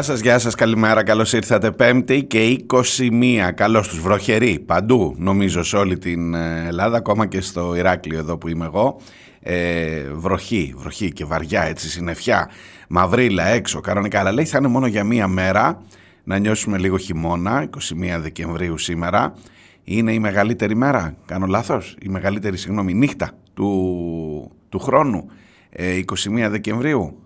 Γεια 0.00 0.08
σας, 0.08 0.20
γεια 0.20 0.38
σας, 0.38 0.54
καλημέρα, 0.54 1.02
καλώς 1.02 1.32
ήρθατε 1.32 1.70
Πέμπτη 1.70 2.24
και 2.24 2.64
21, 2.66 3.52
καλώς 3.54 3.88
τους 3.88 4.00
βροχεροί 4.00 4.58
παντού 4.58 5.14
νομίζω 5.18 5.62
σε 5.62 5.76
όλη 5.76 5.98
την 5.98 6.34
ε, 6.34 6.66
Ελλάδα, 6.66 6.96
ακόμα 6.96 7.26
και 7.26 7.40
στο 7.40 7.74
Ηράκλειο 7.74 8.18
εδώ 8.18 8.38
που 8.38 8.48
είμαι 8.48 8.64
εγώ. 8.64 9.00
Ε, 9.40 10.02
βροχή, 10.12 10.74
βροχή 10.76 11.12
και 11.12 11.24
βαριά 11.24 11.62
έτσι, 11.62 11.88
συννεφιά, 11.88 12.50
μαυρίλα 12.88 13.46
έξω, 13.46 13.80
κανονικά, 13.80 14.20
αλλά 14.20 14.32
λέει 14.32 14.44
θα 14.44 14.58
είναι 14.58 14.68
μόνο 14.68 14.86
για 14.86 15.04
μία 15.04 15.26
μέρα, 15.26 15.82
να 16.24 16.38
νιώσουμε 16.38 16.78
λίγο 16.78 16.96
χειμώνα, 16.96 17.68
21 18.16 18.18
Δεκεμβρίου 18.20 18.78
σήμερα. 18.78 19.34
Είναι 19.84 20.12
η 20.12 20.18
μεγαλύτερη 20.18 20.76
μέρα, 20.76 21.14
κάνω 21.26 21.46
λάθος, 21.46 21.96
η 22.02 22.08
μεγαλύτερη, 22.08 22.56
συγγνώμη, 22.56 22.94
νύχτα 22.94 23.30
του, 23.54 24.50
του 24.68 24.78
χρόνου. 24.78 25.30
21 25.76 26.36
ε, 26.36 26.48
Δεκεμβρίου, 26.48 27.18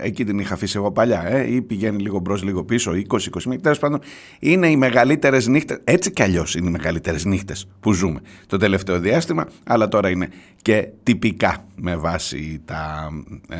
εκεί 0.00 0.24
την 0.24 0.38
είχα 0.38 0.54
αφήσει 0.54 0.76
εγώ 0.76 0.92
παλιά, 0.92 1.26
ε, 1.26 1.54
ή 1.54 1.62
πηγαίνει 1.62 2.02
λίγο 2.02 2.18
μπρος, 2.18 2.42
λίγο 2.42 2.64
πίσω, 2.64 2.92
20-21, 2.92 3.56
τέλος 3.60 3.78
πάντων, 3.78 4.00
είναι 4.38 4.70
οι 4.70 4.76
μεγαλύτερες 4.76 5.46
νύχτες. 5.46 5.78
Έτσι 5.84 6.10
κι 6.10 6.22
αλλιώς 6.22 6.54
είναι 6.54 6.68
οι 6.68 6.70
μεγαλύτερες 6.70 7.24
νύχτες 7.24 7.68
που 7.80 7.92
ζούμε 7.92 8.20
το 8.46 8.56
τελευταίο 8.56 9.00
διάστημα, 9.00 9.48
αλλά 9.64 9.88
τώρα 9.88 10.10
είναι 10.10 10.28
και 10.62 10.88
τυπικά 11.02 11.66
με 11.76 11.96
βάση 11.96 12.60
τα 12.64 13.10
ε, 13.48 13.56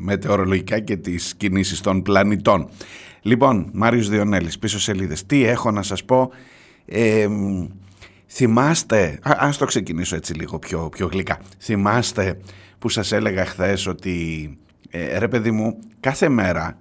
μετεωρολογικά 0.00 0.80
και 0.80 0.96
τις 0.96 1.34
κινήσεις 1.36 1.80
των 1.80 2.02
πλανητών. 2.02 2.68
Λοιπόν, 3.22 3.70
Μάριος 3.72 4.08
Διονέλης, 4.08 4.58
πίσω 4.58 4.80
σελίδες. 4.80 5.26
Τι 5.26 5.44
έχω 5.44 5.70
να 5.70 5.82
σας 5.82 6.04
πω... 6.04 6.30
Ε, 6.92 7.28
θυμάστε, 8.30 9.18
α, 9.22 9.36
ας 9.38 9.56
το 9.56 9.64
ξεκινήσω 9.64 10.16
έτσι 10.16 10.34
λίγο 10.34 10.58
πιο, 10.58 10.88
πιο 10.88 11.06
γλυκά. 11.06 11.38
Θυμάστε 11.58 12.38
που 12.80 12.88
σας 12.88 13.12
έλεγα 13.12 13.44
χθες 13.44 13.86
ότι 13.86 14.58
ε, 14.90 15.18
ρε 15.18 15.28
παιδί 15.28 15.50
μου 15.50 15.78
κάθε 16.00 16.28
μέρα 16.28 16.78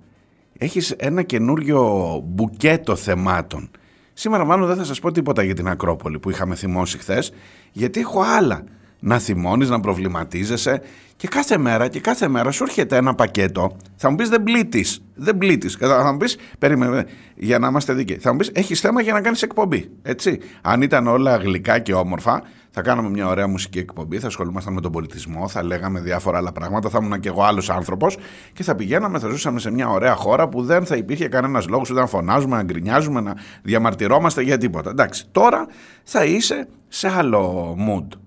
έχεις 0.58 0.92
ένα 0.92 1.22
καινούριο 1.22 2.22
μπουκέτο 2.26 2.96
θεμάτων. 2.96 3.70
Σήμερα 4.14 4.46
μάλλον 4.46 4.68
δεν 4.68 4.78
θα 4.78 4.84
σας 4.84 5.00
πω 5.00 5.12
τίποτα 5.12 5.44
για 5.44 5.56
την 5.56 5.68
Ακρόπολη 5.68 6.20
που 6.20 6.30
είχαμε 6.30 6.56
θυμώσει 6.56 6.98
χθες, 6.98 7.32
γιατί 7.72 8.00
έχω 8.00 8.22
άλλα 8.22 8.64
να 9.00 9.20
θυμώνεις, 9.20 9.70
να 9.70 9.80
προβληματίζεσαι 9.80 10.82
και 11.16 11.28
κάθε 11.28 11.58
μέρα 11.58 11.88
και 11.88 12.00
κάθε 12.00 12.28
μέρα 12.28 12.52
σου 12.52 12.64
έρχεται 12.64 12.96
ένα 12.96 13.16
πακέτο. 13.16 13.78
Θα 13.96 14.10
μου 14.10 14.16
πεις 14.16 14.30
δεν 14.30 14.44
πλήττεις. 14.44 15.02
Δεν 15.16 15.38
πλήττεις. 15.38 15.78
Θα 15.80 16.12
μου 16.12 16.18
πεις, 16.18 16.38
περίμενε, 16.60 17.06
για 17.36 17.60
να 17.60 17.68
είμαστε 17.68 17.94
δίκαιοι. 17.94 18.18
Θα 18.18 18.32
μου 18.32 18.38
πεις, 18.38 18.52
έχεις 18.54 18.80
θέμα 18.80 19.02
για 19.02 19.14
να 19.14 19.22
κάνεις 19.22 19.42
εκπομπή. 19.42 19.90
Έτσι. 20.02 20.40
Αν 20.62 20.82
ήταν 20.82 21.08
όλα 21.08 21.36
γλυκά 21.36 21.80
και 21.80 21.94
όμορφα, 21.94 22.44
θα 22.72 22.82
κάναμε 22.82 23.10
μια 23.10 23.28
ωραία 23.28 23.48
μουσική 23.48 23.80
εκπομπή, 23.80 24.20
θα 24.20 24.28
ασχολούμασταν 24.28 24.74
με 24.74 24.82
τον 24.82 24.92
πολιτισμό, 24.92 25.48
θα 25.48 25.64
λέγαμε 25.64 26.00
διάφορα 26.00 26.38
άλλα 26.38 26.52
πράγματα, 26.52 26.90
θα 26.90 27.00
ήμουν 27.02 27.20
και 27.20 27.28
εγώ 27.28 27.44
άλλος 27.44 27.70
άνθρωπος 27.70 28.18
και 28.54 28.64
θα 28.64 28.76
πηγαίναμε, 28.76 29.20
θα 29.20 29.28
ζούσαμε 29.28 29.60
σε 29.60 29.72
μια 29.72 29.90
ωραία 29.90 30.16
χώρα 30.16 30.50
που 30.50 30.64
δεν 30.64 30.86
θα 30.86 30.96
υπήρχε 30.96 31.28
κανένας 31.28 31.68
λόγος 31.68 31.90
ούτε 31.90 32.00
να 32.00 32.06
φωνάζουμε, 32.06 32.56
να 32.56 32.64
γκρινιάζουμε, 32.64 33.22
να 33.22 33.36
διαμαρτυρόμαστε 33.62 34.42
για 34.42 34.58
τίποτα. 34.58 34.90
Εντάξει, 34.90 35.26
τώρα 35.32 35.68
θα 36.04 36.26
είσαι 36.26 36.68
σε 36.88 37.10
άλλο 37.10 37.76
mood. 37.88 38.18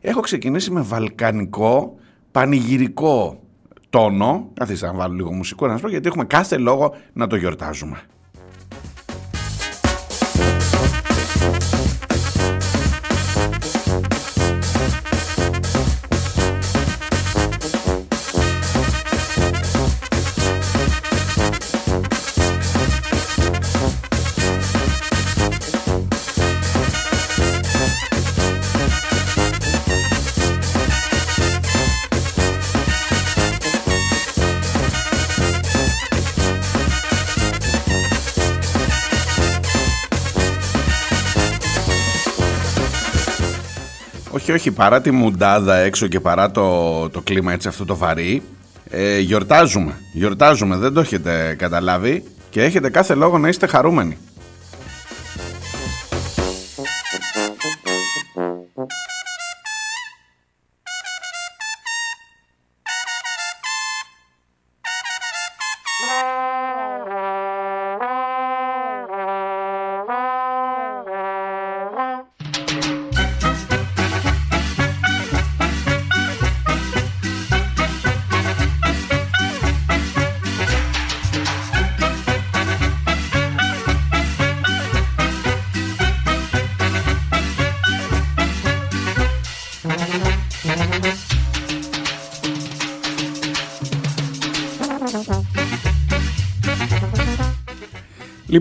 Έχω 0.00 0.20
ξεκινήσει 0.20 0.70
με 0.70 0.80
βαλκανικό, 0.80 1.94
πανηγυρικό 2.30 3.40
τόνο. 3.90 4.48
Καθίστε 4.54 4.86
να 4.86 4.92
βάλω 4.92 5.14
λίγο 5.14 5.32
μουσικό 5.32 5.66
να 5.66 5.72
σας 5.72 5.80
πω 5.80 5.88
γιατί 5.88 6.08
έχουμε 6.08 6.24
κάθε 6.24 6.56
λόγο 6.56 6.94
να 7.12 7.26
το 7.26 7.36
γιορτάζουμε. 7.36 8.02
Όχι, 44.50 44.58
όχι, 44.58 44.70
παρά 44.70 45.00
τη 45.00 45.10
μουντάδα 45.10 45.76
έξω 45.76 46.06
και 46.06 46.20
παρά 46.20 46.50
το, 46.50 47.08
το 47.08 47.20
κλίμα 47.20 47.52
έτσι 47.52 47.68
αυτό 47.68 47.84
το 47.84 47.96
βαρύ, 47.96 48.42
ε, 48.90 49.18
γιορτάζουμε. 49.18 49.92
Γιορτάζουμε, 50.12 50.76
δεν 50.76 50.92
το 50.92 51.00
έχετε 51.00 51.54
καταλάβει 51.58 52.24
και 52.50 52.62
έχετε 52.62 52.90
κάθε 52.90 53.14
λόγο 53.14 53.38
να 53.38 53.48
είστε 53.48 53.66
χαρούμενοι. 53.66 54.16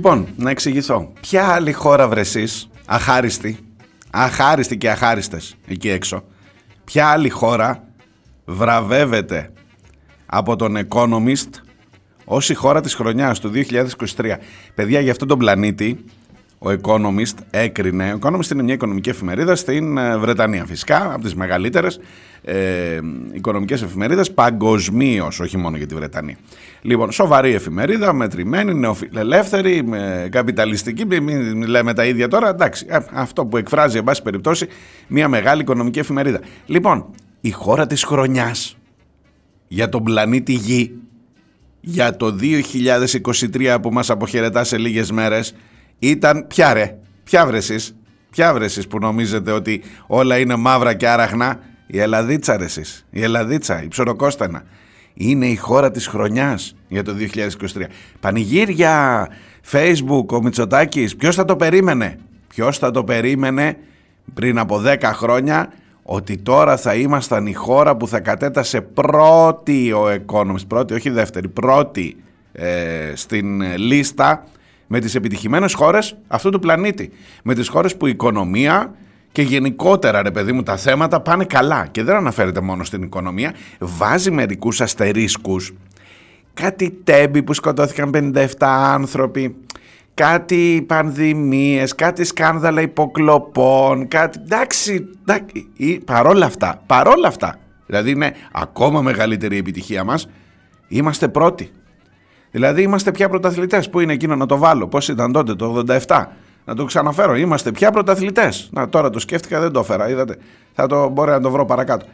Λοιπόν, 0.10 0.28
να 0.38 0.50
εξηγηθώ. 0.50 1.12
Ποια 1.22 1.48
άλλη 1.48 1.74
χώρα 1.74 2.08
βρεσείς, 2.08 2.70
αχάριστη, 2.86 3.58
αχάριστη 4.10 4.78
και 4.78 4.90
αχάριστες 4.90 5.56
εκεί 5.68 5.90
έξω, 5.90 6.24
ποια 6.84 7.08
άλλη 7.08 7.30
χώρα 7.30 7.84
βραβεύεται 8.46 9.54
από 10.26 10.56
τον 10.56 10.78
Economist 10.88 11.50
ως 12.26 12.50
η 12.50 12.54
χώρα 12.54 12.82
της 12.82 12.94
χρονιάς 12.94 13.40
του 13.40 13.50
2023. 13.50 14.40
Παιδιά, 14.76 15.00
για 15.00 15.12
αυτόν 15.12 15.28
τον 15.28 15.38
πλανήτη 15.38 16.06
ο 16.60 16.70
Economist 16.82 17.36
έκρινε. 17.50 18.14
Ο 18.14 18.20
Economist 18.22 18.52
είναι 18.52 18.64
μια 18.64 18.74
οικονομική 18.74 19.10
εφημερίδα 19.10 19.56
στην 19.56 19.98
ε, 19.98 20.18
Βρετανία 20.18 20.66
φυσικά, 20.66 21.14
από 21.14 21.24
τις 21.24 21.36
μεγαλύτερες 21.36 22.00
ε, 22.42 23.00
οικονομικές 23.32 23.82
εφημερίδες 23.82 24.32
παγκοσμίως, 24.32 25.40
όχι 25.40 25.58
μόνο 25.58 25.78
για 25.78 25.86
τη 25.88 25.96
Βρετανία. 25.96 26.38
Λοιπόν, 26.82 27.12
σοβαρή 27.12 27.54
εφημερίδα, 27.54 28.14
μετρημένη, 28.14 28.74
νεοφιλελεύθερη, 28.74 29.84
με 29.84 30.28
καπιταλιστική, 30.32 31.06
μην 31.06 31.62
λέμε 31.62 31.94
τα 31.94 32.06
ίδια 32.06 32.28
τώρα, 32.28 32.50
εντάξει, 32.50 32.86
ε, 32.90 32.98
αυτό 33.14 33.46
που 33.46 33.58
εκφράζει, 33.58 33.98
εν 33.98 34.04
πάση 34.04 34.22
περιπτώσει, 34.22 34.68
μια 35.08 35.28
μεγάλη 35.28 35.62
οικονομική 35.62 36.00
εφημερίδα. 36.00 36.40
Λοιπόν, 36.66 37.06
η 37.42 37.52
χώρα 37.52 37.88
της 37.88 38.04
χρονιάς 38.04 38.78
για 39.68 39.90
τον 39.90 40.04
πλανήτη 40.04 40.54
Γη 40.54 41.00
για 41.82 42.16
το 42.18 42.36
2023 43.54 43.78
που 43.82 43.90
μας 43.92 44.10
αποχαιρετά 44.10 44.64
σε 44.64 44.78
λίγες 44.78 45.12
μέρες 45.12 45.56
ήταν 46.00 46.48
ποια 46.48 46.74
ρε, 46.74 46.98
ποια 47.24 47.46
βρεσείς, 47.46 47.96
ποια 48.30 48.54
βρεσείς 48.54 48.88
που 48.88 49.00
νομίζετε 49.00 49.52
ότι 49.52 49.82
όλα 50.08 50.38
είναι 50.38 50.56
μαύρα 50.56 50.94
και 50.94 51.08
άραχνα, 51.08 51.60
η 51.88 52.00
Ελλαδίτσα 52.00 52.58
ρε 52.58 52.64
εσείς, 52.64 53.06
η 53.10 53.24
Ελλαδίτσα, 53.24 53.84
η 53.84 53.88
Ψωροκόστανα. 53.88 54.64
Είναι 55.14 55.46
η 55.46 55.56
χώρα 55.56 55.92
της 55.92 56.08
χρονιάς 56.08 56.76
για 56.88 57.04
το 57.04 57.14
2023. 57.14 57.90
Πανηγύρια, 58.20 59.28
facebook, 59.72 60.28
ο 60.28 60.42
Μητσοτάκης, 60.42 61.16
ποιος 61.16 61.36
θα 61.36 61.46
το 61.46 61.56
περίμενε, 61.56 62.18
ποιος 62.48 62.78
θα 62.78 62.92
το 62.92 63.04
περίμενε 63.04 63.78
πριν 64.34 64.60
από 64.60 64.82
10 64.86 64.98
χρόνια 65.04 65.74
ότι 66.04 66.38
τώρα 66.38 66.78
θα 66.78 66.94
ήμασταν 66.96 67.46
η 67.46 67.54
χώρα 67.54 67.96
που 67.96 68.08
θα 68.08 68.20
κατέτασε 68.20 68.82
πρώτη 68.82 69.92
ο 69.92 70.08
Economist, 70.26 70.68
πρώτη 70.68 70.94
όχι 70.94 71.10
δεύτερη, 71.10 71.48
πρώτη 71.48 72.16
ε, 72.52 73.12
στην 73.16 73.62
λίστα 73.78 74.44
με 74.92 75.00
τις 75.00 75.16
επιτυχημένες 75.16 75.74
χώρες 75.74 76.18
αυτού 76.28 76.50
του 76.50 76.60
πλανήτη. 76.60 77.12
Με 77.44 77.54
τις 77.54 77.68
χώρες 77.68 77.98
που 77.98 78.08
η 78.08 78.10
οικονομία 78.10 78.94
και 79.32 79.42
γενικότερα 79.42 80.22
ρε 80.22 80.32
παιδί 80.32 80.52
μου 80.52 80.64
τα 80.64 80.78
θέματα 80.78 81.22
πάνε 81.22 81.44
καλά 81.44 81.88
και 81.92 82.04
δεν 82.04 82.16
αναφέρεται 82.16 82.62
μόνο 82.62 82.84
στην 82.84 83.02
οικονομία, 83.02 83.54
βάζει 83.80 84.32
μερικούς 84.32 84.82
αστερίσκους, 84.82 85.74
κάτι 86.54 87.00
τέμπη 87.04 87.44
που 87.44 87.54
σκοτώθηκαν 87.54 88.34
57 88.36 88.48
άνθρωποι, 88.60 89.56
κάτι 90.14 90.86
πανδημίες, 90.88 91.96
κάτι 91.96 92.24
σκάνδαλα 92.24 92.82
υποκλοπών, 92.82 94.08
κάτι... 94.08 94.40
Εντάξει, 94.44 95.08
εντάξει, 95.22 96.00
παρόλα 96.06 96.46
αυτά, 96.46 96.82
παρόλα 96.86 97.28
αυτά, 97.28 97.56
δηλαδή 97.86 98.12
είναι 98.12 98.34
ακόμα 98.52 99.02
μεγαλύτερη 99.02 99.56
η 99.56 99.60
επιτυχία 99.60 100.04
μας, 100.04 100.30
είμαστε 100.88 101.28
πρώτοι. 101.28 101.72
Δηλαδή 102.52 102.82
είμαστε 102.82 103.12
πια 103.12 103.30
πρωταθλητές. 103.30 103.90
Πού 103.90 104.00
είναι 104.00 104.14
εκείνο 104.14 104.36
να 104.36 104.46
το 104.46 104.58
βάλω, 104.58 104.88
πώς 104.88 105.08
ήταν 105.08 105.32
τότε 105.32 105.56
το 105.56 105.84
87. 106.08 106.26
Να 106.66 106.76
το 106.76 106.86
ξαναφέρω, 106.86 107.36
είμαστε 107.36 107.72
πια 107.72 107.92
πρωταθλητές. 107.92 108.70
Να 108.72 108.90
τώρα 108.90 109.10
το 109.10 109.20
σκέφτηκα, 109.20 109.60
δεν 109.60 109.72
το 109.72 109.80
έφερα, 109.80 110.10
είδατε. 110.10 110.38
Θα 110.74 110.88
το 110.88 111.10
μπορεί 111.10 111.32
να 111.32 111.42
το 111.42 111.52
βρω 111.52 111.66
παρακάτω. 111.66 112.06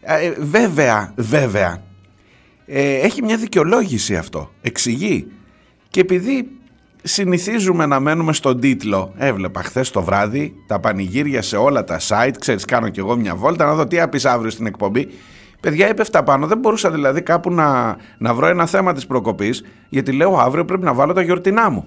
Ε, 0.00 0.32
βέβαια, 0.38 1.12
βέβαια, 1.16 1.82
ε, 2.66 2.94
έχει 2.94 3.22
μια 3.22 3.36
δικαιολόγηση 3.36 4.16
αυτό. 4.16 4.50
Εξηγεί. 4.60 5.26
Και 5.88 6.00
επειδή 6.00 6.48
συνηθίζουμε 7.02 7.86
να 7.86 8.00
μένουμε 8.00 8.32
στον 8.32 8.60
τίτλο. 8.60 9.12
Έβλεπα 9.16 9.62
χθες 9.62 9.90
το 9.90 10.02
βράδυ 10.02 10.54
τα 10.66 10.80
πανηγύρια 10.80 11.42
σε 11.42 11.56
όλα 11.56 11.84
τα 11.84 12.00
site. 12.08 12.34
Ξέρεις, 12.38 12.64
κάνω 12.64 12.88
κι 12.88 12.98
εγώ 12.98 13.16
μια 13.16 13.34
βόλτα 13.34 13.66
να 13.66 13.74
δω 13.74 13.86
τι 13.86 14.00
άπει 14.00 14.28
αύριο 14.28 14.50
στην 14.50 14.66
εκπομπή. 14.66 15.08
Παιδιά, 15.64 15.86
έπεφτα 15.86 16.22
πάνω. 16.22 16.46
Δεν 16.46 16.58
μπορούσα 16.58 16.90
δηλαδή 16.90 17.22
κάπου 17.22 17.52
να, 17.52 17.96
να 18.18 18.34
βρω 18.34 18.46
ένα 18.46 18.66
θέμα 18.66 18.92
της 18.92 19.06
προκοπής, 19.06 19.64
γιατί 19.88 20.12
λέω 20.12 20.38
αύριο 20.38 20.64
πρέπει 20.64 20.84
να 20.84 20.94
βάλω 20.94 21.12
τα 21.12 21.22
γιορτινά 21.22 21.70
μου. 21.70 21.84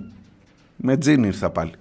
Με 0.75 0.97
τζιν 0.97 1.24
ήρθα 1.24 1.50
πάλι. 1.50 1.71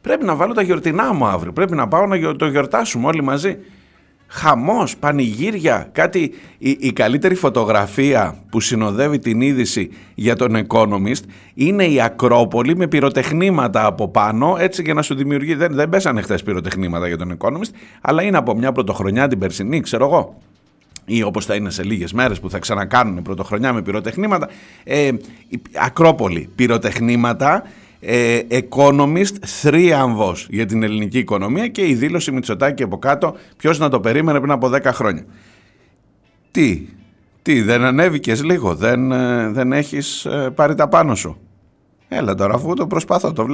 Πρέπει 0.00 0.24
να 0.24 0.34
βάλω 0.34 0.52
τα 0.54 0.62
γιορτινά 0.62 1.12
μου 1.12 1.26
αύριο. 1.26 1.52
Πρέπει 1.52 1.74
να 1.74 1.88
πάω 1.88 2.06
να 2.06 2.36
το 2.36 2.46
γιορτάσουμε 2.46 3.06
όλοι 3.06 3.22
μαζί 3.22 3.56
χαμός, 4.26 4.96
πανηγύρια, 4.96 5.88
κάτι, 5.92 6.32
η, 6.58 6.92
καλύτερη 6.92 7.34
φωτογραφία 7.34 8.36
που 8.50 8.60
συνοδεύει 8.60 9.18
την 9.18 9.40
είδηση 9.40 9.90
για 10.14 10.36
τον 10.36 10.66
Economist 10.66 11.22
είναι 11.54 11.84
η 11.84 12.00
Ακρόπολη 12.00 12.76
με 12.76 12.86
πυροτεχνήματα 12.86 13.86
από 13.86 14.08
πάνω, 14.08 14.56
έτσι 14.58 14.82
για 14.82 14.94
να 14.94 15.02
σου 15.02 15.14
δημιουργεί, 15.14 15.54
δεν, 15.54 15.74
δεν 15.74 15.88
πέσανε 15.88 16.22
χθες 16.22 16.42
πυροτεχνήματα 16.42 17.06
για 17.06 17.16
τον 17.16 17.36
Economist, 17.38 17.70
αλλά 18.00 18.22
είναι 18.22 18.36
από 18.36 18.54
μια 18.56 18.72
πρωτοχρονιά 18.72 19.28
την 19.28 19.38
περσινή, 19.38 19.80
ξέρω 19.80 20.04
εγώ 20.04 20.36
ή 21.04 21.22
όπως 21.22 21.44
θα 21.44 21.54
είναι 21.54 21.70
σε 21.70 21.84
λίγες 21.84 22.12
μέρες 22.12 22.40
που 22.40 22.50
θα 22.50 22.58
ξανακάνουν 22.58 23.22
πρωτοχρονιά 23.22 23.72
με 23.72 23.82
πυροτεχνήματα, 23.82 24.48
ε, 24.84 25.10
Ακρόπολη, 25.74 26.48
πυροτεχνήματα 26.54 27.62
ε, 28.00 28.40
Economist 28.50 29.34
θρίαμβος 29.46 30.46
για 30.50 30.66
την 30.66 30.82
ελληνική 30.82 31.18
οικονομία 31.18 31.68
και 31.68 31.86
η 31.86 31.94
δήλωση 31.94 32.32
Μητσοτάκη 32.32 32.82
από 32.82 32.98
κάτω 32.98 33.36
ποιος 33.56 33.78
να 33.78 33.88
το 33.88 34.00
περίμενε 34.00 34.38
πριν 34.38 34.50
από 34.50 34.70
10 34.72 34.80
χρόνια. 34.84 35.24
Τι, 36.50 36.88
τι 37.42 37.62
δεν 37.62 37.84
ανέβηκες 37.84 38.44
λίγο, 38.44 38.74
δεν, 38.74 39.12
ε, 39.12 39.48
δεν 39.48 39.72
έχεις 39.72 40.24
ε, 40.24 40.50
πάρει 40.54 40.74
τα 40.74 40.88
πάνω 40.88 41.14
σου. 41.14 41.38
Έλα 42.08 42.34
τώρα 42.34 42.54
αφού 42.54 42.74
το 42.74 42.86
προσπαθώ 42.86 43.32
το 43.32 43.46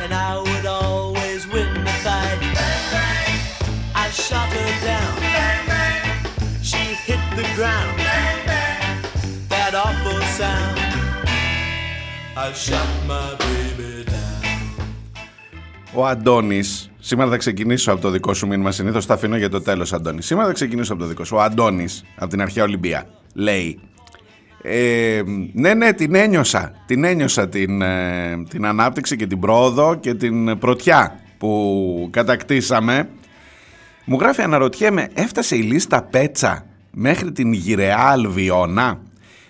βλέπεις. 0.00 0.30
Ο 15.92 16.06
Αντώνης, 16.06 16.90
σήμερα 17.00 17.30
θα 17.30 17.36
ξεκινήσω 17.36 17.92
από 17.92 18.00
το 18.00 18.10
δικό 18.10 18.34
σου 18.34 18.46
μήνυμα. 18.46 18.70
Συνήθως 18.70 19.06
τα 19.06 19.14
αφήνω 19.14 19.36
για 19.36 19.48
το 19.48 19.60
τέλος, 19.60 19.92
Αντώνη. 19.92 20.22
Σήμερα 20.22 20.46
θα 20.46 20.54
ξεκινήσω 20.54 20.92
από 20.92 21.02
το 21.02 21.08
δικό 21.08 21.24
σου. 21.24 21.36
Ο 21.36 21.40
Αντώνης, 21.40 22.04
από 22.16 22.30
την 22.30 22.42
αρχαία 22.42 22.64
Ολυμπία, 22.64 23.06
λέει. 23.34 23.80
Ε, 24.62 25.22
ναι, 25.52 25.74
ναι, 25.74 25.92
την 25.92 26.14
ένιωσα. 26.14 26.72
Την 26.86 27.04
ένιωσα 27.04 27.48
την, 27.48 27.82
ε, 27.82 28.42
την 28.48 28.66
ανάπτυξη 28.66 29.16
και 29.16 29.26
την 29.26 29.40
πρόοδο 29.40 29.94
και 29.94 30.14
την 30.14 30.58
πρωτιά 30.58 31.20
που 31.38 32.08
κατακτήσαμε. 32.10 33.08
Μου 34.04 34.18
γράφει 34.20 34.42
αναρωτιέμαι, 34.42 35.08
έφτασε 35.14 35.56
η 35.56 35.60
λίστα 35.60 36.02
Πέτσα 36.02 36.66
μέχρι 36.90 37.32
την 37.32 37.52
γυραιά 37.52 37.98
Αλβιώνα. 37.98 39.00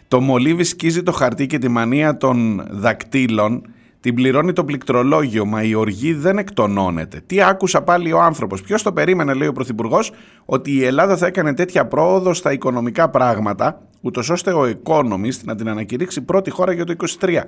Το 0.09 0.21
μολύβι 0.21 0.65
σκίζει 0.65 1.03
το 1.03 1.13
χαρτί 1.13 1.47
και 1.47 1.59
τη 1.59 1.69
μανία 1.69 2.17
των 2.17 2.67
δακτύλων 2.71 3.63
την 4.01 4.15
πληρώνει 4.15 4.53
το 4.53 4.65
πληκτρολόγιο, 4.65 5.45
μα 5.45 5.63
η 5.63 5.75
οργή 5.75 6.13
δεν 6.13 6.39
εκτονώνεται. 6.39 7.23
Τι 7.27 7.43
άκουσα 7.43 7.83
πάλι 7.83 8.13
ο 8.13 8.21
άνθρωπος. 8.21 8.63
Ποιος 8.63 8.83
το 8.83 8.93
περίμενε, 8.93 9.33
λέει 9.33 9.49
ο 9.49 9.53
Πρωθυπουργός, 9.53 10.13
ότι 10.45 10.73
η 10.73 10.85
Ελλάδα 10.85 11.17
θα 11.17 11.27
έκανε 11.27 11.55
τέτοια 11.55 11.87
πρόοδο 11.87 12.35
στα 12.35 12.53
οικονομικά 12.53 13.11
πράγματα, 13.11 13.83
ούτως 14.01 14.31
ώστε 14.31 14.53
ο 14.53 14.73
Economist 14.83 15.41
να 15.45 15.55
την 15.55 15.69
ανακηρύξει 15.69 16.21
πρώτη 16.21 16.51
χώρα 16.51 16.73
για 16.73 16.85
το 16.85 16.95
23. 17.21 17.43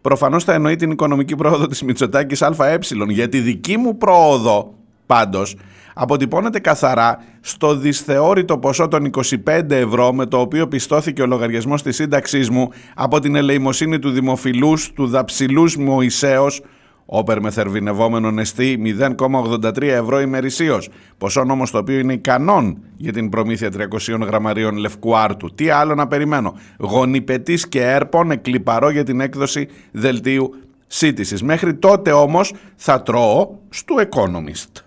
Προφανώς 0.00 0.44
θα 0.44 0.52
εννοεί 0.52 0.76
την 0.76 0.90
οικονομική 0.90 1.36
πρόοδο 1.36 1.66
της 1.66 1.82
Μητσοτάκης 1.82 2.42
ΑΕ, 2.42 2.78
για 3.08 3.28
τη 3.28 3.38
δική 3.38 3.76
μου 3.76 3.96
πρόοδο 3.96 4.74
πάντως 5.06 5.56
αποτυπώνεται 5.94 6.58
καθαρά 6.58 7.22
στο 7.40 7.76
δυσθεώρητο 7.76 8.58
ποσό 8.58 8.88
των 8.88 9.10
25 9.46 9.70
ευρώ 9.70 10.12
με 10.12 10.26
το 10.26 10.40
οποίο 10.40 10.68
πιστώθηκε 10.68 11.22
ο 11.22 11.26
λογαριασμός 11.26 11.82
της 11.82 11.96
σύνταξής 11.96 12.50
μου 12.50 12.68
από 12.94 13.20
την 13.20 13.34
ελεημοσύνη 13.34 13.98
του 13.98 14.10
δημοφιλούς 14.10 14.92
του 14.92 15.06
δαψιλούς 15.06 15.76
Μωυσέως 15.76 16.60
όπερ 17.06 17.40
με 17.40 17.50
θερβινευόμενο 17.50 18.30
νεστή 18.30 18.96
0,83 18.98 19.82
ευρώ 19.82 20.20
ημερησίως, 20.20 20.88
ποσό 21.18 21.40
όμως 21.40 21.70
το 21.70 21.78
οποίο 21.78 21.98
είναι 21.98 22.12
ικανόν 22.12 22.78
για 22.96 23.12
την 23.12 23.28
προμήθεια 23.28 23.70
300 23.70 24.20
γραμμαρίων 24.20 24.76
λευκού 24.76 25.16
άρτου. 25.16 25.54
Τι 25.54 25.70
άλλο 25.70 25.94
να 25.94 26.06
περιμένω; 26.06 26.54
Γονιπετής 26.78 27.68
και 27.68 27.82
έρπον 27.82 28.30
εκλυπαρώ 28.30 28.90
για 28.90 29.04
την 29.04 29.20
έκδοση 29.20 29.68
δελτίου 29.92 30.54
σύντησης. 30.86 31.42
Μέχρι 31.42 31.74
τότε 31.74 32.12
όμως 32.12 32.54
θα 32.76 33.02
τρώω 33.02 33.48
στο 33.68 33.94
Economist. 33.98 34.82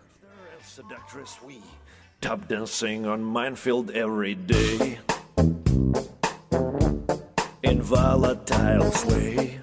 tap 2.25 2.47
dancing 2.47 3.05
on 3.05 3.23
minefield 3.23 3.91
every 3.91 4.33
day 4.33 4.97
in 7.61 7.77
volatile 7.83 8.91
sway. 8.91 9.61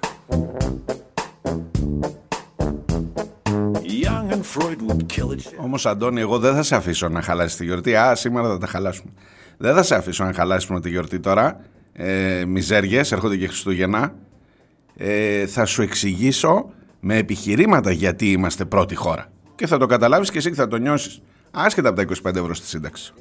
Young 4.02 4.32
and 4.32 4.44
Freud 4.54 4.80
would 4.88 5.06
kill 5.16 5.30
it. 5.30 5.62
Όμως 5.62 5.86
Αντώνη, 5.86 6.20
εγώ 6.20 6.38
δεν 6.38 6.54
θα 6.54 6.62
σε 6.62 6.76
αφήσω 6.76 7.08
να 7.08 7.22
χαλάσεις 7.22 7.56
τη 7.56 7.64
γιορτή. 7.64 7.96
Α, 7.96 8.14
σήμερα 8.14 8.48
θα 8.48 8.58
τα 8.58 8.66
χαλάσουμε. 8.66 9.12
Δεν 9.58 9.74
θα 9.74 9.82
σε 9.82 9.94
αφήσω 9.94 10.24
να 10.24 10.32
χαλάσουμε 10.32 10.80
τη 10.80 10.88
γιορτή 10.88 11.20
τώρα. 11.20 11.60
Ε, 11.92 12.44
μιζέριες, 12.46 13.12
έρχονται 13.12 13.36
και 13.36 13.46
Χριστούγεννα. 13.46 14.14
Ε, 14.96 15.46
θα 15.46 15.64
σου 15.64 15.82
εξηγήσω 15.82 16.70
με 17.00 17.16
επιχειρήματα 17.16 17.92
γιατί 17.92 18.30
είμαστε 18.30 18.64
πρώτη 18.64 18.94
χώρα. 18.94 19.26
Και 19.54 19.66
θα 19.66 19.78
το 19.78 19.86
καταλάβεις 19.86 20.30
και 20.30 20.38
εσύ 20.38 20.48
και 20.48 20.54
θα 20.54 20.68
το 20.68 20.76
νιώσεις 20.76 21.20
άσχετα 21.50 21.88
από 21.88 21.96
τα 21.96 22.30
25 22.30 22.36
ευρώ 22.36 22.54
στη 22.54 22.66
σύνταξη. 22.66 23.12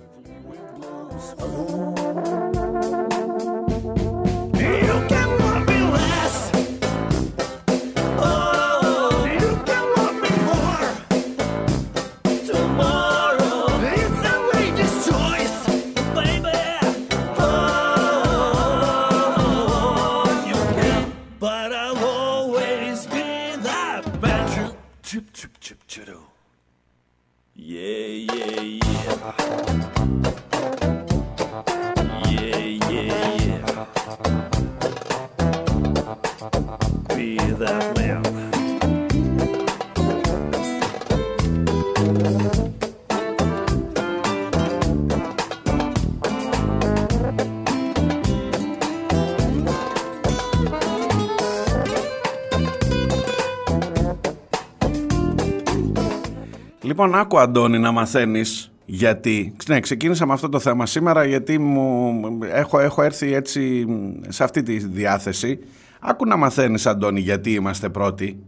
Λοιπόν, 57.05 57.19
άκου 57.19 57.39
Αντώνη 57.39 57.79
να 57.79 57.91
μαθαίνεις 57.91 58.71
γιατί. 58.85 59.55
Ναι, 59.67 59.79
ξεκίνησα 59.79 60.25
με 60.25 60.33
αυτό 60.33 60.49
το 60.49 60.59
θέμα 60.59 60.85
σήμερα 60.85 61.25
γιατί 61.25 61.57
μου 61.57 62.39
έχω, 62.53 62.79
έχω 62.79 63.01
έρθει 63.01 63.33
έτσι 63.33 63.85
σε 64.27 64.43
αυτή 64.43 64.63
τη 64.63 64.77
διάθεση. 64.77 65.59
Άκου 65.99 66.25
να 66.25 66.35
μαθαίνεις 66.35 66.85
Αντώνη 66.85 67.19
γιατί 67.19 67.53
είμαστε 67.53 67.89
πρώτοι. 67.89 68.39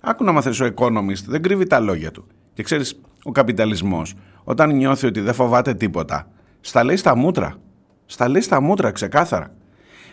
Άκου 0.00 0.24
να 0.24 0.32
μαθαίνεις 0.32 0.60
ο 0.60 0.68
Economist, 0.76 1.24
δεν 1.26 1.42
κρύβει 1.42 1.66
τα 1.66 1.80
λόγια 1.80 2.10
του. 2.10 2.26
Και 2.52 2.62
ξέρεις, 2.62 3.00
ο 3.22 3.32
καπιταλισμός 3.32 4.14
όταν 4.44 4.76
νιώθει 4.76 5.06
ότι 5.06 5.20
δεν 5.20 5.34
φοβάται 5.34 5.74
τίποτα, 5.74 6.28
στα 6.60 6.84
λέει 6.84 6.96
στα 6.96 7.16
μούτρα. 7.16 7.54
Στα 8.06 8.28
λέει 8.28 8.40
στα 8.40 8.60
μούτρα 8.60 8.90
ξεκάθαρα. 8.90 9.54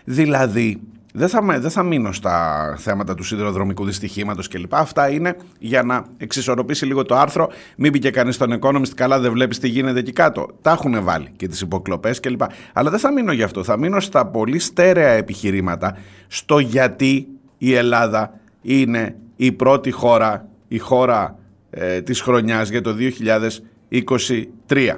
Δηλαδή, 0.03 0.81
δεν 1.17 1.29
θα, 1.29 1.59
δεν 1.59 1.69
θα 1.69 1.83
μείνω 1.83 2.11
στα 2.11 2.75
θέματα 2.79 3.15
του 3.15 3.23
σιδηροδρομικού 3.23 3.85
δυστυχήματος 3.85 4.47
κλπ. 4.47 4.75
Αυτά 4.75 5.09
είναι 5.09 5.37
για 5.59 5.83
να 5.83 6.05
εξισορροπήσει 6.17 6.85
λίγο 6.85 7.03
το 7.03 7.15
άρθρο. 7.15 7.49
Μην 7.77 7.91
μπήκε 7.91 8.09
κανείς 8.09 8.35
στον 8.35 8.59
Economist, 8.61 8.89
καλά 8.95 9.19
δεν 9.19 9.31
βλέπεις 9.31 9.59
τι 9.59 9.67
γίνεται 9.67 9.99
εκεί 9.99 10.11
κάτω. 10.11 10.47
Τα 10.61 10.71
έχουν 10.71 11.03
βάλει 11.03 11.31
και 11.35 11.47
τις 11.47 11.61
υποκλοπές 11.61 12.19
κλπ. 12.19 12.41
Αλλά 12.73 12.89
δεν 12.89 12.99
θα 12.99 13.11
μείνω 13.11 13.31
γι' 13.31 13.43
αυτό. 13.43 13.63
Θα 13.63 13.77
μείνω 13.77 13.99
στα 13.99 14.25
πολύ 14.25 14.59
στέρεα 14.59 15.11
επιχειρήματα 15.11 15.97
στο 16.27 16.59
γιατί 16.59 17.27
η 17.57 17.73
Ελλάδα 17.73 18.39
είναι 18.61 19.15
η 19.35 19.51
πρώτη 19.51 19.91
χώρα, 19.91 20.47
η 20.67 20.77
χώρα 20.77 21.39
ε, 21.69 22.01
της 22.01 22.21
χρονιάς 22.21 22.69
για 22.69 22.81
το 22.81 22.95
2023. 24.69 24.95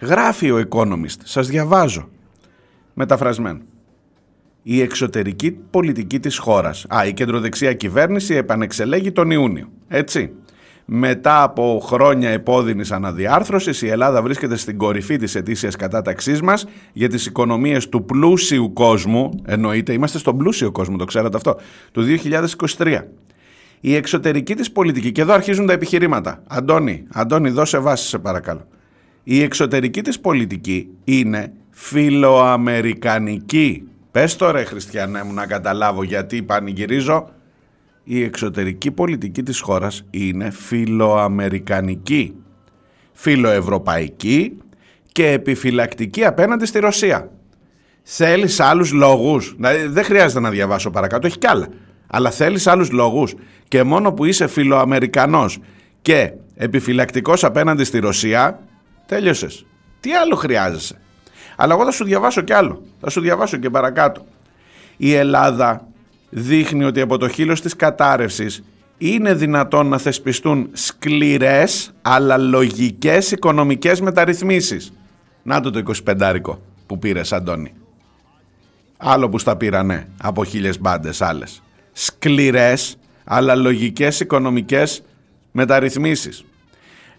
Γράφει 0.00 0.50
ο 0.50 0.68
Economist, 0.70 1.18
σας 1.22 1.48
διαβάζω, 1.48 2.08
μεταφρασμένο 2.94 3.60
η 4.62 4.80
εξωτερική 4.80 5.50
πολιτική 5.50 6.20
της 6.20 6.38
χώρας. 6.38 6.86
Α, 6.88 7.06
η 7.06 7.12
κεντροδεξιά 7.12 7.72
κυβέρνηση 7.72 8.34
επανεξελέγει 8.34 9.12
τον 9.12 9.30
Ιούνιο. 9.30 9.68
Έτσι. 9.88 10.32
Μετά 10.92 11.42
από 11.42 11.80
χρόνια 11.84 12.30
επώδυνης 12.30 12.92
αναδιάρθρωσης, 12.92 13.82
η 13.82 13.88
Ελλάδα 13.88 14.22
βρίσκεται 14.22 14.56
στην 14.56 14.78
κορυφή 14.78 15.16
της 15.16 15.34
ετήσιας 15.34 15.76
κατάταξής 15.76 16.42
μας 16.42 16.66
για 16.92 17.08
τις 17.08 17.26
οικονομίες 17.26 17.88
του 17.88 18.04
πλούσιου 18.04 18.72
κόσμου, 18.72 19.42
εννοείται, 19.46 19.92
είμαστε 19.92 20.18
στον 20.18 20.36
πλούσιο 20.36 20.72
κόσμο, 20.72 20.96
το 20.96 21.04
ξέρατε 21.04 21.36
αυτό, 21.36 21.56
του 21.92 22.02
2023. 22.02 23.08
Η 23.80 23.94
εξωτερική 23.94 24.54
της 24.54 24.72
πολιτική, 24.72 25.12
και 25.12 25.20
εδώ 25.20 25.32
αρχίζουν 25.32 25.66
τα 25.66 25.72
επιχειρήματα. 25.72 26.42
Αντώνη, 26.46 27.06
Αντώνη 27.12 27.50
δώσε 27.50 27.78
βάση 27.78 28.08
σε 28.08 28.18
παρακαλώ. 28.18 28.66
Η 29.22 29.42
εξωτερική 29.42 30.02
της 30.02 30.20
πολιτική 30.20 30.88
είναι 31.04 31.52
φιλοαμερικανική 31.70 33.89
Πες 34.10 34.36
το 34.36 34.50
ρε 34.50 34.64
Χριστιανέ 34.64 35.22
μου 35.22 35.32
να 35.32 35.46
καταλάβω 35.46 36.02
γιατί 36.02 36.42
πανηγυρίζω. 36.42 37.30
Η 38.04 38.22
εξωτερική 38.22 38.90
πολιτική 38.90 39.42
της 39.42 39.60
χώρας 39.60 40.04
είναι 40.10 40.50
φιλοαμερικανική, 40.50 42.34
φιλοευρωπαϊκή 43.12 44.56
και 45.12 45.30
επιφυλακτική 45.30 46.24
απέναντι 46.24 46.66
στη 46.66 46.78
Ρωσία. 46.78 47.30
Θέλεις 48.02 48.60
άλλους 48.60 48.92
λόγους, 48.92 49.54
δηλαδή 49.56 49.86
δεν 49.86 50.04
χρειάζεται 50.04 50.40
να 50.40 50.50
διαβάσω 50.50 50.90
παρακάτω, 50.90 51.26
έχει 51.26 51.38
κι 51.38 51.46
άλλα. 51.46 51.68
Αλλά 52.06 52.30
θέλεις 52.30 52.66
άλλους 52.66 52.90
λόγους 52.90 53.34
και 53.68 53.82
μόνο 53.82 54.12
που 54.12 54.24
είσαι 54.24 54.46
φιλοαμερικανός 54.46 55.58
και 56.02 56.32
επιφυλακτικός 56.54 57.44
απέναντι 57.44 57.84
στη 57.84 57.98
Ρωσία, 57.98 58.60
τέλειωσες. 59.06 59.66
Τι 60.00 60.12
άλλο 60.12 60.34
χρειάζεσαι; 60.34 61.00
Αλλά 61.62 61.74
εγώ 61.74 61.84
θα 61.84 61.90
σου 61.90 62.04
διαβάσω 62.04 62.40
κι 62.40 62.52
άλλο. 62.52 62.82
Θα 63.00 63.10
σου 63.10 63.20
διαβάσω 63.20 63.56
και 63.56 63.70
παρακάτω. 63.70 64.26
Η 64.96 65.14
Ελλάδα 65.14 65.86
δείχνει 66.30 66.84
ότι 66.84 67.00
από 67.00 67.18
το 67.18 67.28
χείλος 67.28 67.60
της 67.60 67.76
κατάρρευσης 67.76 68.62
είναι 68.98 69.34
δυνατόν 69.34 69.86
να 69.86 69.98
θεσπιστούν 69.98 70.68
σκληρές 70.72 71.92
αλλά 72.02 72.36
λογικές 72.38 73.30
οικονομικές 73.30 74.00
μεταρρυθμίσεις. 74.00 74.92
Να 75.42 75.60
το 75.60 75.70
το 75.70 75.82
25 76.06 76.40
που 76.86 76.98
πήρε 76.98 77.20
Αντώνη. 77.30 77.72
Άλλο 78.96 79.28
που 79.28 79.38
στα 79.38 79.56
πήρανε 79.56 80.08
από 80.22 80.44
χίλιες 80.44 80.80
μπάντες 80.80 81.22
άλλες. 81.22 81.62
Σκληρές 81.92 82.96
αλλά 83.24 83.54
λογικές 83.54 84.20
οικονομικές 84.20 85.02
μεταρρυθμίσεις 85.52 86.44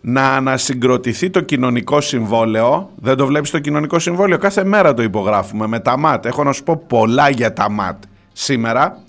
να 0.02 0.36
ανασυγκροτηθεί 0.36 1.30
το 1.30 1.42
κοινωνικό 1.42 2.02
συμβόλαιο. 2.02 2.90
Δεν 2.96 3.16
το 3.16 3.26
βλέπεις 3.26 3.50
το 3.50 3.60
κοινωνικό 3.60 4.00
συμβόλαιο. 4.00 4.38
Κάθε 4.38 4.64
μέρα 4.64 4.94
το 4.94 5.04
υπογράφουμε 5.04 5.68
με 5.68 5.80
τα 5.80 5.98
ΜΑΤ. 5.98 6.26
Έχω 6.26 6.44
να 6.44 6.52
σου 6.52 6.64
πω 6.64 6.84
πολλά 6.88 7.30
για 7.30 7.54
τα 7.54 7.70
ΜΑΤ 7.70 8.04
σήμερα. 8.32 9.04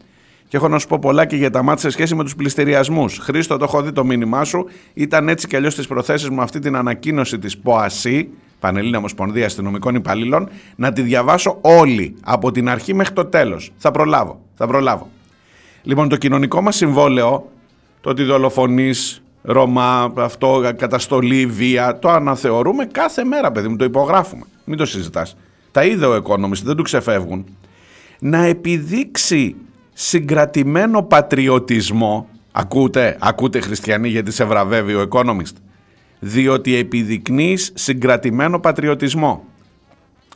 Και 0.48 0.56
έχω 0.56 0.68
να 0.68 0.78
σου 0.78 0.86
πω 0.86 0.98
πολλά 0.98 1.24
και 1.24 1.36
για 1.36 1.50
τα 1.50 1.62
ΜΑΤ 1.62 1.78
σε 1.78 1.90
σχέση 1.90 2.14
με 2.14 2.22
τους 2.22 2.36
πληστηριασμούς. 2.36 3.18
Χρήστο, 3.18 3.56
το 3.56 3.64
έχω 3.64 3.82
δει 3.82 3.92
το 3.92 4.04
μήνυμά 4.04 4.44
σου. 4.44 4.66
Ήταν 4.94 5.28
έτσι 5.28 5.46
κι 5.46 5.56
αλλιώς 5.56 5.72
στι 5.72 5.86
προθέσεις 5.86 6.28
μου 6.28 6.40
αυτή 6.40 6.58
την 6.58 6.76
ανακοίνωση 6.76 7.38
της 7.38 7.58
ΠΟΑΣΥ, 7.58 8.28
Πανελλήνια 8.60 8.98
Ομοσπονδία 8.98 9.46
Αστυνομικών 9.46 9.94
Υπαλλήλων, 9.94 10.48
να 10.76 10.92
τη 10.92 11.02
διαβάσω 11.02 11.58
όλη 11.60 12.16
από 12.22 12.52
την 12.52 12.68
αρχή 12.68 12.94
μέχρι 12.94 13.14
το 13.14 13.24
τέλος. 13.24 13.72
Θα 13.76 13.90
προλάβω. 13.90 14.40
Θα 14.54 14.66
προλάβω. 14.66 15.10
Λοιπόν, 15.82 16.08
το 16.08 16.16
κοινωνικό 16.16 16.60
μας 16.60 16.76
συμβόλαιο, 16.76 17.50
το 18.00 18.10
ότι 18.10 18.22
δολοφονείς, 18.22 19.21
Ρωμά, 19.42 20.12
αυτό, 20.16 20.72
καταστολή, 20.76 21.46
βία, 21.46 21.98
το 21.98 22.10
αναθεωρούμε 22.10 22.84
κάθε 22.84 23.24
μέρα, 23.24 23.52
παιδί 23.52 23.68
μου, 23.68 23.76
το 23.76 23.84
υπογράφουμε. 23.84 24.44
Μην 24.64 24.78
το 24.78 24.86
συζητάς. 24.86 25.36
Τα 25.70 25.84
είδε 25.84 26.06
ο 26.06 26.22
Economist, 26.24 26.62
δεν 26.64 26.76
του 26.76 26.82
ξεφεύγουν. 26.82 27.44
Να 28.20 28.44
επιδείξει 28.44 29.56
συγκρατημένο 29.92 31.02
πατριωτισμό, 31.02 32.28
ακούτε, 32.52 33.16
ακούτε 33.20 33.60
χριστιανοί 33.60 34.08
γιατί 34.08 34.30
σε 34.30 34.44
βραβεύει 34.44 34.94
ο 34.94 35.08
Economist, 35.10 35.54
διότι 36.18 36.76
επιδεικνύεις 36.76 37.72
συγκρατημένο 37.74 38.58
πατριωτισμό. 38.58 39.44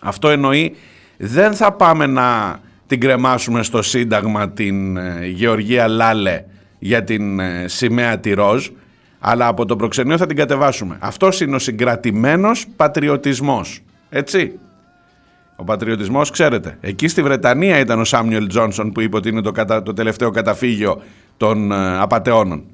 Αυτό 0.01 0.29
εννοεί 0.29 0.77
δεν 1.17 1.55
θα 1.55 1.73
πάμε 1.73 2.07
να 2.07 2.59
την 2.87 3.01
κρεμάσουμε 3.01 3.63
στο 3.63 3.83
Σύνταγμα 3.83 4.51
την 4.51 4.97
ε, 4.97 5.27
Γεωργία 5.27 5.89
Λάλε 5.89 6.45
για 6.79 7.05
την 7.05 7.41
ε, 7.41 7.65
σημαία 7.69 8.19
τη 8.19 8.33
Ροζ, 8.33 8.69
αλλά 9.29 9.47
από 9.47 9.65
το 9.65 9.77
προξενείο 9.77 10.17
θα 10.17 10.27
την 10.27 10.37
κατεβάσουμε. 10.37 10.97
Αυτός 11.01 11.41
είναι 11.41 11.55
ο 11.55 11.59
συγκρατημένος 11.59 12.67
πατριωτισμός. 12.77 13.81
Έτσι. 14.09 14.59
Ο 15.57 15.65
πατριωτισμός, 15.65 16.31
ξέρετε. 16.31 16.79
Εκεί 16.81 17.09
στη 17.09 17.23
Βρετανία 17.23 17.79
ήταν 17.79 18.01
ο 18.01 18.05
Σάμιουελ 18.05 18.47
Τζόνσον 18.47 18.93
που 18.93 19.01
είπε 19.01 19.17
ότι 19.17 19.29
είναι 19.29 19.41
το, 19.41 19.53
κατα... 19.53 19.83
το 19.83 19.93
τελευταίο 19.93 20.31
καταφύγιο 20.31 21.03
των 21.37 21.73
ε, 21.73 21.99
απαταιώνων. 21.99 22.65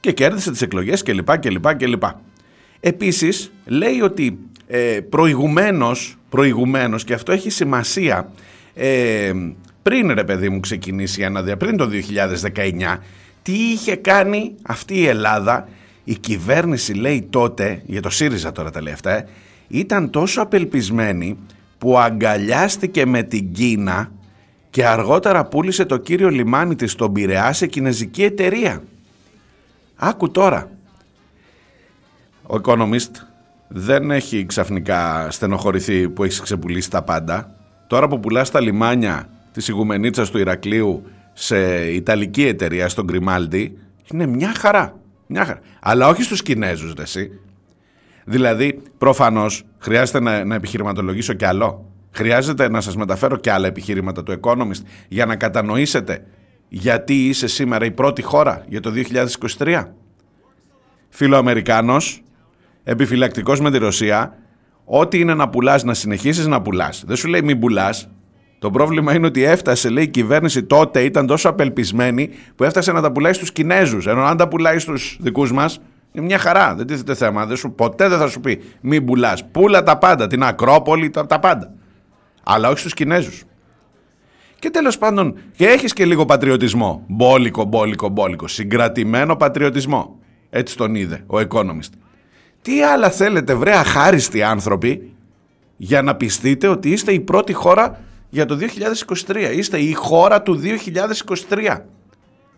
Και 0.00 0.12
κέρδισε 0.12 0.50
τις 0.50 0.62
εκλογές 0.62 1.02
κλπ. 1.02 1.38
κλπ, 1.38 1.74
κλπ. 1.74 2.02
Επίσης 2.80 3.52
λέει 3.66 4.00
ότι 4.00 4.38
ε, 4.66 5.00
προηγουμένως, 5.08 6.16
προηγουμένως, 6.28 7.04
και 7.04 7.14
αυτό 7.14 7.32
έχει 7.32 7.50
σημασία, 7.50 8.30
ε, 8.74 9.32
πριν 9.82 10.12
ρε 10.12 10.24
παιδί 10.24 10.48
μου 10.48 10.60
ξεκινήσει 10.60 11.20
η 11.20 11.24
αναδια, 11.24 11.56
πριν 11.56 11.76
το 11.76 11.88
2019, 12.54 12.98
τι 13.46 13.52
είχε 13.52 13.96
κάνει 13.96 14.54
αυτή 14.62 14.94
η 14.94 15.06
Ελλάδα, 15.06 15.68
η 16.04 16.14
κυβέρνηση 16.14 16.92
λέει 16.92 17.26
τότε, 17.30 17.82
για 17.86 18.02
το 18.02 18.10
ΣΥΡΙΖΑ 18.10 18.52
τώρα 18.52 18.70
τα 18.70 18.82
λέει 18.82 18.92
αυτά, 18.92 19.10
ε, 19.10 19.28
ήταν 19.68 20.10
τόσο 20.10 20.42
απελπισμένη 20.42 21.38
που 21.78 21.98
αγκαλιάστηκε 21.98 23.06
με 23.06 23.22
την 23.22 23.52
Κίνα 23.52 24.12
και 24.70 24.86
αργότερα 24.86 25.44
πούλησε 25.44 25.84
το 25.84 25.96
κύριο 25.96 26.28
λιμάνι 26.28 26.74
της 26.74 26.92
στον 26.92 27.12
Πειραιά 27.12 27.52
σε 27.52 27.66
κινέζικη 27.66 28.22
εταιρεία. 28.22 28.82
Άκου 29.96 30.30
τώρα. 30.30 30.70
Ο 32.42 32.54
Economist 32.64 33.10
δεν 33.68 34.10
έχει 34.10 34.46
ξαφνικά 34.46 35.30
στενοχωρηθεί 35.30 36.08
που 36.08 36.24
έχει 36.24 36.42
ξεπουλήσει 36.42 36.90
τα 36.90 37.02
πάντα. 37.02 37.54
Τώρα 37.86 38.08
που 38.08 38.20
πουλάς 38.20 38.50
τα 38.50 38.60
λιμάνια 38.60 39.28
της 39.52 39.68
ηγουμενίτσας 39.68 40.30
του 40.30 40.38
Ηρακλείου 40.38 41.02
σε 41.38 41.90
Ιταλική 41.90 42.46
εταιρεία, 42.46 42.88
στον 42.88 43.04
Γκριμάλντι, 43.04 43.78
είναι 44.12 44.26
μια 44.26 44.54
χαρά. 44.54 45.00
Μια 45.26 45.44
χαρά. 45.44 45.60
Αλλά 45.80 46.08
όχι 46.08 46.22
στους 46.22 46.42
Κινέζους, 46.42 46.92
ρε, 46.92 47.02
εσύ. 47.02 47.30
Δηλαδή, 48.24 48.82
προφανώς, 48.98 49.64
χρειάζεται 49.78 50.20
να, 50.20 50.44
να 50.44 50.54
επιχειρηματολογήσω 50.54 51.32
κι 51.32 51.44
άλλο. 51.44 51.90
Χρειάζεται 52.10 52.68
να 52.68 52.80
σας 52.80 52.96
μεταφέρω 52.96 53.36
κι 53.36 53.50
άλλα 53.50 53.66
επιχειρήματα 53.66 54.22
του 54.22 54.40
Economist 54.40 54.82
για 55.08 55.26
να 55.26 55.36
κατανοήσετε 55.36 56.26
γιατί 56.68 57.28
είσαι 57.28 57.46
σήμερα 57.46 57.84
η 57.84 57.90
πρώτη 57.90 58.22
χώρα 58.22 58.64
για 58.68 58.80
το 58.80 58.92
2023. 59.58 59.84
Φιλοαμερικάνος, 61.08 62.22
επιφυλακτικός 62.84 63.60
με 63.60 63.70
τη 63.70 63.78
Ρωσία, 63.78 64.38
ό,τι 64.84 65.18
είναι 65.18 65.34
να 65.34 65.48
πουλάς 65.48 65.84
να 65.84 65.94
συνεχίσεις 65.94 66.46
να 66.46 66.62
πουλάς. 66.62 67.04
Δεν 67.06 67.16
σου 67.16 67.28
λέει 67.28 67.42
μην 67.42 67.58
πουλάς, 67.58 68.08
το 68.58 68.70
πρόβλημα 68.70 69.14
είναι 69.14 69.26
ότι 69.26 69.42
έφτασε, 69.42 69.88
λέει, 69.88 70.04
η 70.04 70.08
κυβέρνηση 70.08 70.62
τότε 70.62 71.02
ήταν 71.02 71.26
τόσο 71.26 71.48
απελπισμένη 71.48 72.30
που 72.56 72.64
έφτασε 72.64 72.92
να 72.92 73.00
τα 73.00 73.12
πουλάει 73.12 73.32
στους 73.32 73.52
Κινέζους. 73.52 74.06
Ενώ 74.06 74.22
αν 74.22 74.36
τα 74.36 74.48
πουλάει 74.48 74.78
στους 74.78 75.16
δικούς 75.20 75.52
μας, 75.52 75.80
είναι 76.12 76.24
μια 76.24 76.38
χαρά. 76.38 76.74
Δεν 76.74 76.86
τίθεται 76.86 77.14
θέμα. 77.14 77.46
Δεν 77.46 77.56
σου, 77.56 77.72
ποτέ 77.72 78.08
δεν 78.08 78.18
θα 78.18 78.28
σου 78.28 78.40
πει 78.40 78.62
μην 78.80 79.04
πουλάς. 79.04 79.44
Πούλα 79.44 79.82
τα 79.82 79.98
πάντα. 79.98 80.26
Την 80.26 80.42
Ακρόπολη, 80.42 81.10
τα, 81.10 81.26
τα 81.26 81.38
πάντα. 81.38 81.72
Αλλά 82.42 82.68
όχι 82.68 82.78
στους 82.78 82.94
Κινέζους. 82.94 83.44
Και 84.58 84.70
τέλος 84.70 84.98
πάντων, 84.98 85.38
και 85.56 85.66
έχεις 85.66 85.92
και 85.92 86.04
λίγο 86.04 86.24
πατριωτισμό. 86.24 87.04
Μπόλικο, 87.06 87.64
μπόλικο, 87.64 88.08
μπόλικο. 88.08 88.48
Συγκρατημένο 88.48 89.36
πατριωτισμό. 89.36 90.18
Έτσι 90.50 90.76
τον 90.76 90.94
είδε 90.94 91.24
ο 91.26 91.38
Economist. 91.38 91.92
Τι 92.62 92.82
άλλα 92.82 93.10
θέλετε 93.10 93.54
βρε 93.54 93.76
αχάριστοι 93.76 94.42
άνθρωποι 94.42 95.12
για 95.76 96.02
να 96.02 96.14
πιστείτε 96.14 96.68
ότι 96.68 96.90
είστε 96.90 97.12
η 97.12 97.20
πρώτη 97.20 97.52
χώρα 97.52 98.00
για 98.36 98.46
το 98.46 98.58
2023. 99.26 99.52
Είστε 99.56 99.78
η 99.78 99.92
χώρα 99.92 100.42
του 100.42 100.60
2023. 101.48 101.78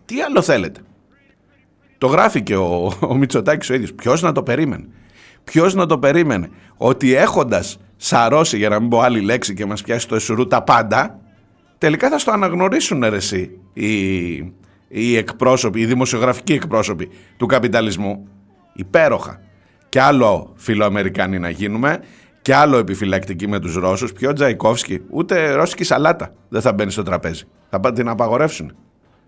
Τι 0.05 0.21
άλλο 0.21 0.41
θέλετε; 0.41 0.79
Το 1.97 2.07
γράφει 2.07 2.41
και 2.41 2.55
ο, 2.55 2.93
ο 2.99 3.15
Μητσοτάκης 3.15 3.69
ο 3.69 3.73
ίδιος. 3.73 3.93
Ποιος 3.93 4.21
να 4.21 4.31
το 4.31 4.43
περίμενε; 4.43 4.87
Ποιος 5.43 5.73
να 5.73 5.85
το 5.85 5.97
περίμενε. 5.97 6.49
Ότι 6.77 7.13
έχοντας 7.13 7.77
σαρώσει 7.97 8.57
για 8.57 8.69
να 8.69 8.79
μην 8.79 8.89
πω 8.89 8.99
άλλη 8.99 9.21
λέξη 9.21 9.53
και 9.53 9.65
μας 9.65 9.81
πιάσει 9.81 10.07
το 10.07 10.15
εσουρού 10.15 10.47
τα 10.47 10.63
πάντα 10.63 11.19
τελικά 11.77 12.09
θα 12.09 12.17
στο 12.17 12.31
αναγνωρίσουν 12.31 13.03
ρε 13.09 13.15
εσύ 13.15 13.59
οι, 13.73 14.33
οι 14.87 15.17
εκπρόσωποι, 15.17 15.79
οι 15.79 15.85
δημοσιογραφικοί 15.85 16.53
εκπρόσωποι 16.53 17.09
του 17.37 17.45
καπιταλισμού. 17.45 18.27
Υπέροχα. 18.73 19.41
Και 19.89 20.01
άλλο 20.01 20.53
φιλοαμερικάνοι 20.55 21.39
να 21.39 21.49
γίνουμε 21.49 21.99
και 22.49 22.55
άλλο 22.55 22.77
επιφυλακτικοί 22.77 23.47
με 23.47 23.59
τους 23.59 23.75
Ρώσους. 23.75 24.13
Πιο 24.13 24.33
Τζαϊκόφσκι, 24.33 25.01
ούτε 25.09 25.51
ρώσικη 25.51 25.83
σαλάτα 25.83 26.33
δεν 26.49 26.61
θα 26.61 26.73
μπαίνει 26.73 26.91
στο 26.91 27.03
τραπέζι. 27.03 27.43
Θα 27.69 27.93
την 27.93 28.07
απαγορεύσουν. 28.09 28.75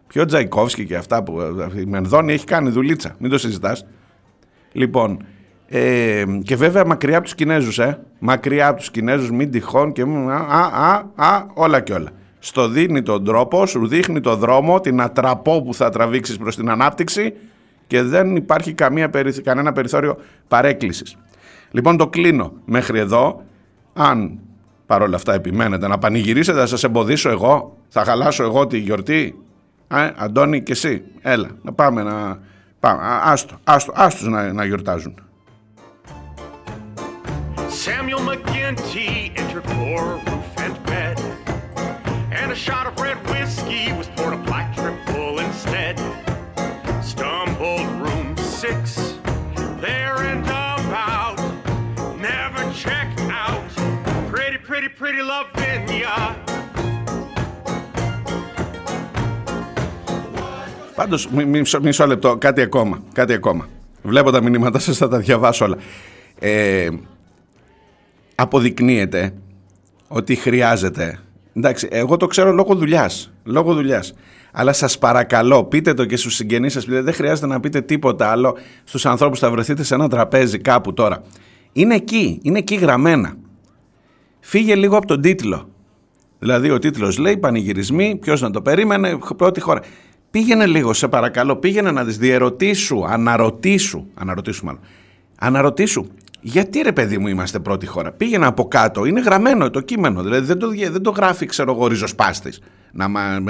Πιο 0.08 0.26
Τζαϊκόφσκι 0.26 0.86
και 0.86 0.96
αυτά 0.96 1.24
που 1.24 1.42
η 1.76 1.86
Μενδώνη 1.86 2.34
έχει 2.34 2.46
κάνει 2.46 2.70
δουλίτσα. 2.70 3.16
Μην 3.20 3.30
το 3.30 3.38
συζητάς. 3.38 3.86
Λοιπόν, 4.72 5.26
ε, 5.68 6.24
και 6.44 6.56
βέβαια 6.56 6.86
μακριά 6.86 7.16
από 7.16 7.24
τους 7.24 7.36
Κινέζους, 7.36 7.80
ε. 7.80 8.00
Μακριά 8.20 8.68
από 8.68 8.78
τους 8.78 8.92
Κινέζους, 8.92 9.32
μην 9.32 9.52
τυχόν 9.52 9.92
και 9.92 10.02
α, 10.02 10.60
α, 10.60 11.04
α, 11.16 11.46
όλα 11.54 11.80
και 11.80 11.94
όλα. 11.94 12.10
Στο 12.40 12.68
δίνει 12.68 13.02
τον 13.02 13.26
τρόπο, 13.26 13.66
σου 13.66 13.88
δείχνει 13.88 14.20
το 14.20 14.36
δρόμο, 14.36 14.80
την 14.80 15.02
ατραπό 15.02 15.62
που 15.62 15.74
θα 15.74 15.90
τραβήξεις 15.90 16.38
προς 16.38 16.56
την 16.56 16.70
ανάπτυξη 16.70 17.34
και 17.88 18.02
δεν 18.02 18.36
υπάρχει 18.36 18.74
καμία, 18.74 19.12
κανένα 19.44 19.72
περιθώριο 19.72 20.18
παρέκκλησης. 20.48 21.18
Λοιπόν 21.72 21.98
το 21.98 22.08
κλείνω 22.08 22.54
μέχρι 22.66 23.00
εδώ. 23.00 23.44
Αν 23.94 24.40
παρόλα 24.86 25.16
αυτά 25.16 25.34
επιμένετε 25.34 25.88
να 25.88 25.98
πανηγυρίσετε, 25.98 26.60
θα 26.60 26.66
σας 26.66 26.84
εμποδίσω 26.84 27.30
εγώ, 27.30 27.78
θα 27.88 28.04
χαλάσω 28.04 28.44
εγώ 28.44 28.68
τη 28.68 28.78
γιορτή. 28.78 29.40
Ε, 29.88 30.12
Αντώνη 30.18 30.64
και 30.64 30.72
εσύ, 30.72 31.04
έλα, 31.22 31.50
να 31.62 31.74
πάμε 31.74 32.04
να... 32.04 32.40
Πάμε. 32.80 33.02
Άστο, 33.24 33.60
άστο, 33.64 33.92
άστος 33.96 34.28
να, 34.28 34.54
να 34.54 34.66
γιορτάζουν. 34.66 35.16
Samuel 37.86 38.20
McGinty 38.30 39.32
entered 39.42 39.68
for 39.76 39.98
roof 40.28 40.50
and 40.66 40.76
bed 40.86 41.18
And 42.40 42.52
a 42.52 42.56
shot 42.56 42.86
of 42.86 43.00
red 43.00 43.18
whiskey 43.30 43.94
was 44.00 44.08
poured 44.16 44.34
a 44.34 44.42
black 44.50 44.76
triple 44.76 45.40
instead 45.40 45.96
Stumbled 47.12 47.88
room 48.04 48.36
six 48.38 49.11
Pretty, 54.72 54.88
pretty, 54.88 55.22
pretty 55.60 56.00
Lavinia 56.00 56.36
Πάντως, 60.96 61.28
μισό, 61.28 61.82
μισό 61.82 62.08
λεπτό, 62.08 62.38
κάτι 62.38 62.62
ακόμα, 62.62 63.04
κάτι 63.14 63.34
ακόμα. 63.34 63.70
Βλέπω 64.04 64.32
τα 64.32 64.42
μηνύματα 64.42 64.80
σας, 64.80 64.98
θα 64.98 65.08
τα 65.08 65.18
διαβάσω 65.18 65.66
όλα. 65.66 65.78
Ε, 66.40 66.88
αποδεικνύεται 68.36 69.34
ότι 70.08 70.36
χρειάζεται. 70.36 71.20
Εντάξει, 71.54 71.88
εγώ 71.92 72.18
το 72.18 72.28
ξέρω 72.28 72.52
λόγω 72.52 72.76
δουλειάς. 72.76 73.32
Λόγω 73.44 73.74
δουλειάς. 73.74 74.14
Αλλά 74.52 74.74
σας 74.74 74.98
παρακαλώ, 74.98 75.64
πείτε 75.64 75.94
το 75.94 76.06
και 76.06 76.16
στους 76.16 76.36
συγγενείς 76.36 76.74
σας. 76.74 76.86
Δεν 76.86 77.14
χρειάζεται 77.14 77.48
να 77.48 77.60
πείτε 77.60 77.82
τίποτα 77.82 78.32
άλλο 78.32 78.58
στους 78.84 79.06
ανθρώπους 79.06 79.40
που 79.40 79.46
θα 79.46 79.52
βρεθείτε 79.52 79.84
σε 79.84 79.94
ένα 79.94 80.10
τραπέζι 80.10 80.60
κάπου 80.60 80.94
τώρα. 80.94 81.22
Είναι 81.74 81.96
εκεί, 81.96 82.40
είναι 82.44 82.58
εκεί 82.58 82.76
γραμμένα. 82.76 83.36
Φύγε 84.42 84.76
λίγο 84.76 84.98
από 84.98 85.08
τον 85.08 85.22
τίτλο. 85.22 85.70
Δηλαδή, 86.40 86.70
ο 86.70 86.80
τίτλος 86.80 87.18
λέει 87.18 87.38
Πανηγυρισμοί, 87.38 88.16
ποιος 88.16 88.42
να 88.42 88.52
το 88.52 88.62
περίμενε, 88.62 89.18
πρώτη 89.38 89.60
χώρα. 89.60 89.82
Πήγαινε 90.32 90.66
λίγο, 90.66 90.94
σε 90.94 91.08
παρακαλώ, 91.08 91.56
πήγαινε 91.56 91.92
να 91.92 92.04
δεις, 92.04 92.18
διερωτήσου, 92.18 93.06
αναρωτήσου. 93.06 94.06
Αναρωτήσου, 94.14 94.66
μάλλον. 94.66 94.82
Αναρωτήσου 95.40 96.06
γιατί 96.42 96.82
ρε 96.82 96.92
παιδί 96.92 97.18
μου 97.18 97.28
είμαστε 97.28 97.60
πρώτη 97.60 97.86
χώρα. 97.86 98.12
Πήγαινα 98.12 98.48
από 98.48 98.68
κάτω. 98.68 99.06
Είναι 99.06 99.20
γραμμένο 99.22 99.70
το 99.70 99.82
κείμενο. 99.82 100.24
Δηλαδή 100.24 100.46
δεν 100.46 100.60
το, 100.60 100.70
δεν 100.70 101.02
το 101.02 101.10
γράφει, 101.12 101.46
ξέρω 101.46 101.72
εγώ, 101.72 101.88
ριζοσπάστης. 101.88 102.62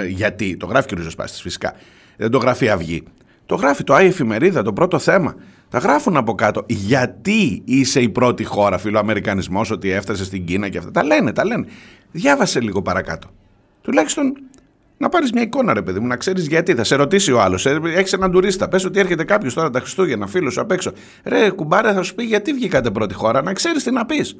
Γιατί. 0.07 0.57
Το 0.57 0.65
γράφει 0.65 0.87
και 0.87 0.93
ο 0.93 0.97
ριζοσπάστης 0.97 1.41
φυσικά. 1.41 1.73
Δεν 2.17 2.31
το 2.31 2.37
γράφει 2.37 2.65
η 2.65 2.69
Αυγή. 2.69 3.03
Το 3.45 3.55
γράφει 3.55 3.83
το 3.83 3.93
Άι 3.93 4.05
Εφημερίδα, 4.05 4.61
το 4.61 4.73
πρώτο 4.73 4.99
θέμα. 4.99 5.35
Τα 5.71 5.77
γράφουν 5.77 6.17
από 6.17 6.35
κάτω. 6.35 6.63
Γιατί 6.67 7.61
είσαι 7.65 8.01
η 8.01 8.09
πρώτη 8.09 8.43
χώρα, 8.43 8.77
φιλοαμερικανισμό, 8.77 9.61
ότι 9.71 9.89
έφτασε 9.89 10.25
στην 10.25 10.45
Κίνα 10.45 10.69
και 10.69 10.77
αυτά. 10.77 10.91
Τα 10.91 11.03
λένε, 11.03 11.33
τα 11.33 11.45
λένε. 11.45 11.65
Διάβασε 12.11 12.59
λίγο 12.59 12.81
παρακάτω. 12.81 13.27
Τουλάχιστον 13.81 14.33
να 14.97 15.09
πάρεις 15.09 15.31
μια 15.31 15.41
εικόνα, 15.41 15.73
ρε 15.73 15.81
παιδί 15.81 15.99
μου, 15.99 16.07
να 16.07 16.15
ξέρεις 16.15 16.47
γιατί. 16.47 16.75
Θα 16.75 16.83
σε 16.83 16.95
ρωτήσει 16.95 17.31
ο 17.31 17.41
άλλος. 17.41 17.65
Ε, 17.65 17.79
Έχεις 17.83 18.13
έναν 18.13 18.31
τουρίστα. 18.31 18.67
Πες 18.67 18.85
ότι 18.85 18.99
έρχεται 18.99 19.23
κάποιος 19.23 19.53
τώρα 19.53 19.69
τα 19.69 19.79
Χριστούγεννα, 19.79 20.27
φίλος 20.27 20.53
σου 20.53 20.61
απ' 20.61 20.71
έξω. 20.71 20.91
Ρε, 21.23 21.49
κουμπάρε, 21.49 21.93
θα 21.93 22.03
σου 22.03 22.15
πει 22.15 22.23
γιατί 22.23 22.53
βγήκατε 22.53 22.91
πρώτη 22.91 23.13
χώρα, 23.13 23.41
να 23.41 23.53
ξέρεις 23.53 23.83
τι 23.83 23.91
να 23.91 24.05
πεις. 24.05 24.37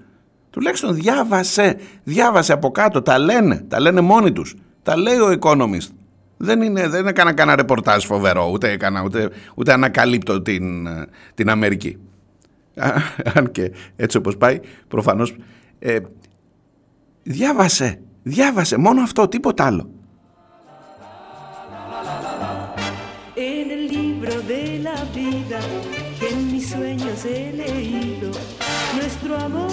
Τουλάχιστον 0.49 0.95
διάβασε. 0.95 1.77
Διάβασε 2.03 2.53
από 2.53 2.71
κάτω. 2.71 3.01
Τα 3.01 3.17
λένε. 3.17 3.65
Τα 3.67 3.79
λένε 3.79 4.01
μόνοι 4.01 4.31
τους. 4.31 4.55
Τα 4.83 4.97
λέει 4.97 5.17
ο 5.17 5.37
Economist. 5.39 5.89
Δεν, 6.43 6.61
είναι, 6.61 6.87
δεν 6.87 7.07
έκανα 7.07 7.33
κανένα 7.33 7.57
ρεπορτάζ 7.57 8.05
φοβερό, 8.05 8.49
ούτε, 8.51 8.71
έκανα, 8.71 9.03
ούτε, 9.03 9.29
ούτε 9.55 9.73
ανακαλύπτω 9.73 10.41
την, 10.41 10.87
την 11.33 11.49
Αμερική. 11.49 11.97
Αν 13.35 13.51
και 13.51 13.71
έτσι 13.95 14.17
όπως 14.17 14.37
πάει, 14.37 14.59
προφανώς. 14.87 15.35
Ε, 15.79 15.97
διάβασε, 17.23 18.01
διάβασε, 18.23 18.77
μόνο 18.77 19.01
αυτό, 19.01 19.27
τίποτα 19.27 19.65
άλλο. 19.65 19.89
vida 25.13 25.59
que 26.19 26.29
en 26.29 26.51
mis 26.51 26.69
sueños 26.69 27.25
he 27.25 27.51
leído. 27.53 28.31
Nuestro 28.95 29.37
amor 29.37 29.70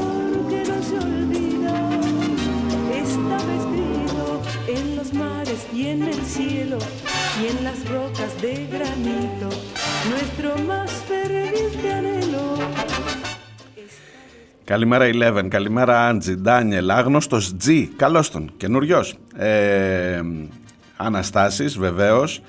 y 5.78 5.86
en 5.94 6.02
el 6.02 6.20
cielo 6.34 6.78
y 7.40 7.42
en 7.52 7.58
las 7.66 7.78
rocas 7.94 8.32
de 8.42 8.52
granito. 8.74 9.48
Nuestro 10.12 10.48
más 10.70 10.90
ferviente 11.08 11.86
anhelo. 11.98 12.44
Καλημέρα 14.64 15.04
Eleven, 15.04 15.48
καλημέρα 15.48 16.06
Άντζι, 16.06 16.36
Ντάνιελ, 16.36 16.90
άγνωστος 16.90 17.54
G, 17.66 17.88
καλώς 17.96 18.30
τον, 18.30 18.50
καινούριος. 18.56 19.18
Ε, 19.36 20.22
Αναστάσεις 20.96 21.78
βεβαίως. 21.78 22.42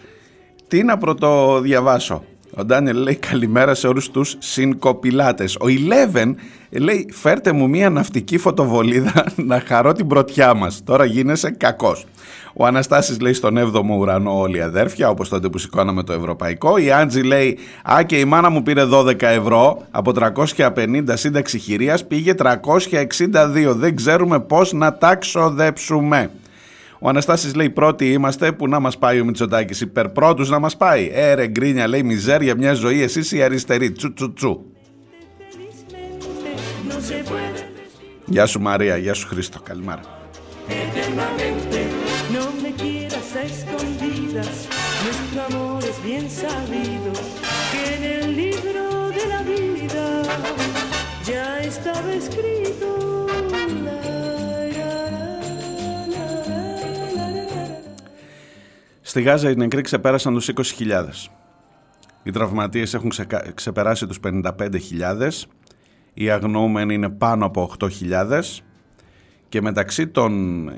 Τι 0.67 0.83
να 0.83 0.97
πρωτοδιαβάσω; 0.97 2.23
Ο 2.55 2.65
Ντάνιελ 2.65 2.97
λέει 2.97 3.15
καλημέρα 3.15 3.73
σε 3.73 3.87
όλους 3.87 4.11
τους 4.11 4.35
συνκοπηλάτες. 4.39 5.55
Ο 5.55 5.65
Eleven 5.65 6.33
λέει 6.69 7.09
φέρτε 7.11 7.51
μου 7.51 7.69
μια 7.69 7.89
ναυτική 7.89 8.37
φωτοβολίδα 8.37 9.25
να 9.49 9.63
χαρώ 9.67 9.93
την 9.93 10.07
πρωτιά 10.07 10.53
μας. 10.53 10.81
Τώρα 10.83 11.05
γίνεσαι 11.05 11.51
κακός. 11.51 12.05
Ο 12.53 12.65
Αναστάσης 12.65 13.19
λέει 13.19 13.33
στον 13.33 13.57
7ο 13.57 13.97
ουρανό 13.97 14.39
όλοι 14.39 14.57
οι 14.57 14.61
αδέρφια 14.61 15.09
όπως 15.09 15.29
τότε 15.29 15.49
που 15.49 15.57
σηκώναμε 15.57 16.03
το 16.03 16.13
ευρωπαϊκό. 16.13 16.77
Η 16.77 16.91
Άντζη 16.91 17.21
λέει 17.21 17.57
α 17.83 18.03
και 18.03 18.19
η 18.19 18.25
μάνα 18.25 18.49
μου 18.49 18.63
πήρε 18.63 18.83
12 18.91 19.21
ευρώ 19.21 19.81
από 19.91 20.13
350 20.57 21.03
σύνταξη 21.13 21.59
χειρίας 21.59 22.05
πήγε 22.07 22.33
362. 22.37 23.75
Δεν 23.75 23.95
ξέρουμε 23.95 24.39
πώς 24.39 24.73
να 24.73 24.93
τα 24.93 25.15
ξοδέψουμε. 25.15 26.29
Ο 27.01 27.09
Αναστάσης 27.09 27.55
λέει 27.55 27.69
πρώτοι 27.69 28.11
είμαστε 28.11 28.51
που 28.51 28.67
να 28.67 28.79
μας 28.79 28.97
πάει 28.97 29.19
ο 29.19 29.25
Μητσοτάκης 29.25 29.81
υπερπρότους 29.81 30.49
να 30.49 30.59
μας 30.59 30.77
πάει. 30.77 31.09
Ε 31.13 31.47
γκρίνια 31.47 31.87
λέει 31.87 32.03
μιζέρια 32.03 32.55
μια 32.55 32.73
ζωή 32.73 33.01
εσείς 33.01 33.31
οι 33.31 33.43
αριστεροί 33.43 33.91
τσου 33.91 34.13
τσου 34.13 34.33
τσου. 34.33 34.65
Γεια 38.25 38.45
σου 38.45 38.61
Μαρία, 38.61 38.97
γεια 38.97 39.13
σου 39.13 39.27
Χρήστο, 39.27 39.59
καλημέρα. 39.63 40.01
Ya 51.31 51.47
estaba 51.69 52.11
escrito 52.19 52.98
Στη 59.09 59.21
Γάζα 59.21 59.49
οι 59.49 59.55
νεκροί 59.55 59.81
ξεπέρασαν 59.81 60.33
τους 60.33 60.49
20.000. 60.77 61.03
Οι 62.23 62.31
τραυματίες 62.31 62.93
έχουν 62.93 63.11
ξεπεράσει 63.53 64.07
τους 64.07 64.19
55.000. 64.23 65.29
Οι 66.13 66.29
αγνοούμενοι 66.29 66.93
είναι 66.93 67.09
πάνω 67.09 67.45
από 67.45 67.71
8.000. 67.79 68.41
Και 69.49 69.61
μεταξύ 69.61 70.07
των 70.07 70.69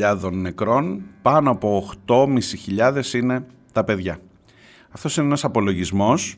20.000 0.00 0.32
νεκρών 0.32 1.02
πάνω 1.22 1.50
από 1.50 1.90
8.500 2.06 3.12
είναι 3.12 3.46
τα 3.72 3.84
παιδιά. 3.84 4.18
Αυτός 4.90 5.16
είναι 5.16 5.26
ένας 5.26 5.44
απολογισμός 5.44 6.36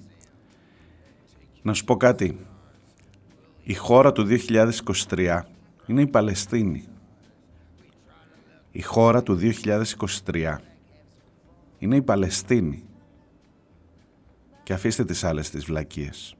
Να 1.62 1.72
σου 1.72 1.84
πω 1.84 1.96
κάτι. 1.96 2.46
Η 3.62 3.74
χώρα 3.74 4.12
του 4.12 4.26
2023 5.08 5.40
είναι 5.86 6.00
η 6.00 6.06
Παλαιστίνη. 6.06 6.84
Η 8.70 8.82
χώρα 8.82 9.22
του 9.22 9.38
2023 10.24 10.69
είναι 11.80 11.96
η 11.96 12.02
Παλαιστίνη. 12.02 12.84
Και 14.62 14.72
αφήστε 14.72 15.04
τις 15.04 15.24
άλλες 15.24 15.50
τις 15.50 15.64
βλακίες. 15.64 16.34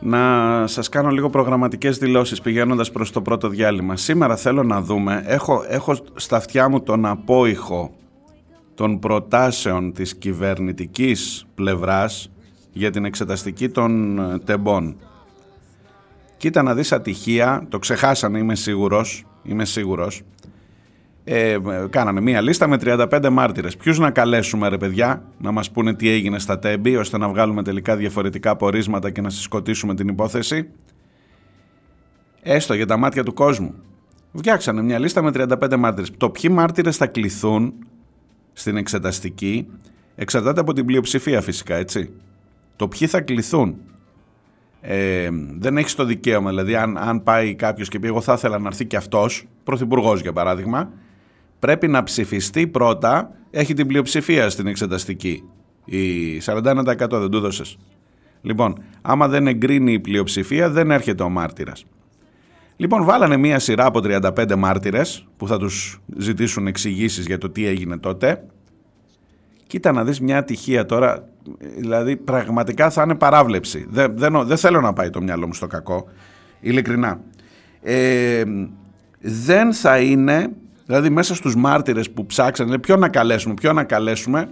Να 0.00 0.66
σας 0.66 0.88
κάνω 0.88 1.10
λίγο 1.10 1.30
προγραμματικές 1.30 1.98
δηλώσεις 1.98 2.40
πηγαίνοντας 2.40 2.90
προς 2.90 3.10
το 3.10 3.22
πρώτο 3.22 3.48
διάλειμμα. 3.48 3.96
Σήμερα 3.96 4.36
θέλω 4.36 4.62
να 4.62 4.80
δούμε, 4.80 5.22
έχω, 5.26 5.64
έχω 5.68 5.96
στα 6.14 6.36
αυτιά 6.36 6.68
μου 6.68 6.82
τον 6.82 7.06
απόϊχο 7.06 7.94
των 8.74 8.98
προτάσεων 8.98 9.92
της 9.92 10.16
κυβερνητικής 10.16 11.46
πλευράς 11.54 12.30
για 12.72 12.90
την 12.90 13.04
εξεταστική 13.04 13.68
των 13.68 14.18
ε, 14.18 14.38
τεμπών. 14.38 14.96
Κοίτα 16.36 16.62
να 16.62 16.74
δεις 16.74 16.92
ατυχία, 16.92 17.66
το 17.68 17.78
ξεχάσανε 17.78 18.38
είμαι 18.38 18.54
σίγουρος, 18.54 19.24
είμαι 19.42 19.64
σίγουρος. 19.64 20.22
Ε, 21.28 21.58
κάνανε 21.90 22.20
μία 22.20 22.40
λίστα 22.40 22.66
με 22.66 22.76
35 22.80 23.28
μάρτυρες. 23.30 23.76
Ποιους 23.76 23.98
να 23.98 24.10
καλέσουμε 24.10 24.68
ρε 24.68 24.76
παιδιά 24.76 25.22
να 25.38 25.50
μας 25.50 25.70
πούνε 25.70 25.94
τι 25.94 26.08
έγινε 26.08 26.38
στα 26.38 26.58
τέμπη 26.58 26.96
ώστε 26.96 27.18
να 27.18 27.28
βγάλουμε 27.28 27.62
τελικά 27.62 27.96
διαφορετικά 27.96 28.56
πορίσματα 28.56 29.10
και 29.10 29.20
να 29.20 29.30
συσκοτήσουμε 29.30 29.94
την 29.94 30.08
υπόθεση; 30.08 30.68
Έστω 32.42 32.74
για 32.74 32.86
τα 32.86 32.96
μάτια 32.96 33.22
του 33.22 33.34
κόσμου. 33.34 33.74
Φτιάξανε 34.34 34.82
μια 34.82 34.98
λίστα 34.98 35.22
με 35.22 35.30
35 35.34 35.76
μάρτυρες. 35.76 36.10
Το 36.16 36.30
ποιοι 36.30 36.50
μάρτυρες 36.54 36.96
θα 36.96 37.06
κληθούν 37.06 37.74
στην 38.52 38.76
εξεταστική 38.76 39.66
εξαρτάται 40.14 40.60
από 40.60 40.72
την 40.72 40.84
πλειοψηφία 40.84 41.40
φυσικά 41.40 41.74
έτσι. 41.74 42.10
Το 42.76 42.88
ποιοι 42.88 43.08
θα 43.08 43.20
κληθούν. 43.20 43.76
Ε, 44.80 45.28
δεν 45.58 45.76
έχεις 45.76 45.94
το 45.94 46.04
δικαίωμα. 46.04 46.48
Δηλαδή, 46.48 46.74
αν, 46.74 46.98
αν 46.98 47.22
πάει 47.22 47.54
κάποιος 47.54 47.88
και 47.88 47.98
πει: 47.98 48.06
Εγώ 48.06 48.20
θα 48.20 48.32
ήθελα 48.32 48.58
να 48.58 48.68
έρθει 48.68 48.86
και 48.86 48.96
αυτός, 48.96 49.46
πρωθυπουργός 49.64 50.20
για 50.20 50.32
παράδειγμα, 50.32 50.90
πρέπει 51.58 51.88
να 51.88 52.02
ψηφιστεί 52.02 52.66
πρώτα, 52.66 53.30
έχει 53.50 53.74
την 53.74 53.86
πλειοψηφία 53.86 54.50
στην 54.50 54.66
εξεταστική. 54.66 55.42
Η 55.84 56.40
41% 56.44 57.08
δεν 57.10 57.30
του 57.30 57.36
έδωσες. 57.36 57.78
Λοιπόν, 58.40 58.82
άμα 59.02 59.28
δεν 59.28 59.46
εγκρίνει 59.46 59.92
η 59.92 60.00
πλειοψηφία, 60.00 60.70
δεν 60.70 60.90
έρχεται 60.90 61.22
ο 61.22 61.28
μάρτυρας. 61.28 61.84
Λοιπόν, 62.76 63.04
βάλανε 63.04 63.36
μία 63.36 63.58
σειρά 63.58 63.84
από 63.84 64.00
35 64.02 64.54
μάρτυρες 64.56 65.26
που 65.36 65.46
θα 65.46 65.58
τους 65.58 66.00
ζητήσουν 66.16 66.66
εξηγήσεις 66.66 67.26
για 67.26 67.38
το 67.38 67.50
τι 67.50 67.66
έγινε 67.66 67.98
τότε. 67.98 68.44
Κοίτα 69.66 69.92
να 69.92 70.04
δεις 70.04 70.20
μια 70.20 70.38
ατυχία 70.38 70.86
τώρα, 70.86 71.28
δηλαδή 71.78 72.16
πραγματικά 72.16 72.90
θα 72.90 73.02
είναι 73.02 73.14
παράβλεψη. 73.14 73.86
Δεν, 73.88 74.12
δεν, 74.16 74.46
δεν 74.46 74.56
θέλω 74.56 74.80
να 74.80 74.92
πάει 74.92 75.10
το 75.10 75.22
μυαλό 75.22 75.46
μου 75.46 75.54
στο 75.54 75.66
κακό, 75.66 76.08
ειλικρινά. 76.60 77.20
Ε, 77.82 78.44
δεν 79.20 79.72
θα 79.72 79.98
είναι 79.98 80.50
Δηλαδή 80.86 81.10
μέσα 81.10 81.34
στους 81.34 81.56
μάρτυρες 81.56 82.10
που 82.10 82.26
ψάξανε 82.26 82.78
ποιο 82.78 82.96
να 82.96 83.08
καλέσουμε, 83.08 83.54
ποιο 83.54 83.72
να 83.72 83.84
καλέσουμε, 83.84 84.48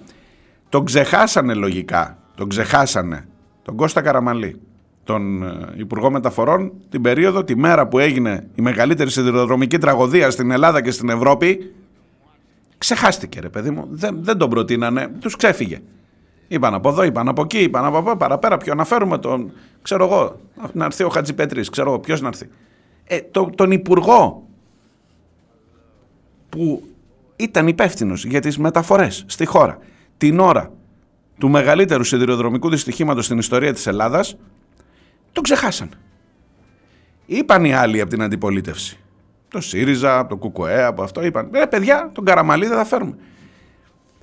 τον 0.68 0.84
ξεχάσανε 0.84 1.54
λογικά, 1.54 2.18
τον 2.34 2.48
ξεχάσανε, 2.48 3.28
τον 3.62 3.76
Κώστα 3.76 4.00
Καραμαλή, 4.00 4.60
τον 5.04 5.42
ε, 5.42 5.72
Υπουργό 5.76 6.10
Μεταφορών, 6.10 6.72
την 6.90 7.02
περίοδο, 7.02 7.44
τη 7.44 7.56
μέρα 7.56 7.86
που 7.86 7.98
έγινε 7.98 8.46
η 8.54 8.62
μεγαλύτερη 8.62 9.10
σιδηροδρομική 9.10 9.78
τραγωδία 9.78 10.30
στην 10.30 10.50
Ελλάδα 10.50 10.82
και 10.82 10.90
στην 10.90 11.08
Ευρώπη, 11.08 11.74
ξεχάστηκε 12.78 13.40
ρε 13.40 13.48
παιδί 13.48 13.70
μου, 13.70 13.86
δεν, 13.90 14.18
δεν 14.20 14.36
τον 14.36 14.50
προτείνανε, 14.50 15.08
τους 15.20 15.36
ξέφυγε. 15.36 15.80
Είπαν 16.48 16.74
από 16.74 16.88
εδώ, 16.88 17.02
είπαν 17.02 17.28
από 17.28 17.42
εκεί, 17.42 17.58
είπαν 17.58 17.84
από 17.84 17.98
εδώ, 17.98 18.16
παραπέρα, 18.16 18.56
ποιο 18.56 18.74
να 18.74 18.84
φέρουμε 18.84 19.18
τον, 19.18 19.52
ξέρω 19.82 20.04
εγώ, 20.04 20.40
να 20.72 20.84
έρθει 20.84 21.02
ο 21.02 21.08
Χατζηπέτρης, 21.08 21.68
ξέρω 21.68 21.88
εγώ, 21.88 21.98
ποιος 21.98 22.20
να 22.20 22.28
έρθει. 22.28 22.48
Ε, 23.04 23.20
το, 23.30 23.50
τον 23.54 23.70
Υπουργό 23.70 24.48
που 26.54 26.82
ήταν 27.36 27.68
υπεύθυνος 27.68 28.24
για 28.24 28.40
τις 28.40 28.58
μεταφορές 28.58 29.24
στη 29.26 29.44
χώρα 29.44 29.78
την 30.16 30.38
ώρα 30.38 30.72
του 31.38 31.48
μεγαλύτερου 31.48 32.04
σιδηροδρομικού 32.04 32.70
δυστυχήματος 32.70 33.24
στην 33.24 33.38
ιστορία 33.38 33.72
της 33.72 33.86
Ελλάδας, 33.86 34.36
τον 35.32 35.42
ξεχάσαν. 35.42 35.88
Είπαν 37.26 37.64
οι 37.64 37.74
άλλοι 37.74 38.00
από 38.00 38.10
την 38.10 38.22
αντιπολίτευση. 38.22 38.98
Το 39.48 39.60
ΣΥΡΙΖΑ, 39.60 40.18
από 40.18 40.36
το 40.36 40.48
ΚΚΕ, 40.48 40.84
από 40.84 41.02
αυτό. 41.02 41.24
Είπαν, 41.24 41.48
ρε 41.52 41.66
παιδιά, 41.66 42.10
τον 42.14 42.24
Καραμαλή 42.24 42.66
δεν 42.66 42.76
θα 42.76 42.84
φέρουμε. 42.84 43.16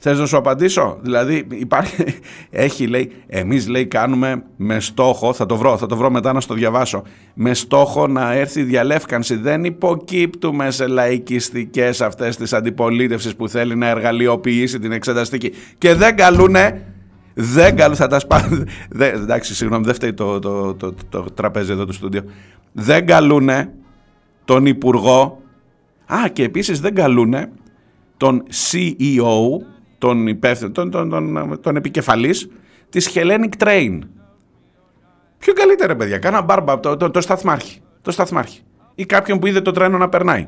Θες 0.03 0.19
να 0.19 0.25
σου 0.25 0.37
απαντήσω, 0.37 0.97
δηλαδή 1.01 1.47
υπάρχει, 1.49 2.03
έχει 2.49 2.87
λέει, 2.87 3.11
εμείς 3.27 3.67
λέει 3.67 3.85
κάνουμε 3.85 4.43
με 4.55 4.79
στόχο, 4.79 5.33
θα 5.33 5.45
το 5.45 5.57
βρω, 5.57 5.77
θα 5.77 5.85
το 5.85 5.97
βρω 5.97 6.09
μετά 6.09 6.33
να 6.33 6.41
στο 6.41 6.53
διαβάσω, 6.53 7.03
με 7.33 7.53
στόχο 7.53 8.07
να 8.07 8.33
έρθει 8.33 8.59
η 8.59 8.63
διαλεύκανση, 8.63 9.35
δεν 9.35 9.63
υποκύπτουμε 9.63 10.71
σε 10.71 10.87
λαϊκιστικές 10.87 12.01
αυτές 12.01 12.37
τις 12.37 12.53
αντιπολίτευσεις 12.53 13.35
που 13.35 13.47
θέλει 13.47 13.75
να 13.75 13.87
εργαλειοποιήσει 13.87 14.79
την 14.79 14.91
εξεταστική. 14.91 15.51
Και 15.77 15.93
δεν 15.93 16.15
καλούνε, 16.15 16.93
δεν 17.33 17.75
καλούν, 17.75 17.95
θα 17.95 18.07
τα 18.07 18.19
σπάνε, 18.19 18.63
εντάξει 18.99 19.55
συγγνώμη 19.55 19.85
δεν 19.85 19.93
φταίει 19.93 20.13
το, 20.13 20.39
το, 20.39 20.73
το, 20.73 20.93
το, 21.09 21.25
τραπέζι 21.33 21.71
εδώ 21.71 21.85
του 21.85 21.93
στούντιο, 21.93 22.23
δεν 22.71 23.05
καλούνε 23.05 23.73
τον 24.45 24.65
Υπουργό, 24.65 25.41
α 26.05 26.29
και 26.33 26.43
επίσης 26.43 26.79
δεν 26.79 26.95
καλούνε 26.95 27.51
τον 28.17 28.43
CEO 28.49 29.69
τον 30.01 30.27
υπεύθυνο, 30.27 30.71
τον, 30.71 30.91
τον, 30.91 31.09
τον, 31.09 31.59
τον 31.61 31.75
επικεφαλής 31.75 32.49
της 32.89 33.11
Hellenic 33.13 33.49
Train. 33.57 33.99
Πιο 35.37 35.53
καλύτερα 35.53 35.95
παιδιά, 35.95 36.17
κάνα 36.17 36.41
μπάρμπα, 36.41 36.79
το, 36.79 36.97
το, 36.97 37.11
το 37.11 37.21
σταθμάρχη, 37.21 37.81
το 38.01 38.11
σταθμάρχη. 38.11 38.61
Ή 38.95 39.05
κάποιον 39.05 39.39
που 39.39 39.47
είδε 39.47 39.61
το 39.61 39.71
τρένο 39.71 39.97
να 39.97 40.09
περνάει. 40.09 40.47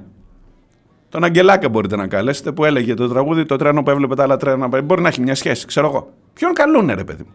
Τον 1.09 1.23
Αγγελάκα 1.23 1.69
μπορείτε 1.69 1.95
να 1.95 2.07
καλέσετε 2.07 2.51
που 2.51 2.65
έλεγε 2.65 2.93
το 2.93 3.07
τραγούδι, 3.07 3.45
το 3.45 3.55
τρένο 3.55 3.83
που 3.83 3.89
έβλεπε 3.89 4.15
τα 4.15 4.23
άλλα 4.23 4.37
τρένα. 4.37 4.81
Μπορεί 4.81 5.01
να 5.01 5.07
έχει 5.07 5.21
μια 5.21 5.35
σχέση, 5.35 5.65
ξέρω 5.65 5.87
εγώ. 5.87 6.13
Ποιον 6.33 6.53
καλούνε, 6.53 6.93
ρε 6.93 7.03
παιδί 7.03 7.23
μου. 7.23 7.33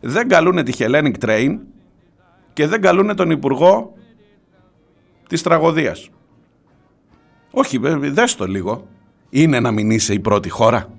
Δεν 0.00 0.28
καλούνε 0.28 0.62
τη 0.62 0.72
Hellenic 0.78 1.14
Train 1.24 1.58
και 2.52 2.66
δεν 2.66 2.80
καλούνε 2.80 3.14
τον 3.14 3.30
Υπουργό 3.30 3.92
της 5.28 5.42
τραγωδίας. 5.42 6.08
Όχι, 7.50 7.78
δες 8.10 8.34
το 8.34 8.46
λίγο. 8.46 8.86
Είναι 9.30 9.60
να 9.60 9.70
μην 9.70 9.90
είσαι 9.90 10.12
η 10.12 10.20
πρώτη 10.20 10.48
χώρα 10.48 10.95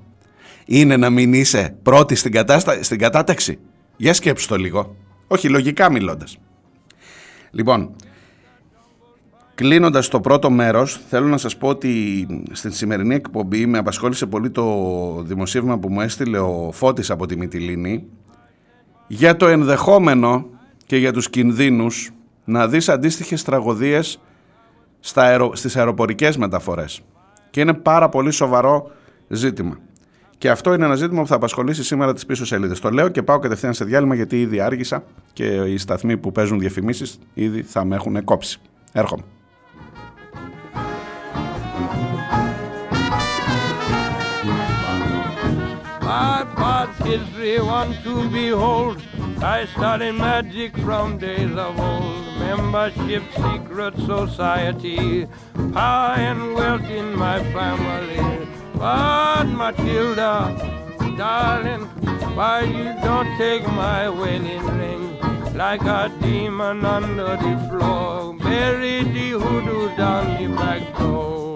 είναι 0.68 0.98
να 0.98 1.10
μην 1.10 1.34
είσαι 1.34 1.78
πρώτη 1.84 2.16
στην, 2.16 2.32
κατάστα... 2.32 2.84
στην 2.84 3.00
κατάταξη; 3.00 3.60
Για 3.98 4.14
σκέψου 4.14 4.48
το 4.48 4.56
λίγο. 4.56 4.96
Όχι, 5.28 5.50
λογικά 5.50 5.92
μιλώντας. 5.92 6.38
Λοιπόν, 7.52 7.96
κλείνοντας 9.56 10.08
το 10.08 10.20
πρώτο 10.20 10.50
μέρος, 10.50 11.00
θέλω 11.10 11.28
να 11.28 11.38
σας 11.38 11.58
πω 11.58 11.68
ότι 11.68 12.26
στην 12.52 12.72
σημερινή 12.72 13.16
εκπομπή 13.16 13.66
με 13.66 13.78
απασχόλησε 13.78 14.26
πολύ 14.26 14.50
το 14.50 14.66
δημοσίευμα 15.26 15.80
που 15.80 15.90
μου 15.90 16.02
έστειλε 16.02 16.40
ο 16.40 16.70
Φώτης 16.74 17.10
από 17.10 17.26
τη 17.26 17.38
Μυτιλίνη 17.38 18.06
για 19.08 19.36
το 19.36 19.48
ενδεχόμενο 19.48 20.46
και 20.86 20.98
για 20.98 21.14
τους 21.14 21.30
κινδύνους 21.30 22.12
να 22.46 22.68
δεις 22.68 22.90
αντίστοιχες 22.90 23.44
τραγωδίες 23.44 24.20
στα 25.00 25.22
αερο... 25.22 25.56
στις 25.56 25.78
αεροπορικές 25.78 26.38
μεταφορές. 26.38 27.02
Και 27.50 27.62
είναι 27.62 27.74
πάρα 27.74 28.10
πολύ 28.10 28.32
σοβαρό 28.32 28.92
ζήτημα. 29.28 29.78
Και 30.38 30.50
αυτό 30.50 30.74
είναι 30.74 30.86
ένα 30.86 30.96
ζήτημα 30.96 31.22
που 31.22 31.28
θα 31.28 31.36
απασχολήσει 31.36 31.84
σήμερα 31.84 32.14
τις 32.14 32.26
πίσω 32.26 32.46
σελίδες. 32.46 32.80
Το 32.80 32.90
λέω 32.90 33.10
και 33.10 33.24
πάω 33.24 33.40
κατευθείαν 33.40 33.74
σε 33.74 33.86
διάλειμμα 33.86 34.16
γιατί 34.16 34.42
ήδη 34.42 34.60
άργησα 34.60 35.04
και 35.34 35.46
οι 35.46 35.78
σταθμοί 35.78 36.18
που 36.18 36.32
παίζουν 36.32 36.60
διαφημίσεις 36.60 37.20
ήδη 37.34 37.62
θα 37.62 37.86
με 37.86 37.96
έχουν 37.96 38.24
κόψει. 38.24 38.60
Έρχομαι. 38.92 39.24
My 46.02 46.46
past 46.56 46.98
history 47.04 47.60
one 47.60 47.92
to 48.06 48.14
behold. 48.30 48.98
I 49.56 49.66
studied 49.76 50.16
magic 50.16 50.72
from 50.86 51.18
days 51.18 51.56
of 51.66 51.80
old. 51.80 52.24
Membership, 52.40 53.24
secret 53.44 53.94
society, 54.14 55.28
power 55.74 56.14
and 56.30 56.42
wealth 56.56 56.90
in 57.00 57.08
my 57.26 57.38
family. 57.54 58.37
But 58.78 59.46
Matilda, 59.46 60.56
darling, 61.18 61.86
why 62.36 62.62
you 62.62 62.94
don't 63.04 63.36
take 63.40 63.66
my 63.66 64.08
wedding 64.08 64.64
ring 64.78 65.20
like 65.56 65.82
a 65.82 66.14
demon 66.22 66.86
under 66.86 67.38
the 67.38 67.68
floor, 67.68 68.36
bury 68.36 69.04
the 69.04 69.32
hoodoo 69.32 69.96
down 69.98 70.38
the 70.38 70.56
back 70.56 70.96
door. 71.00 71.56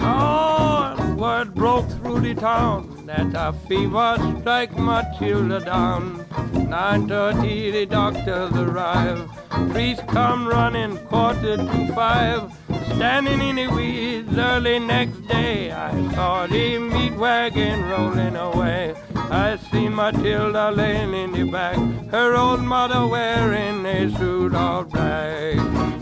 Oh, 0.00 1.14
word 1.18 1.52
broke 1.52 1.88
through 1.88 2.20
the 2.20 2.34
town 2.34 2.91
that 3.12 3.34
a 3.34 3.52
fever 3.68 4.16
strike 4.40 4.76
Matilda 4.76 5.60
down. 5.60 6.24
9.30 6.54 7.72
the 7.72 7.86
doctors 7.86 8.52
arrive. 8.52 9.28
Priest 9.70 10.06
come 10.08 10.48
running 10.48 10.96
quarter 11.08 11.56
to 11.56 11.92
five. 11.94 12.52
Standing 12.94 13.40
in 13.48 13.56
the 13.56 13.66
weeds 13.68 14.36
early 14.36 14.78
next 14.78 15.26
day, 15.28 15.70
I 15.70 15.90
saw 16.14 16.46
the 16.46 16.78
meat 16.78 17.14
wagon 17.14 17.84
rolling 17.90 18.36
away. 18.36 18.94
I 19.14 19.58
seen 19.70 19.94
Matilda 19.94 20.70
laying 20.70 21.14
in 21.14 21.32
the 21.32 21.44
back, 21.50 21.76
her 22.10 22.34
old 22.34 22.60
mother 22.60 23.06
wearing 23.06 23.84
a 23.84 24.10
suit 24.16 24.54
of 24.54 24.90
black. 24.90 26.01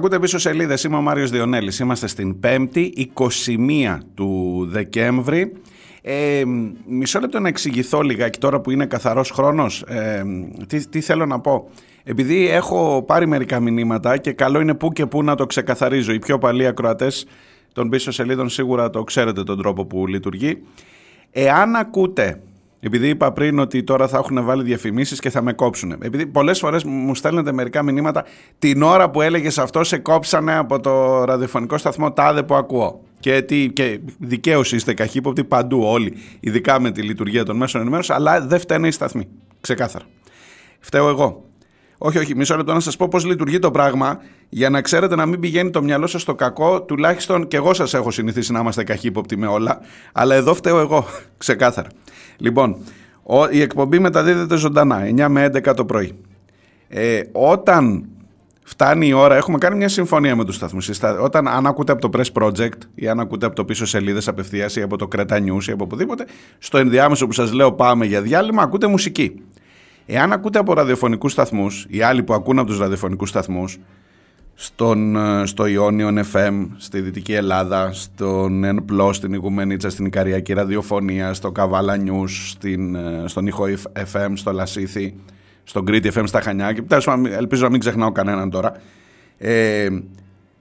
Ακούτε 0.00 0.18
πίσω 0.18 0.38
σελίδες. 0.38 0.84
Είμαι 0.84 0.96
ο 0.96 1.00
Μάριος 1.00 1.30
Διονέλης. 1.30 1.78
Είμαστε 1.78 2.06
στην 2.06 2.36
5η, 2.42 2.90
21 3.14 3.98
του 4.14 4.66
Δεκέμβρη. 4.70 5.52
Ε, 6.02 6.42
μισό 6.86 7.20
λεπτό 7.20 7.40
να 7.40 7.48
εξηγηθώ 7.48 8.00
λιγάκι 8.00 8.38
τώρα 8.38 8.60
που 8.60 8.70
είναι 8.70 8.86
καθαρός 8.86 9.30
χρόνος 9.30 9.82
ε, 9.82 10.22
τι, 10.66 10.88
τι 10.88 11.00
θέλω 11.00 11.26
να 11.26 11.40
πω 11.40 11.70
επειδή 12.02 12.48
έχω 12.48 13.04
πάρει 13.06 13.26
μερικά 13.26 13.60
μηνύματα 13.60 14.16
και 14.16 14.32
καλό 14.32 14.60
είναι 14.60 14.74
που 14.74 14.92
και 14.92 15.06
που 15.06 15.22
να 15.22 15.34
το 15.34 15.46
ξεκαθαρίζω 15.46 16.12
οι 16.12 16.18
πιο 16.18 16.38
παλιοί 16.38 16.66
ακροατές 16.66 17.26
των 17.72 17.88
πίσω 17.88 18.10
σελίδων 18.10 18.48
σίγουρα 18.48 18.90
το 18.90 19.04
ξέρετε 19.04 19.42
τον 19.42 19.58
τρόπο 19.58 19.84
που 19.84 20.06
λειτουργεί 20.06 20.62
εάν 21.30 21.76
ακούτε 21.76 22.40
επειδή 22.80 23.08
είπα 23.08 23.32
πριν 23.32 23.58
ότι 23.58 23.82
τώρα 23.82 24.08
θα 24.08 24.18
έχουν 24.18 24.44
βάλει 24.44 24.62
διαφημίσεις 24.62 25.20
και 25.20 25.30
θα 25.30 25.42
με 25.42 25.52
κόψουν. 25.52 25.92
Επειδή 26.02 26.26
πολλές 26.26 26.58
φορές 26.58 26.84
μου 26.84 27.14
στέλνετε 27.14 27.52
μερικά 27.52 27.82
μηνύματα 27.82 28.24
την 28.58 28.82
ώρα 28.82 29.10
που 29.10 29.20
έλεγες 29.20 29.58
αυτό 29.58 29.84
σε 29.84 29.98
κόψανε 29.98 30.56
από 30.56 30.80
το 30.80 31.24
ραδιοφωνικό 31.24 31.78
σταθμό 31.78 32.12
τάδε 32.12 32.42
που 32.42 32.54
ακούω. 32.54 33.00
Και, 33.20 33.42
τι, 33.42 33.70
και 33.72 34.00
δικαίω 34.18 34.60
είστε 34.60 34.94
καχύποπτοι 34.94 35.44
παντού 35.44 35.82
όλοι, 35.84 36.14
ειδικά 36.40 36.80
με 36.80 36.90
τη 36.90 37.02
λειτουργία 37.02 37.44
των 37.44 37.56
μέσων 37.56 37.80
ενημέρωσης, 37.80 38.14
αλλά 38.14 38.40
δεν 38.40 38.60
φταίνε 38.60 38.86
οι 38.86 38.90
σταθμοί. 38.90 39.28
Ξεκάθαρα. 39.60 40.04
Φταίω 40.80 41.08
εγώ. 41.08 41.44
Όχι, 41.98 42.18
όχι, 42.18 42.36
μισό 42.36 42.56
λεπτό 42.56 42.72
να 42.72 42.80
σας 42.80 42.96
πω 42.96 43.08
πώς 43.08 43.24
λειτουργεί 43.24 43.58
το 43.58 43.70
πράγμα 43.70 44.20
για 44.52 44.70
να 44.70 44.80
ξέρετε 44.80 45.16
να 45.16 45.26
μην 45.26 45.40
πηγαίνει 45.40 45.70
το 45.70 45.82
μυαλό 45.82 46.06
σας 46.06 46.22
στο 46.22 46.34
κακό. 46.34 46.82
Τουλάχιστον 46.82 47.48
και 47.48 47.56
εγώ 47.56 47.74
σας 47.74 47.94
έχω 47.94 48.10
συνηθίσει 48.10 48.52
να 48.52 48.60
είμαστε 48.60 48.84
καχύποπτοι 48.84 49.36
με 49.36 49.46
όλα. 49.46 49.80
Αλλά 50.12 50.34
εδώ 50.34 50.54
φταίω 50.54 50.80
εγώ. 50.80 51.06
Ξεκάθαρα. 51.38 51.88
Λοιπόν, 52.36 52.76
η 53.50 53.60
εκπομπή 53.60 53.98
μεταδίδεται 53.98 54.56
ζωντανά, 54.56 55.02
9 55.16 55.26
με 55.28 55.50
11 55.54 55.74
το 55.76 55.84
πρωί. 55.84 56.12
Ε, 56.88 57.22
όταν 57.32 58.08
φτάνει 58.64 59.08
η 59.08 59.12
ώρα, 59.12 59.36
έχουμε 59.36 59.58
κάνει 59.58 59.76
μια 59.76 59.88
συμφωνία 59.88 60.36
με 60.36 60.44
τους 60.44 60.54
σταθμούς. 60.54 60.90
Όταν 61.20 61.48
αν 61.48 61.66
ακούτε 61.66 61.92
από 61.92 62.08
το 62.08 62.18
Press 62.18 62.42
Project 62.42 62.78
ή 62.94 63.08
αν 63.08 63.20
ακούτε 63.20 63.46
από 63.46 63.54
το 63.54 63.64
πίσω 63.64 63.86
σελίδες 63.86 64.28
απευθείας 64.28 64.76
ή 64.76 64.82
από 64.82 64.96
το 64.96 65.08
Creta 65.16 65.36
News 65.36 65.64
ή 65.68 65.72
από 65.72 65.84
οπουδήποτε, 65.84 66.26
στο 66.58 66.78
ενδιάμεσο 66.78 67.26
που 67.26 67.32
σας 67.32 67.52
λέω 67.52 67.72
πάμε 67.72 68.06
για 68.06 68.22
διάλειμμα, 68.22 68.62
ακούτε 68.62 68.86
μουσική. 68.86 69.42
Εάν 70.06 70.32
ακούτε 70.32 70.58
από 70.58 70.72
ραδιοφωνικούς 70.72 71.32
σταθμούς, 71.32 71.86
οι 71.88 72.02
άλλοι 72.02 72.22
που 72.22 72.34
ακούν 72.34 72.58
από 72.58 72.68
τους 72.68 72.78
ραδιοφωνικούς 72.78 73.28
σταθμούς, 73.28 73.78
στον, 74.62 75.16
ε, 75.16 75.46
στο 75.46 75.64
Ionion 75.66 76.22
FM 76.32 76.66
στη 76.76 77.00
Δυτική 77.00 77.32
Ελλάδα, 77.32 77.92
στον 77.92 78.64
N+, 78.64 79.10
στην 79.12 79.32
Ιγουμενίτσα, 79.32 79.90
στην 79.90 80.06
Ικαριακή 80.06 80.52
Ραδιοφωνία, 80.52 81.34
στο 81.34 81.50
Καβάλα 81.52 81.96
News, 82.04 82.28
στην, 82.48 82.94
ε, 82.94 83.24
στον 83.26 83.46
Ήχο 83.46 83.64
FM, 84.12 84.30
στο 84.34 84.52
Λασίθι, 84.52 85.14
στον 85.64 85.84
Κρήτη 85.84 86.10
FM 86.14 86.22
στα 86.26 86.40
Χανιά 86.40 86.72
και 86.72 86.82
ελπίζω 87.36 87.64
να 87.64 87.70
μην 87.70 87.80
ξεχνάω 87.80 88.12
κανέναν 88.12 88.50
τώρα. 88.50 88.72
Ε, 89.38 89.88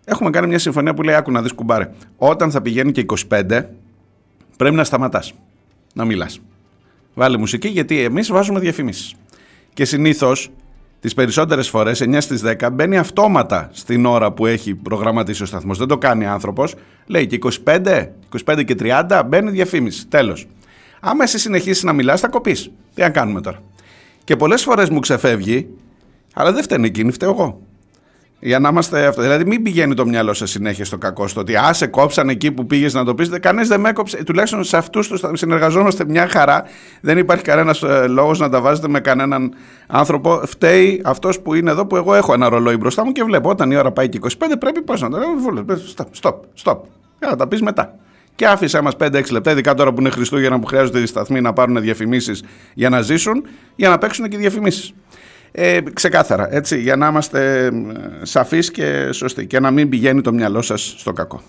έχουμε 0.05 0.29
κάνει 0.29 0.47
μια 0.47 0.59
συμφωνία 0.59 0.93
που 0.93 1.01
λέει 1.01 1.15
άκου 1.15 1.31
να 1.31 1.41
δεις 1.41 1.51
κουμπάρε. 1.51 1.91
Όταν 2.17 2.51
θα 2.51 2.61
πηγαίνει 2.61 2.91
και 2.91 3.05
25 3.29 3.61
πρέπει 4.57 4.75
να 4.75 4.83
σταματάς, 4.83 5.33
να 5.93 6.05
μιλάς. 6.05 6.39
Βάλε 7.13 7.37
μουσική 7.37 7.67
γιατί 7.67 7.99
εμείς 7.99 8.31
βάζουμε 8.31 8.59
διαφημίσεις. 8.59 9.15
Και 9.73 9.85
συνήθως 9.85 10.51
τις 10.99 11.13
περισσότερες 11.13 11.69
φορές, 11.69 12.01
9 12.01 12.21
στις 12.21 12.41
10, 12.41 12.69
μπαίνει 12.71 12.97
αυτόματα 12.97 13.69
στην 13.71 14.05
ώρα 14.05 14.31
που 14.31 14.45
έχει 14.45 14.75
προγραμματίσει 14.75 15.43
ο 15.43 15.45
σταθμός. 15.45 15.77
Δεν 15.77 15.87
το 15.87 15.97
κάνει 15.97 16.25
άνθρωπος. 16.25 16.75
Λέει 17.05 17.27
και 17.27 17.35
25, 17.35 18.13
25 18.45 18.63
και 18.63 18.75
30 18.79 19.23
μπαίνει 19.25 19.51
διαφήμιση. 19.51 20.07
Τέλος. 20.07 20.47
Άμα 20.99 21.23
εσύ 21.23 21.39
συνεχίσεις 21.39 21.83
να 21.83 21.93
μιλάς 21.93 22.19
θα 22.19 22.27
κοπείς. 22.27 22.71
Τι 22.93 23.01
να 23.01 23.09
κάνουμε 23.09 23.41
τώρα. 23.41 23.59
Και 24.23 24.35
πολλές 24.35 24.63
φορές 24.63 24.89
μου 24.89 24.99
ξεφεύγει, 24.99 25.67
αλλά 26.33 26.51
δεν 26.51 26.63
φταίνει 26.63 26.87
εκείνη, 26.87 27.11
φταίω 27.11 27.29
εγώ. 27.29 27.61
Για 28.41 28.59
να 28.59 28.69
είμαστε 28.69 29.05
αυτό. 29.05 29.21
Δηλαδή, 29.21 29.45
μην 29.45 29.63
πηγαίνει 29.63 29.93
το 29.93 30.05
μυαλό 30.05 30.33
σα 30.33 30.45
συνέχεια 30.45 30.85
στο 30.85 30.97
κακό, 30.97 31.27
στο 31.27 31.39
ότι 31.39 31.55
α, 31.55 31.73
σε 31.73 31.87
κόψαν 31.87 32.29
εκεί 32.29 32.51
που 32.51 32.65
πήγες 32.65 32.93
να 32.93 33.05
το 33.05 33.15
πεις. 33.15 33.29
Κανείς 33.41 33.67
δεν 33.67 33.79
με 33.79 33.89
έκοψε. 33.89 34.23
Τουλάχιστον 34.23 34.63
σε 34.63 34.77
αυτούς 34.77 35.07
τους 35.07 35.23
συνεργαζόμαστε 35.33 36.05
μια 36.05 36.27
χαρά. 36.27 36.63
Δεν 37.01 37.17
υπάρχει 37.17 37.43
κανένας 37.43 37.83
ε, 37.83 38.07
λόγος 38.07 38.39
να 38.39 38.49
τα 38.49 38.61
βάζετε 38.61 38.87
με 38.87 38.99
κανέναν 38.99 39.53
άνθρωπο. 39.87 40.41
Φταίει 40.45 41.01
αυτός 41.05 41.39
που 41.39 41.53
είναι 41.53 41.71
εδώ 41.71 41.85
που 41.85 41.95
εγώ 41.95 42.13
έχω 42.15 42.33
ένα 42.33 42.49
ρολόι 42.49 42.77
μπροστά 42.77 43.05
μου 43.05 43.11
και 43.11 43.23
βλέπω 43.23 43.49
όταν 43.49 43.71
η 43.71 43.75
ώρα 43.75 43.91
πάει 43.91 44.09
και 44.09 44.19
25 44.21 44.27
πρέπει 44.59 44.81
πώς 44.81 45.01
να 45.01 45.09
το 45.09 45.17
Stop, 45.95 46.05
stop, 46.21 46.33
stop. 46.63 46.77
Για 47.19 47.29
να 47.29 47.35
τα 47.35 47.47
πεις 47.47 47.61
μετά. 47.61 47.95
Και 48.35 48.47
άφησέ 48.47 48.81
μας 48.81 48.93
5-6 48.99 49.31
λεπτά, 49.31 49.51
ειδικά 49.51 49.73
τώρα 49.73 49.93
που 49.93 49.99
είναι 49.99 50.09
Χριστούγεννα 50.09 50.59
που 50.59 50.65
χρειάζονται 50.65 50.99
οι 50.99 51.05
σταθμοί 51.05 51.41
να 51.41 51.53
πάρουν 51.53 51.81
διαφημίσεις 51.81 52.43
για 52.73 52.89
να 52.89 53.01
ζήσουν, 53.01 53.43
για 53.75 53.89
να 53.89 53.97
παίξουν 53.97 54.29
και 54.29 54.37
διαφημίσεις. 54.37 54.93
Ε, 55.51 55.79
ξεκάθαρα, 55.93 56.55
έτσι, 56.55 56.79
για 56.79 56.95
να 56.95 57.07
είμαστε 57.07 57.71
σαφείς 58.21 58.71
και 58.71 59.11
σωστοί 59.11 59.45
και 59.45 59.59
να 59.59 59.71
μην 59.71 59.89
πηγαίνει 59.89 60.21
το 60.21 60.33
μυαλό 60.33 60.61
σας 60.61 60.95
στο 60.97 61.13
κακό. 61.13 61.41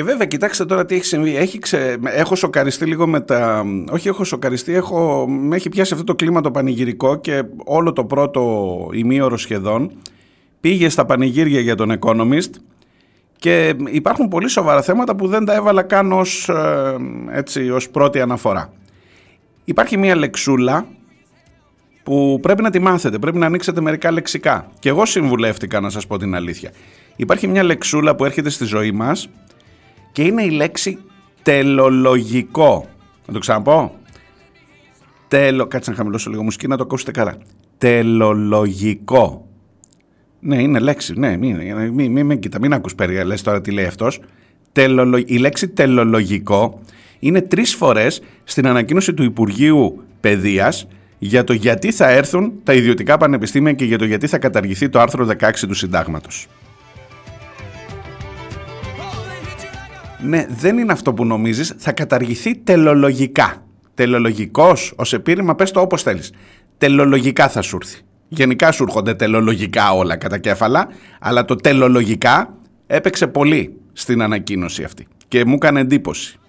Και 0.00 0.06
βέβαια, 0.06 0.26
κοιτάξτε 0.26 0.64
τώρα 0.64 0.84
τι 0.84 0.94
έχει 0.94 1.04
συμβεί. 1.04 1.36
Έχει 1.36 1.58
ξε... 1.58 1.96
Έχω 2.04 2.34
σοκαριστεί 2.34 2.84
λίγο 2.84 3.06
με 3.06 3.20
τα. 3.20 3.64
Όχι, 3.90 4.08
έχω 4.08 4.24
σοκαριστεί, 4.24 4.74
έχω... 4.74 5.28
με 5.28 5.56
έχει 5.56 5.68
πιάσει 5.68 5.92
αυτό 5.92 6.04
το 6.04 6.14
κλίμα 6.14 6.40
το 6.40 6.50
πανηγυρικό 6.50 7.16
και 7.16 7.42
όλο 7.64 7.92
το 7.92 8.04
πρώτο 8.04 8.88
ημίωρο 8.92 9.36
σχεδόν 9.36 9.90
πήγε 10.60 10.88
στα 10.88 11.04
πανηγύρια 11.04 11.60
για 11.60 11.74
τον 11.74 11.98
Economist 11.98 12.50
και 13.36 13.74
υπάρχουν 13.90 14.28
πολύ 14.28 14.48
σοβαρά 14.48 14.82
θέματα 14.82 15.16
που 15.16 15.26
δεν 15.26 15.44
τα 15.44 15.54
έβαλα 15.54 15.82
καν 15.82 16.12
ως, 16.12 16.48
ε, 16.48 16.96
έτσι, 17.30 17.70
ως 17.70 17.90
πρώτη 17.90 18.20
αναφορά. 18.20 18.72
Υπάρχει 19.64 19.96
μια 19.96 20.16
λεξούλα 20.16 20.86
που 22.02 22.38
πρέπει 22.42 22.62
να 22.62 22.70
τη 22.70 22.78
μάθετε, 22.78 23.18
πρέπει 23.18 23.38
να 23.38 23.46
ανοίξετε 23.46 23.80
μερικά 23.80 24.10
λεξικά. 24.10 24.70
Και 24.78 24.88
εγώ 24.88 25.06
συμβουλεύτηκα 25.06 25.80
να 25.80 25.90
σας 25.90 26.06
πω 26.06 26.18
την 26.18 26.34
αλήθεια. 26.34 26.70
Υπάρχει 27.16 27.46
μια 27.46 27.62
λεξούλα 27.62 28.16
που 28.16 28.24
έρχεται 28.24 28.50
στη 28.50 28.64
ζωή 28.64 28.92
μας 28.92 29.28
και 30.12 30.22
είναι 30.22 30.42
η 30.42 30.50
λέξη 30.50 30.98
τελολογικό. 31.42 32.88
Να 33.26 33.32
το 33.32 33.38
ξαναπώ. 33.38 33.94
Τελο... 35.28 35.66
Κάτσε 35.66 35.90
να 35.90 35.96
χαμηλώσω 35.96 36.30
λίγο 36.30 36.42
μουσική 36.42 36.66
να 36.66 36.76
το 36.76 36.82
ακούσετε 36.82 37.10
καλά. 37.10 37.36
Τελολογικό. 37.78 39.48
Ναι, 40.40 40.62
είναι 40.62 40.78
λέξη. 40.78 41.18
Ναι, 41.18 41.36
μην, 41.36 41.56
μην, 41.56 41.92
μην, 42.12 42.26
μην, 42.26 42.40
μην 42.60 42.72
ακούς 42.72 42.94
περί, 42.94 43.24
λες 43.24 43.42
τώρα 43.42 43.60
τι 43.60 43.70
λέει 43.70 43.84
αυτός. 43.84 44.20
Τελολο... 44.72 45.22
Η 45.26 45.36
λέξη 45.36 45.68
τελολογικό 45.68 46.80
είναι 47.18 47.40
τρεις 47.40 47.74
φορές 47.74 48.22
στην 48.44 48.66
ανακοίνωση 48.66 49.14
του 49.14 49.22
Υπουργείου 49.22 50.02
Παιδείας 50.20 50.86
για 51.18 51.44
το 51.44 51.52
γιατί 51.52 51.92
θα 51.92 52.08
έρθουν 52.08 52.52
τα 52.62 52.74
ιδιωτικά 52.74 53.16
πανεπιστήμια 53.16 53.72
και 53.72 53.84
για 53.84 53.98
το 53.98 54.04
γιατί 54.04 54.26
θα 54.26 54.38
καταργηθεί 54.38 54.88
το 54.88 55.00
άρθρο 55.00 55.28
16 55.40 55.50
του 55.68 55.74
συντάγματος. 55.74 56.48
Ναι, 60.22 60.46
δεν 60.48 60.78
είναι 60.78 60.92
αυτό 60.92 61.14
που 61.14 61.24
νομίζεις, 61.24 61.74
θα 61.78 61.92
καταργηθεί 61.92 62.56
τελολογικά. 62.56 63.64
Τελολογικός, 63.94 64.92
ως 64.96 65.12
επίρρημα 65.12 65.54
πες 65.54 65.70
το 65.70 65.80
όπως 65.80 66.02
θέλεις. 66.02 66.32
Τελολογικά 66.78 67.48
θα 67.48 67.62
σου 67.62 67.78
έρθει. 67.82 68.00
Γενικά 68.28 68.72
σου 68.72 68.82
έρχονται 68.82 69.14
τελολογικά 69.14 69.92
όλα 69.92 70.16
κατά 70.16 70.38
κέφαλα, 70.38 70.88
αλλά 71.20 71.44
το 71.44 71.56
τελολογικά 71.56 72.54
έπαιξε 72.86 73.26
πολύ 73.26 73.74
στην 73.92 74.22
ανακοίνωση 74.22 74.82
αυτή 74.82 75.06
και 75.28 75.44
μου 75.44 75.54
έκανε 75.54 75.80
εντύπωση. 75.80 76.39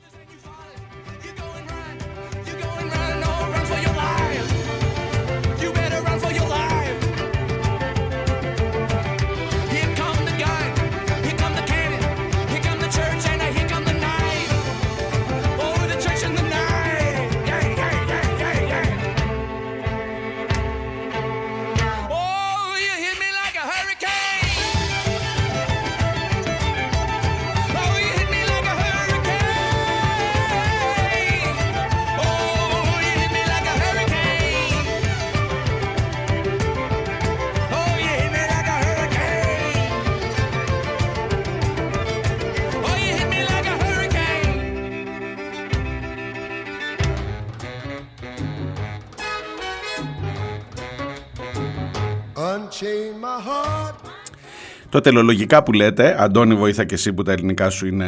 Το 54.91 55.01
τελολογικά 55.01 55.63
που 55.63 55.71
λέτε, 55.73 56.15
Αντώνη 56.19 56.55
βοήθα 56.55 56.85
και 56.85 56.93
εσύ 56.93 57.13
που 57.13 57.23
τα 57.23 57.31
ελληνικά 57.31 57.69
σου 57.69 57.87
είναι 57.87 58.07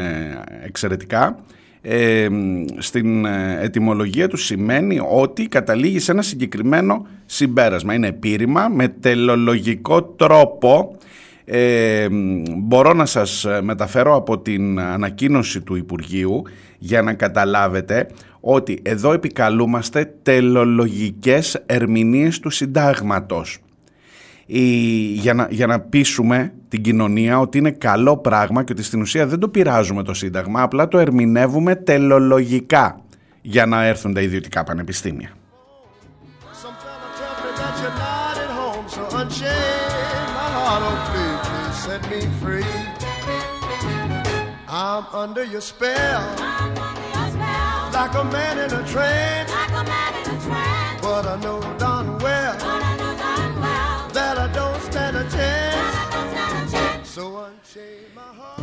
εξαιρετικά, 0.63 1.39
ε, 1.81 2.27
στην 2.77 3.25
ετυμολογία 3.61 4.27
του 4.27 4.37
σημαίνει 4.37 4.99
ότι 5.11 5.47
καταλήγει 5.47 5.99
σε 5.99 6.11
ένα 6.11 6.21
συγκεκριμένο 6.21 7.07
συμπέρασμα. 7.25 7.93
Είναι 7.93 8.07
επίρρημα 8.07 8.67
με 8.67 8.87
τελολογικό 8.87 10.03
τρόπο. 10.03 10.97
Ε, 11.45 12.07
μπορώ 12.57 12.93
να 12.93 13.05
σας 13.05 13.45
μεταφέρω 13.61 14.15
από 14.15 14.39
την 14.39 14.79
ανακοίνωση 14.79 15.61
του 15.61 15.75
Υπουργείου 15.75 16.41
για 16.77 17.01
να 17.01 17.13
καταλάβετε 17.13 18.07
ότι 18.39 18.79
εδώ 18.81 19.13
επικαλούμαστε 19.13 20.13
τελολογικές 20.23 21.63
ερμηνείες 21.65 22.39
του 22.39 22.49
συντάγματος 22.49 23.59
για, 25.13 25.33
να, 25.33 25.47
για 25.49 25.67
να 25.67 25.79
πείσουμε 25.79 26.53
την 26.73 26.81
κοινωνία 26.81 27.39
ότι 27.39 27.57
είναι 27.57 27.71
καλό 27.71 28.17
πράγμα 28.17 28.63
και 28.63 28.71
ότι 28.71 28.83
στην 28.83 29.01
ουσία 29.01 29.27
δεν 29.27 29.39
το 29.39 29.47
πειράζουμε 29.47 30.03
το 30.03 30.13
Σύνταγμα, 30.13 30.61
απλά 30.61 30.87
το 30.87 30.97
ερμηνεύουμε 30.97 31.75
τελολογικά 31.75 32.99
για 33.41 33.65
να 33.65 33.83
έρθουν 33.83 34.13
τα 34.13 34.21
ιδιωτικά 34.21 34.63
πανεπιστήμια. 34.63 35.29
I'm 44.85 45.05
under 45.23 45.45
your 45.53 45.65
spell, 45.71 46.23
like 47.97 48.15
a 48.23 48.25
man 48.35 48.55
in 48.63 48.71
a 48.81 48.83
trance, 48.93 49.51
but 51.03 51.23
I 51.33 51.35
know 51.43 51.62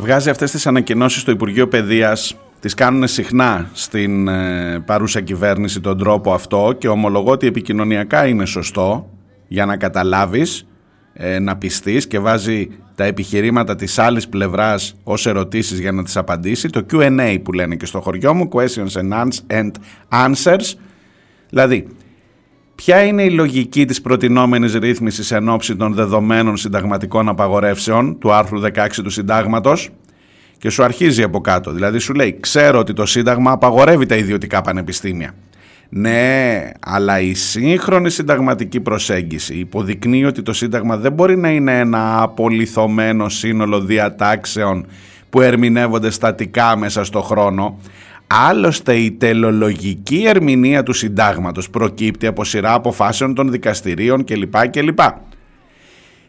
Βγάζει 0.01 0.29
αυτές 0.29 0.51
τις 0.51 0.67
ανακοινώσεις 0.67 1.21
στο 1.21 1.31
Υπουργείο 1.31 1.67
Παιδείας 1.67 2.37
τις 2.59 2.73
κάνουν 2.73 3.07
συχνά 3.07 3.69
στην 3.73 4.27
ε, 4.27 4.79
παρούσα 4.85 5.21
κυβέρνηση 5.21 5.79
τον 5.79 5.97
τρόπο 5.97 6.33
αυτό 6.33 6.75
και 6.77 6.87
ομολογώ 6.87 7.31
ότι 7.31 7.47
επικοινωνιακά 7.47 8.27
είναι 8.27 8.45
σωστό 8.45 9.09
για 9.47 9.65
να 9.65 9.77
καταλάβεις, 9.77 10.67
ε, 11.13 11.39
να 11.39 11.57
πιστείς 11.57 12.07
και 12.07 12.19
βάζει 12.19 12.67
τα 12.95 13.03
επιχειρήματα 13.03 13.75
της 13.75 13.99
άλλης 13.99 14.27
πλευράς 14.27 14.95
ως 15.03 15.25
ερωτήσεις 15.25 15.79
για 15.79 15.91
να 15.91 16.03
τις 16.03 16.17
απαντήσει. 16.17 16.69
Το 16.69 16.85
Q&A 16.91 17.37
που 17.43 17.53
λένε 17.53 17.75
και 17.75 17.85
στο 17.85 18.01
χωριό 18.01 18.33
μου, 18.33 18.49
questions 18.53 19.01
and 19.47 19.71
answers, 20.09 20.73
δηλαδή 21.49 21.87
Ποια 22.85 23.03
είναι 23.03 23.23
η 23.23 23.29
λογική 23.29 23.85
της 23.85 24.01
προτινόμενης 24.01 24.73
ρύθμισης 24.73 25.31
εν 25.31 25.49
ώψη 25.49 25.75
των 25.75 25.93
δεδομένων 25.93 26.57
συνταγματικών 26.57 27.29
απαγορεύσεων 27.29 28.19
του 28.19 28.33
άρθρου 28.33 28.61
16 28.61 28.87
του 29.03 29.09
συντάγματος; 29.09 29.89
Και 30.57 30.69
σου 30.69 30.83
αρχίζει 30.83 31.23
από 31.23 31.41
κάτω. 31.41 31.71
Δηλαδή 31.71 31.99
σου 31.99 32.13
λέει 32.13 32.37
ξέρω 32.39 32.79
ότι 32.79 32.93
το 32.93 33.05
σύνταγμα 33.05 33.51
απαγορεύει 33.51 34.05
τα 34.05 34.15
ιδιωτικά 34.15 34.61
πανεπιστήμια. 34.61 35.35
Ναι, 35.89 36.69
αλλά 36.79 37.19
η 37.19 37.33
σύγχρονη 37.33 38.09
συνταγματική 38.09 38.79
προσέγγιση 38.79 39.53
υποδεικνύει 39.55 40.25
ότι 40.25 40.41
το 40.41 40.53
σύνταγμα 40.53 40.97
δεν 40.97 41.11
μπορεί 41.11 41.37
να 41.37 41.49
είναι 41.49 41.79
ένα 41.79 42.21
απολυθωμένο 42.21 43.29
σύνολο 43.29 43.79
διατάξεων 43.79 44.85
που 45.29 45.41
ερμηνεύονται 45.41 46.09
στατικά 46.09 46.77
μέσα 46.77 47.03
στο 47.03 47.21
χρόνο, 47.21 47.77
Άλλωστε 48.33 48.95
η 48.95 49.11
τελολογική 49.11 50.23
ερμηνεία 50.27 50.83
του 50.83 50.93
συντάγματος 50.93 51.69
προκύπτει 51.69 52.27
από 52.27 52.43
σειρά 52.43 52.73
αποφάσεων 52.73 53.33
των 53.33 53.51
δικαστηρίων 53.51 54.23
κλπ. 54.23 54.67
κλπ. 54.69 54.99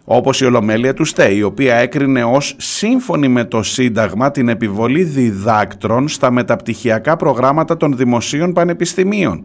Όπως 0.04 0.40
η 0.40 0.44
Ολομέλεια 0.44 0.94
του 0.94 1.04
ΣΤΕ, 1.04 1.34
η 1.34 1.42
οποία 1.42 1.74
έκρινε 1.74 2.24
ως 2.24 2.54
σύμφωνη 2.58 3.28
με 3.28 3.44
το 3.44 3.62
Σύνταγμα 3.62 4.30
την 4.30 4.48
επιβολή 4.48 5.02
διδάκτρων 5.02 6.08
στα 6.08 6.30
μεταπτυχιακά 6.30 7.16
προγράμματα 7.16 7.76
των 7.76 7.96
δημοσίων 7.96 8.52
πανεπιστημίων. 8.52 9.44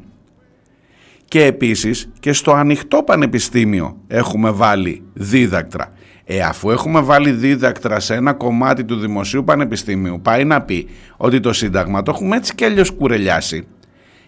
Και 1.26 1.46
επίσης 1.46 2.10
και 2.20 2.34
στο 2.34 2.52
ανοιχτό 2.52 3.04
πανεπιστήμιο 3.04 3.98
έχουμε 4.08 4.52
βάλει 4.52 5.04
δίδακτρα. 5.14 5.92
Ε, 6.30 6.42
αφού 6.42 6.70
έχουμε 6.70 7.02
βάλει 7.02 7.32
δίδακτρα 7.32 8.00
σε 8.00 8.16
ένα 8.16 8.34
κομμάτι 8.34 8.84
του 8.84 9.00
Δημοσίου 9.00 9.44
Πανεπιστήμιου, 9.44 10.22
πάει 10.22 10.44
να 10.44 10.62
πει 10.62 10.88
ότι 11.18 11.40
το 11.40 11.54
Σύνταγμα 11.54 12.04
το 12.04 12.12
έχουμε 12.16 12.36
έτσι 12.36 12.56
και 12.56 12.66
αλλιώς 12.66 12.92
κουρελιάσει. 12.92 13.68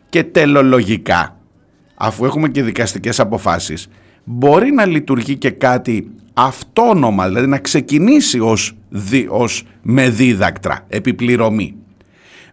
Και 0.10 0.24
τελολογικά, 0.24 1.38
αφού 1.96 2.26
έχουμε 2.26 2.50
και 2.50 2.64
δικαστικές 2.64 3.20
αποφάσεις, 3.20 3.88
μπορεί 4.24 4.72
να 4.72 4.86
λειτουργεί 4.86 5.36
και 5.36 5.50
κάτι 5.50 6.12
αυτόνομα, 6.34 7.28
δηλαδή 7.28 7.48
να 7.48 7.58
ξεκινήσει 7.58 8.40
ως, 8.40 8.76
δι, 8.90 9.28
ως 9.30 9.64
με 9.82 10.10
δίδακτρα, 10.10 10.86
επιπληρωμή. 10.88 11.76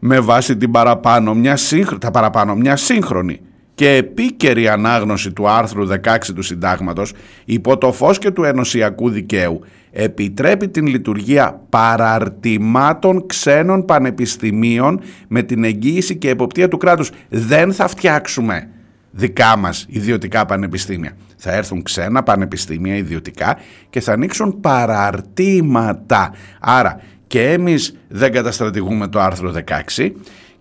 Με 0.01 0.21
βάση 0.21 0.57
την 0.57 0.71
παραπάνω, 0.71 1.35
μια 1.35 1.57
σύγχρονη, 1.57 2.01
τα 2.01 2.11
παραπάνω 2.11 2.55
μια 2.55 2.77
σύγχρονη 2.77 3.41
και 3.77 3.91
επίκαιρη 3.91 4.69
ανάγνωση 4.69 5.33
του 5.33 5.49
άρθρου 5.49 5.89
16 5.89 6.17
του 6.35 6.43
Συντάγματος 6.43 7.13
υπό 7.45 7.79
το 7.79 7.93
φως 7.93 8.19
και 8.19 8.31
του 8.31 8.45
ενωσιακού 8.45 9.11
δικαίου 9.11 9.61
επιτρέπει 9.91 10.69
την 10.69 10.87
λειτουργία 10.87 11.61
παραρτημάτων 11.69 13.27
ξένων 13.27 13.85
πανεπιστημίων 13.85 15.01
με 15.29 15.43
την 15.43 15.65
εγγύηση 15.65 16.17
και 16.17 16.29
εποπτεία 16.29 16.69
του 16.69 16.77
κράτους. 16.77 17.11
Δεν 17.29 17.73
θα 17.73 17.89
φτιάξουμε 17.89 18.69
δικά 19.11 19.57
μας 19.57 19.87
ιδιωτικά 19.89 20.47
πανεπιστήμια. 20.47 21.13
Θα 21.37 21.53
έρθουν 21.53 21.83
ξένα 21.83 22.23
πανεπιστήμια 22.23 22.97
ιδιωτικά 22.97 23.59
και 23.91 24.01
θα 24.01 24.13
ανοίξουν 24.13 24.61
παραρτήματα. 24.61 26.33
Άρα 26.61 27.01
και 27.27 27.51
εμείς 27.53 27.97
δεν 28.09 28.33
καταστρατηγούμε 28.33 29.09
το 29.09 29.21
άρθρο 29.21 29.55
16 29.97 30.11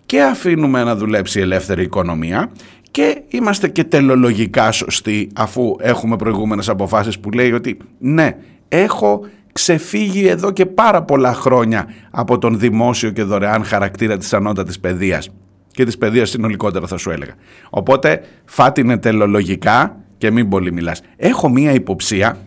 και 0.06 0.22
αφήνουμε 0.22 0.84
να 0.84 0.96
δουλέψει 0.96 1.38
η 1.38 1.42
ελεύθερη 1.42 1.82
οικονομία 1.82 2.50
και 2.96 3.22
είμαστε 3.28 3.68
και 3.68 3.84
τελολογικά 3.84 4.72
σωστοί 4.72 5.28
αφού 5.34 5.76
έχουμε 5.80 6.16
προηγούμενες 6.16 6.68
αποφάσεις 6.68 7.18
που 7.18 7.30
λέει 7.30 7.52
ότι 7.52 7.76
ναι, 7.98 8.36
έχω 8.68 9.26
ξεφύγει 9.52 10.26
εδώ 10.26 10.50
και 10.50 10.66
πάρα 10.66 11.02
πολλά 11.02 11.34
χρόνια 11.34 11.88
από 12.10 12.38
τον 12.38 12.58
δημόσιο 12.58 13.10
και 13.10 13.22
δωρεάν 13.22 13.64
χαρακτήρα 13.64 14.16
της 14.16 14.32
ανώτατης 14.32 14.80
παιδείας 14.80 15.30
και 15.70 15.84
της 15.84 15.98
παιδείας 15.98 16.30
συνολικότερα 16.30 16.86
θα 16.86 16.96
σου 16.96 17.10
έλεγα. 17.10 17.32
Οπότε 17.70 18.20
φάτινε 18.44 18.98
τελολογικά 18.98 19.96
και 20.18 20.30
μην 20.30 20.48
πολύ 20.48 20.72
μιλάς. 20.72 21.00
Έχω 21.16 21.48
μία 21.48 21.72
υποψία, 21.72 22.38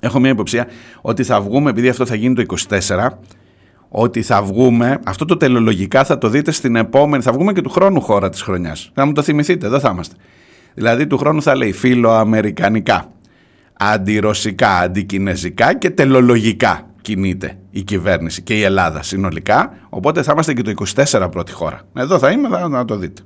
έχω 0.00 0.20
μία 0.20 0.30
υποψία 0.30 0.66
ότι 1.00 1.24
θα 1.24 1.40
βγούμε, 1.40 1.70
επειδή 1.70 1.88
αυτό 1.88 2.06
θα 2.06 2.14
γίνει 2.14 2.34
το 2.34 2.56
24, 2.68 3.08
ότι 3.88 4.22
θα 4.22 4.42
βγούμε, 4.42 4.98
αυτό 5.04 5.24
το 5.24 5.36
τελολογικά 5.36 6.04
θα 6.04 6.18
το 6.18 6.28
δείτε 6.28 6.50
στην 6.50 6.76
επόμενη, 6.76 7.22
θα 7.22 7.32
βγούμε 7.32 7.52
και 7.52 7.60
του 7.60 7.70
χρόνου 7.70 8.00
χώρα 8.00 8.28
της 8.28 8.42
χρονιάς. 8.42 8.90
Θα 8.94 9.06
μου 9.06 9.12
το 9.12 9.22
θυμηθείτε, 9.22 9.66
εδώ 9.66 9.78
θα 9.80 9.90
είμαστε. 9.92 10.14
Δηλαδή 10.74 11.06
του 11.06 11.18
χρόνου 11.18 11.42
θα 11.42 11.56
λέει 11.56 11.72
φιλοαμερικανικά, 11.72 13.12
αντιρωσικά, 13.72 14.78
αντικινέζικα 14.78 15.74
και 15.74 15.90
τελολογικά 15.90 16.90
κινείται 17.00 17.58
η 17.70 17.82
κυβέρνηση 17.82 18.42
και 18.42 18.54
η 18.54 18.62
Ελλάδα 18.62 19.02
συνολικά, 19.02 19.72
οπότε 19.88 20.22
θα 20.22 20.32
είμαστε 20.32 20.52
και 20.52 20.62
το 20.62 20.72
24 21.10 21.28
πρώτη 21.30 21.52
χώρα. 21.52 21.80
Εδώ 21.96 22.18
θα 22.18 22.30
είμαι, 22.30 22.48
θα, 22.48 22.68
να 22.68 22.84
το 22.84 22.96
δείτε. 22.96 23.22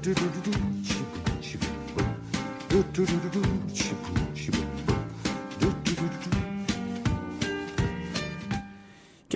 Και 0.00 0.06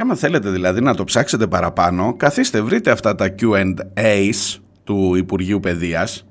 άμα 0.01 0.15
θέλετε 0.15 0.51
δηλαδή 0.51 0.81
να 0.81 0.95
το 0.95 1.05
ψάξετε 1.05 1.47
παραπάνω, 1.47 2.15
καθίστε 2.17 2.61
βρείτε 2.61 2.91
αυτά 2.91 3.15
τα 3.15 3.35
Q&A's 3.41 4.59
του 4.85 5.15
Υπουργείου 5.15 5.61
Παιδείας 5.61 6.27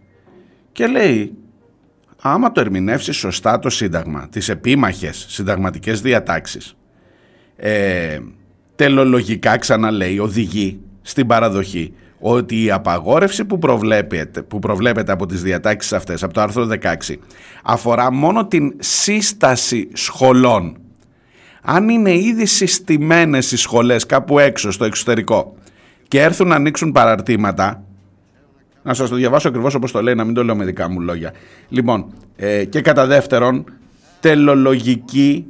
και 0.71 0.87
λέει 0.87 1.33
άμα 2.21 2.51
το 2.51 2.61
ερμηνεύσεις 2.61 3.17
σωστά 3.17 3.59
το 3.59 3.69
Σύνταγμα, 3.69 4.27
τις 4.29 4.49
επίμαχες 4.49 5.25
συνταγματικές 5.29 6.01
διατάξεις, 6.01 6.75
ε, 7.55 8.19
τελολογικά 8.75 9.57
ξαναλέει, 9.57 10.19
οδηγεί 10.19 10.79
στην 11.01 11.27
παραδοχή 11.27 11.93
ότι 12.25 12.63
η 12.63 12.71
απαγόρευση 12.71 13.45
που 13.45 13.59
προβλέπεται, 13.59 14.41
που 14.41 14.59
προβλέπεται 14.59 15.11
από 15.11 15.25
τις 15.25 15.41
διατάξεις 15.41 15.93
αυτές, 15.93 16.23
από 16.23 16.33
το 16.33 16.41
άρθρο 16.41 16.65
16, 16.65 17.19
αφορά 17.63 18.11
μόνο 18.11 18.45
την 18.45 18.73
σύσταση 18.79 19.89
σχολών. 19.93 20.77
Αν 21.61 21.89
είναι 21.89 22.13
ήδη 22.13 22.45
συστημένες 22.45 23.51
οι 23.51 23.57
σχολές 23.57 24.05
κάπου 24.05 24.39
έξω 24.39 24.71
στο 24.71 24.85
εξωτερικό 24.85 25.55
και 26.07 26.21
έρθουν 26.21 26.47
να 26.47 26.55
ανοίξουν 26.55 26.91
παραρτήματα, 26.91 27.83
να 28.83 28.93
σας 28.93 29.09
το 29.09 29.15
διαβάσω 29.15 29.47
ακριβώς 29.47 29.73
όπως 29.73 29.91
το 29.91 30.01
λέει, 30.01 30.15
να 30.15 30.23
μην 30.23 30.33
το 30.33 30.43
λέω 30.43 30.55
με 30.55 30.65
δικά 30.65 30.89
μου 30.89 31.01
λόγια. 31.01 31.33
Λοιπόν, 31.69 32.13
ε, 32.35 32.65
και 32.65 32.81
κατά 32.81 33.05
δεύτερον, 33.05 33.65
τελολογική 34.19 35.45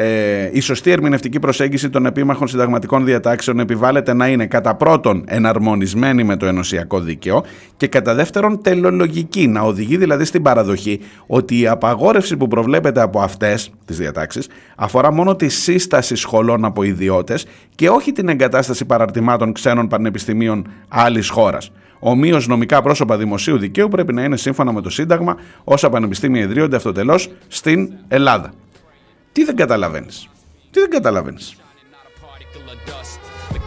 ε, 0.00 0.50
η 0.52 0.60
σωστή 0.60 0.90
ερμηνευτική 0.90 1.38
προσέγγιση 1.38 1.90
των 1.90 2.06
επίμαχων 2.06 2.48
συνταγματικών 2.48 3.04
διατάξεων 3.04 3.58
επιβάλλεται 3.58 4.12
να 4.14 4.28
είναι 4.28 4.46
κατά 4.46 4.74
πρώτον 4.74 5.24
εναρμονισμένη 5.26 6.24
με 6.24 6.36
το 6.36 6.46
ενωσιακό 6.46 7.00
δίκαιο 7.00 7.44
και 7.76 7.86
κατά 7.86 8.14
δεύτερον 8.14 8.62
τελολογική, 8.62 9.46
να 9.46 9.60
οδηγεί 9.60 9.96
δηλαδή 9.96 10.24
στην 10.24 10.42
παραδοχή 10.42 11.00
ότι 11.26 11.60
η 11.60 11.66
απαγόρευση 11.66 12.36
που 12.36 12.48
προβλέπεται 12.48 13.00
από 13.00 13.20
αυτές 13.20 13.70
τις 13.84 13.96
διατάξεις 13.96 14.48
αφορά 14.76 15.12
μόνο 15.12 15.36
τη 15.36 15.48
σύσταση 15.48 16.14
σχολών 16.14 16.64
από 16.64 16.82
ιδιώτες 16.82 17.46
και 17.74 17.88
όχι 17.88 18.12
την 18.12 18.28
εγκατάσταση 18.28 18.84
παραρτημάτων 18.84 19.52
ξένων 19.52 19.88
πανεπιστημίων 19.88 20.66
άλλης 20.88 21.28
χώρας. 21.28 21.70
Ομοίως 21.98 22.46
νομικά 22.46 22.82
πρόσωπα 22.82 23.16
δημοσίου 23.16 23.58
δικαίου 23.58 23.88
πρέπει 23.88 24.12
να 24.12 24.22
είναι 24.22 24.36
σύμφωνα 24.36 24.72
με 24.72 24.80
το 24.80 24.90
Σύνταγμα 24.90 25.36
όσα 25.64 25.90
πανεπιστήμια 25.90 26.42
ιδρύονται 26.42 26.76
αυτοτελώς 26.76 27.30
στην 27.48 27.92
Ελλάδα. 28.08 28.52
Τι 29.32 29.44
δεν 29.44 29.56
καταλαβαίνεις. 29.56 30.28
Τι 30.70 30.80
δεν 30.80 30.90
καταλαβαίνεις. 30.90 31.56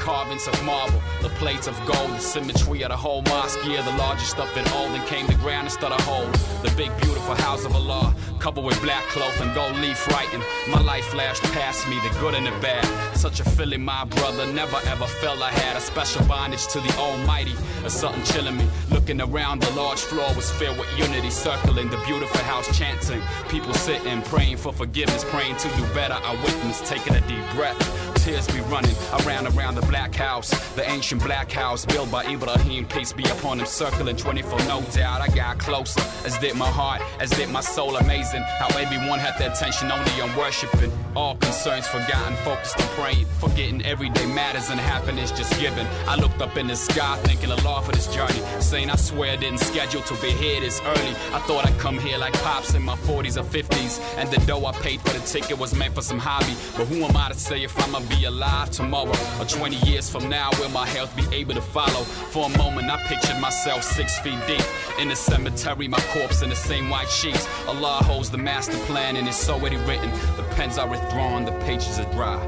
Carvings 0.01 0.47
of 0.47 0.65
marble, 0.65 0.99
the 1.21 1.29
plates 1.37 1.67
of 1.67 1.77
gold, 1.85 2.09
the 2.09 2.19
symmetry 2.19 2.81
of 2.81 2.89
the 2.89 2.97
whole 2.97 3.21
mosque. 3.23 3.59
Yeah, 3.65 3.81
the 3.83 3.97
largest 3.97 4.37
of 4.37 4.49
it 4.57 4.69
all, 4.73 4.87
then 4.89 5.05
came 5.07 5.27
the 5.27 5.35
ground 5.35 5.65
and 5.65 5.71
started 5.71 6.01
whole. 6.01 6.29
The 6.63 6.73
big, 6.75 6.91
beautiful 7.01 7.35
house 7.35 7.65
of 7.65 7.75
Allah, 7.75 8.13
covered 8.39 8.63
with 8.63 8.81
black 8.81 9.03
cloth 9.13 9.39
and 9.39 9.53
gold 9.53 9.75
leaf 9.77 10.07
writing. 10.07 10.41
My 10.67 10.81
life 10.81 11.05
flashed 11.05 11.43
past 11.53 11.87
me, 11.87 11.99
the 11.99 12.19
good 12.19 12.33
and 12.33 12.47
the 12.47 12.51
bad. 12.59 12.85
Such 13.15 13.39
a 13.39 13.43
feeling, 13.43 13.83
my 13.85 14.03
brother, 14.05 14.45
never 14.51 14.77
ever 14.87 15.05
felt 15.05 15.39
I 15.41 15.51
had 15.51 15.77
a 15.77 15.81
special 15.81 16.25
bondage 16.25 16.65
to 16.67 16.79
the 16.79 16.93
Almighty. 16.97 17.53
Or 17.83 17.89
something 17.89 18.23
chilling 18.23 18.57
me. 18.57 18.67
Looking 18.89 19.21
around, 19.21 19.61
the 19.61 19.71
large 19.75 19.99
floor 19.99 20.33
was 20.35 20.51
filled 20.51 20.79
with 20.79 20.89
unity, 20.97 21.29
circling 21.29 21.89
the 21.89 22.01
beautiful 22.07 22.41
house, 22.41 22.67
chanting. 22.77 23.21
People 23.49 23.73
sitting, 23.75 24.21
praying 24.23 24.57
for 24.57 24.73
forgiveness, 24.73 25.23
praying 25.25 25.57
to 25.57 25.67
do 25.77 25.83
better. 25.93 26.17
I 26.23 26.33
witness, 26.43 26.81
taking 26.89 27.13
a 27.13 27.21
deep 27.27 27.45
breath. 27.53 28.10
Tears 28.21 28.45
be 28.49 28.59
running 28.61 28.95
around 29.25 29.47
around 29.47 29.73
the 29.73 29.81
black 29.87 30.13
house, 30.13 30.51
the 30.75 30.87
ancient 30.87 31.23
black 31.23 31.51
house 31.51 31.85
built 31.85 32.11
by 32.11 32.23
Ibrahim. 32.25 32.85
Peace 32.85 33.11
be 33.11 33.23
upon 33.23 33.59
him, 33.59 33.65
circling 33.65 34.15
24, 34.15 34.59
no 34.65 34.81
doubt. 34.93 35.21
I 35.21 35.27
got 35.29 35.57
closer, 35.57 36.01
as 36.23 36.37
did 36.37 36.55
my 36.55 36.69
heart, 36.69 37.01
as 37.19 37.31
did 37.31 37.49
my 37.49 37.61
soul. 37.61 37.95
Amazing 37.95 38.43
how 38.59 38.67
everyone 38.77 39.17
had 39.17 39.39
their 39.39 39.49
attention 39.49 39.91
only 39.91 40.21
on 40.21 40.35
worshiping. 40.37 40.91
All 41.15 41.35
concerns 41.35 41.87
forgotten, 41.87 42.35
focused 42.45 42.79
on 42.79 42.87
praying, 42.89 43.25
forgetting 43.39 43.83
everyday 43.85 44.27
matters 44.27 44.69
and 44.69 44.79
happiness 44.79 45.31
just 45.31 45.59
given. 45.59 45.87
I 46.07 46.15
looked 46.15 46.41
up 46.41 46.55
in 46.57 46.67
the 46.67 46.75
sky, 46.75 47.17
thanking 47.23 47.51
Allah 47.51 47.81
for 47.81 47.91
this 47.91 48.05
journey, 48.13 48.41
saying 48.59 48.91
I 48.91 48.97
swear 48.97 49.31
I 49.31 49.35
didn't 49.37 49.61
schedule 49.61 50.03
to 50.03 50.13
be 50.21 50.29
here 50.29 50.61
this 50.61 50.79
early. 50.85 51.15
I 51.33 51.39
thought 51.47 51.65
I'd 51.65 51.79
come 51.79 51.97
here 51.97 52.19
like 52.19 52.33
pops 52.43 52.75
in 52.75 52.83
my 52.83 52.95
40s 52.97 53.41
or 53.41 53.43
50s, 53.43 53.99
and 54.17 54.29
the 54.29 54.37
dough 54.45 54.63
I 54.63 54.73
paid 54.73 55.01
for 55.01 55.17
the 55.17 55.25
ticket 55.25 55.57
was 55.57 55.73
meant 55.73 55.95
for 55.95 56.03
some 56.03 56.19
hobby. 56.19 56.55
But 56.77 56.85
who 56.85 57.03
am 57.03 57.17
I 57.17 57.29
to 57.29 57.35
say 57.35 57.63
if 57.63 57.75
I'ma 57.81 57.99
be 58.15 58.25
alive 58.25 58.69
tomorrow 58.71 59.15
or 59.39 59.45
20 59.45 59.75
years 59.89 60.09
from 60.09 60.29
now? 60.29 60.49
Will 60.59 60.69
my 60.69 60.85
health 60.85 61.15
be 61.15 61.23
able 61.35 61.53
to 61.55 61.61
follow? 61.61 62.03
For 62.33 62.45
a 62.45 62.57
moment, 62.57 62.89
I 62.89 62.97
pictured 63.07 63.39
myself 63.39 63.83
six 63.83 64.19
feet 64.19 64.39
deep 64.47 64.63
in 64.99 65.09
the 65.09 65.15
cemetery, 65.15 65.87
my 65.87 65.99
corpse 66.13 66.41
in 66.41 66.49
the 66.49 66.55
same 66.55 66.89
white 66.89 67.09
sheets. 67.09 67.47
Allah 67.67 67.99
holds 68.03 68.29
the 68.29 68.37
master 68.37 68.77
plan, 68.85 69.15
and 69.15 69.27
it's 69.27 69.49
already 69.49 69.77
written. 69.77 70.09
The 70.37 70.43
pens 70.55 70.77
are 70.77 70.87
withdrawn, 70.87 71.45
the 71.45 71.57
pages 71.65 71.99
are 71.99 72.11
dry. 72.11 72.39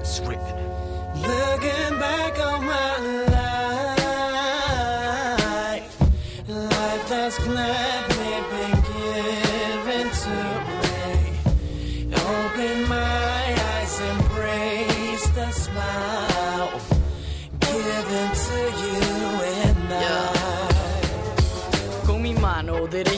It's 0.00 0.20
written. 0.20 0.56
Looking 1.14 1.98
back 1.98 2.38
on 2.40 2.64
my 2.64 2.98
life, 3.26 3.49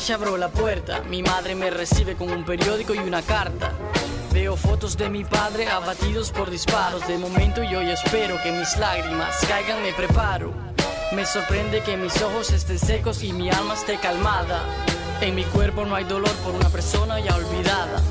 derecha 0.03 0.15
abro 0.15 0.37
la 0.37 0.49
puerta. 0.49 1.01
Mi 1.09 1.23
madre 1.23 1.55
me 1.55 1.71
recibe 1.71 2.17
con 2.17 2.29
un 2.29 2.45
periódico 2.45 2.93
y 2.93 2.99
una 2.99 3.23
carta. 3.23 3.71
Veo 4.33 4.57
fotos 4.57 4.97
de 4.97 5.09
mi 5.09 5.23
padre 5.23 5.69
abatidos 5.69 6.33
por 6.33 6.51
disparos. 6.51 7.07
De 7.07 7.19
momento 7.19 7.63
yo 7.63 7.81
espero 7.81 8.37
que 8.43 8.51
mis 8.51 8.77
lágrimas 8.79 9.37
caigan, 9.47 9.81
me 9.81 9.93
preparo. 9.93 10.53
Me 11.13 11.25
sorprende 11.25 11.83
que 11.83 11.97
mis 11.97 12.21
ojos 12.21 12.51
estén 12.51 12.81
secos 12.81 13.23
y 13.23 13.33
mi 13.33 13.49
alma 13.51 13.75
esté 13.75 13.97
calmada. 13.99 14.65
En 15.21 15.37
mi 15.37 15.45
cuerpo 15.45 15.85
no 15.85 15.95
hay 15.95 16.05
dolor 16.05 16.35
por 16.45 16.53
una 16.55 16.69
persona 16.69 17.21
ya 17.21 17.37
olvidada. 17.37 18.03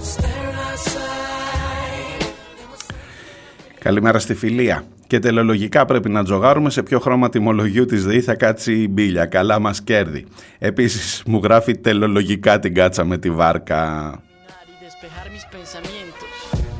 Καλημέρα 3.84 4.20
στη 4.20 4.34
φιλία. 4.34 4.84
Και 5.08 5.20
τελολογικά 5.20 5.86
πρέπει 5.86 6.10
να 6.10 6.24
τζογάρουμε 6.24 6.70
σε 6.70 6.84
ποιο 6.84 7.00
χρώμα 7.00 7.30
τιμολογιού 7.30 7.86
της 7.86 8.06
ΔΕΗ 8.06 8.22
θα 8.22 8.36
κάτσει 8.36 8.74
η 8.74 8.88
μπύλια. 8.90 9.26
καλά 9.26 9.60
μας 9.60 9.82
κέρδη. 9.82 10.26
Επίσης, 10.60 11.24
μου 11.26 11.40
γράφει 11.44 11.78
τελολογικά 11.78 12.60
την 12.60 12.74
κάτσα 12.74 13.04
με 13.04 13.18
τη 13.18 13.30
βάρκα. 13.30 14.14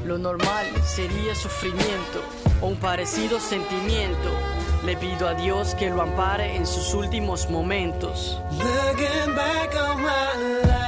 Lo 0.08 0.18
en. 10.66 10.81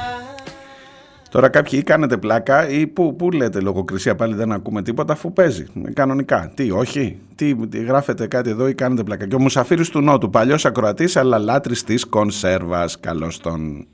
Τώρα 1.34 1.48
κάποιοι 1.48 1.78
ή 1.82 1.84
κάνετε 1.84 2.16
πλάκα 2.16 2.68
ή 2.68 2.86
που, 2.86 3.16
που 3.16 3.30
λέτε 3.30 3.60
λογοκρισία 3.60 4.14
πάλι 4.14 4.34
δεν 4.34 4.52
ακούμε 4.52 4.82
τίποτα 4.82 5.12
αφού 5.12 5.32
παίζει 5.32 5.66
κανονικά. 5.92 6.52
Τι, 6.54 6.70
όχι, 6.70 7.18
τι, 7.34 7.54
τι 7.54 7.84
γράφετε 7.84 8.26
κάτι 8.26 8.50
εδώ 8.50 8.68
ή 8.68 8.74
κάνετε 8.74 9.02
πλάκα. 9.02 9.26
Και 9.26 9.34
ο 9.34 9.40
Μουσαφίρης 9.40 9.88
του 9.88 10.00
Νότου, 10.00 10.30
παλιός 10.30 10.64
ακροατής 10.64 11.16
αλλά 11.16 11.38
λάτρης 11.38 11.84
της 11.84 12.04
κονσέρβας. 12.04 13.00
Καλώς 13.00 13.38
τον. 13.38 13.86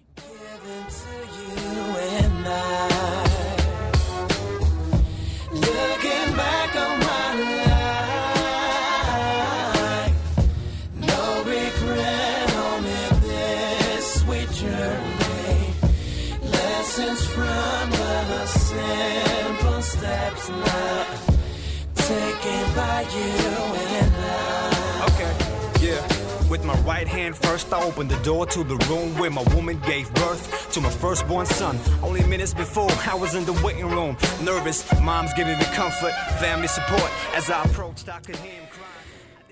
My 27.31 27.37
right 27.37 27.45
hand 27.45 27.53
first, 27.53 27.72
I 27.72 27.83
opened 27.89 28.11
the 28.11 28.22
door 28.22 28.47
to 28.47 28.64
the 28.64 28.76
room 28.89 29.09
where 29.18 29.31
my 29.31 29.45
woman 29.55 29.76
gave 29.87 30.07
birth 30.14 30.45
to 30.72 30.81
my 30.81 30.91
firstborn 30.91 31.47
son. 31.47 31.78
Only 32.03 32.22
minutes 32.26 32.55
before, 32.55 32.91
I 33.12 33.14
was 33.22 33.35
in 33.35 33.45
the 33.45 33.57
waiting 33.64 33.89
room, 33.97 34.16
nervous. 34.45 34.78
Mom's 35.01 35.33
giving 35.35 35.59
me 35.59 35.66
comfort, 35.81 36.14
family 36.43 36.68
support. 36.68 37.11
As 37.39 37.51
I 37.51 37.62
approached, 37.68 38.09
I 38.09 38.18
could 38.26 38.37
hear 38.37 38.61
him 38.61 38.68
crying. 38.70 38.89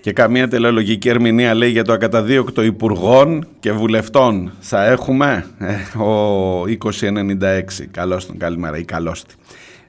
Και 0.01 0.13
καμία 0.13 0.47
τελεολογική 0.47 1.09
ερμηνεία 1.09 1.53
λέει 1.53 1.69
για 1.69 1.83
το 1.83 1.93
ακαταδίωκτο 1.93 2.61
υπουργών 2.61 3.47
και 3.59 3.71
βουλευτών. 3.71 4.51
Θα 4.59 4.85
έχουμε 4.85 5.45
ε, 5.57 5.97
ο 6.03 6.63
2096. 6.63 7.63
Καλώς 7.91 8.25
τον, 8.25 8.37
καλημέρα 8.37 8.77
ή 8.77 8.83
καλώς 8.83 9.23
τη. 9.23 9.33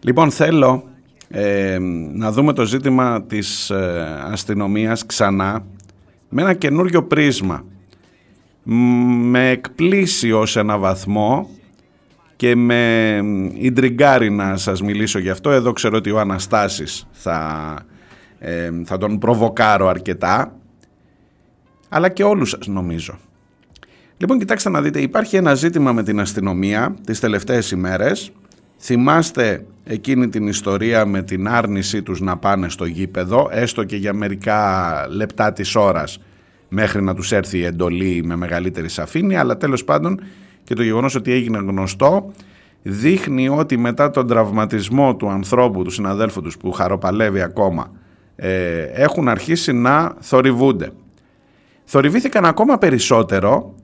Λοιπόν, 0.00 0.30
θέλω 0.30 0.84
ε, 1.28 1.78
να 2.12 2.32
δούμε 2.32 2.52
το 2.52 2.64
ζήτημα 2.64 3.22
της 3.22 3.70
ε, 3.70 4.06
αστυνομίας 4.32 5.06
ξανά 5.06 5.64
με 6.28 6.42
ένα 6.42 6.54
καινούριο 6.54 7.02
πρίσμα. 7.02 7.64
Μ, 8.62 8.74
Με 9.30 9.50
εκπλήσει 9.50 10.32
ως 10.32 10.56
ένα 10.56 10.78
βαθμό 10.78 11.50
και 12.36 12.56
με 12.56 13.20
ιντριγκάρει 13.54 14.30
να 14.30 14.56
σας 14.56 14.82
μιλήσω 14.82 15.18
γι' 15.18 15.30
αυτό. 15.30 15.50
Εδώ 15.50 15.72
ξέρω 15.72 15.96
ότι 15.96 16.10
ο 16.10 16.20
Αναστάσης 16.20 17.06
θα, 17.10 17.74
ε, 18.38 18.70
θα 18.84 18.98
τον 18.98 19.18
προβοκάρω 19.18 19.88
αρκετά, 19.88 20.54
αλλά 21.88 22.08
και 22.08 22.24
όλους 22.24 22.50
σας 22.50 22.66
νομίζω. 22.66 23.18
Λοιπόν, 24.16 24.38
κοιτάξτε 24.38 24.70
να 24.70 24.82
δείτε, 24.82 25.00
υπάρχει 25.00 25.36
ένα 25.36 25.54
ζήτημα 25.54 25.92
με 25.92 26.02
την 26.02 26.20
αστυνομία 26.20 26.96
τις 27.06 27.20
τελευταίες 27.20 27.70
ημέρες. 27.70 28.32
Θυμάστε 28.78 29.64
εκείνη 29.84 30.28
την 30.28 30.46
ιστορία 30.46 31.06
με 31.06 31.22
την 31.22 31.48
άρνησή 31.48 32.02
τους 32.02 32.20
να 32.20 32.36
πάνε 32.36 32.68
στο 32.68 32.84
γήπεδο, 32.84 33.48
έστω 33.50 33.84
και 33.84 33.96
για 33.96 34.12
μερικά 34.12 35.06
λεπτά 35.10 35.52
της 35.52 35.74
ώρας, 35.74 36.18
μέχρι 36.72 37.02
να 37.02 37.14
τους 37.14 37.32
έρθει 37.32 37.58
η 37.58 37.64
εντολή 37.64 38.22
με 38.24 38.36
μεγαλύτερη 38.36 38.88
σαφήνεια, 38.88 39.40
αλλά 39.40 39.56
τέλος 39.56 39.84
πάντων 39.84 40.20
και 40.64 40.74
το 40.74 40.82
γεγονός 40.82 41.14
ότι 41.14 41.32
έγινε 41.32 41.58
γνωστό 41.58 42.32
δείχνει 42.82 43.48
ότι 43.48 43.76
μετά 43.76 44.10
τον 44.10 44.26
τραυματισμό 44.26 45.16
του 45.16 45.28
ανθρώπου, 45.28 45.82
του 45.82 45.90
συναδέλφου 45.90 46.42
τους 46.42 46.56
που 46.56 46.72
χαροπαλεύει 46.72 47.42
ακόμα, 47.42 47.90
ε, 48.36 48.82
έχουν 48.82 49.28
αρχίσει 49.28 49.72
να 49.72 50.14
θορυβούνται. 50.20 50.90
Θορυβήθηκαν 51.84 52.44
ακόμα 52.44 52.78
περισσότερο 52.78 53.74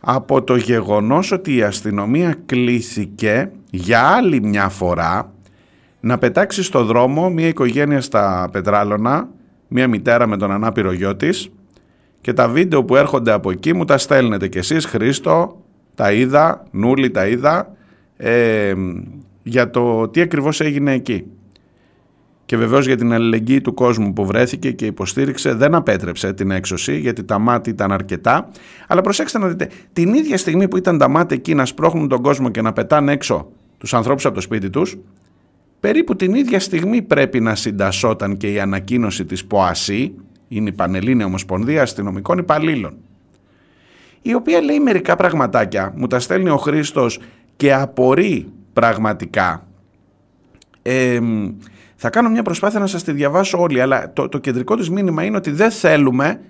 από 0.00 0.42
το 0.42 0.56
γεγονός 0.56 1.32
ότι 1.32 1.56
η 1.56 1.62
αστυνομία 1.62 2.36
κλήθηκε 2.46 3.50
για 3.70 4.00
άλλη 4.00 4.40
μια 4.42 4.68
φορά 4.68 5.32
να 6.00 6.18
πετάξει 6.18 6.62
στο 6.62 6.84
δρόμο 6.84 7.30
μια 7.30 7.48
οικογένεια 7.48 8.00
στα 8.00 8.48
Πετράλωνα, 8.52 9.28
μια 9.68 9.88
μητέρα 9.88 10.26
με 10.26 10.36
τον 10.36 10.50
ανάπηρο 10.50 10.92
γιο 10.92 11.16
της 11.16 11.50
και 12.26 12.32
τα 12.32 12.48
βίντεο 12.48 12.84
που 12.84 12.96
έρχονται 12.96 13.32
από 13.32 13.50
εκεί 13.50 13.72
μου 13.72 13.84
τα 13.84 13.98
στέλνετε 13.98 14.48
κι 14.48 14.58
εσείς 14.58 14.84
Χρήστο, 14.84 15.62
τα 15.94 16.12
είδα, 16.12 16.62
Νούλη 16.70 17.10
τα 17.10 17.26
είδα 17.26 17.76
ε, 18.16 18.72
για 19.42 19.70
το 19.70 20.08
τι 20.08 20.20
ακριβώς 20.20 20.60
έγινε 20.60 20.92
εκεί. 20.92 21.24
Και 22.46 22.56
βεβαίως 22.56 22.86
για 22.86 22.96
την 22.96 23.12
αλληλεγγύη 23.12 23.60
του 23.60 23.74
κόσμου 23.74 24.12
που 24.12 24.26
βρέθηκε 24.26 24.70
και 24.70 24.86
υποστήριξε 24.86 25.52
δεν 25.54 25.74
απέτρεψε 25.74 26.32
την 26.32 26.50
έξωση 26.50 26.98
γιατί 26.98 27.24
τα 27.24 27.38
μάτια 27.38 27.72
ήταν 27.72 27.92
αρκετά. 27.92 28.48
Αλλά 28.86 29.00
προσέξτε 29.00 29.38
να 29.38 29.48
δείτε, 29.48 29.68
την 29.92 30.14
ίδια 30.14 30.38
στιγμή 30.38 30.68
που 30.68 30.76
ήταν 30.76 30.98
τα 30.98 31.08
μάτια 31.08 31.36
εκεί 31.36 31.54
να 31.54 31.64
σπρώχνουν 31.64 32.08
τον 32.08 32.22
κόσμο 32.22 32.48
και 32.48 32.62
να 32.62 32.72
πετάνε 32.72 33.12
έξω 33.12 33.48
τους 33.78 33.94
ανθρώπους 33.94 34.24
από 34.26 34.34
το 34.34 34.40
σπίτι 34.40 34.70
τους, 34.70 34.96
περίπου 35.80 36.16
την 36.16 36.34
ίδια 36.34 36.60
στιγμή 36.60 37.02
πρέπει 37.02 37.40
να 37.40 37.54
συντασσόταν 37.54 38.36
και 38.36 38.52
η 38.52 38.60
ανακοίνωση 38.60 39.24
της 39.24 39.44
ΠΟΑΣΥ, 39.44 40.14
είναι 40.48 40.68
η 40.68 40.72
Πανελλήνια 40.72 41.26
Ομοσπονδία 41.26 41.82
Αστυνομικών 41.82 42.38
Υπαλλήλων, 42.38 42.96
η 44.22 44.34
οποία 44.34 44.60
λέει 44.60 44.80
μερικά 44.80 45.16
πραγματάκια, 45.16 45.92
μου 45.96 46.06
τα 46.06 46.20
στέλνει 46.20 46.48
ο 46.48 46.56
Χρήστος 46.56 47.18
και 47.56 47.74
απορεί 47.74 48.48
πραγματικά. 48.72 49.66
Ε, 50.82 51.18
θα 51.96 52.10
κάνω 52.10 52.28
μια 52.28 52.42
προσπάθεια 52.42 52.80
να 52.80 52.86
σας 52.86 53.02
τη 53.02 53.12
διαβάσω 53.12 53.60
όλοι, 53.60 53.80
αλλά 53.80 54.12
το, 54.12 54.28
το 54.28 54.38
κεντρικό 54.38 54.76
της 54.76 54.90
μήνυμα 54.90 55.24
είναι 55.24 55.36
ότι 55.36 55.50
δεν 55.50 55.70
θέλουμε 55.70 56.40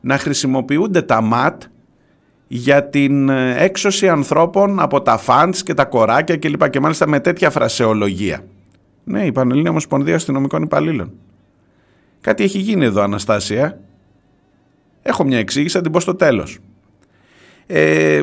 να 0.00 0.18
χρησιμοποιούνται 0.18 1.02
τα 1.02 1.20
ΜΑΤ 1.20 1.62
για 2.46 2.88
την 2.88 3.28
ε, 3.28 3.64
έξωση 3.64 4.08
ανθρώπων 4.08 4.80
από 4.80 5.02
τα 5.02 5.16
φαντς 5.16 5.62
και 5.62 5.74
τα 5.74 5.84
κοράκια 5.84 6.36
κλπ. 6.36 6.70
Και 6.70 6.80
μάλιστα 6.80 7.08
με 7.08 7.20
τέτοια 7.20 7.50
φρασεολογία. 7.50 8.44
Ναι, 9.04 9.24
η 9.24 9.32
Πανελλήνια 9.32 9.70
Ομοσπονδία 9.70 10.14
Αστυνομικών 10.14 10.62
Υπαλλήλων. 10.62 11.12
Κάτι 12.24 12.42
έχει 12.44 12.58
γίνει 12.58 12.84
εδώ, 12.84 13.02
Αναστάσια. 13.02 13.80
Έχω 15.02 15.24
μια 15.24 15.38
εξήγηση, 15.38 15.76
θα 15.76 15.82
την 15.82 15.92
πω 15.92 16.00
στο 16.00 16.14
τέλος. 16.14 16.58
Ε, 17.66 18.22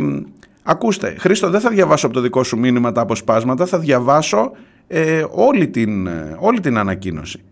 ακούστε, 0.63 1.15
Χρήστο, 1.19 1.49
δεν 1.49 1.59
θα 1.59 1.69
διαβάσω 1.69 2.05
από 2.05 2.15
το 2.15 2.21
δικό 2.21 2.43
σου 2.43 2.57
μήνυμα 2.57 2.91
τα 2.91 3.01
αποσπάσματα, 3.01 3.65
θα 3.65 3.79
διαβάσω 3.79 4.51
ε, 4.87 5.25
όλη, 5.31 5.67
την, 5.67 6.07
ε, 6.07 6.37
όλη 6.39 6.59
την 6.59 6.77
ανακοίνωση. 6.77 7.43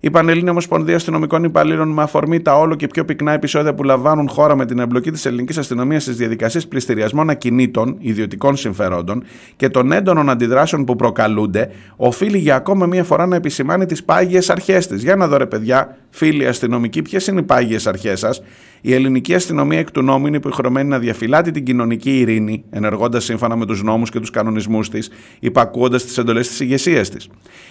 Η 0.00 0.10
Πανελλήνια 0.10 0.50
Ομοσπονδία 0.50 0.96
Αστυνομικών 0.96 1.44
Υπαλλήλων, 1.44 1.88
με 1.88 2.02
αφορμή 2.02 2.40
τα 2.40 2.58
όλο 2.58 2.74
και 2.74 2.86
πιο 2.86 3.04
πυκνά 3.04 3.32
επεισόδια 3.32 3.74
που 3.74 3.84
λαμβάνουν 3.84 4.28
χώρα 4.28 4.56
με 4.56 4.66
την 4.66 4.78
εμπλοκή 4.78 5.10
της 5.10 5.26
ελληνικής 5.26 5.58
αστυνομίας 5.58 6.02
στις 6.02 6.16
διαδικασίες 6.16 6.68
πληστηριασμών 6.68 7.30
ακινήτων 7.30 7.96
ιδιωτικών 7.98 8.56
συμφερόντων 8.56 9.24
και 9.56 9.68
των 9.68 9.92
έντονων 9.92 10.30
αντιδράσεων 10.30 10.84
που 10.84 10.96
προκαλούνται, 10.96 11.70
οφείλει 11.96 12.38
για 12.38 12.56
ακόμα 12.56 12.86
μία 12.86 13.04
φορά 13.04 13.26
να 13.26 13.36
επισημάνει 13.36 13.86
τις 13.86 14.04
πάγιες 14.04 14.50
αρχές 14.50 14.86
της. 14.86 15.02
Για 15.02 15.16
να 15.16 15.28
δω, 15.28 15.36
ρε 15.36 15.46
παιδιά, 15.46 15.96
φίλοι 16.10 16.46
αστυνομικοί, 16.46 17.02
ποιες 17.02 17.26
είναι 17.26 17.40
οι 17.40 17.42
πάγιες 17.42 17.86
αρχές 17.86 18.18
σας; 18.18 18.42
Η 18.80 18.94
ελληνική 18.94 19.34
αστυνομία 19.34 19.78
εκ 19.78 19.90
του 19.90 20.02
νόμου 20.02 20.26
είναι 20.26 20.36
υποχρεωμένη 20.36 20.88
να 20.88 20.98
διαφυλάτει 20.98 21.50
την 21.50 21.64
κοινωνική 21.64 22.18
ειρήνη, 22.18 22.64
ενεργώντας 22.70 23.24
σύμφωνα 23.24 23.56
με 23.56 23.66
τους 23.66 23.82
νόμους 23.82 24.10
και 24.10 24.20
τους 24.20 24.30
κανονισμούς 24.30 24.90
της, 24.90 25.10
υπακούοντας 25.40 26.04
τις 26.04 26.18
εντολές 26.18 26.48
της 26.48 26.60
ηγεσίας 26.60 27.10
της. 27.10 27.28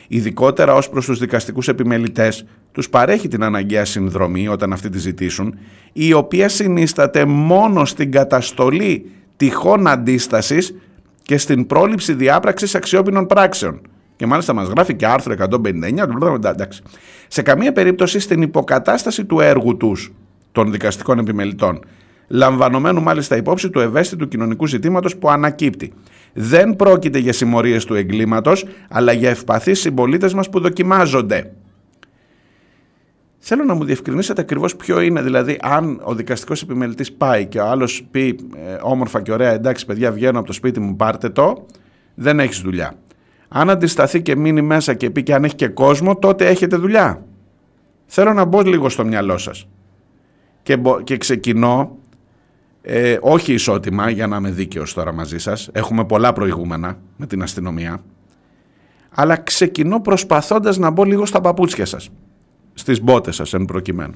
Ειδικότερα 0.08 0.74
ως 0.74 0.90
προς 0.90 1.06
τους 1.06 1.20
δικαστικούς 1.20 1.68
επιμελητές, 1.68 2.16
τους 2.72 2.90
παρέχει 2.90 3.28
την 3.28 3.44
αναγκαία 3.44 3.86
συνδρομή 3.86 4.48
όταν 4.48 4.74
αυτοί 4.74 4.90
τη 4.90 5.00
ζητήσουν, 5.00 5.58
η 5.94 6.14
οποία 6.14 6.50
συνίσταται 6.50 7.26
μόνο 7.26 7.86
στην 7.86 8.12
καταστολή 8.12 9.12
τυχόν 9.38 9.88
αντίστασης 9.88 10.76
και 11.22 11.38
στην 11.38 11.68
πρόληψη 11.68 12.14
διάπραξης 12.14 12.76
αξιόπινων 12.76 13.26
πράξεων. 13.26 13.82
Και 14.16 14.26
μάλιστα 14.26 14.54
μας 14.54 14.68
γράφει 14.68 14.96
και 14.96 15.06
άρθρο 15.06 15.34
159. 15.34 16.46
Εντάξει. 16.46 16.82
Σε 17.28 17.42
καμία 17.42 17.72
περίπτωση 17.72 18.20
στην 18.20 18.42
υποκατάσταση 18.42 19.26
του 19.26 19.40
έργου 19.40 19.78
τους 19.78 20.12
των 20.52 20.72
δικαστικών 20.72 21.20
επιμελητών. 21.20 21.80
Λαμβανομένου 22.28 23.02
μάλιστα 23.02 23.36
υπόψη 23.36 23.70
του 23.70 23.80
ευαίσθητου 23.80 24.28
κοινωνικού 24.28 24.68
ζητήματος 24.68 25.18
που 25.18 25.30
ανακύπτει. 25.30 25.94
Δεν 26.34 26.76
πρόκειται 26.76 27.20
για 27.20 27.34
συμμορίες 27.34 27.86
του 27.86 27.96
εγκλήματος, 27.96 28.66
αλλά 28.90 29.12
για 29.12 29.30
ευπαθείς 29.30 29.80
συμπολίτες 29.80 30.34
μας 30.34 30.50
που 30.50 30.60
δοκιμάζονται. 30.60 31.52
Θέλω 33.50 33.64
να 33.64 33.74
μου 33.74 33.84
διευκρινίσετε 33.84 34.42
ακριβώς 34.42 34.76
ποιο 34.76 35.02
είναι, 35.02 35.22
δηλαδή, 35.22 35.58
αν 35.62 36.00
ο 36.04 36.16
δικαστικός 36.16 36.62
επιμελητής 36.62 37.14
πάει 37.14 37.46
και 37.46 37.60
ο 37.60 37.66
άλλος 37.66 38.08
πει 38.12 38.40
ε, 38.56 38.78
όμορφα 38.82 39.22
και 39.22 39.32
ωραία, 39.32 39.52
εντάξει, 39.52 39.86
παιδιά, 39.86 40.12
βγαίνω 40.12 40.38
από 40.38 40.48
το 40.48 40.54
σπίτι 40.54 40.80
μου, 40.80 40.96
πάρτε 40.96 41.30
το, 41.30 41.66
δεν 42.16 42.40
έχεις 42.40 42.60
δουλειά. 42.60 42.94
Αν 43.48 43.70
αντισταθεί 43.70 44.22
και 44.22 44.36
μείνει 44.36 44.62
μέσα 44.62 44.94
και 44.94 45.10
πει 45.10 45.24
και 45.24 45.34
αν 45.34 45.44
έχει 45.44 45.56
και 45.56 45.68
κόσμο, 45.68 46.16
τότε 46.16 46.48
έχετε 46.48 46.76
δουλειά. 46.76 47.24
Θέλω 48.06 48.34
να 48.34 48.46
μπω 48.46 48.62
λίγο 48.62 48.90
στο 48.90 49.06
μυαλό 49.06 49.38
σας. 49.38 49.68
Και, 50.64 50.78
μπο- 50.78 51.02
και 51.02 51.18
ξεκινώ, 51.18 51.98
ε, 52.82 53.18
όχι 53.22 53.54
ισότιμα, 53.54 54.10
για 54.10 54.28
να 54.28 54.38
είμαι 54.38 54.52
δίκαιος 54.52 54.94
τώρα 54.94 55.14
μαζί 55.14 55.38
σας, 55.38 55.70
έχουμε 55.72 56.06
πολλά 56.06 56.34
προηγούμενα 56.34 56.98
με 57.18 57.28
την 57.28 57.42
αστυνομία, 57.42 58.02
αλλά 59.12 59.36
ξεκινώ 59.38 60.02
προσπαθώντας 60.02 60.78
να 60.78 60.90
μπω 60.90 61.04
λίγο 61.04 61.26
στα 61.26 61.42
παπούτσια 61.42 61.86
σας, 61.86 62.10
στις 62.78 63.02
μπότες 63.02 63.36
σας 63.36 63.54
εν 63.54 63.66
προκειμένου. 63.66 64.14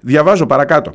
Διαβάζω 0.00 0.46
παρακάτω. 0.46 0.94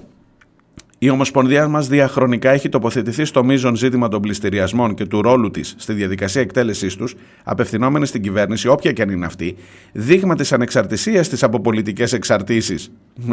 Η 1.04 1.10
Ομοσπονδία 1.10 1.68
μας 1.68 1.88
διαχρονικά 1.88 2.50
έχει 2.50 2.70
τοποθετηθεί 2.70 3.26
στο 3.26 3.44
μείζον 3.44 3.76
ζήτημα 3.76 4.08
των 4.08 4.22
πληστηριασμών 4.22 4.94
και 4.94 5.06
του 5.06 5.22
ρόλου 5.22 5.52
της 5.52 5.76
στη 5.78 5.94
διαδικασία 5.94 6.42
εκτέλεσής 6.42 6.96
τους, 6.96 7.16
απευθυνόμενη 7.44 8.06
στην 8.06 8.22
κυβέρνηση, 8.22 8.68
όποια 8.68 8.92
και 8.92 9.02
αν 9.02 9.10
είναι 9.10 9.26
αυτή, 9.26 9.56
δείγμα 9.92 10.36
της 10.36 10.54
ανεξαρτησίας 10.54 11.30
της 11.30 11.44
από 11.44 11.60
πολιτικές 11.60 12.14
εξαρτήσεις. 12.14 12.92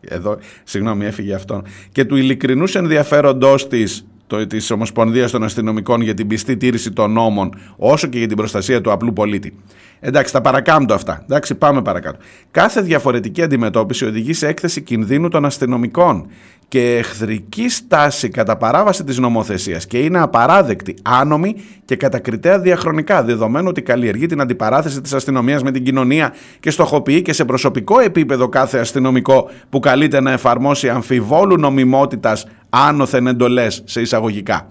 Εδώ, 0.00 0.38
συγγνώμη, 0.64 1.04
έφυγε 1.04 1.34
αυτό. 1.34 1.62
Και 1.92 2.04
του 2.04 2.16
ειλικρινούς 2.16 2.74
ενδιαφέροντός 2.74 3.68
της 3.68 4.06
της 4.48 4.70
Ομοσπονδίας 4.70 5.30
των 5.30 5.44
Αστυνομικών 5.44 6.00
για 6.00 6.14
την 6.14 6.26
πιστή 6.26 6.56
τήρηση 6.56 6.92
των 6.92 7.12
νόμων, 7.12 7.54
όσο 7.76 8.06
και 8.06 8.18
για 8.18 8.26
την 8.26 8.36
προστασία 8.36 8.80
του 8.80 8.92
απλού 8.92 9.12
πολίτη. 9.12 9.56
Εντάξει, 10.00 10.32
τα 10.32 10.40
παρακάμπτω 10.40 10.94
αυτά. 10.94 11.22
Εντάξει, 11.22 11.54
πάμε 11.54 11.82
παρακάτω. 11.82 12.18
Κάθε 12.50 12.80
διαφορετική 12.80 13.42
αντιμετώπιση 13.42 14.04
οδηγεί 14.04 14.32
σε 14.32 14.46
έκθεση 14.46 14.82
κινδύνου 14.82 15.28
των 15.28 15.44
αστυνομικών 15.44 16.26
και 16.68 16.96
εχθρική 16.96 17.68
στάση 17.68 18.28
κατά 18.28 18.56
παράβαση 18.56 19.04
της 19.04 19.18
νομοθεσίας 19.18 19.86
και 19.86 19.98
είναι 19.98 20.18
απαράδεκτη, 20.18 20.94
άνομη 21.02 21.56
και 21.84 21.96
κατακριτέα 21.96 22.58
διαχρονικά, 22.58 23.22
δεδομένου 23.22 23.66
ότι 23.68 23.82
καλλιεργεί 23.82 24.26
την 24.26 24.40
αντιπαράθεση 24.40 25.00
της 25.00 25.12
αστυνομίας 25.12 25.62
με 25.62 25.70
την 25.70 25.84
κοινωνία 25.84 26.34
και 26.60 26.70
στοχοποιεί 26.70 27.22
και 27.22 27.32
σε 27.32 27.44
προσωπικό 27.44 28.00
επίπεδο 28.00 28.48
κάθε 28.48 28.78
αστυνομικό 28.78 29.50
που 29.70 29.80
καλείται 29.80 30.20
να 30.20 30.32
εφαρμόσει 30.32 30.88
αμφιβόλου 30.88 31.56
νομιμότητας 31.56 32.46
άνωθεν 32.76 33.26
εντολές 33.26 33.82
σε 33.84 34.00
εισαγωγικά. 34.00 34.66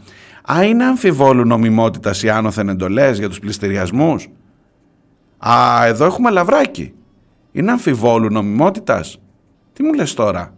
Α, 0.53 0.63
είναι 0.63 0.83
αμφιβόλου 0.83 1.45
νομιμότητας 1.45 2.23
οι 2.23 2.29
άνωθεν 2.29 2.69
εντολές 2.69 3.17
για 3.17 3.29
τους 3.29 3.39
πληστηριασμούς. 3.39 4.27
Α, 5.37 5.85
εδώ 5.85 6.05
έχουμε 6.05 6.31
λαβράκι. 6.31 6.93
Είναι 7.51 7.71
αμφιβόλου 7.71 8.29
νομιμότητας. 8.31 9.19
Τι 9.73 9.83
μου 9.83 9.93
λες 9.93 10.13
τώρα; 10.13 10.53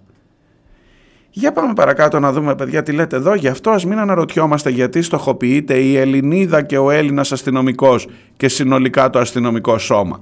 Για 1.30 1.52
πάμε 1.52 1.74
παρακάτω 1.74 2.20
να 2.20 2.32
δούμε 2.32 2.56
παιδιά 2.56 2.84
τι 2.84 2.92
λέτε 2.92 3.16
εδώ. 3.16 3.34
Γι' 3.36 3.48
αυτό 3.48 3.70
ας 3.70 3.86
μην 3.86 4.00
αναρωτιόμαστε 4.00 4.70
γιατί 4.70 5.02
στοχοποιείται 5.02 5.78
η 5.78 5.98
Ελληνίδα 5.98 6.62
και 6.62 6.78
ο 6.78 6.92
Έλληνας 6.92 7.32
αστυνομικός 7.32 8.08
και 8.38 8.48
συνολικά 8.48 9.10
το 9.10 9.20
αστυνομικό 9.20 9.78
σώμα. 9.78 10.22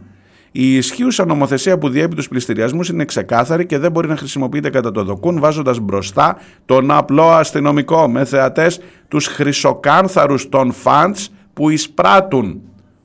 Η 0.58 0.76
ισχύουσα 0.76 1.26
νομοθεσία 1.26 1.78
που 1.78 1.90
διέπει 1.90 2.16
τους 2.16 2.28
πληστηριασμούς 2.28 2.90
είναι 2.90 3.06
ξεκάθαρη 3.06 3.66
και 3.66 3.78
δεν 3.78 3.92
μπορεί 3.92 4.08
να 4.08 4.18
χρησιμοποιείται 4.18 4.70
κατά 4.70 4.92
το 4.92 5.04
δοκούν, 5.04 5.40
βάζοντας 5.40 5.80
μπροστά 5.80 6.38
τον 6.66 6.92
απλό 6.92 7.32
αστυνομικό 7.32 8.10
με 8.10 8.26
θεατές 8.26 8.80
τους 9.08 9.28
χρυσοκάνθαρους 9.28 10.50
των 10.50 10.72
φαντς 10.72 11.32
που 11.54 11.70
εισπράττουν. 11.70 12.62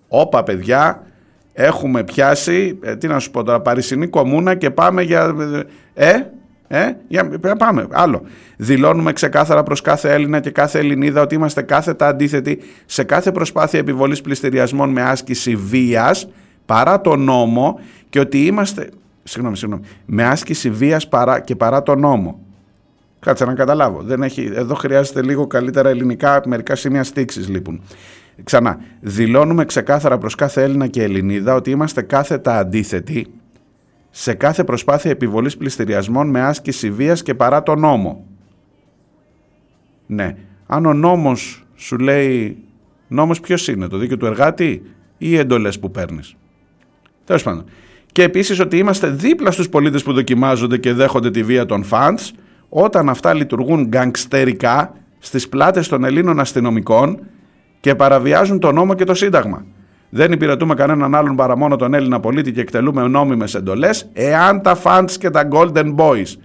Όπα, 0.08 0.42
παιδιά, 0.42 1.02
έχουμε 1.52 2.04
πιάσει, 2.04 2.78
ε, 2.82 2.96
τι 2.96 3.06
να 3.06 3.18
σου 3.18 3.30
πω 3.30 3.42
τώρα, 3.42 3.60
Παρισινή 3.60 4.06
κομμούνα 4.06 4.54
και 4.54 4.70
πάμε 4.70 5.02
για. 5.02 5.34
Ε, 5.94 6.12
ε, 6.68 6.92
για, 7.08 7.30
πάμε, 7.58 7.86
άλλο. 7.90 8.22
Δηλώνουμε 8.56 9.12
ξεκάθαρα 9.12 9.62
προς 9.62 9.80
κάθε 9.80 10.12
Έλληνα 10.12 10.40
και 10.40 10.50
κάθε 10.50 10.78
Ελληνίδα 10.78 11.22
ότι 11.22 11.34
είμαστε 11.34 11.62
κάθετα 11.62 12.06
αντίθετοι 12.06 12.58
σε 12.86 13.04
κάθε 13.04 13.32
προσπάθεια 13.32 13.78
επιβολής 13.78 14.20
πληστηριασμών 14.20 14.90
με 14.90 15.02
άσκηση 15.02 15.56
βίας 15.56 16.28
παρά 16.70 17.00
το 17.00 17.16
νόμο 17.16 17.80
και 18.08 18.20
ότι 18.20 18.46
είμαστε, 18.46 18.90
συγγνώμη, 19.22 19.56
συγγνώμη, 19.56 19.82
με 20.06 20.24
άσκηση 20.24 20.70
βίας 20.70 21.08
παρά, 21.08 21.40
και 21.40 21.56
παρά 21.56 21.82
το 21.82 21.94
νόμο. 21.94 22.40
Κάτσε 23.20 23.44
να 23.44 23.54
καταλάβω. 23.54 24.02
Δεν 24.02 24.22
έχει, 24.22 24.50
εδώ 24.54 24.74
χρειάζεται 24.74 25.22
λίγο 25.22 25.46
καλύτερα 25.46 25.88
ελληνικά, 25.88 26.42
μερικά 26.46 26.74
σημεία 26.74 27.04
στήξης 27.04 27.48
λείπουν. 27.48 27.82
Ξανά, 28.44 28.78
δηλώνουμε 29.00 29.64
ξεκάθαρα 29.64 30.18
προς 30.18 30.34
κάθε 30.34 30.62
Έλληνα 30.62 30.86
και 30.86 31.02
Ελληνίδα 31.02 31.54
ότι 31.54 31.70
είμαστε 31.70 32.02
κάθετα 32.02 32.58
αντίθετοι 32.58 33.26
σε 34.10 34.34
κάθε 34.34 34.64
προσπάθεια 34.64 35.10
επιβολής 35.10 35.56
πληστηριασμών 35.56 36.28
με 36.28 36.40
άσκηση 36.40 36.90
βίας 36.90 37.22
και 37.22 37.34
παρά 37.34 37.62
το 37.62 37.74
νόμο. 37.74 38.26
Ναι, 40.06 40.36
αν 40.66 40.86
ο 40.86 40.94
νόμος 40.94 41.66
σου 41.74 41.98
λέει, 41.98 42.58
νόμος 43.08 43.40
ποιος 43.40 43.68
είναι, 43.68 43.88
το 43.88 43.98
δίκαιο 43.98 44.16
του 44.16 44.26
εργάτη 44.26 44.82
ή 45.18 45.30
οι 45.30 45.36
εντολές 45.36 45.78
που 45.78 45.90
παίρνεις; 45.90 46.34
Τέλος 47.30 47.44
πάντων. 47.44 47.64
Και 48.12 48.22
επίσης 48.22 48.60
ότι 48.60 48.76
είμαστε 48.78 49.08
δίπλα 49.08 49.50
στους 49.50 49.68
πολίτες 49.68 50.02
που 50.02 50.12
δοκιμάζονται 50.12 50.78
και 50.78 50.92
δέχονται 50.92 51.30
τη 51.30 51.42
βία 51.42 51.66
των 51.66 51.82
φαντς 51.82 52.32
όταν 52.68 53.08
αυτά 53.08 53.34
λειτουργούν 53.34 53.86
γκανγκστερικά 53.86 54.94
στις 55.18 55.48
πλάτες 55.48 55.88
των 55.88 56.04
Ελλήνων 56.04 56.40
αστυνομικών 56.40 57.20
και 57.80 57.94
παραβιάζουν 57.94 58.58
το 58.58 58.72
νόμο 58.72 58.94
και 58.94 59.04
το 59.04 59.14
Σύνταγμα. 59.14 59.64
Δεν 60.08 60.32
υπηρετούμε 60.32 60.74
κανέναν 60.74 61.14
άλλον 61.14 61.36
παρά 61.36 61.56
μόνο 61.56 61.76
τον 61.76 61.94
Έλληνα 61.94 62.20
πολίτη 62.20 62.52
και 62.52 62.60
εκτελούμε 62.60 63.08
νόμιμες 63.08 63.54
εντολές, 63.54 64.08
εάν 64.12 64.62
τα 64.62 64.78
fans 64.82 65.10
και 65.18 65.30
τα 65.30 65.48
golden 65.52 65.94
boys 65.96 66.36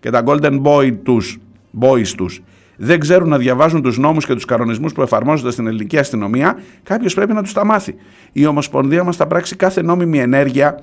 και 0.00 0.10
τα 0.10 0.22
golden 0.26 0.62
boy 0.62 0.92
τους, 1.02 1.38
boys 1.80 2.08
τους 2.16 2.42
δεν 2.76 3.00
ξέρουν 3.00 3.28
να 3.28 3.38
διαβάζουν 3.38 3.82
τους 3.82 3.98
νόμους 3.98 4.26
και 4.26 4.34
τους 4.34 4.44
κανονισμούς 4.44 4.92
που 4.92 5.02
εφαρμόζονται 5.02 5.50
στην 5.50 5.66
ελληνική 5.66 5.98
αστυνομία, 5.98 6.58
κάποιος 6.82 7.14
πρέπει 7.14 7.32
να 7.32 7.42
τους 7.42 7.52
τα 7.52 7.64
μάθει. 7.64 7.94
Η 8.32 8.46
Ομοσπονδία 8.46 9.04
μας 9.04 9.16
θα 9.16 9.26
πράξει 9.26 9.56
κάθε 9.56 9.82
νόμιμη 9.82 10.18
ενέργεια 10.18 10.82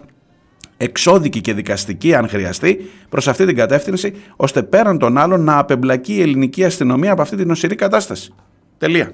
εξώδικη 0.77 1.41
και 1.41 1.53
δικαστική 1.53 2.15
αν 2.15 2.27
χρειαστεί 2.27 2.89
προς 3.09 3.27
αυτή 3.27 3.45
την 3.45 3.55
κατεύθυνση 3.55 4.13
ώστε 4.35 4.63
πέραν 4.63 4.97
των 4.97 5.17
άλλων 5.17 5.43
να 5.43 5.57
απεμπλακεί 5.57 6.13
η 6.13 6.21
ελληνική 6.21 6.63
αστυνομία 6.63 7.11
από 7.11 7.21
αυτή 7.21 7.35
την 7.35 7.51
οσυρή 7.51 7.75
κατάσταση. 7.75 8.33
Τελεία. 8.77 9.13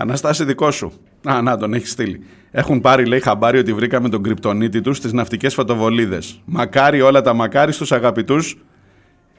Αναστάση 0.00 0.44
δικό 0.44 0.70
σου. 0.70 0.92
Α, 1.28 1.42
να 1.42 1.56
τον 1.56 1.74
έχεις 1.74 1.90
στείλει. 1.90 2.26
Έχουν 2.50 2.80
πάρει, 2.80 3.06
λέει, 3.06 3.20
χαμπάρι 3.20 3.58
ότι 3.58 3.72
βρήκαμε 3.72 4.08
τον 4.08 4.22
κρυπτονίτη 4.22 4.80
τους 4.80 4.96
στις 4.96 5.12
ναυτικές 5.12 5.54
φωτοβολίδες. 5.54 6.40
Μακάρι 6.44 7.00
όλα 7.00 7.22
τα 7.22 7.34
μακάρι 7.34 7.72
στους 7.72 7.92
αγαπητούς. 7.92 8.58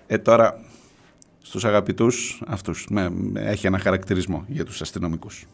Ε, 0.08 0.18
τώρα. 0.18 0.60
Στους 1.42 1.66
αγαπητούς 1.66 2.42
αυτούς. 2.48 2.88
Έχει 3.34 3.68
ένα 3.68 3.80
χαρακτηρισμό 3.80 4.46
για 4.48 4.66
τους 4.66 4.82
αστυνομικούς. 4.82 5.46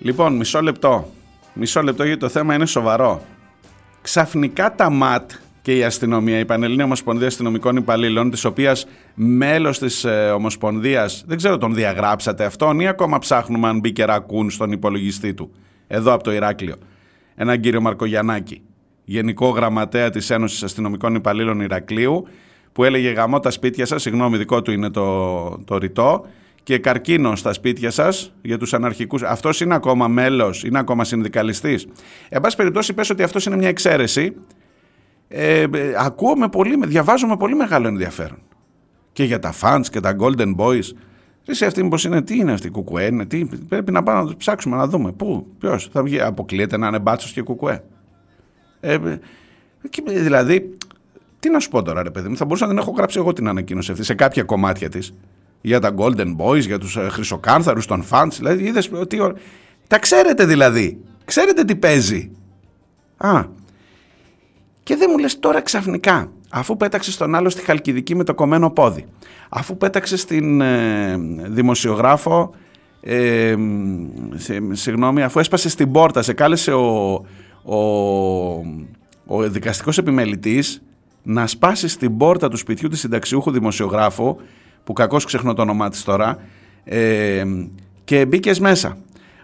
Λοιπόν, 0.00 0.36
μισό 0.36 0.62
λεπτό. 0.62 1.12
Μισό 1.52 1.82
λεπτό 1.82 2.04
γιατί 2.04 2.20
το 2.20 2.28
θέμα 2.28 2.54
είναι 2.54 2.66
σοβαρό. 2.66 3.22
Ξαφνικά 4.02 4.74
τα 4.74 4.90
ΜΑΤ 4.90 5.30
και 5.62 5.76
η 5.76 5.84
αστυνομία, 5.84 6.38
η 6.38 6.44
Πανελλήνια 6.44 6.84
Ομοσπονδία 6.84 7.26
Αστυνομικών 7.26 7.76
Υπαλλήλων, 7.76 8.30
της 8.30 8.44
οποίας 8.44 8.86
μέλος 9.14 9.78
της 9.78 10.04
ε, 10.04 10.30
Ομοσπονδίας, 10.30 11.24
δεν 11.26 11.36
ξέρω 11.36 11.58
τον 11.58 11.74
διαγράψατε 11.74 12.44
αυτόν 12.44 12.80
ή 12.80 12.88
ακόμα 12.88 13.18
ψάχνουμε 13.18 13.68
αν 13.68 13.78
μπήκε 13.78 14.04
ρακούν 14.04 14.50
στον 14.50 14.72
υπολογιστή 14.72 15.34
του, 15.34 15.50
εδώ 15.86 16.12
από 16.12 16.22
το 16.22 16.32
Ηράκλειο. 16.32 16.74
Έναν 17.34 17.60
κύριο 17.60 17.80
Μαρκογιαννάκη, 17.80 18.62
Γενικό 19.04 19.48
Γραμματέα 19.48 20.10
της 20.10 20.30
Ένωσης 20.30 20.62
Αστυνομικών 20.62 21.14
Υπαλλήλων 21.14 21.60
Ηρακλείου, 21.60 22.26
που 22.72 22.84
έλεγε 22.84 23.10
γαμώ 23.10 23.40
τα 23.40 23.50
σπίτια 23.50 23.86
σας, 23.86 24.02
συγγνώμη, 24.02 24.36
δικό 24.36 24.62
του 24.62 24.70
είναι 24.70 24.90
το, 24.90 25.48
το 25.64 25.78
ρητό, 25.78 26.26
και 26.68 26.78
καρκίνο 26.78 27.36
στα 27.36 27.52
σπίτια 27.52 27.90
σας 27.90 28.32
για 28.42 28.58
τους 28.58 28.74
αναρχικούς. 28.74 29.22
Αυτός 29.22 29.60
είναι 29.60 29.74
ακόμα 29.74 30.08
μέλος, 30.08 30.64
είναι 30.64 30.78
ακόμα 30.78 31.04
συνδικαλιστής. 31.04 31.86
Εν 32.28 32.40
πάση 32.40 32.56
περιπτώσει, 32.56 32.94
πες 32.94 33.10
ότι 33.10 33.22
αυτός 33.22 33.46
είναι 33.46 33.56
μια 33.56 33.68
εξαίρεση. 33.68 34.34
Ε, 35.28 35.60
ε, 35.60 35.68
ακούω 35.98 36.36
με 36.36 36.48
πολύ, 36.48 36.86
διαβάζω 36.86 37.26
με 37.26 37.36
πολύ 37.36 37.54
μεγάλο 37.54 37.88
ενδιαφέρον. 37.88 38.38
Και 39.12 39.24
για 39.24 39.38
τα 39.38 39.54
fans 39.60 39.82
και 39.90 40.00
τα 40.00 40.16
golden 40.20 40.56
boys. 40.56 40.82
Εσύ 41.46 41.64
αυτή 41.64 41.82
μήπως 41.82 42.04
είναι, 42.04 42.22
τι 42.22 42.36
είναι 42.36 42.52
αυτή 42.52 42.66
η 42.66 42.70
κουκουέ, 42.70 43.04
είναι, 43.04 43.26
τι, 43.26 43.44
πρέπει 43.68 43.92
να 43.92 44.02
πάμε 44.02 44.20
να 44.20 44.26
το 44.26 44.36
ψάξουμε 44.36 44.76
να 44.76 44.86
δούμε. 44.86 45.12
Πού, 45.12 45.46
ποιος, 45.58 45.88
θα 45.92 46.02
βγει, 46.02 46.20
αποκλείεται 46.20 46.76
να 46.76 46.86
είναι 46.86 46.98
μπάτσος 46.98 47.32
και 47.32 47.42
κουκουέ. 47.42 47.84
Ε, 48.80 48.92
ε 48.92 49.18
δηλαδή, 50.04 50.76
τι 51.38 51.50
να 51.50 51.60
σου 51.60 51.68
πω 51.68 51.82
τώρα 51.82 52.02
ρε 52.02 52.10
παιδί 52.10 52.28
μου, 52.28 52.36
θα 52.36 52.44
μπορούσα 52.44 52.66
να 52.66 52.70
την 52.70 52.80
έχω 52.80 52.90
γράψει 52.96 53.18
εγώ 53.18 53.32
την 53.32 53.48
ανακοίνωση 53.48 53.90
αυτή 53.92 54.04
σε 54.04 54.14
κάποια 54.14 54.42
κομμάτια 54.42 54.88
της 54.88 55.14
για 55.60 55.80
τα 55.80 55.94
Golden 55.98 56.36
Boys, 56.36 56.60
για 56.60 56.78
τους 56.78 56.96
ε, 56.96 57.08
χρυσοκάνθαρους 57.10 57.86
των 57.86 58.04
fans, 58.10 58.30
δηλαδή 58.36 58.64
είδες 58.64 58.90
τι 59.08 59.18
Τα 59.86 59.98
ξέρετε 59.98 60.44
δηλαδή, 60.44 61.00
ξέρετε 61.24 61.64
τι 61.64 61.76
παίζει. 61.76 62.30
Α, 63.16 63.44
και 64.82 64.96
δεν 64.96 65.08
μου 65.10 65.18
λες 65.18 65.38
τώρα 65.38 65.60
ξαφνικά, 65.60 66.32
αφού 66.50 66.76
πέταξες 66.76 67.16
τον 67.16 67.34
άλλο 67.34 67.48
στη 67.48 67.64
Χαλκιδική 67.64 68.14
με 68.14 68.24
το 68.24 68.34
κομμένο 68.34 68.70
πόδι, 68.70 69.06
αφού 69.48 69.76
πέταξες 69.76 70.20
στην 70.20 70.60
ε, 70.60 71.16
δημοσιογράφο 71.48 72.54
ε, 73.00 73.54
σε, 74.34 74.58
συγγνώμη, 74.70 75.22
αφού 75.22 75.38
έσπασες 75.38 75.72
στην 75.72 75.92
πόρτα, 75.92 76.22
σε 76.22 76.32
κάλεσε 76.32 76.72
ο, 76.72 77.12
ο, 77.62 77.76
ο 79.26 79.48
δικαστικός 79.48 79.98
επιμελητής 79.98 80.82
να 81.22 81.46
σπάσεις 81.46 81.92
στην 81.92 82.16
πόρτα 82.16 82.48
του 82.48 82.56
σπιτιού 82.56 82.88
της 82.88 83.00
συνταξιούχου 83.00 83.50
δημοσιογράφου, 83.50 84.36
που 84.88 84.94
κακώς 84.94 85.24
ξεχνώ 85.24 85.54
το 85.54 85.62
όνομά 85.62 85.88
της 85.88 86.04
τώρα, 86.04 86.38
ε, 86.84 87.44
και 88.04 88.26
μπήκες 88.26 88.60
μέσα. 88.60 88.98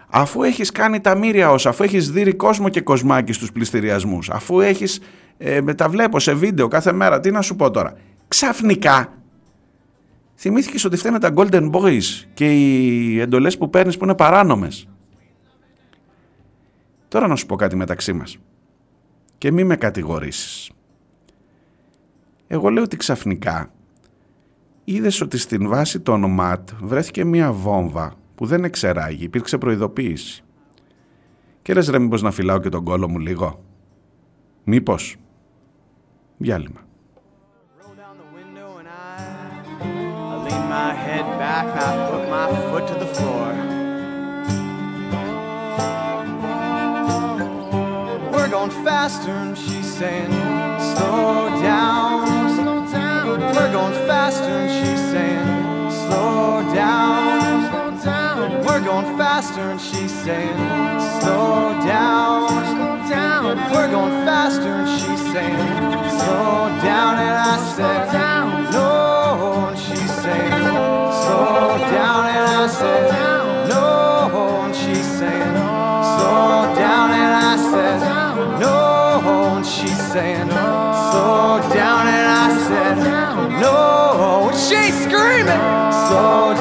Αφού 0.09 0.43
έχεις 0.43 0.71
κάνει 0.71 1.01
τα 1.01 1.15
μύρια 1.15 1.51
όσα, 1.51 1.69
αφού 1.69 1.83
έχεις 1.83 2.11
δει 2.11 2.33
κόσμο 2.33 2.69
και 2.69 2.81
κοσμάκι 2.81 3.33
στους 3.33 3.51
πληστηριασμούς, 3.51 4.29
αφού 4.29 4.59
έχεις, 4.59 4.99
ε, 5.37 5.61
τα 5.61 5.89
βλέπω 5.89 6.19
σε 6.19 6.33
βίντεο 6.33 6.67
κάθε 6.67 6.91
μέρα, 6.91 7.19
τι 7.19 7.31
να 7.31 7.41
σου 7.41 7.55
πω 7.55 7.71
τώρα. 7.71 7.97
Ξαφνικά 8.27 9.13
θυμήθηκες 10.35 10.85
ότι 10.85 10.97
φταίνε 10.97 11.19
τα 11.19 11.33
Golden 11.35 11.71
Boys 11.71 12.25
και 12.33 12.53
οι 12.53 13.19
εντολές 13.19 13.57
που 13.57 13.69
παίρνεις 13.69 13.97
που 13.97 14.03
είναι 14.03 14.15
παράνομες. 14.15 14.87
Τώρα 17.07 17.27
να 17.27 17.35
σου 17.35 17.45
πω 17.45 17.55
κάτι 17.55 17.75
μεταξύ 17.75 18.13
μας 18.13 18.37
και 19.37 19.51
μη 19.51 19.63
με 19.63 19.75
κατηγορήσεις. 19.75 20.71
Εγώ 22.47 22.69
λέω 22.69 22.83
ότι 22.83 22.97
ξαφνικά 22.97 23.69
είδες 24.85 25.21
ότι 25.21 25.37
στην 25.37 25.67
βάση 25.67 25.99
των 25.99 26.31
ΜΑΤ 26.31 26.69
βρέθηκε 26.81 27.23
μία 27.23 27.51
βόμβα 27.51 28.13
που 28.35 28.45
δεν 28.45 28.63
εξεράγει, 28.63 29.23
υπήρξε 29.23 29.57
προειδοποίηση. 29.57 30.43
Και 31.61 31.73
λες 31.73 31.89
ρε 31.89 31.99
μήπως 31.99 32.21
να 32.21 32.31
φυλάω 32.31 32.59
και 32.59 32.69
τον 32.69 32.83
κόλο 32.83 33.09
μου 33.09 33.19
λίγο; 33.19 33.63
Μήπως; 34.63 35.15
Διάλειμμα. 36.37 36.85
my 40.83 40.93
head 40.93 41.25
back 41.39 41.67
and 41.67 41.79
I 41.89 42.09
put 42.11 42.29
my 42.29 42.47
foot 42.67 42.85
to 42.91 42.95
the 43.03 43.09
floor. 43.15 43.47
We're 48.33 48.49
going 48.49 48.73
faster 48.83 49.31
and 49.31 49.57
she's 49.57 49.89
saying, 49.99 50.31
slow 50.91 51.49
down, 51.61 52.27
slow 52.57 52.79
down. 52.91 53.39
We're 53.55 53.71
going 53.71 53.93
faster 54.05 54.43
and 54.43 54.69
she's 54.69 54.74
saying, 54.74 54.74
slow 54.74 54.74
down, 56.75 57.71
slow 57.71 58.03
down. 58.03 58.65
We're 58.65 58.83
going 58.83 59.17
faster 59.17 59.61
and 59.61 59.79
she's 59.79 60.13
saying, 60.23 60.57
slow 61.21 61.71
down, 61.87 62.49
slow 62.49 63.09
down. 63.09 63.57
We're 63.71 63.89
going 63.89 64.11
faster 64.25 64.73
and 64.81 64.89
she's 64.99 65.23
saying, 65.31 65.57
slow 66.19 66.67
down. 66.83 67.13
And 67.25 67.37
I 67.53 67.57
said, 67.75 68.11
no, 68.73 69.67
and 69.69 69.77
she's 69.77 70.11
saying, 70.23 70.63
slow 71.23 71.77
down. 71.95 72.23
And 72.35 72.47
I 72.61 72.67
said, 72.67 73.03
no, 73.69 74.65
and 74.65 74.75
she's 74.75 75.09
saying, 75.19 75.55
slow 76.13 76.75
down. 76.75 77.09
And 77.23 77.33
I 77.35 77.55
said, 77.71 77.99
no, 78.59 79.55
and 79.55 79.65
she's 79.65 80.01
saying, 80.11 80.49
slow 80.49 81.61
down. 81.73 82.07
And 82.17 82.27
I 82.27 82.49
said, 82.67 82.95
no, 83.61 84.49
and 84.49 84.57
she's 84.57 84.95
screaming, 85.05 85.63
slow 86.07 86.54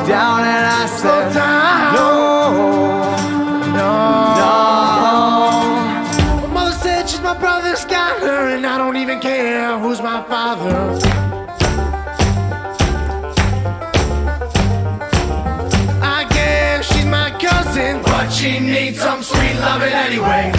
sweet 19.74 19.82
loving 19.82 19.94
anyway. 19.94 20.52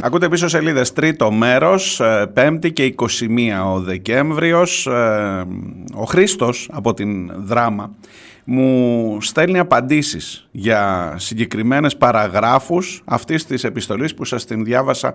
Ακούτε 0.00 0.28
πίσω 0.28 0.48
σελίδες 0.48 0.92
τρίτο 0.92 1.30
μέρος, 1.30 2.00
ε, 2.00 2.30
πέμπτη 2.34 2.72
και 2.72 2.84
21 2.84 3.72
ο 3.74 3.80
Δεκέμβριος. 3.80 4.86
Ε, 4.86 5.44
Ο 5.94 6.04
Χρήστος 6.04 6.68
από 6.72 6.94
την 6.94 7.32
Δράμα 7.36 7.94
μου 8.44 9.16
στέλνει 9.20 9.58
απαντήσεις 9.58 10.48
για 10.50 11.14
συγκεκριμένες 11.18 11.96
παραγράφους 11.96 13.02
αυτής 13.04 13.46
της 13.46 13.64
επιστολής 13.64 14.14
που 14.14 14.24
σας 14.24 14.44
την 14.44 14.64
διάβασα 14.64 15.14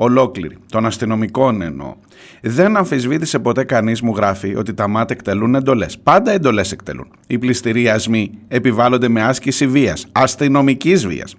ολόκληρη, 0.00 0.56
των 0.70 0.86
αστυνομικών 0.86 1.62
εννοώ. 1.62 1.94
Δεν 2.42 2.76
αμφισβήτησε 2.76 3.38
ποτέ 3.38 3.64
κανείς 3.64 4.00
μου 4.02 4.12
γράφει 4.16 4.56
ότι 4.56 4.74
τα 4.74 4.88
ΜΑΤ 4.88 5.10
εκτελούν 5.10 5.54
εντολές. 5.54 5.98
Πάντα 5.98 6.30
εντολές 6.30 6.72
εκτελούν. 6.72 7.06
Οι 7.26 7.38
πληστηριασμοί 7.38 8.30
επιβάλλονται 8.48 9.08
με 9.08 9.22
άσκηση 9.22 9.66
βίας, 9.66 10.06
αστυνομικής 10.12 11.06
βίας. 11.06 11.34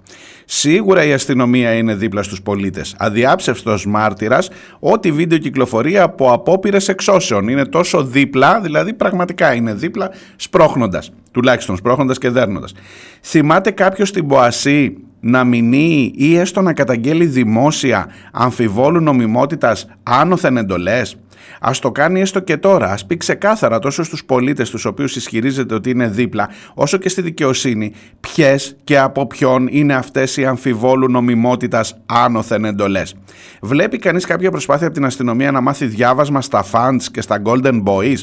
Σίγουρα 0.46 1.06
η 1.06 1.14
αστυνομία 1.14 1.74
είναι 1.74 1.96
δίπλα 1.96 2.24
στους 2.24 2.42
πολίτες. 2.42 2.96
Αδιάψευστος 2.98 3.86
μάρτυρας 3.86 4.50
ότι 4.80 5.12
βίντεο 5.12 5.38
κυκλοφορεί 5.38 5.98
από 5.98 6.32
απόπειρες 6.32 6.88
εξώσεων. 6.88 7.48
Είναι 7.48 7.66
τόσο 7.66 8.04
δίπλα, 8.04 8.62
δηλαδή 8.62 8.94
πραγματικά 8.94 9.54
είναι 9.54 9.74
δίπλα 9.74 10.12
σπρώχνοντας. 10.36 11.12
Τουλάχιστον 11.32 11.78
σπρώχνοντας 11.78 12.18
και 12.18 12.30
δέρνοντας. 12.30 12.74
Θυμάται 13.22 13.72
κάποιος 13.72 14.12
την 14.12 14.28
Ποασή 14.28 14.98
να 15.20 15.44
μηνύει 15.44 16.14
ή 16.16 16.36
έστω 16.36 16.62
να 16.62 16.74
καταγγέλει 16.74 17.26
δημόσια 17.26 18.08
αμφιβόλου 18.32 19.00
νομιμότητας 19.00 19.88
άνωθεν 20.04 20.58
εντολές. 20.58 21.18
Ας 21.60 21.80
το 21.80 21.92
κάνει 21.92 22.22
έστω 22.22 22.40
και 22.40 22.58
τώρα, 22.58 22.92
ας 22.92 23.06
πει 23.06 23.18
ξεκάθαρα 23.18 23.80
τόσο 23.80 24.04
στους 24.04 24.26
πολίτες 24.26 24.70
τους 24.70 24.86
οποίους 24.86 25.16
ισχυρίζεται 25.16 25.74
ότι 25.74 25.90
είναι 25.90 26.08
δίπλα, 26.08 26.50
όσο 26.74 26.98
και 26.98 27.10
στη 27.10 27.22
δικαιοσύνη, 27.22 27.94
ποιες 28.20 28.78
και 28.84 29.00
από 29.00 29.28
ποιον 29.28 29.68
είναι 29.72 29.94
αυτές 29.94 30.38
οι 30.38 30.46
αμφιβόλου 30.46 31.12
νομιμότητας 31.12 31.98
άνωθεν 32.06 32.66
εντολές. 32.66 33.16
Βλέπει 33.62 33.98
κανείς 33.98 34.26
κάποια 34.26 34.52
προσπάθεια 34.52 34.86
από 34.86 34.96
την 34.96 35.06
αστυνομία 35.06 35.52
να 35.52 35.62
μάθει 35.62 35.86
διάβασμα 35.86 36.42
στα 36.42 36.66
funds 36.72 37.04
και 37.12 37.22
στα 37.22 37.42
golden 37.46 37.84
boys; 37.84 38.22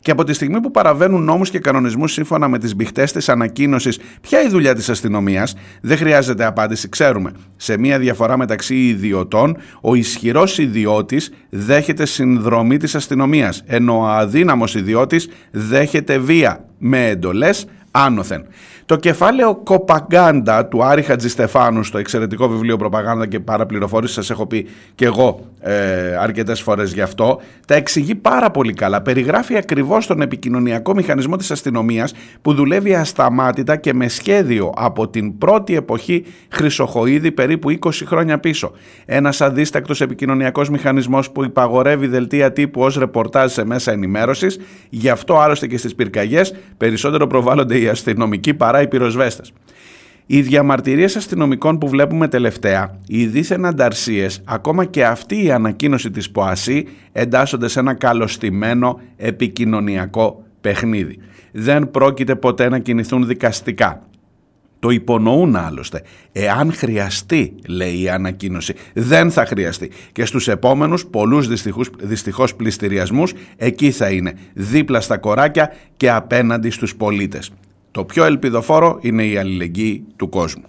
Και 0.00 0.10
από 0.10 0.24
τη 0.24 0.32
στιγμή 0.32 0.60
που 0.60 0.70
παραβαίνουν 0.70 1.22
νόμους 1.22 1.50
και 1.50 1.58
κανονισμούς 1.58 2.12
σύμφωνα 2.12 2.48
με 2.48 2.58
τις 2.58 2.74
μπηχτές 2.76 3.12
της 3.12 3.28
ανακοίνωσης, 3.28 3.98
ποια 4.20 4.42
η 4.42 4.48
δουλειά 4.48 4.74
της 4.74 4.88
αστυνομίας, 4.88 5.54
δεν 5.80 5.96
χρειάζεται 5.96 6.44
απάντηση, 6.44 6.88
ξέρουμε. 6.88 7.32
Σε 7.56 7.78
μια 7.78 7.98
διαφορά 7.98 8.36
μεταξύ 8.36 8.74
ιδιωτών, 8.74 9.56
ο 9.80 9.94
ισχυρός 9.94 10.58
ιδιώτης 10.58 11.32
δέχεται 11.50 12.06
συνδρομή 12.06 12.57
της 12.78 12.94
αστυνομίας, 12.94 13.62
ενώ 13.66 13.98
ο 13.98 14.06
αδύναμος 14.06 14.74
ιδιώτης 14.74 15.28
δέχεται 15.50 16.18
βία 16.18 16.64
με 16.78 17.08
εντολές 17.08 17.66
άνωθεν. 17.90 18.46
Το 18.88 18.96
κεφάλαιο 18.96 19.54
Κοπαγκάντα 19.54 20.66
του 20.66 20.84
Άρη 20.84 21.02
Χατζηστεφάνου 21.02 21.82
στο 21.84 21.98
εξαιρετικό 21.98 22.48
βιβλίο 22.48 22.76
Προπαγάνδα 22.76 23.26
και 23.26 23.40
Παραπληροφόρηση, 23.40 24.12
σας 24.14 24.30
έχω 24.30 24.46
πει 24.46 24.66
και 24.94 25.04
εγώ 25.04 25.48
ε, 25.60 26.16
αρκετές 26.20 26.60
φορές 26.60 26.92
γι' 26.92 27.00
αυτό, 27.00 27.40
τα 27.66 27.74
εξηγεί 27.74 28.14
πάρα 28.14 28.50
πολύ 28.50 28.72
καλά. 28.72 29.02
Περιγράφει 29.02 29.56
ακριβώς 29.56 30.06
τον 30.06 30.20
επικοινωνιακό 30.20 30.94
μηχανισμό 30.94 31.36
της 31.36 31.50
αστυνομίας 31.50 32.12
που 32.42 32.54
δουλεύει 32.54 32.94
ασταμάτητα 32.94 33.76
και 33.76 33.94
με 33.94 34.08
σχέδιο 34.08 34.72
από 34.76 35.08
την 35.08 35.38
πρώτη 35.38 35.76
εποχή 35.76 36.24
Χρυσοχοίδη 36.48 37.32
περίπου 37.32 37.78
20 37.80 37.90
χρόνια 38.04 38.38
πίσω. 38.38 38.72
Ένας 39.04 39.40
αδίστακτος 39.40 40.00
επικοινωνιακός 40.00 40.70
μηχανισμός 40.70 41.30
που 41.30 41.44
υπαγορεύει 41.44 42.06
δελτία 42.06 42.52
τύπου 42.52 42.80
ως 42.80 42.96
ρεπορτάζ 42.96 43.52
σε 43.52 43.64
μέσα 43.64 43.92
ενημέρωσης, 43.92 44.58
γι' 44.88 45.08
αυτό 45.08 45.38
άλλωστε 45.38 45.66
και 45.66 45.78
στις 45.78 45.94
πυρκαγιές 45.94 46.54
περισσότερο 46.76 47.26
προβάλλονται 47.26 47.78
οι 47.78 47.88
αστυνομικοί 47.88 48.54
παρά 48.54 48.77
οι 48.82 48.88
πυροσβέστες. 48.88 49.52
Οι 50.30 50.40
διαμαρτυρίες 50.42 51.16
αστυνομικών 51.16 51.78
που 51.78 51.88
βλέπουμε 51.88 52.28
τελευταία, 52.28 52.98
οι 53.06 53.26
δίθεν 53.26 53.64
ανταρσίες, 53.64 54.42
ακόμα 54.44 54.84
και 54.84 55.04
αυτή 55.04 55.44
η 55.44 55.50
ανακοίνωση 55.50 56.10
της 56.10 56.30
ΠΟΑΣΥ 56.30 56.86
εντάσσονται 57.12 57.68
σε 57.68 57.80
ένα 57.80 57.94
καλωστημένο 57.94 59.00
επικοινωνιακό 59.16 60.44
παιχνίδι. 60.60 61.18
Δεν 61.52 61.90
πρόκειται 61.90 62.34
ποτέ 62.34 62.68
να 62.68 62.78
κινηθούν 62.78 63.26
δικαστικά. 63.26 64.02
Το 64.78 64.90
υπονοούν 64.90 65.56
άλλωστε. 65.56 66.02
Εάν 66.32 66.72
χρειαστεί, 66.72 67.54
λέει 67.66 68.00
η 68.00 68.08
ανακοίνωση, 68.08 68.74
δεν 68.94 69.30
θα 69.30 69.46
χρειαστεί. 69.46 69.90
Και 70.12 70.24
στους 70.24 70.48
επόμενους 70.48 71.06
πολλούς 71.06 71.48
δυστυχούς, 71.48 71.90
δυστυχώς 72.00 72.54
πληστηριασμούς, 72.54 73.32
εκεί 73.56 73.90
θα 73.90 74.10
είναι, 74.10 74.34
δίπλα 74.54 75.00
στα 75.00 75.18
κοράκια 75.18 75.72
και 75.96 76.10
απέναντι 76.10 76.70
στους 76.70 76.96
πολίτες. 76.96 77.50
Το 77.98 78.04
πιο 78.04 78.24
ελπιδοφόρο 78.24 78.98
είναι 79.00 79.24
η 79.24 79.36
αλληλεγγύη 79.36 80.04
του 80.16 80.28
κόσμου. 80.28 80.64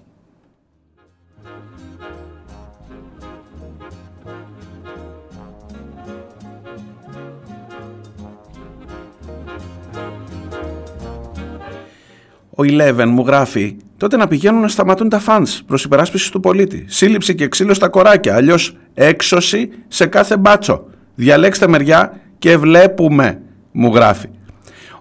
Ο 12.50 12.64
Eleven 12.64 13.06
μου 13.08 13.24
γράφει 13.26 13.78
τότε 13.98 14.18
να 14.18 14.28
πηγαίνουν 14.28 14.62
να 14.62 14.68
σταματούν 14.68 15.10
τα 15.10 15.20
φαντς 15.20 15.64
προς 15.68 15.84
υπεράσπιση 15.84 16.32
του 16.32 16.40
πολίτη. 16.40 16.86
Σύλληψη 16.88 17.36
και 17.36 17.48
ξύλο 17.48 17.74
στα 17.74 17.90
κοράκια, 17.90 18.36
αλλιώς 18.36 18.78
έξωση 18.94 19.70
σε 19.88 20.06
κάθε 20.06 20.38
μπάτσο. 20.38 20.86
Διαλέξτε 21.16 21.68
μεριά 21.68 22.20
και 22.38 22.58
βλέπουμε, 22.58 23.42
μου 23.72 23.96
γράφει. 23.96 24.30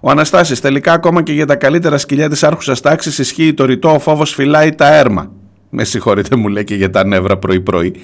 Ο 0.01 0.09
Αναστάσης, 0.09 0.59
τελικά 0.59 0.93
ακόμα 0.93 1.23
και 1.23 1.33
για 1.33 1.45
τα 1.45 1.55
καλύτερα 1.55 1.97
σκυλιά 1.97 2.29
της 2.29 2.43
άρχουσας 2.43 2.81
τάξης 2.81 3.17
ισχύει 3.17 3.53
το 3.53 3.65
ρητό 3.65 3.93
«Ο 3.93 3.99
φόβος 3.99 4.33
φυλάει 4.33 4.75
τα 4.75 4.95
έρμα». 4.95 5.31
Με 5.69 5.83
συγχωρείτε 5.83 6.35
μου 6.35 6.47
λέει 6.47 6.63
και 6.63 6.75
για 6.75 6.89
τα 6.89 7.05
νεύρα 7.05 7.37
πρωί-πρωί. 7.37 7.95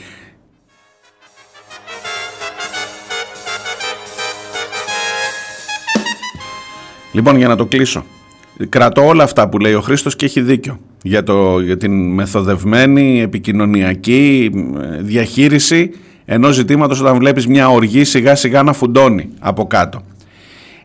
Λοιπόν, 7.11 7.37
για 7.37 7.47
να 7.47 7.55
το 7.55 7.65
κλείσω. 7.65 8.05
Κρατώ 8.69 9.05
όλα 9.05 9.23
αυτά 9.23 9.49
που 9.49 9.57
λέει 9.57 9.73
ο 9.73 9.81
Χρήστος 9.81 10.15
και 10.15 10.25
έχει 10.25 10.41
δίκιο 10.41 10.79
για, 11.01 11.23
το, 11.23 11.59
για 11.59 11.77
την 11.77 12.13
μεθοδευμένη 12.13 13.21
επικοινωνιακή 13.21 14.51
ε, 14.81 15.01
διαχείριση 15.01 15.91
ενός 16.25 16.55
ζητήματος 16.55 16.99
όταν 16.99 17.17
βλέπεις 17.17 17.47
μια 17.47 17.69
οργή 17.69 18.03
σιγά 18.03 18.35
σιγά 18.35 18.63
να 18.63 18.73
φουντώνει 18.73 19.29
από 19.39 19.67
κάτω. 19.67 20.01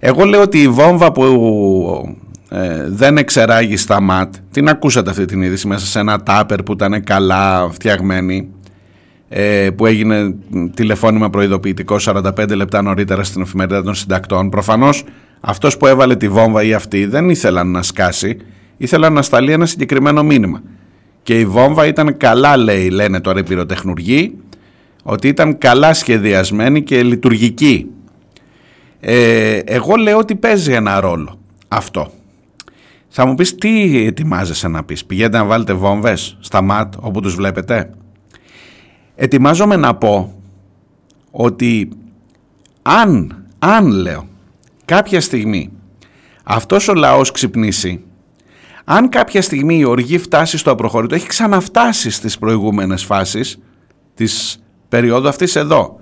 Εγώ 0.02 0.24
λέω 0.24 0.40
ότι 0.40 0.62
η 0.62 0.68
βόμβα 0.68 1.12
που 1.12 2.16
ε, 2.50 2.88
δεν 2.88 3.16
εξεράγει 3.16 3.76
στα 3.76 4.00
ματ, 4.00 4.34
την 4.50 4.68
ακούσατε 4.68 5.10
αυτή 5.10 5.24
την 5.24 5.42
είδηση 5.42 5.66
μέσα 5.66 5.86
σε 5.86 5.98
ένα 5.98 6.22
τάπερ 6.22 6.62
που 6.62 6.72
ήταν 6.72 7.04
καλά 7.04 7.70
φτιαγμένη, 7.70 8.48
ε, 9.28 9.68
που 9.76 9.86
έγινε 9.86 10.34
τηλεφώνημα 10.74 11.30
προειδοποιητικό 11.30 11.96
45 12.00 12.54
λεπτά 12.54 12.82
νωρίτερα 12.82 13.22
στην 13.24 13.42
εφημερίδα 13.42 13.82
των 13.82 13.94
συντακτών. 13.94 14.48
Προφανώς 14.48 15.04
αυτός 15.40 15.76
που 15.76 15.86
έβαλε 15.86 16.16
τη 16.16 16.28
βόμβα 16.28 16.62
ή 16.62 16.74
αυτή 16.74 17.06
δεν 17.06 17.28
ήθελαν 17.30 17.70
να 17.70 17.82
σκάσει, 17.82 18.36
ήθελαν 18.76 19.12
να 19.12 19.22
σταλεί 19.22 19.52
ένα 19.52 19.66
συγκεκριμένο 19.66 20.22
μήνυμα. 20.22 20.62
Και 21.22 21.38
η 21.38 21.46
βόμβα 21.46 21.86
ήταν 21.86 22.16
καλά 22.16 22.56
λέει, 22.56 22.88
λένε 22.88 23.20
τώρα 23.20 23.38
οι 23.38 23.42
πυροτεχνουργοί, 23.42 24.36
ότι 25.02 25.28
ήταν 25.28 25.58
καλά 25.58 25.94
σχεδιασμένη 25.94 26.82
και 26.82 27.02
λειτουργική. 27.02 27.86
Ε, 29.00 29.58
εγώ 29.58 29.94
λέω 29.94 30.18
ότι 30.18 30.36
παίζει 30.36 30.72
ένα 30.72 31.00
ρόλο 31.00 31.38
αυτό. 31.68 32.10
Θα 33.08 33.26
μου 33.26 33.34
πεις 33.34 33.54
τι 33.54 34.06
ετοιμάζεσαι 34.06 34.68
να 34.68 34.84
πεις; 34.84 35.04
Πηγαίνετε 35.04 35.38
να 35.38 35.44
βάλετε 35.44 35.72
βόμβες 35.72 36.36
στα 36.40 36.62
ΜΑΤ 36.62 36.94
όπου 37.00 37.20
τους 37.20 37.34
βλέπετε; 37.34 37.90
Ετοιμάζομαι 39.14 39.76
να 39.76 39.94
πω 39.94 40.34
ότι 41.30 41.88
αν, 42.82 43.44
αν 43.58 43.86
λέω 43.86 44.26
κάποια 44.84 45.20
στιγμή 45.20 45.70
αυτός 46.44 46.88
ο 46.88 46.94
λαός 46.94 47.30
ξυπνήσει, 47.30 48.04
αν 48.84 49.08
κάποια 49.08 49.42
στιγμή 49.42 49.78
η 49.78 49.84
οργή 49.84 50.18
φτάσει 50.18 50.58
στο 50.58 50.70
απροχωρητό, 50.70 51.14
έχει 51.14 51.26
ξαναφτάσει 51.26 52.10
στις 52.10 52.38
προηγούμενες 52.38 53.04
φάσεις 53.04 53.58
της 54.14 54.62
περίοδου 54.88 55.28
αυτής 55.28 55.56
εδώ. 55.56 55.99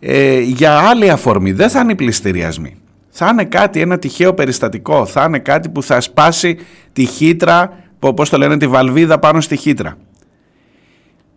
Ε, 0.00 0.40
για 0.40 0.78
άλλη 0.78 1.10
αφορμή, 1.10 1.52
δεν 1.52 1.68
θα 1.70 1.80
είναι 1.80 1.94
πληστηριασμοί. 1.94 2.76
Θα 3.10 3.28
είναι 3.32 3.44
κάτι, 3.44 3.80
ένα 3.80 3.98
τυχαίο 3.98 4.34
περιστατικό, 4.34 5.06
θα 5.06 5.24
είναι 5.24 5.38
κάτι 5.38 5.68
που 5.68 5.82
θα 5.82 6.00
σπάσει 6.00 6.58
τη 6.92 7.04
χύτρα, 7.04 7.78
πώς 7.98 8.30
το 8.30 8.38
λένε, 8.38 8.56
τη 8.56 8.66
βαλβίδα 8.66 9.18
πάνω 9.18 9.40
στη 9.40 9.56
χύτρα. 9.56 9.96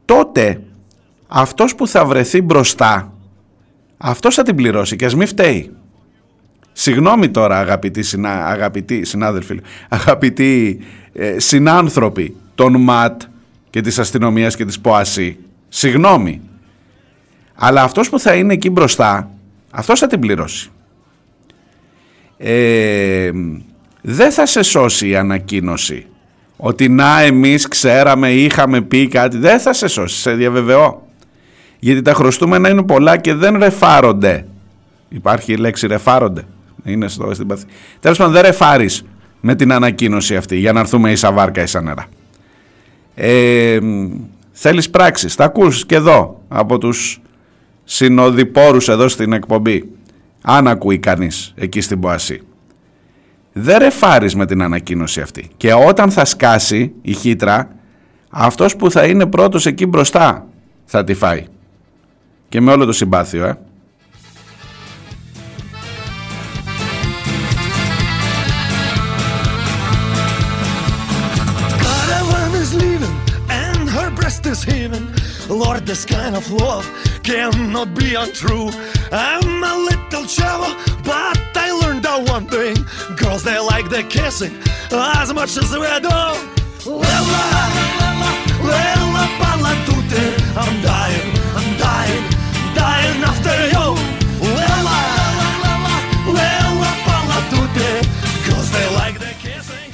Τότε 0.06 0.62
αυτός 1.28 1.76
που 1.76 1.88
θα 1.88 2.06
βρεθεί 2.06 2.42
μπροστά, 2.42 3.14
αυτός 3.98 4.36
θα 4.36 4.44
την 4.44 4.56
πληρώσει 4.56 4.96
και 4.96 5.06
ας 5.06 5.16
μην 5.16 5.28
φταίει. 5.28 5.72
Συγγνώμη 6.72 7.30
τώρα 7.30 7.60
αγαπητοί, 7.60 8.04
συνα, 8.04 8.46
αγαπητοί 8.48 9.06
συνάδελφοι, 9.06 9.60
αγαπητοί 9.90 10.80
ε, 11.14 11.40
συνάνθρωποι 11.40 12.36
των 12.56 12.82
ΜΑΤ 12.82 13.22
και 13.70 13.82
της 13.82 14.00
αστυνομίας 14.00 14.56
και 14.56 14.66
της 14.66 14.80
ΠΟΑΣΥ. 14.80 15.38
Συγγνώμη. 15.68 16.42
Αλλά 17.56 17.84
αυτός 17.84 18.10
που 18.10 18.20
θα 18.20 18.34
είναι 18.34 18.54
εκεί 18.54 18.70
μπροστά, 18.70 19.30
αυτός 19.72 20.00
θα 20.00 20.08
την 20.08 20.20
πληρώσει. 20.20 20.70
Ε, 22.38 23.32
δεν 24.02 24.32
θα 24.32 24.46
σε 24.46 24.62
σώσει 24.62 25.08
η 25.08 25.16
ανακοίνωση 25.16 26.06
ότι 26.58 26.90
να 26.90 27.22
εμείς 27.22 27.68
ξέραμε, 27.68 28.32
είχαμε 28.32 28.82
πει 28.82 29.08
κάτι. 29.08 29.38
Δεν 29.38 29.60
θα 29.60 29.74
σε 29.74 29.88
σώσει, 29.88 30.20
σε 30.20 30.32
διαβεβαιώ. 30.32 31.08
Γιατί 31.80 32.02
τα 32.02 32.14
χρωστούμενα 32.14 32.70
είναι 32.70 32.84
πολλά 32.84 33.18
και 33.18 33.34
δεν 33.34 33.58
ρεφάρονται. 33.58 34.46
Υπάρχει 35.10 35.54
η 35.54 35.56
λέξη 35.56 35.88
ρεφάρονται. 35.88 36.42
Είναι 36.84 37.08
στο, 37.08 37.34
στην 37.34 37.48
παθή. 37.48 37.66
Τέλος 38.00 38.18
πάντων 38.18 38.34
δεν 38.34 38.42
ρεφάρεις 38.42 39.06
με 39.42 39.56
την 39.56 39.72
ανακοίνωση 39.72 40.36
αυτή 40.36 40.58
για 40.58 40.74
να 40.74 40.80
έρθουμε 40.80 41.12
ίσα 41.12 41.32
βάρκα 41.32 41.62
ίσα 41.62 41.82
νερά. 41.82 42.06
Ε, 43.16 43.80
θέλεις 44.52 44.90
πράξεις. 44.90 45.36
Θα 45.36 45.44
ακούς 45.44 45.86
και 45.86 45.96
εδώ 45.96 46.42
από 46.48 46.78
τους 46.78 47.22
συνοδοιπόρους 47.84 48.88
εδώ 48.90 49.08
στην 49.08 49.34
εκπομπή. 49.34 49.90
Αν 50.42 50.68
ακούει 50.68 50.98
κανείς 51.00 51.54
εκεί 51.56 51.82
στην 51.82 52.00
Ποασή. 52.00 52.42
Δεν 53.54 53.78
ρεφάρεις 53.78 54.36
με 54.36 54.46
την 54.46 54.62
ανακοίνωση 54.62 55.22
αυτή. 55.22 55.50
Και 55.58 55.74
όταν 55.74 56.12
θα 56.12 56.26
σκάσει 56.26 56.94
η 57.02 57.14
χύτρα, 57.14 57.70
αυτός 58.30 58.76
που 58.76 58.92
θα 58.92 59.06
είναι 59.06 59.26
πρώτος 59.26 59.66
εκεί 59.66 59.86
μπροστά 59.86 60.48
θα 60.86 61.04
τη 61.04 61.14
φάει. 61.14 61.46
Και 62.50 62.62
με 62.62 62.72
όλο 62.72 62.86
το 62.86 62.92
συμπάθειο, 62.92 63.46
ε. 63.46 63.58
Caravan 71.84 72.52
is 72.64 72.74
leaving 72.82 73.18
and 73.50 73.90
her 73.96 74.10
breast 74.18 74.46
is 74.46 74.64
heaving. 74.64 75.23
Lord, 75.49 75.87
this 75.87 76.05
kind 76.05 76.35
of 76.37 76.45
love 76.51 76.85
cannot 77.23 77.89
be 77.95 78.15
untrue. 78.15 78.69
I'm 79.11 79.63
a 79.73 79.75
little 79.89 80.25
chavo, 80.37 80.71
but 81.05 81.39
I 81.67 81.69
learned 81.83 82.05
out 82.07 82.23
one 82.29 82.47
thing. 82.47 82.77
Girls, 83.17 83.43
they 83.43 83.59
like 83.59 83.89
the 83.89 84.03
kissing 84.15 84.55
as 84.93 85.33
much 85.39 85.53
as 85.63 85.71
we 85.83 85.89
do. 86.09 86.19
Lella, 87.03 87.45
Lella, 88.71 89.25
parla 89.41 89.73
tutte. 89.87 90.25
I'm 90.63 90.75
dying, 90.91 91.31
I'm 91.59 91.71
dying, 91.87 92.25
dying 92.83 93.21
after 93.31 93.57
you. 93.75 93.87
Lella, 94.59 94.99
Lella, 96.39 96.91
parla 97.07 97.39
tutte. 97.53 97.91
Girls, 98.47 98.69
they 98.77 98.87
like 99.01 99.19
the 99.19 99.33
kissing. 99.43 99.93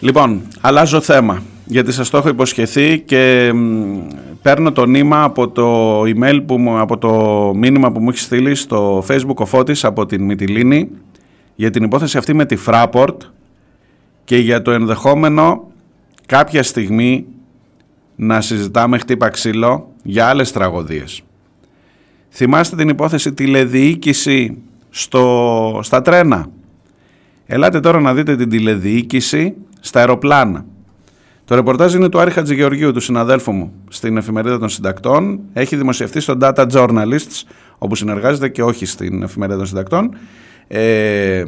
Λοιπόν, 0.00 0.48
αλλάζω 0.60 1.00
θέμα 1.00 1.42
γιατί 1.64 1.92
σας 1.92 2.10
το 2.10 2.16
έχω 2.16 2.28
υποσχεθεί 2.28 2.98
και 2.98 3.52
μ, 3.52 4.08
παίρνω 4.41 4.71
το 4.71 4.85
νήμα 4.85 5.23
από 5.23 5.49
το 5.49 6.01
email 6.01 6.41
που 6.45 6.57
μου, 6.57 6.79
από 6.79 6.97
το 6.97 7.11
μήνυμα 7.55 7.91
που 7.91 7.99
μου 7.99 8.09
έχει 8.09 8.19
στείλει 8.19 8.55
στο 8.55 9.03
facebook 9.07 9.35
ο 9.35 9.45
Φώτης 9.45 9.83
από 9.85 10.05
την 10.05 10.23
Μυτιλίνη 10.23 10.89
για 11.55 11.69
την 11.69 11.83
υπόθεση 11.83 12.17
αυτή 12.17 12.33
με 12.33 12.45
τη 12.45 12.57
Fraport 12.65 13.17
και 14.23 14.37
για 14.37 14.61
το 14.61 14.71
ενδεχόμενο 14.71 15.67
κάποια 16.25 16.63
στιγμή 16.63 17.25
να 18.15 18.41
συζητάμε 18.41 18.97
χτύπα 18.97 19.29
ξύλο 19.29 19.91
για 20.03 20.27
άλλες 20.27 20.51
τραγωδίες. 20.51 21.21
Θυμάστε 22.29 22.75
την 22.75 22.89
υπόθεση 22.89 23.33
τηλεδιοίκηση 23.33 24.57
στο, 24.89 25.79
στα 25.83 26.01
τρένα; 26.01 26.49
Ελάτε 27.45 27.79
τώρα 27.79 27.99
να 27.99 28.13
δείτε 28.13 28.35
την 28.35 28.49
τηλεδιοίκηση 28.49 29.55
στα 29.79 29.99
αεροπλάνα. 29.99 30.65
Το 31.49 31.55
ρεπορτάζ 31.55 31.93
είναι 31.93 32.09
του 32.09 32.19
Άρη 32.19 32.31
Χατζηγεωργίου, 32.31 32.91
του 32.93 32.99
συναδέλφου 32.99 33.51
μου, 33.51 33.73
στην 33.89 34.17
εφημερίδα 34.17 34.59
των 34.59 34.69
συντακτών. 34.69 35.39
Έχει 35.53 35.75
δημοσιευτεί 35.75 36.19
στο 36.19 36.37
Data 36.41 36.65
Journalists, 36.71 37.43
όπου 37.77 37.95
συνεργάζεται 37.95 38.49
και 38.49 38.63
όχι 38.63 38.85
στην 38.85 39.23
εφημερίδα 39.23 39.57
των 39.57 39.65
συντακτών. 39.65 40.15
Ε, 40.67 41.43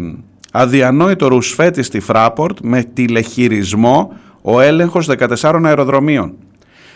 αδιανόητο 0.51 1.27
ρουσφέτη 1.27 1.83
στη 1.83 1.99
Φράπορτ 1.99 2.57
με 2.61 2.83
τηλεχειρισμό 2.83 4.13
ο 4.41 4.59
έλεγχος 4.59 5.09
14 5.41 5.61
αεροδρομίων. 5.63 6.33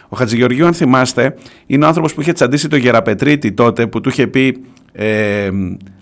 Ο 0.10 0.18
Χατζηγεωργίου, 0.18 0.66
αν 0.66 0.74
θυμάστε, 0.74 1.36
είναι 1.66 1.86
ο 1.86 1.88
άνθρωπος 1.88 2.14
που 2.14 2.22
είχε 2.22 2.32
τσαντήσει 2.32 2.68
το 2.68 2.76
Γεραπετρίτη 2.76 3.52
τότε 3.52 3.88
που 3.88 4.02
του 4.02 4.10
είχε 4.10 4.28
πει, 4.28 4.62
ε, 4.92 5.50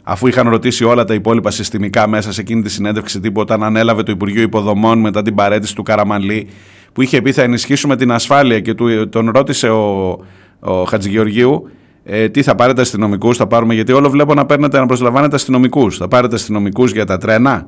αφού 0.04 0.28
είχαν 0.28 0.50
ρωτήσει 0.50 0.84
όλα 0.84 1.04
τα 1.04 1.14
υπόλοιπα 1.14 1.52
συστημικά 1.52 2.08
μέσα 2.08 2.32
σε 2.32 2.42
εκείνη 2.42 2.62
τη 2.62 2.70
συνέντευξη 2.70 3.20
τύπου, 3.20 3.42
όταν 3.42 3.64
ανέλαβε 3.64 4.04
το 4.04 4.12
Υπουργείο 4.12 4.42
Υποδομών 4.42 5.00
μετά 5.00 5.22
την 5.22 5.36
παρέτηση 5.36 5.76
του 5.76 5.84
Καραμανλή, 5.84 6.48
που 6.94 7.02
είχε 7.02 7.22
πει 7.22 7.32
θα 7.32 7.42
ενισχύσουμε 7.42 7.96
την 7.96 8.12
ασφάλεια 8.12 8.60
και 8.60 8.74
του, 8.74 9.10
τον 9.10 9.30
ρώτησε 9.30 9.70
ο, 9.70 10.18
ο 10.60 10.84
Χατζηγεωργίου 10.84 11.70
ε, 12.06 12.30
τι 12.30 12.42
θα 12.44 12.56
πάρετε 12.56 12.82
αστυνομικούς, 12.82 13.38
θα 13.38 13.48
πάρουμε, 13.48 13.74
γιατί 13.74 13.92
όλο 13.92 14.10
βλέπω 14.10 14.34
να 14.34 14.46
παίρνετε 14.46 14.80
να 14.80 14.86
προσλαμβάνετε 14.86 15.36
αστυνομικούς. 15.36 15.98
Θα 15.98 16.08
πάρετε 16.08 16.36
αστυνομικούς 16.36 16.92
για 16.92 17.06
τα 17.06 17.18
τρένα. 17.18 17.68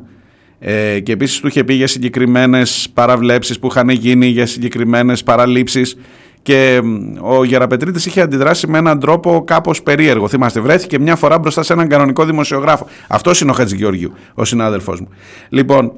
Ε, 0.60 1.00
και 1.00 1.12
επίσης 1.12 1.40
του 1.40 1.48
είχε 1.48 1.64
πει 1.64 1.74
για 1.74 1.88
συγκεκριμένες 1.88 2.90
παραβλέψεις 2.94 3.60
που 3.60 3.68
είχαν 3.68 3.90
γίνει, 3.90 4.28
για 4.28 4.46
συγκεκριμένες 4.46 5.24
παραλήψεις. 5.24 5.98
Και 6.42 6.82
μ, 6.84 7.14
ο 7.22 7.44
Γεραπετρίτης 7.44 8.06
είχε 8.06 8.22
αντιδράσει 8.22 8.68
με 8.68 8.78
έναν 8.78 9.00
τρόπο 9.00 9.44
κάπως 9.44 9.84
περίεργο. 9.84 10.28
Θυμάστε, 10.28 10.60
βρέθηκε 10.60 11.00
μια 11.00 11.16
φορά 11.16 11.40
μπροστά 11.40 11.64
σε 11.64 11.74
έναν 11.74 11.88
κανονικό 11.88 12.26
δημοσιογράφο. 12.26 12.88
Αυτός 13.08 13.42
είναι 13.42 13.52
ο 13.52 13.54
Χατζηγεωργίου, 13.54 14.14
ο 14.34 14.46
συνάδελφός 14.46 15.00
μου. 15.00 15.08
Λοιπόν, 15.50 15.92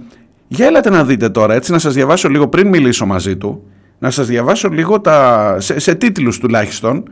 Για 0.48 0.66
έλατε 0.66 0.90
να 0.90 1.04
δείτε 1.04 1.30
τώρα, 1.30 1.54
έτσι 1.54 1.72
να 1.72 1.80
σας 1.80 1.94
διαβάσω 1.94 2.30
λίγο 2.30 2.48
πριν 2.48 2.68
μιλήσω 2.68 3.06
μαζί 3.06 3.38
του, 3.38 3.64
να 4.00 4.10
σας 4.10 4.28
διαβάσω 4.28 4.70
λίγο 4.70 5.02
τα, 5.02 5.56
σε, 5.60 5.80
σε 5.80 5.96
τίτλους 5.96 6.40
τουλάχιστον, 6.40 7.04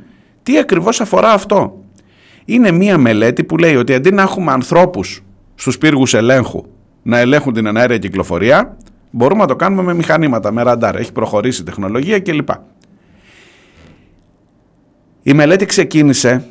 τι 0.44 0.58
ακριβώς 0.58 1.02
αφορά 1.02 1.32
αυτό. 1.32 1.84
Είναι 2.46 2.72
μία 2.72 2.98
μελέτη 2.98 3.44
που 3.44 3.58
λέει 3.58 3.76
ότι 3.76 3.94
αντί 3.94 4.12
να 4.12 4.22
έχουμε 4.22 4.52
ανθρώπους 4.52 5.24
στους 5.56 5.78
πύργους 5.78 6.14
ελέγχου 6.14 6.64
να 7.04 7.18
ελέγχουν 7.18 7.54
την 7.54 7.66
εναέρια 7.66 7.98
κυκλοφορία, 7.98 8.78
μπορούμε 9.12 9.42
να 9.42 9.48
το 9.48 9.56
κάνουμε 9.56 9.82
με 9.82 9.94
μηχανήματα, 9.94 10.52
με 10.52 10.64
ραντάρ. 10.64 10.96
Έχει 10.96 11.12
προχωρήσει 11.12 11.62
η 11.62 11.64
τεχνολογία 11.66 12.20
κλπ. 12.20 12.50
Η 15.24 15.34
μελέτη 15.34 15.66
ξεκίνησε 15.66 16.46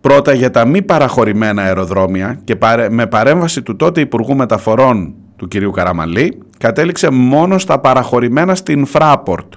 πρώτα 0.00 0.32
για 0.32 0.50
τα 0.50 0.66
μη 0.66 0.82
παραχωρημένα 0.82 1.62
αεροδρόμια 1.62 2.40
και 2.44 2.56
με 2.90 3.06
παρέμβαση 3.06 3.62
του 3.62 3.76
τότε 3.76 4.00
Υπουργού 4.00 4.36
Μεταφορών 4.36 5.14
του 5.38 5.48
κυρίου 5.48 5.70
Καραμαλή 5.70 6.38
κατέληξε 6.58 7.10
μόνο 7.10 7.58
στα 7.58 7.78
παραχωρημένα 7.78 8.54
στην 8.54 8.86
Fraport. 8.92 9.48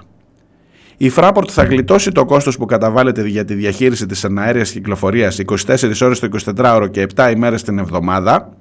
Η 0.96 1.12
Fraport 1.16 1.48
θα 1.48 1.62
γλιτώσει 1.64 2.10
το 2.10 2.24
κόστος 2.24 2.56
που 2.56 2.66
καταβάλλεται 2.66 3.28
για 3.28 3.44
τη 3.44 3.54
διαχείριση 3.54 4.06
της 4.06 4.24
εναέριας 4.24 4.70
κυκλοφορίας 4.70 5.38
24 5.38 6.00
ώρες 6.02 6.18
το 6.18 6.28
24ωρο 6.56 6.90
και 6.90 7.06
7 7.14 7.30
ημέρες 7.34 7.62
την 7.62 7.78
εβδομάδα 7.78 8.56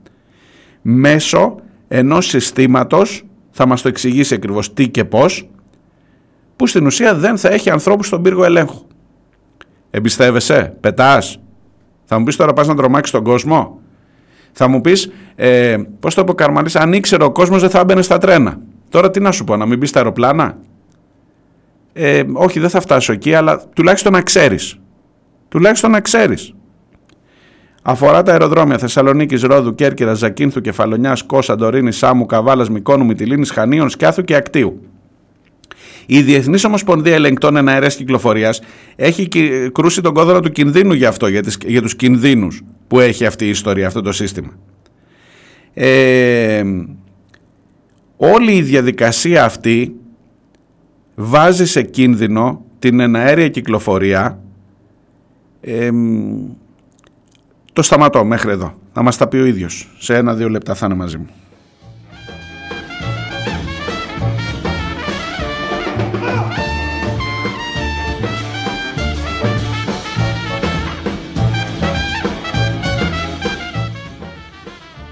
μέσω 0.81 1.55
ενός 1.87 2.25
συστήματος, 2.25 3.23
θα 3.51 3.67
μας 3.67 3.81
το 3.81 3.87
εξηγήσει 3.87 4.33
ακριβώς 4.33 4.73
τι 4.73 4.89
και 4.89 5.05
πώς, 5.05 5.49
που 6.55 6.67
στην 6.67 6.85
ουσία 6.85 7.15
δεν 7.15 7.37
θα 7.37 7.49
έχει 7.49 7.69
ανθρώπους 7.69 8.07
στον 8.07 8.21
πύργο 8.21 8.43
ελέγχου. 8.43 8.81
Εμπιστεύεσαι, 9.89 10.77
πετάς; 10.79 11.39
Θα 12.03 12.19
μου 12.19 12.23
πεις 12.23 12.35
τώρα 12.35 12.53
πας 12.53 12.67
να 12.67 12.75
τρομάξεις 12.75 13.11
τον 13.11 13.23
κόσμο; 13.23 13.80
Θα 14.51 14.67
μου 14.67 14.81
πεις, 14.81 15.11
ε, 15.35 15.77
πώς 15.99 16.15
το 16.15 16.25
είπε 16.27 16.43
ο 16.43 16.45
αν 16.73 16.93
ήξερε 16.93 17.23
ο 17.23 17.31
κόσμος 17.31 17.61
δεν 17.61 17.69
θα 17.69 17.79
έμπαινε 17.79 18.01
στα 18.01 18.17
τρένα. 18.17 18.59
Τώρα 18.89 19.09
τι 19.09 19.19
να 19.19 19.31
σου 19.31 19.43
πω, 19.43 19.55
να 19.55 19.65
μην 19.65 19.77
μπεις 19.77 19.89
στα 19.89 19.99
αεροπλάνα; 19.99 20.57
Ε, 21.93 22.23
όχι, 22.33 22.59
δεν 22.59 22.69
θα 22.69 22.79
φτάσω 22.79 23.13
εκεί, 23.13 23.33
αλλά 23.33 23.63
τουλάχιστον 23.75 24.11
να 24.11 24.21
ξέρεις. 24.21 24.79
Τουλάχιστον 25.49 25.91
να 25.91 26.01
ξέρεις. 26.01 26.53
Αφορά 27.83 28.23
τα 28.23 28.31
αεροδρόμια 28.31 28.77
Θεσσαλονίκης, 28.77 29.41
Ρόδου, 29.41 29.75
Κέρκυρας, 29.75 30.17
Ζακίνθου, 30.17 30.61
Κεφαλονιάς, 30.61 31.23
Κό, 31.23 31.41
Σαντορίνη, 31.41 31.91
Σάμου, 31.91 32.25
Καβάλας, 32.25 32.69
Μικόνου, 32.69 33.05
Μυτιλίνης, 33.05 33.51
Χανίων, 33.51 33.89
Σκιάθου 33.89 34.23
και 34.23 34.35
Ακτίου. 34.35 34.90
Η 36.05 36.21
Διεθνής 36.21 36.63
Ομοσπονδία 36.63 37.13
Ελεγκτών 37.13 37.55
Εναέρεια 37.55 37.87
Κυκλοφορίας 37.87 38.61
έχει 38.95 39.27
κρούσει 39.71 40.01
τον 40.01 40.13
κόδωνα 40.13 40.39
του 40.39 40.51
κινδύνου 40.51 40.93
για 40.93 41.09
αυτό, 41.09 41.27
για, 41.27 41.41
τις, 41.41 41.57
για 41.65 41.81
τους 41.81 41.95
κινδύνους 41.95 42.61
που 42.87 42.99
έχει 42.99 43.25
αυτή 43.25 43.45
η 43.45 43.49
ιστορία, 43.49 43.87
αυτό 43.87 44.01
το 44.01 44.11
σύστημα. 44.11 44.57
Ε, 45.73 46.63
όλη 48.17 48.51
η 48.51 48.61
διαδικασία 48.61 49.43
αυτή 49.43 49.95
βάζει 51.15 51.65
σε 51.65 51.81
κίνδυνο 51.81 52.65
την 52.79 52.99
εναέρια 52.99 53.49
κυκλοφορία 53.49 54.39
ε, 55.61 55.89
το 57.73 57.81
σταματώ 57.81 58.23
μέχρι 58.23 58.51
εδώ. 58.51 58.79
Να 58.93 59.01
μας 59.01 59.17
τα 59.17 59.27
πει 59.27 59.37
ο 59.37 59.45
ίδιος. 59.45 59.95
Σε 59.97 60.15
ένα-δύο 60.15 60.49
λεπτά 60.49 60.75
θα 60.75 60.85
είναι 60.85 60.95
μαζί 60.95 61.17
μου. 61.17 61.29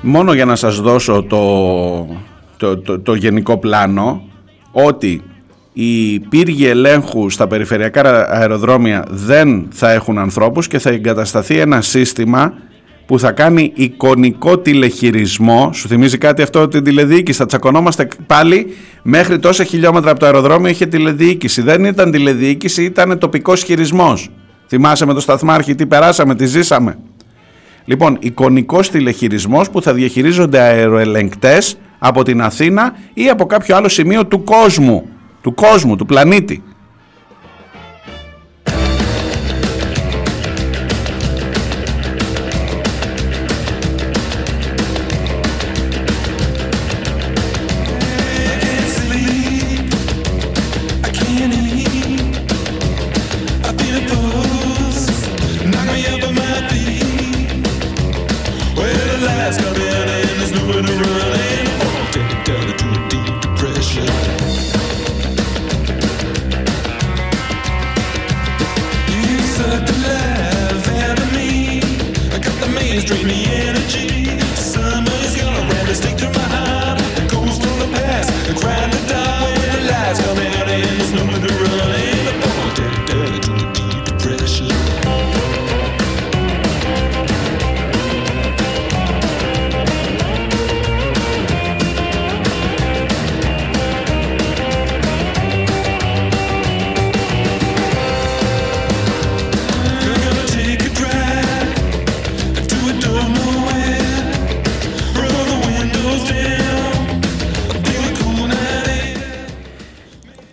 Μόνο 0.09 0.33
για 0.33 0.45
να 0.45 0.55
σας 0.55 0.81
δώσω 0.81 1.23
το, 2.57 2.77
το, 2.77 2.99
το, 2.99 3.13
γενικό 3.13 3.57
πλάνο 3.57 4.21
ότι 4.71 5.21
οι 5.73 6.19
πύργοι 6.19 6.65
ελέγχου 6.65 7.29
στα 7.29 7.47
περιφερειακά 7.47 8.29
αεροδρόμια 8.29 9.05
δεν 9.09 9.67
θα 9.71 9.91
έχουν 9.91 10.17
ανθρώπους 10.17 10.67
και 10.67 10.79
θα 10.79 10.89
εγκατασταθεί 10.89 11.57
ένα 11.57 11.81
σύστημα 11.81 12.53
που 13.05 13.19
θα 13.19 13.31
κάνει 13.31 13.71
εικονικό 13.75 14.59
τηλεχειρισμό. 14.59 15.69
Σου 15.73 15.87
θυμίζει 15.87 16.17
κάτι 16.17 16.41
αυτό 16.41 16.67
την 16.67 16.83
τηλεδιοίκηση; 16.83 17.37
Θα 17.37 17.45
τσακωνόμαστε 17.45 18.07
πάλι 18.27 18.67
μέχρι 19.03 19.39
τόσα 19.39 19.63
χιλιόμετρα 19.63 20.11
από 20.11 20.19
το 20.19 20.25
αεροδρόμιο 20.25 20.69
είχε 20.69 20.85
τηλεδιοίκηση. 20.85 21.61
Δεν 21.61 21.85
ήταν 21.85 22.11
τηλεδιοίκηση, 22.11 22.83
ήταν 22.83 23.17
τοπικός 23.17 23.63
χειρισμός. 23.63 24.29
Θυμάσαι 24.67 25.05
με 25.05 25.13
το 25.13 25.19
σταθμάρχη 25.19 25.75
τι 25.75 25.85
περάσαμε, 25.85 26.35
τι 26.35 26.45
ζήσαμε; 26.45 26.97
Λοιπόν, 27.89 28.17
εικονικός 28.19 28.89
τηλεχειρισμός 28.89 29.69
που 29.69 29.81
θα 29.81 29.93
διαχειρίζονται 29.93 30.59
αεροελεγκτές 30.59 31.77
από 31.99 32.23
την 32.23 32.41
Αθήνα 32.41 32.93
ή 33.13 33.29
από 33.29 33.45
κάποιο 33.45 33.75
άλλο 33.75 33.89
σημείο 33.89 34.25
του 34.25 34.43
κόσμου, 34.43 35.09
του 35.41 35.53
κόσμου, 35.53 35.95
του 35.95 36.05
πλανήτη. 36.05 36.63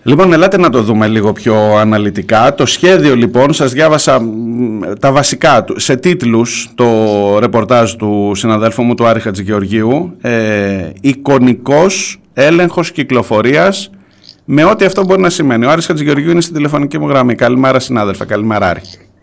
Λοιπόν, 0.08 0.32
ελάτε 0.32 0.58
να 0.58 0.70
το 0.70 0.82
δούμε 0.82 1.06
λίγο 1.06 1.32
πιο 1.32 1.76
αναλυτικά. 1.76 2.54
Το 2.54 2.66
σχέδιο 2.66 3.16
λοιπόν, 3.16 3.52
σας 3.52 3.72
διάβασα 3.72 4.20
τα 5.00 5.12
βασικά 5.12 5.64
του. 5.64 5.80
Σε 5.80 5.96
τίτλους 5.96 6.70
το 6.74 6.86
ρεπορτάζ 7.38 7.92
του 7.92 8.32
συναδέλφου 8.34 8.82
μου, 8.82 8.94
του 8.94 9.06
Άρη 9.06 9.20
Χατζηγεωργίου. 9.20 10.16
Ε, 10.20 10.90
εικονικός 11.00 12.20
έλεγχος 12.34 12.90
κυκλοφορίας 12.90 13.90
με 14.44 14.64
ό,τι 14.64 14.84
αυτό 14.84 15.04
μπορεί 15.04 15.20
να 15.20 15.30
σημαίνει. 15.30 15.64
Ο 15.64 15.70
Άρης 15.70 15.86
Χατζηγεωργίου 15.86 16.30
είναι 16.30 16.40
στην 16.40 16.54
τηλεφωνική 16.54 16.98
μου 16.98 17.08
γραμμή. 17.08 17.34
Καλημέρα 17.34 17.78
συνάδελφα, 17.78 18.24
καλημέρα 18.24 18.68
Άρη. 18.68 18.80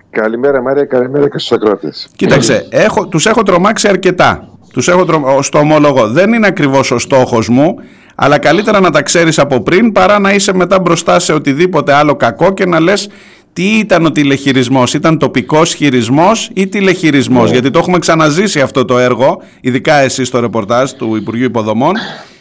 Καλημέρα 0.09 0.61
Μάρια, 0.61 0.85
καλημέρα 0.85 1.29
και 1.29 1.37
στους 1.37 1.51
ακρότες. 1.51 2.09
Κοίταξε, 2.15 2.67
έχω, 2.69 3.07
τους 3.07 3.25
έχω 3.25 3.43
τρομάξει 3.43 3.87
αρκετά. 3.87 4.47
Τους 4.73 4.87
έχω 4.87 5.05
τρο... 5.05 5.39
στο 5.41 5.59
ομόλογο. 5.59 6.07
Δεν 6.07 6.33
είναι 6.33 6.47
ακριβώς 6.47 6.91
ο 6.91 6.97
στόχος 6.97 7.49
μου, 7.49 7.75
αλλά 8.15 8.37
καλύτερα 8.37 8.79
να 8.79 8.89
τα 8.89 9.01
ξέρεις 9.01 9.39
από 9.39 9.61
πριν 9.61 9.91
παρά 9.91 10.19
να 10.19 10.33
είσαι 10.33 10.53
μετά 10.53 10.79
μπροστά 10.79 11.19
σε 11.19 11.33
οτιδήποτε 11.33 11.93
άλλο 11.93 12.15
κακό 12.15 12.53
και 12.53 12.65
να 12.65 12.79
λες 12.79 13.09
τι 13.53 13.63
ήταν 13.63 14.05
ο 14.05 14.11
τηλεχειρισμός, 14.11 14.93
ήταν 14.93 15.17
τοπικός 15.17 15.73
χειρισμός 15.73 16.49
ή 16.53 16.67
τηλεχειρισμός, 16.67 17.45
ναι. 17.45 17.51
γιατί 17.51 17.69
το 17.69 17.79
έχουμε 17.79 17.99
ξαναζήσει 17.99 18.61
αυτό 18.61 18.85
το 18.85 18.97
έργο, 18.97 19.41
ειδικά 19.61 19.95
εσύ 19.95 20.23
στο 20.23 20.39
ρεπορτάζ 20.39 20.91
του 20.91 21.15
Υπουργείου 21.15 21.45
Υποδομών 21.45 21.93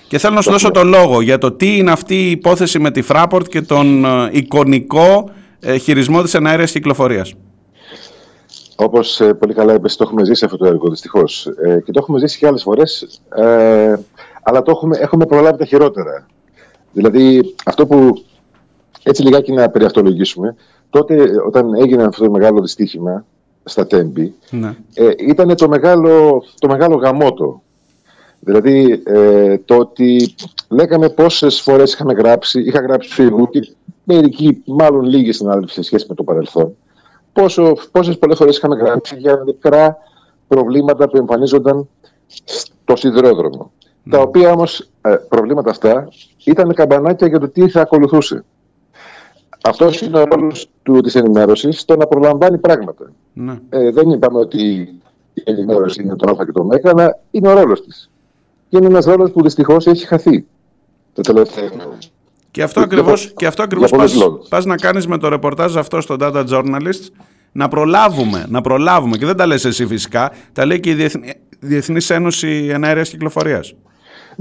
και 0.09 0.19
θέλω 0.19 0.35
να 0.35 0.41
σου 0.41 0.51
δώσω 0.51 0.71
το 0.71 0.85
λόγο 0.85 1.21
για 1.21 1.39
το 1.39 1.53
τι 1.53 1.77
είναι 1.77 1.91
αυτή 1.91 2.15
η 2.15 2.31
υπόθεση 2.31 2.79
με 2.79 2.91
τη 2.91 3.03
Fraport 3.09 3.49
και 3.49 3.61
τον 3.61 4.05
ε, 4.05 4.29
εικονικό 4.33 5.31
ε, 5.61 5.77
χειρισμό 5.77 6.23
της 6.23 6.35
εναέρειας 6.35 6.73
κυκλοφορίας. 6.73 7.35
Όπως 8.77 9.21
ε, 9.21 9.35
πολύ 9.35 9.55
καλά 9.55 9.75
είπες, 9.75 9.97
το 9.97 10.05
έχουμε 10.07 10.25
ζήσει 10.25 10.45
αυτό 10.45 10.57
το 10.57 10.67
έργο 10.67 10.89
δυστυχώς. 10.89 11.47
Ε, 11.47 11.81
και 11.85 11.93
το 11.93 11.99
έχουμε 12.03 12.19
ζήσει 12.19 12.39
και 12.39 12.47
άλλες 12.47 12.63
φορές. 12.63 13.21
Ε, 14.43 14.51
αλλά 14.51 14.63
το 14.63 14.71
έχουμε, 14.71 14.97
έχουμε 14.99 15.27
προλάβει 15.27 15.59
τα 15.59 15.65
χειρότερα. 15.65 16.27
Δηλαδή, 16.93 17.55
αυτό 17.65 17.87
που 17.87 18.25
έτσι 19.03 19.23
λιγάκι 19.23 19.53
να 19.53 19.71
περιαυτολογήσουμε, 19.71 20.57
τότε 20.91 21.31
όταν 21.47 21.75
έγινε 21.75 22.03
αυτό 22.03 22.25
το 22.25 22.31
μεγάλο 22.31 22.61
δυστύχημα 22.61 23.25
στα 23.65 23.87
Τέμπη, 23.87 24.35
ναι. 24.51 24.77
ε, 24.95 25.11
ήταν 25.19 25.57
το 25.57 25.69
μεγάλο, 25.69 26.43
το 26.59 26.69
μεγάλο 26.69 26.95
γαμότο. 26.97 27.63
Δηλαδή 28.41 29.03
ε, 29.05 29.59
το 29.59 29.77
ότι 29.77 30.35
λέγαμε 30.69 31.09
πόσες 31.09 31.61
φορές 31.61 31.93
είχαμε 31.93 32.13
γράψει, 32.13 32.61
είχα 32.61 32.81
γράψει 32.81 33.11
στο 33.11 33.25
Facebook 33.25 33.51
και 33.51 33.75
μερικοί, 34.05 34.63
μάλλον 34.67 35.03
λίγοι 35.03 35.33
συνάδελφοι 35.33 35.73
σε 35.73 35.83
σχέση 35.83 36.07
με 36.09 36.15
το 36.15 36.23
παρελθόν, 36.23 36.77
πόσο, 37.33 37.77
πόσες 37.93 38.19
πολλές 38.19 38.37
φορές 38.37 38.57
είχαμε 38.57 38.77
γράψει 38.77 39.17
για 39.17 39.43
μικρά 39.47 39.97
προβλήματα 40.49 41.09
που 41.09 41.17
εμφανίζονταν 41.17 41.89
στο 42.45 42.97
σιδηρόδρομο. 42.97 43.71
Τα 44.11 44.19
οποία 44.21 44.51
όμως 44.53 44.89
ε, 45.03 45.15
προβλήματα 45.29 45.71
αυτά 45.71 46.09
ήταν 46.45 46.75
καμπανάκια 46.75 47.27
για 47.27 47.39
το 47.39 47.49
τι 47.49 47.69
θα 47.69 47.81
ακολουθούσε. 47.81 48.45
Αυτό 49.65 49.91
είναι 50.03 50.19
ο 50.19 50.25
ρόλος 50.25 50.69
της 51.03 51.15
ενημέρωσης, 51.15 51.85
το 51.85 51.97
να 51.97 52.07
προλαμβάνει 52.07 52.59
πράγματα. 52.59 53.13
Ναι. 53.33 53.59
Ε, 53.69 53.91
δεν 53.91 54.11
είπαμε 54.11 54.39
ότι 54.39 54.63
η 55.35 55.43
ενημέρωση 55.45 56.03
είναι 56.03 56.17
το 56.17 56.31
Α 56.31 56.45
και 56.45 56.53
το 56.53 56.65
Μέγα, 56.65 56.91
αλλά 56.91 57.19
είναι 57.31 57.49
ο 57.49 57.53
ρόλος 57.53 57.83
της. 57.85 58.11
Και 58.69 58.77
είναι 58.77 58.87
ένας 58.87 59.05
ρόλος 59.05 59.31
που 59.31 59.43
δυστυχώς 59.43 59.87
έχει 59.87 60.07
χαθεί 60.07 60.47
τα 61.15 61.23
τελευταία 61.23 61.69
χρόνια. 61.69 61.99
Και 62.51 62.63
αυτό 62.63 62.81
Για 62.81 62.89
ακριβώς, 62.89 63.27
πο- 63.29 63.35
και 63.37 63.47
αυτό 63.47 63.63
για 63.63 63.65
ακριβώς 63.65 63.91
πολλούς 63.91 64.13
πας, 64.13 64.21
λόγους. 64.23 64.49
πας 64.49 64.65
να 64.65 64.77
κάνεις 64.77 65.07
με 65.07 65.19
το 65.19 65.29
ρεπορτάζ 65.29 65.77
αυτό 65.77 66.01
στο 66.01 66.17
Data 66.21 66.45
Journalist 66.49 67.09
να 67.53 67.69
προλάβουμε, 67.69 68.45
να 68.49 68.61
προλάβουμε 68.61 69.17
και 69.17 69.27
δεν 69.27 69.37
τα 69.37 69.47
λες 69.47 69.65
εσύ 69.65 69.87
φυσικά, 69.87 70.33
τα 70.53 70.67
λέει 70.67 70.81
και 70.81 70.91
η 70.91 70.95
Διεθνή, 70.95 71.33
Διεθνής 71.61 72.11
Ένωση 72.11 72.69
Εναέρειας 72.73 73.09
Κυκλοφορίας. 73.09 73.75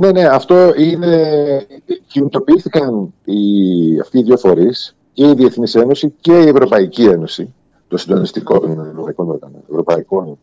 Ναι, 0.02 0.12
ναι, 0.12 0.26
αυτό 0.26 0.74
είναι. 0.78 1.66
Κινητοποιήθηκαν 2.08 3.14
οι, 3.26 4.00
αυτοί 4.00 4.20
οι 4.20 4.24
δύο 4.24 4.38
φορείς, 4.38 4.96
και 5.14 5.28
η 5.28 5.34
Διεθνής 5.34 5.76
Ένωση 5.76 6.14
και 6.22 6.40
η 6.40 6.48
Ευρωπαϊκή 6.48 7.04
Ένωση, 7.04 7.54
το 7.88 7.98
συντονιστικό 7.98 8.60
των 8.60 8.72
Ευρωπαϊκών, 8.72 9.30
Οργανών- 9.30 9.64
Ευρωπαϊκών 9.70 10.38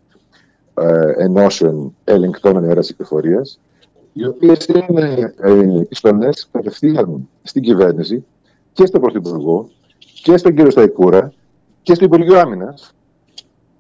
ε, 0.75 1.13
Ενώσεων 1.17 1.97
Ελεγκτών 2.05 2.57
Ενέργεια 2.57 2.81
Κυκλοφορίας, 2.83 3.61
οι 4.13 4.27
οποίες 4.27 4.67
είναι 4.67 5.35
ε, 5.41 5.81
επιστολές 5.81 6.49
κατευθείαν 6.53 7.29
στην 7.43 7.63
κυβέρνηση 7.63 8.25
και 8.73 8.87
στον 8.87 9.01
Πρωθυπουργό 9.01 9.69
και 10.23 10.37
στον 10.37 10.55
κύριο 10.55 10.71
Σταϊκούρα 10.71 11.33
και 11.83 11.95
στο 11.95 12.05
Υπουργείο 12.05 12.39
Άμυνας 12.39 12.93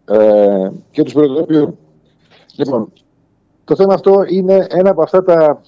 ε, 0.05 0.71
και 0.91 1.03
τους 1.03 1.13
προεδροποιούν. 1.13 1.79
Λοιπόν, 2.57 2.93
το 3.69 3.75
θέμα 3.77 3.95
αυτό 3.95 4.25
είναι 4.29 4.67
ένα 4.71 4.91
από 4.91 5.03
αυτά 5.03 5.23
τα 5.23 5.61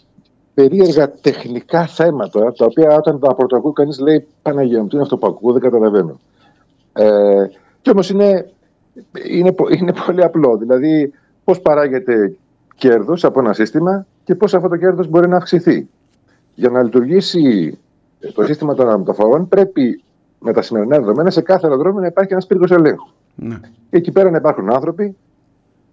περίεργα 0.55 1.11
τεχνικά 1.11 1.87
θέματα, 1.87 2.53
τα 2.53 2.65
οποία 2.65 2.97
όταν 2.97 3.21
τα 3.21 3.35
πρωτοακούει 3.35 3.73
κανείς 3.73 3.99
λέει 3.99 4.27
Παναγία 4.43 4.81
μου, 4.81 4.87
τι 4.89 4.95
είναι 4.95 5.03
αυτό 5.05 5.17
που 5.17 5.27
ακούω, 5.27 5.53
δεν 5.53 5.61
καταλαβαίνω. 5.63 6.21
Ε, 6.93 7.45
και 7.83 7.91
όμως 7.91 8.11
είναι, 8.11 8.51
είναι, 9.31 9.53
πο- 9.53 9.69
είναι 9.69 9.93
πολύ 10.07 10.25
απλό. 10.25 10.57
Δηλαδή, 10.57 11.13
πώς 11.45 11.61
παράγεται 11.61 12.37
κέρδος 12.75 13.25
από 13.25 13.41
ένα 13.41 13.53
σύστημα 13.53 14.07
και 14.25 14.35
πώς 14.35 14.55
αυτό 14.55 14.69
το 14.69 14.77
κέρδος 14.77 15.09
μπορεί 15.09 15.29
να 15.29 15.37
αυξηθεί. 15.37 15.89
Για 16.55 16.71
να 16.71 16.83
λειτουργήσει 16.83 17.79
το 18.35 18.45
σύστημα 18.45 18.75
των 18.75 18.87
αερομεταφορών 18.87 19.49
πρέπει 19.49 20.03
με 20.39 20.53
τα 20.53 20.63
σημερινά 20.63 20.99
δεδομένα 20.99 21.31
σε 21.31 21.41
κάθε 21.41 21.67
αεροδρόμιο 21.67 22.01
να 22.01 22.07
υπάρχει 22.07 22.33
ένας 22.33 22.47
πύργος 22.47 22.71
ελέγχου. 22.71 23.09
Ναι. 23.35 23.57
Και 23.91 23.97
εκεί 23.97 24.13
πέρα 24.13 24.31
να 24.31 24.37
υπάρχουν 24.37 24.73
άνθρωποι 24.73 25.17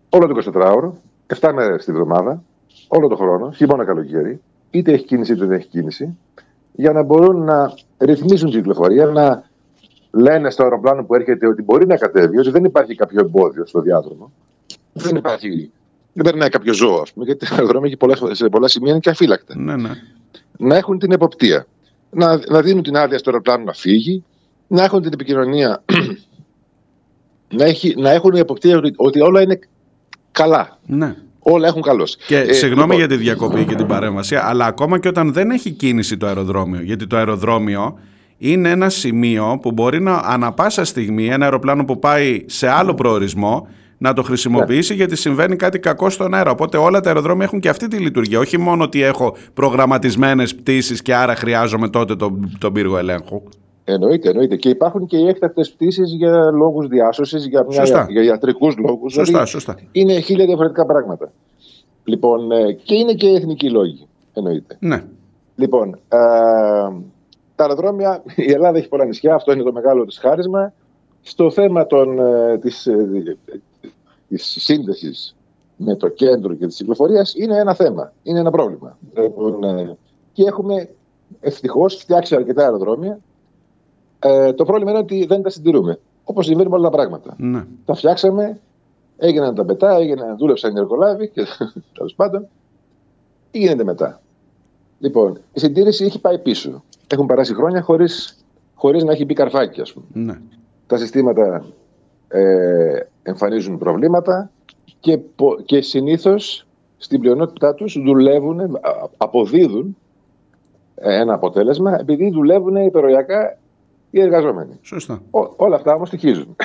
όλο 0.10 0.28
το 0.28 0.52
24ωρο, 0.54 0.92
7 1.40 1.52
μέρες 1.54 1.86
τη 1.86 1.92
βδομάδα, 1.92 2.44
όλο 2.88 3.08
τον 3.08 3.18
χρόνο, 3.18 3.52
χειμώνα 3.52 3.86
καλοκαίρι, 3.86 4.42
είτε 4.70 4.92
έχει 4.92 5.06
κίνηση 5.06 5.34
είτε 5.34 5.46
δεν 5.46 5.58
έχει 5.58 5.68
κίνηση, 5.68 6.18
για 6.72 6.92
να 6.92 7.04
μπορούν 7.04 7.44
να 7.44 7.74
ρυθμίζουν 7.98 8.50
την 8.50 8.60
κυκλοφορία, 8.60 9.06
να 9.06 9.44
λένε 10.12 10.50
στο 10.50 10.64
αεροπλάνο 10.64 11.04
που 11.04 11.16
έρχεται 11.16 11.48
ότι 11.48 11.62
μπορεί 11.62 11.88
να 11.88 11.98
κατέβει, 11.98 12.38
ότι 12.40 12.50
δεν 12.50 12.64
υπάρχει 12.64 12.96
κάποιο 12.96 13.20
εμπόδιο 13.20 13.66
στο 13.66 13.82
διάδρομο. 13.82 14.32
Δεν 14.94 15.16
υπάρχει. 15.16 15.72
Δεν 16.14 16.24
περνάει 16.24 16.50
κάποιο 16.50 16.74
ζώο, 16.74 17.00
ας 17.02 17.14
πούμε, 17.14 17.26
γιατί 17.26 17.48
τα 17.48 17.54
αεροδρόμια 17.56 17.88
έχει 17.88 17.98
πολλές, 17.98 18.22
σε 18.32 18.50
πολλά 18.50 18.68
σημεία 18.68 18.92
είναι 18.92 19.00
και 19.00 19.10
αφύλακτα 19.10 19.58
Ναι, 19.58 19.76
ναι. 19.76 19.90
να 20.58 20.76
έχουν 20.76 21.00
την 21.00 21.12
εποπτεία. 21.12 21.66
Να, 22.10 22.40
να 22.50 22.62
δίνουν 22.62 22.84
την 22.84 22.98
άδεια 22.98 23.18
στο 23.18 23.30
αεροπλάνο 23.30 23.64
να 23.64 23.74
φύγει, 23.74 24.24
να 24.68 24.84
έχουν 24.84 25.02
την 25.02 25.14
επικοινωνία, 25.14 25.84
να, 27.58 27.66
έχει, 27.66 27.96
να 27.98 28.10
έχουν 28.10 28.32
την 28.32 28.40
εποπτεία 28.40 28.78
ότι, 28.78 28.94
ότι 28.96 29.22
όλα 29.22 29.42
είναι 29.42 29.60
καλά. 30.38 30.78
ναι. 30.86 31.16
Όλα 31.40 31.68
έχουν 31.68 31.82
καλώς. 31.82 32.18
Και 32.28 32.38
Ε, 32.38 32.54
συγγνώμη 32.54 32.82
λοιπόν, 32.82 32.98
για 32.98 33.08
τη 33.08 33.16
διακοπή 33.16 33.66
και 33.66 33.76
την 33.76 33.86
παρέμβαση, 33.86 34.36
αλλά 34.36 34.66
ακόμα 34.66 35.00
και 35.00 35.08
όταν 35.08 35.34
δεν 35.34 35.52
έχει 35.52 35.72
κίνηση 35.72 36.18
το 36.18 36.28
αεροδρόμιο, 36.28 36.82
γιατί 36.82 37.08
το 37.08 37.18
αεροδρόμιο 37.18 38.00
είναι 38.38 38.70
ένα 38.70 38.90
σημείο 38.90 39.60
που 39.62 39.72
μπορεί 39.72 40.02
να 40.02 40.14
ανα 40.14 40.52
πάσα 40.52 40.86
στιγμή 40.86 41.28
ένα 41.28 41.46
αεροπλάνο 41.46 41.86
που 41.86 42.00
πάει 42.00 42.44
σε 42.46 42.68
άλλο 42.68 42.94
προορισμό 42.94 43.68
να 43.98 44.14
το 44.14 44.24
χρησιμοποιήσει 44.24 44.94
γιατί 44.94 45.16
συμβαίνει 45.16 45.56
κάτι 45.56 45.80
κακό 45.80 46.10
στον 46.10 46.34
αέρα. 46.34 46.52
Οπότε 46.52 46.78
όλα 46.78 47.00
τα 47.00 47.10
αεροδρόμια 47.10 47.46
έχουν 47.46 47.60
και 47.60 47.70
αυτή 47.70 47.88
τη 47.88 47.98
λειτουργία. 47.98 48.40
Όχι 48.40 48.58
μόνο 48.58 48.84
ότι 48.84 49.02
έχω 49.02 49.36
προγραμματισμένες 49.54 50.56
πτήσεις 50.56 51.02
και 51.02 51.16
άρα 51.16 51.36
χρειάζομαι 51.36 51.90
τότε 51.90 52.16
τον, 52.16 52.58
τον 52.60 52.74
πύργο 52.74 52.98
ελέγχου. 52.98 53.44
Εννοείται, 53.90 54.30
εννοείται. 54.30 54.56
Και 54.56 54.70
υπάρχουν 54.70 55.06
και 55.06 55.18
οι 55.18 55.28
έκτακτες 55.28 55.72
πτήσεις 55.72 56.12
για 56.14 56.52
λόγους 56.52 56.88
διάσωσης, 56.88 57.46
για, 57.46 57.66
μια- 57.70 57.80
Σωστά. 57.80 58.08
για 58.10 58.24
ιατρικούς 58.24 58.78
λόγους. 58.78 59.14
Σωστά, 59.14 59.46
σωστά. 59.46 59.78
Είναι 59.92 60.20
χίλια 60.20 60.46
διαφορετικά 60.46 60.86
πράγματα. 60.86 61.32
Λοιπόν, 62.04 62.52
ε, 62.52 62.72
και 62.72 62.96
είναι 62.96 63.14
και 63.14 63.28
εθνικοί 63.30 63.70
λόγοι. 63.70 64.08
Εννοείται. 64.34 64.78
Ναι. 64.80 65.04
Λοιπόν, 65.56 65.90
ε, 65.94 66.18
τα 67.56 67.64
αεροδρόμια, 67.64 68.24
η 68.36 68.52
Ελλάδα 68.52 68.78
έχει 68.78 68.88
πολλά 68.88 69.06
νησιά, 69.06 69.36
αυτό 69.36 69.52
είναι 69.52 69.64
το 69.64 69.72
μεγάλο 69.72 70.06
της 70.06 70.18
χάρισμα. 70.18 70.74
Στο 71.22 71.52
θέμα 71.52 71.86
των, 71.88 72.20
ε, 72.20 72.58
της, 72.58 72.86
ε, 72.88 73.38
της 74.30 74.56
σύνδεσης 74.60 75.36
με 75.76 75.96
το 75.96 76.08
κέντρο 76.08 76.54
και 76.54 76.66
της 76.68 76.76
κυκλοφορίας 76.76 77.34
είναι 77.36 77.58
ένα 77.58 77.74
θέμα, 77.74 78.14
είναι 78.24 78.40
ένα 78.40 78.52
πρόβλημα. 78.52 78.98
Λοιπόν, 79.18 79.64
ε, 79.64 79.98
και 80.34 80.44
έχουμε 80.44 80.90
ευτυχώς 81.40 81.96
φτιάξει 81.96 82.36
αρκετά 82.36 82.64
αεροδρόμια. 82.64 83.20
Ε, 84.20 84.54
το 84.54 84.66
πρόβλημα 84.66 84.90
είναι 84.92 85.00
ότι 85.00 85.26
δεν 85.26 85.42
τα 85.42 85.50
συντηρούμε, 85.50 86.00
όπως 86.24 86.46
συμβαίνει 86.46 86.70
με 86.70 86.76
όλα 86.76 86.90
τα 86.90 86.96
πράγματα. 86.98 87.34
ναι. 87.38 87.64
Τα 87.86 87.94
φτιάξαμε, 87.94 88.60
έγιναν 89.18 89.56
τα 89.56 89.66
πετά, 89.66 89.96
έγιναν, 89.96 90.38
δούλεψαν 90.38 90.76
οι 90.76 90.80
εργολάβοι 90.80 91.30
και 91.30 91.44
τέλος 91.98 92.14
πάντων. 92.16 92.48
Τι 93.52 93.60
γίνεται 93.60 93.84
μετά. 93.84 94.22
Λοιπόν, 95.00 95.38
η 95.54 95.60
συντήρηση 95.60 96.06
έχει 96.06 96.22
πάει 96.22 96.40
πίσω. 96.40 96.84
Έχουν 97.08 97.26
περάσει 97.26 97.54
χρόνια 97.54 97.82
χωρίς, 97.82 98.46
χωρίς 98.76 99.04
να 99.04 99.12
έχει 99.12 99.26
μπει 99.26 99.34
καρφάκι, 99.34 99.82
ας 99.82 99.94
πούμε. 99.94 100.06
ναι. 100.14 100.40
Τα 100.88 100.98
συστήματα 100.98 101.66
ε, 102.28 103.00
εμφανίζουν 103.24 103.78
προβλήματα 103.78 104.52
και, 105.00 105.18
πο- 105.18 105.62
και 105.66 105.82
συνήθως 105.82 106.68
στην 106.98 107.20
πλειονότητά 107.20 107.74
τους 107.74 107.98
δουλεύουν, 108.06 108.60
α- 108.60 108.70
αποδίδουν 109.18 109.98
ε, 110.96 111.20
ένα 111.20 111.34
αποτέλεσμα 111.34 112.00
επειδή 112.00 112.30
δουλεύουν 112.32 112.76
υπεροριακά 112.76 113.58
οι 114.10 114.22
εργαζόμενοι. 114.22 114.80
Σωστά. 114.82 115.22
Ό- 115.32 115.54
όλα 115.56 115.76
αυτά 115.76 115.94
όμως 115.94 116.08
στοιχίζουν. 116.08 116.56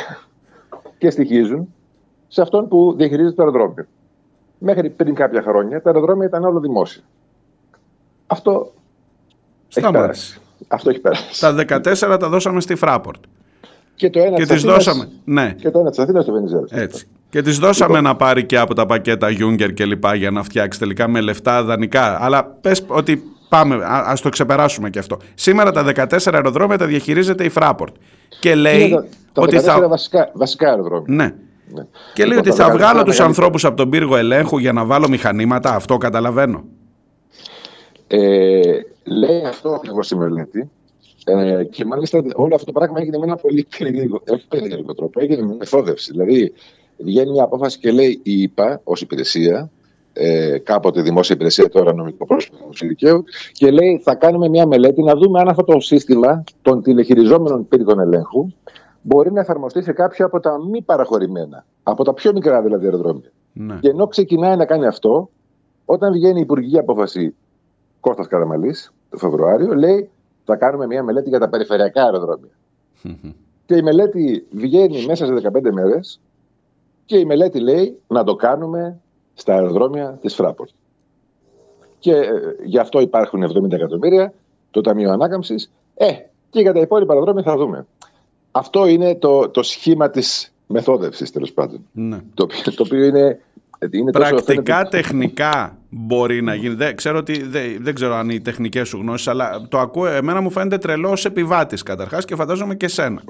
και 0.98 1.10
στοιχίζουν 1.10 1.74
σε 2.28 2.43
αυτόν 2.43 2.69
που 2.69 2.94
διαχειρίζεται 2.97 3.35
το 3.35 3.43
αεροδρόμιο. 3.43 3.86
Μέχρι 4.59 4.90
πριν 4.90 5.14
κάποια 5.14 5.43
χρόνια 5.43 5.82
τα 5.82 5.90
αεροδρόμια 5.90 6.27
ήταν 6.27 6.44
όλο 6.44 6.60
δημόσια. 6.60 7.02
Αυτό 8.27 8.51
έχει 8.51 9.86
Σταμάτησε. 9.86 10.01
πέρασει. 10.01 10.40
Αυτό 10.69 10.90
έχει 10.90 10.98
πέρασει. 11.01 11.40
Τα 11.40 11.55
14 11.55 12.16
τα 12.20 12.28
δώσαμε 12.28 12.60
στη 12.60 12.77
Fraport. 12.81 13.20
Και 13.94 14.10
το 14.10 14.19
ένα 14.20 14.31
Και 14.36 14.43
της 14.43 14.47
τις 14.47 14.56
Αθήνας- 14.56 14.85
δώσαμε. 14.85 15.09
Ναι. 15.24 15.52
Και 15.59 15.70
το 15.70 15.78
ένα 15.78 15.90
της 15.90 15.98
Αθήνας 15.98 16.23
στο 16.23 16.32
Βενιζέλο. 16.32 16.69
Έτσι. 16.70 17.06
Και 17.31 17.43
τη 17.43 17.51
δώσαμε 17.51 18.01
να 18.01 18.16
πάρει 18.16 18.47
και 18.47 18.59
από 18.59 18.74
τα 18.74 18.86
πακέτα 18.86 19.28
Juncker 19.40 19.74
και 19.74 19.85
λοιπά 19.85 20.14
για 20.14 20.31
να 20.31 20.43
φτιάξει 20.43 20.78
τελικά 20.78 21.09
με 21.09 21.20
λεφτά 21.20 21.62
δανεικά. 21.64 22.24
Αλλά 22.24 22.44
πες 22.44 22.85
ότι 22.89 23.23
πάμε, 23.53 23.74
α 23.74 24.03
ας 24.07 24.20
το 24.20 24.29
ξεπεράσουμε 24.29 24.91
και 24.91 24.99
αυτό. 24.99 25.16
Σήμερα 25.35 25.70
τα 25.73 25.85
14 26.11 26.16
αεροδρόμια 26.33 26.79
τα 26.79 26.87
διαχειρίζεται 26.87 27.45
η 27.45 27.51
Fraport. 27.55 27.93
Και 28.41 28.55
λέει 28.55 28.81
Είναι 28.81 28.95
τα, 28.97 29.07
τα 29.33 29.43
ότι 29.43 29.57
14 29.59 29.61
θα. 29.62 29.89
βασικά, 29.89 30.31
βασικά 30.35 30.69
αεροδρόμια. 30.69 31.15
Ναι. 31.15 31.35
Ναι. 31.74 31.87
Και 32.15 32.24
λέει 32.24 32.37
Λοιπόν, 32.37 32.51
ότι 32.53 32.59
τα 32.59 32.65
θα 32.65 32.73
14 32.73 32.77
βγάλω 32.77 32.89
τους 32.89 32.97
μεγαλύτερα. 32.99 33.27
ανθρώπους 33.27 33.65
από 33.65 33.77
τον 33.77 33.91
πύργο 33.91 34.16
ελέγχου 34.16 34.59
για 34.59 34.73
να 34.73 34.85
βάλω 34.85 35.09
μηχανήματα. 35.09 35.74
Αυτό 35.74 35.97
καταλαβαίνω. 35.97 36.65
Ε, 38.07 38.61
λέει 39.05 39.45
αυτό 39.49 39.69
ακριβώς 39.69 40.11
η 40.11 40.16
μελέτη. 40.16 40.70
Ε, 41.24 41.65
και 41.65 41.85
μάλιστα 41.85 42.23
όλο 42.35 42.55
αυτό 42.55 42.66
το 42.66 42.73
πράγμα 42.73 43.01
έγινε 43.01 43.19
με 43.19 43.24
ένα 43.24 43.37
πολύ 43.37 43.66
περίεργο, 43.79 44.23
όχι 44.29 44.47
περίεργο 44.49 44.95
τρόπο, 44.95 45.20
έγινε 45.20 45.43
με 45.43 45.55
μεθόδευση. 45.59 46.11
Δηλαδή, 46.11 46.53
βγαίνει 46.99 47.31
μια 47.31 47.45
απόφαση 47.45 47.79
και 47.79 47.91
λέει 47.91 48.20
η 48.23 48.43
ΙΠΑ 48.43 48.81
ως 48.85 49.01
υπηρεσία, 49.01 49.70
ε, 50.12 50.59
κάποτε 50.59 51.02
δημόσια 51.02 51.34
υπηρεσία, 51.34 51.68
τώρα 51.68 51.94
νομικό 51.94 52.26
πρόσωπο 52.26 52.56
του 52.56 52.86
δικαίου, 52.86 53.24
και 53.52 53.70
λέει 53.70 54.01
θα 54.05 54.14
κάνουμε 54.14 54.48
μια 54.48 54.66
μελέτη 54.66 55.02
να 55.02 55.14
δούμε 55.14 55.40
αν 55.40 55.48
αυτό 55.48 55.64
το 55.64 55.80
σύστημα 55.80 56.44
των 56.62 56.82
τηλεχειριζόμενων 56.82 57.68
πύργων 57.68 57.98
ελέγχου 58.01 58.47
μπορεί 59.02 59.32
να 59.32 59.40
εφαρμοστεί 59.40 59.82
σε 59.82 59.93
κάποια 59.93 60.24
από 60.24 60.40
τα 60.40 60.59
μη 60.70 60.82
παραχωρημένα, 60.82 61.64
από 61.82 62.05
τα 62.05 62.14
πιο 62.14 62.32
μικρά 62.32 62.62
δηλαδή 62.62 62.84
αεροδρόμια. 62.84 63.32
Ναι. 63.52 63.78
Και 63.80 63.89
ενώ 63.89 64.06
ξεκινάει 64.06 64.56
να 64.56 64.64
κάνει 64.64 64.86
αυτό, 64.86 65.30
όταν 65.84 66.12
βγαίνει 66.12 66.39
η 66.39 66.43
υπουργική 66.43 66.78
απόφαση 66.78 67.34
Κώστας 68.01 68.26
Καραμαλής 68.26 68.93
το 69.10 69.18
Φεβρουάριο, 69.18 69.74
λέει 69.74 70.10
θα 70.44 70.56
κάνουμε 70.56 70.86
μια 70.86 71.02
μελέτη 71.02 71.28
για 71.28 71.39
τα 71.39 71.48
περιφερειακά 71.48 72.02
αεροδρόμια. 72.02 72.51
και 73.66 73.76
η 73.76 73.82
μελέτη 73.82 74.47
βγαίνει 74.51 75.06
μέσα 75.06 75.26
σε 75.26 75.51
15 75.52 75.70
μέρες 75.72 76.20
και 77.05 77.18
η 77.18 77.24
μελέτη 77.24 77.60
λέει 77.60 77.98
να 78.06 78.24
το 78.24 78.34
κάνουμε 78.34 79.01
στα 79.43 79.55
αεροδρόμια 79.55 80.19
της 80.20 80.36
Fraport. 80.40 80.70
Και 81.98 82.12
ε, 82.12 82.31
γι' 82.64 82.78
αυτό 82.78 83.01
υπάρχουν 83.01 83.44
70 83.44 83.73
εκατομμύρια, 83.73 84.32
το 84.70 84.81
Ταμείο 84.81 85.10
Ανάκαμψης. 85.12 85.70
Ε, 85.94 86.06
και 86.51 86.60
για 86.60 86.73
τα 86.73 86.81
υπόλοιπα 86.81 87.12
αεροδρόμια 87.12 87.43
θα 87.43 87.56
δούμε. 87.56 87.86
Αυτό 88.51 88.86
είναι 88.86 89.14
το, 89.14 89.48
το 89.48 89.62
σχήμα 89.62 90.10
της 90.10 90.52
μεθόδευσης, 90.66 91.31
τέλος 91.31 91.52
πάντων. 91.52 91.86
Ναι. 91.93 92.19
Το, 92.35 92.43
οποίο- 92.43 92.74
το 92.74 92.82
οποίο 92.82 93.05
είναι. 93.05 93.40
είναι 93.90 94.10
τόσο- 94.10 94.28
Πρακτικά, 94.31 94.74
φαίνεται- 94.77 94.90
τεχνικά 94.90 95.77
μπορεί 95.89 96.43
να 96.43 96.55
γίνει. 96.55 96.74
Δεν 96.74 96.97
ξέρω, 96.97 97.19
ότι, 97.19 97.43
δεν, 97.43 97.77
δεν 97.81 97.94
ξέρω 97.94 98.14
αν 98.14 98.31
οι 98.31 98.40
τεχνικές 98.40 98.89
σου 98.89 98.98
γνώσεις, 98.98 99.28
αλλά 99.28 99.66
το 99.69 99.78
ακούω, 99.78 100.06
εμένα 100.06 100.40
μου 100.40 100.51
φαίνεται 100.51 100.78
τρελό 100.78 101.10
ως 101.10 101.24
επιβάτης 101.24 101.82
καταρχάς 101.82 102.24
και 102.24 102.35
φαντάζομαι 102.35 102.74
και 102.74 102.89
σένα. 102.89 103.23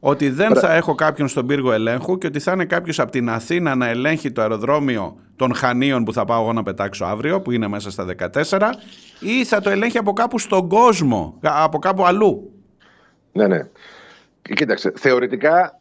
Ότι 0.00 0.30
δεν 0.30 0.54
θα 0.56 0.74
έχω 0.74 0.94
κάποιον 0.94 1.28
στον 1.28 1.46
πύργο 1.46 1.72
ελέγχου 1.72 2.18
και 2.18 2.26
ότι 2.26 2.40
θα 2.40 2.52
είναι 2.52 2.64
κάποιος 2.64 2.98
από 3.00 3.10
την 3.10 3.28
Αθήνα 3.30 3.74
να 3.74 3.88
ελέγχει 3.88 4.32
το 4.32 4.40
αεροδρόμιο 4.40 5.16
των 5.36 5.54
Χανίων 5.54 6.04
που 6.04 6.12
θα 6.12 6.24
πάω 6.24 6.42
εγώ 6.42 6.52
να 6.52 6.62
πετάξω 6.62 7.04
αύριο, 7.04 7.40
που 7.40 7.50
είναι 7.50 7.68
μέσα 7.68 7.90
στα 7.90 8.06
14, 8.48 8.58
ή 9.20 9.44
θα 9.44 9.60
το 9.60 9.70
ελέγχει 9.70 9.98
από 9.98 10.12
κάπου 10.12 10.38
στον 10.38 10.68
κόσμο, 10.68 11.38
από 11.42 11.78
κάπου 11.78 12.04
αλλού. 12.06 12.52
Ναι, 13.32 13.46
ναι. 13.46 13.68
Κοίταξε, 14.42 14.92
θεωρητικά 14.96 15.80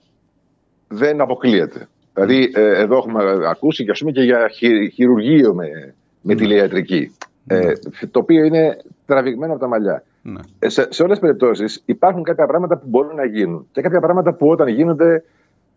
δεν 0.88 1.22
αποκλείεται. 1.22 1.88
Δηλαδή, 2.14 2.52
ε, 2.56 2.80
εδώ 2.80 2.98
έχουμε 2.98 3.24
ακούσει 3.48 3.86
και, 3.86 3.92
ας 3.92 4.00
πούμε, 4.00 4.12
και 4.12 4.22
για 4.22 4.50
χει- 4.50 4.94
χειρουργείο 4.94 5.54
με, 5.54 5.94
με 6.22 6.36
τηλεϊατρική. 6.36 7.16
Ε, 7.48 7.74
το 8.12 8.20
οποίο 8.20 8.44
είναι 8.44 8.78
τραβηγμένο 9.06 9.52
από 9.52 9.62
τα 9.62 9.68
μαλλιά. 9.68 10.04
Ναι. 10.22 10.40
Ε, 10.60 10.70
σε, 10.70 10.88
σε 10.90 11.04
όλες 11.04 11.20
τις 11.20 11.28
περιπτώσεις 11.28 11.82
υπάρχουν 11.86 12.24
κάποια 12.24 12.46
πράγματα 12.46 12.78
που 12.78 12.88
μπορούν 12.88 13.16
να 13.16 13.26
γίνουν 13.26 13.68
και 13.72 13.82
κάποια 13.82 14.00
πράγματα 14.00 14.34
που 14.34 14.48
όταν 14.48 14.68
γίνονται 14.68 15.24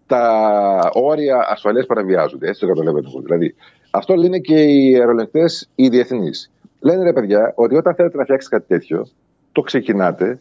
τα 0.06 0.90
όρια 0.92 1.46
ασφαλείας 1.50 1.86
παραβιάζονται. 1.86 2.48
Έτσι 2.48 2.60
το 2.60 2.66
καταλαβαίνω 2.66 3.08
εγώ. 3.08 3.20
Δηλαδή, 3.20 3.54
αυτό 3.90 4.14
λένε 4.14 4.38
και 4.38 4.62
οι 4.62 4.94
αερολεκτές 4.94 5.68
οι 5.74 5.88
διεθνείς. 5.88 6.50
Λένε 6.80 7.02
ρε 7.02 7.12
παιδιά 7.12 7.52
ότι 7.56 7.76
όταν 7.76 7.94
θέλετε 7.94 8.16
να 8.16 8.22
φτιάξετε 8.22 8.56
κάτι 8.56 8.68
τέτοιο, 8.68 9.06
το 9.52 9.60
ξεκινάτε 9.60 10.38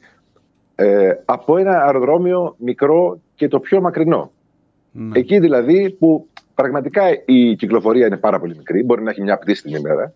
ε, 0.76 1.12
από 1.26 1.58
ένα 1.58 1.84
αεροδρόμιο 1.84 2.56
μικρό 2.58 3.20
και 3.36 3.48
το 3.48 3.60
πιο 3.60 3.82
μακρινό. 3.82 4.32
Ναι. 4.92 5.20
Εκεί 5.20 5.40
δηλαδή 5.40 5.90
που 6.00 6.28
πραγματικά 6.56 7.04
η 7.26 7.56
κυκλοφορία 7.56 8.06
είναι 8.06 8.18
πάρα 8.18 8.40
πολύ 8.40 8.56
μικρή, 8.56 8.84
μπορεί 8.84 9.04
να 9.04 9.10
έχει 9.10 9.22
μια 9.22 9.38
πτήση 9.38 9.64
την 9.64 9.76
ημέρα 9.76 10.14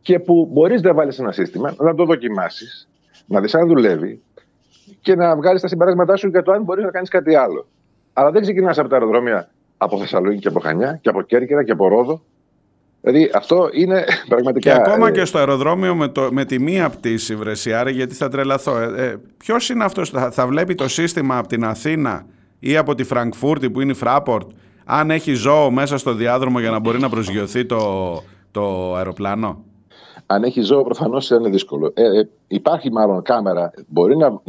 και 0.00 0.18
που 0.18 0.48
μπορείς 0.52 0.82
να 0.82 0.94
βάλεις 0.94 1.18
ένα 1.18 1.32
σύστημα, 1.32 1.74
να 1.78 1.94
το 1.94 2.04
δοκιμάσεις, 2.04 2.88
να 3.26 3.40
δεις 3.40 3.54
αν 3.54 3.68
δουλεύει 3.68 4.22
και 5.00 5.14
να 5.14 5.36
βγάλεις 5.36 5.60
τα 5.60 5.68
συμπεράσματά 5.68 6.16
σου 6.16 6.28
για 6.28 6.42
το 6.42 6.52
αν 6.52 6.62
μπορείς 6.62 6.84
να 6.84 6.90
κάνεις 6.90 7.08
κάτι 7.08 7.34
άλλο. 7.34 7.66
Αλλά 8.20 8.30
δεν 8.30 8.42
ξεκινάς 8.42 8.78
από 8.78 8.88
τα 8.88 8.94
αεροδρόμια 8.94 9.50
από 9.76 9.98
Θεσσαλονίκη 9.98 10.40
και 10.40 10.48
από 10.48 10.60
Χανιά 10.60 10.98
και 11.02 11.08
από 11.08 11.22
Κέρκυρα 11.22 11.64
και 11.64 11.72
από 11.72 11.88
Ρόδο. 11.88 12.22
Δηλαδή 13.00 13.30
αυτό 13.34 13.68
είναι 13.72 14.04
πραγματικά. 14.28 14.72
Και 14.72 14.80
ακόμα 14.80 15.08
ε, 15.08 15.10
και 15.10 15.24
στο 15.24 15.38
αεροδρόμιο 15.38 15.94
με, 15.94 16.08
το, 16.08 16.28
με 16.32 16.44
τη 16.44 16.58
μία 16.58 16.90
πτήση, 16.90 17.36
Βρεσιάρη, 17.36 17.92
γιατί 17.92 18.14
θα 18.14 18.28
τρελαθώ. 18.28 18.78
Ε, 18.78 19.04
ε, 19.04 19.16
Ποιος 19.36 19.68
είναι 19.68 19.84
αυτός, 19.84 20.10
θα, 20.10 20.30
θα 20.30 20.46
βλέπει 20.46 20.74
το 20.74 20.88
σύστημα 20.88 21.38
από 21.38 21.48
την 21.48 21.64
Αθήνα 21.64 22.26
ή 22.58 22.76
από 22.76 22.94
τη 22.94 23.04
Φραγκφούρτη 23.04 23.70
που 23.70 23.80
είναι 23.80 23.92
η 23.92 23.94
Φράπορτ, 23.94 24.50
αν 24.84 25.10
έχει 25.10 25.32
ζώο 25.32 25.70
μέσα 25.70 25.98
στο 25.98 26.12
διάδρομο 26.12 26.60
για 26.60 26.70
να 26.70 26.78
μπορεί 26.78 27.00
να 27.00 27.08
προσγειωθεί 27.08 27.66
το, 27.66 27.78
το 28.50 28.94
αεροπλάνο; 28.94 29.64
Αν 30.26 30.42
έχει 30.42 30.60
ζώο, 30.60 30.82
προφανώς 30.82 31.30
είναι 31.30 31.48
δύσκολο. 31.48 31.92
Ε, 31.94 32.18
ε, 32.18 32.28
υπάρχει 32.46 32.92
μάλλον 32.92 33.22
κάμερα. 33.22 33.70
Μπορεί 33.86 34.16
να. 34.16 34.40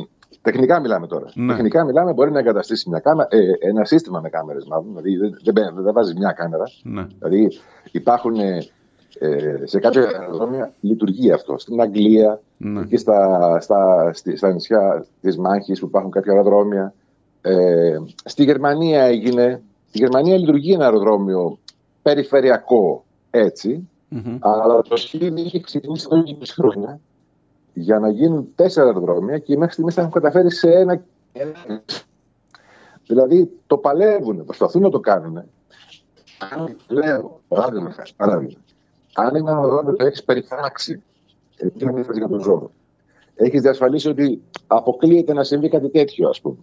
Τεχνικά 0.42 0.80
μιλάμε 0.80 1.08
τώρα. 1.08 1.26
Ναι. 1.34 1.54
Τεχνικά 1.54 1.84
μιλάμε, 1.86 2.14
μπορεί 2.14 2.32
να 2.32 2.40
εγκαταστήσει 2.40 2.90
μια 2.90 3.00
κάμερα, 3.00 3.28
ε, 3.32 3.38
ένα 3.70 3.86
σύστημα 3.86 4.20
με 4.20 4.30
κάμερες, 4.30 4.66
μάλλον. 4.66 4.86
Δηλαδή 4.88 5.18
δεν, 5.18 5.38
δεν, 5.44 5.54
μπαίνει- 5.54 5.84
δεν 5.84 5.94
βάζει 5.94 6.14
μια 6.18 6.32
κάμερα. 6.32 6.64
Ναι. 6.84 7.08
Δηλαδή 7.20 7.52
υπάρχουν 7.92 8.36
ε, 8.40 8.58
ε, 9.20 9.60
σε 9.64 9.80
κάποια 9.80 10.02
αεροδρόμια 10.20 10.74
λειτουργεί 10.80 11.32
αυτό. 11.32 11.58
Στην 11.58 11.82
Αγγλία, 11.82 12.42
Ναι. 12.58 12.82
εκεί 12.82 12.98
στα, 12.98 13.58
στα, 13.62 14.12
στη- 14.14 14.36
στα 14.38 14.52
νησιά 14.54 15.06
της 15.22 15.38
Μάχης 15.38 15.80
που 15.80 15.86
υπάρχουν 15.86 16.12
κάποια 16.12 16.32
αεροδρόμια. 16.32 16.94
Ε, 17.42 17.98
στη 18.26 18.44
Γερμανία 18.44 19.04
έγινε. 19.04 19.62
Στη 19.90 19.98
Γερμανία 19.98 20.38
λειτουργεί 20.38 20.74
ένα 20.74 20.84
αεροδρόμιο 20.86 21.58
περιφερειακό 22.02 23.04
έτσι. 23.30 23.90
Μμμ. 24.10 24.38
Αλλά 24.40 24.82
το 24.82 24.96
σχέδιο 24.96 25.44
είχε 25.44 25.60
ξεκινήσει 25.60 26.08
εδώ 26.12 26.24
και 26.24 26.36
20 26.40 26.44
χρόνια 26.56 27.00
για 27.74 28.00
να 28.00 28.10
γίνουν 28.10 28.52
τέσσερα 28.56 28.88
αεροδρόμια 28.88 29.38
και 29.38 29.58
μέχρι 29.58 29.74
στιγμής 29.74 29.94
θα 29.94 30.02
έχουν 30.02 30.14
καταφέρει 30.14 30.52
σε 30.52 30.72
ένα. 30.72 31.04
ένα. 31.32 31.84
Δηλαδή 33.08 33.52
το 33.68 33.78
παλεύουν, 33.78 34.46
προσπαθούν 34.46 34.82
να 34.82 34.90
το 34.90 35.00
κάνουν. 35.00 35.38
Αν 36.54 36.78
λέω, 36.88 37.42
παράδειγμα, 37.48 37.92
χάρη, 37.92 38.10
παράδειγμα, 38.16 38.60
αν 39.14 39.36
ένα 39.36 39.52
αεροδρόμιο 39.56 39.96
το 39.96 40.06
έχει 40.06 40.26
περιφράξει, 40.26 41.04
επειδή 41.58 42.02
δεν 42.02 42.06
για 42.12 42.28
τον 42.28 42.42
ζώο, 42.42 42.72
έχεις 43.36 43.62
διασφαλίσει 43.62 44.10
ότι 44.10 44.42
αποκλείεται 44.68 45.34
να 45.34 45.44
συμβεί 45.44 45.70
κάτι 45.70 45.90
τέτοιο, 45.90 46.30
ας 46.30 46.42
πούμε. 46.42 46.58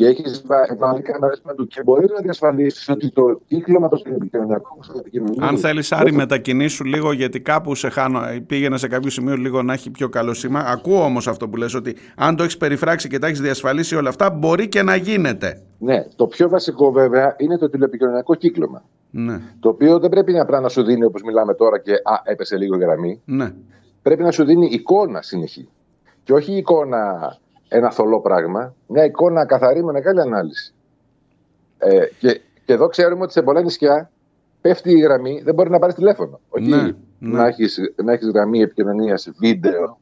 Και 0.00 0.06
έχεις 0.06 0.42
βάλει 0.78 1.02
κάμερε 1.02 1.32
παντού 1.42 1.66
και 1.66 1.82
μπορεί 1.82 2.06
να 2.14 2.20
διασφαλίσεις 2.20 2.88
ότι 2.88 3.10
το 3.10 3.40
κύκλωμα 3.46 3.88
το 3.88 4.02
επικοινωνιακό 4.04 4.78
στο 4.80 4.98
επικοινωνιακό. 4.98 5.46
Αν 5.46 5.58
θέλεις, 5.58 5.92
Άρη, 5.92 6.12
μετακινήσου 6.12 6.84
λίγο, 6.84 7.12
γιατί 7.12 7.40
κάπου 7.40 7.74
σε 7.74 7.88
χάνω. 7.88 8.20
Πήγαινα 8.46 8.76
σε 8.76 8.88
κάποιο 8.88 9.10
σημείο 9.10 9.36
λίγο 9.36 9.62
να 9.62 9.72
έχει 9.72 9.90
πιο 9.90 10.08
καλό 10.08 10.34
σήμα. 10.34 10.60
Ακούω 10.60 11.04
όμως 11.04 11.28
αυτό 11.28 11.48
που 11.48 11.56
λες 11.56 11.74
ότι 11.74 11.96
αν 12.16 12.36
το 12.36 12.42
έχεις 12.42 12.56
περιφράξει 12.56 13.08
και 13.08 13.18
τα 13.18 13.26
έχεις 13.26 13.40
διασφαλίσει 13.40 13.96
όλα 13.96 14.08
αυτά, 14.08 14.30
μπορεί 14.30 14.68
και 14.68 14.82
να 14.82 14.96
γίνεται. 14.96 15.62
Ναι, 15.78 16.04
το 16.16 16.26
πιο 16.26 16.48
βασικό 16.48 16.92
βέβαια 16.92 17.34
είναι 17.38 17.58
το 17.58 17.70
τηλεπικοινωνιακό 17.70 18.34
κύκλωμα. 18.34 18.82
Ναι. 19.10 19.40
Το 19.60 19.68
οποίο 19.68 19.98
δεν 19.98 20.10
πρέπει 20.10 20.38
απλά 20.38 20.60
να 20.60 20.68
σου 20.68 20.82
δίνει 20.82 21.04
όπως 21.04 21.22
μιλάμε 21.22 21.54
τώρα 21.54 21.78
και 21.78 21.92
α, 21.92 22.20
έπεσε 22.24 22.56
λίγο 22.56 22.76
η 22.76 22.78
γραμμή. 22.78 23.20
Ναι. 23.24 23.52
Πρέπει 24.02 24.22
να 24.22 24.30
σου 24.30 24.44
δίνει 24.44 24.66
εικόνα 24.66 25.22
συνεχή. 25.22 25.68
Και 26.22 26.32
όχι 26.32 26.52
εικόνα 26.56 27.36
ένα 27.72 27.90
θολό 27.90 28.20
πράγμα, 28.20 28.74
μια 28.86 29.04
εικόνα 29.04 29.46
καθαρή 29.46 29.84
με 29.84 29.92
μεγάλη 29.92 30.20
ανάλυση. 30.20 30.72
Ε, 31.78 32.06
και, 32.18 32.40
και 32.64 32.72
εδώ 32.72 32.88
ξέρουμε 32.88 33.22
ότι 33.22 33.32
σε 33.32 33.42
πολλά 33.42 33.62
νησιά 33.62 34.10
πέφτει 34.60 34.90
η 34.90 35.00
γραμμή, 35.00 35.40
δεν 35.44 35.54
μπορεί 35.54 35.70
να 35.70 35.78
πάρεις 35.78 35.94
τηλέφωνο. 35.94 36.40
Όχι 36.48 36.68
Ναι, 36.68 36.82
ναι. 36.82 36.92
να 37.18 37.46
έχεις, 37.46 37.78
να 38.04 38.12
έχεις 38.12 38.30
γραμμή 38.30 38.60
επικοινωνίας 38.60 39.30
βίντεο 39.38 39.98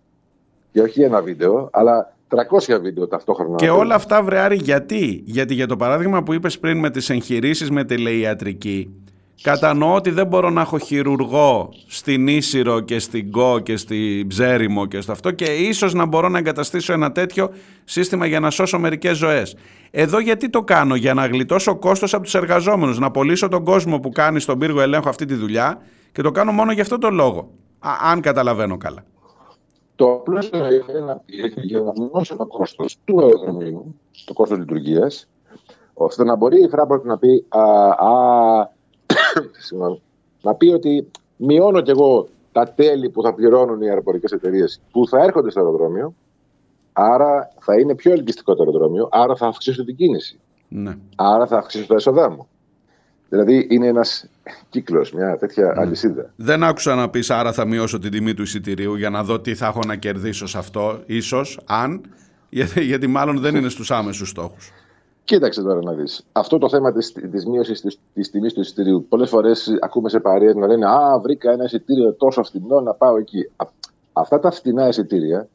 και 0.73 0.81
όχι 0.81 1.03
ένα 1.03 1.23
βίντεο, 1.23 1.69
αλλά 1.73 2.17
300 2.29 2.81
βίντεο 2.81 3.09
ταυτόχρονα. 3.09 3.57
Και 3.57 3.71
όλα 3.71 3.95
αυτά, 3.95 4.23
Βρεάρη, 4.23 4.57
γιατί; 4.57 5.23
Γιατί 5.25 5.55
για 5.55 5.67
το 5.67 5.77
παράδειγμα 5.77 6.23
που 6.23 6.33
είπες 6.33 6.59
πριν 6.59 6.79
με 6.79 6.91
τις 6.91 7.11
εγχειρήσεις 7.11 7.71
με 7.71 7.85
τηλεϊατρική, 7.85 9.03
κατανοώ 9.43 9.95
ότι 9.95 10.11
δεν 10.11 10.27
μπορώ 10.27 10.51
να 10.51 10.61
έχω 10.61 10.79
χειρουργό 10.79 11.69
στην 11.87 12.29
Ίσυρο 12.29 12.81
και 12.81 12.99
στην 12.99 13.31
Κο 13.31 13.59
και 13.59 13.77
στην 13.77 14.27
Ψέριμο 14.27 14.87
και 14.87 15.01
στο 15.01 15.13
αυτό 15.13 15.31
και 15.31 15.45
ίσως 15.45 15.95
να 15.95 16.07
μπορώ 16.07 16.29
να 16.29 16.39
εγκαταστήσω 16.39 16.93
ένα 16.93 17.13
τέτοιο 17.13 17.51
σύστημα 17.85 18.27
για 18.27 18.41
να 18.41 18.51
σώσω 18.51 18.79
μερικές 18.79 19.17
ζωές. 19.17 19.57
Εδώ 19.91 20.19
γιατί 20.19 20.51
το 20.51 20.63
κάνω, 20.63 20.95
για 20.95 21.15
να 21.15 21.27
γλιτώσω 21.27 21.77
κόστος 21.77 22.15
από 22.15 22.23
τους 22.23 22.35
εργαζόμενους, 22.35 22.99
να 22.99 23.11
πωλήσω 23.11 23.49
τον 23.49 23.65
κόσμο 23.65 24.01
που 24.01 24.11
κάνει 24.11 24.41
στον 24.41 24.59
πύργο 24.59 24.81
ελέγχου 24.81 25.09
αυτή 25.09 25.25
τη 25.25 25.35
δουλειά 25.35 25.81
και 26.13 26.23
το 26.23 26.31
κάνω 26.31 26.53
μόνο 26.53 26.73
για 26.73 26.83
αυτό 26.83 26.99
το 26.99 27.11
λόγο. 27.11 27.51
Α, 27.79 27.91
αν 28.03 28.21
καταλαβαίνω 28.21 28.77
καλά. 28.77 29.05
Το 29.97 30.13
απλό 30.13 30.45
είναι 30.55 31.01
να, 31.01 31.23
για 31.57 31.81
να 31.81 31.93
μειώσω 31.93 32.37
το 32.37 32.47
κόστος 32.47 32.97
του 33.05 33.21
αεροδρομίου, 33.21 33.95
το 34.25 34.33
κόστος 34.33 34.59
λειτουργίας, 34.59 35.29
ώστε 35.95 36.25
να 36.25 36.37
μπορεί 36.37 36.61
η 36.61 36.71
Fraport 36.73 37.03
να 37.03 37.19
πει, 37.19 37.47
α, 37.49 37.63
α, 37.89 38.71
συγγνώμη, 39.63 40.03
να 40.43 40.55
πει 40.55 40.67
ότι 40.69 41.11
μειώνω 41.37 41.81
κι 41.81 41.91
εγώ 41.91 42.29
τα 42.53 42.73
τέλη 42.77 43.11
που 43.11 43.23
θα 43.23 43.35
πληρώνουν 43.35 43.83
οι 43.83 43.89
αεροπορικές 43.89 44.33
εταιρείες 44.33 44.81
που 44.91 45.09
θα 45.09 45.23
έρχονται 45.23 45.51
στο 45.51 45.61
αεροδρόμιο, 45.61 46.15
άρα 46.93 47.53
θα 47.61 47.75
είναι 47.81 47.95
πιο 47.95 48.13
ελκυστικό 48.13 48.55
το 48.55 48.63
αεροδρόμιο, 48.63 49.09
άρα 49.11 49.37
θα 49.37 49.47
αυξήσω 49.47 49.85
την 49.85 49.97
κίνηση, 49.97 50.41
Ναι. 50.69 50.97
άρα 51.17 51.47
θα 51.47 51.59
αυξήσω 51.59 51.87
τα 51.87 51.95
έσοδά 51.95 52.31
μου. 52.31 52.49
Δηλαδή 53.29 53.67
είναι 53.71 53.87
ένας 53.87 54.29
κύκλος, 54.71 55.13
μια 55.13 55.37
τέτοια 55.37 55.75
αλυσίδα. 55.77 56.33
Δεν 56.37 56.65
άκουσα 56.65 56.95
να 56.95 57.09
πεις 57.11 57.31
άρα 57.31 57.53
θα 57.53 57.65
μειώσω 57.65 57.99
την 57.99 58.11
τιμή 58.11 58.35
του 58.35 58.43
εισιτηρίου 58.43 58.95
για 58.95 59.11
να 59.11 59.23
δω 59.25 59.41
τι 59.41 59.55
θα 59.55 59.67
έχω 59.67 59.81
να 59.87 59.97
κερδίσω 59.97 60.47
σε 60.47 60.59
αυτό, 60.59 61.03
ίσως, 61.07 61.61
αν, 61.67 62.01
γιατί, 62.51 62.85
γιατί 62.85 63.07
μάλλον 63.07 63.39
δεν 63.39 63.55
είναι 63.57 63.69
στους 63.69 63.91
άμεσους 63.91 64.29
στόχους. 64.29 64.71
Κοίταξε 65.29 65.63
τώρα 65.63 65.83
να 65.83 65.93
δεις. 65.93 66.27
Αυτό 66.33 66.59
το 66.59 66.69
θέμα 66.69 66.93
της, 66.93 67.13
της 67.13 67.47
μείωσης 67.47 67.81
της, 67.81 67.99
της 68.15 68.31
τιμής 68.31 68.53
του 68.53 68.61
εισιτηρίου. 68.61 69.07
Πολλές 69.09 69.29
φορές 69.29 69.79
ακούμε 69.81 70.09
σε 70.09 70.21
παρέες 70.21 70.55
να 70.55 70.67
λένε 70.67 70.87
«Α, 70.87 71.21
βρήκα 71.21 71.51
ένα 71.53 71.65
εισιτήριο 71.65 72.15
τόσο 72.15 72.43
φθηνό 72.43 72.81
να 72.81 72.95
πάω 72.95 73.17
εκεί». 73.17 73.51
Α, 73.57 73.67
αυτά 74.13 74.39
τα 74.39 74.51
φθηνά 74.51 74.89
εισιτήρια 74.89 75.49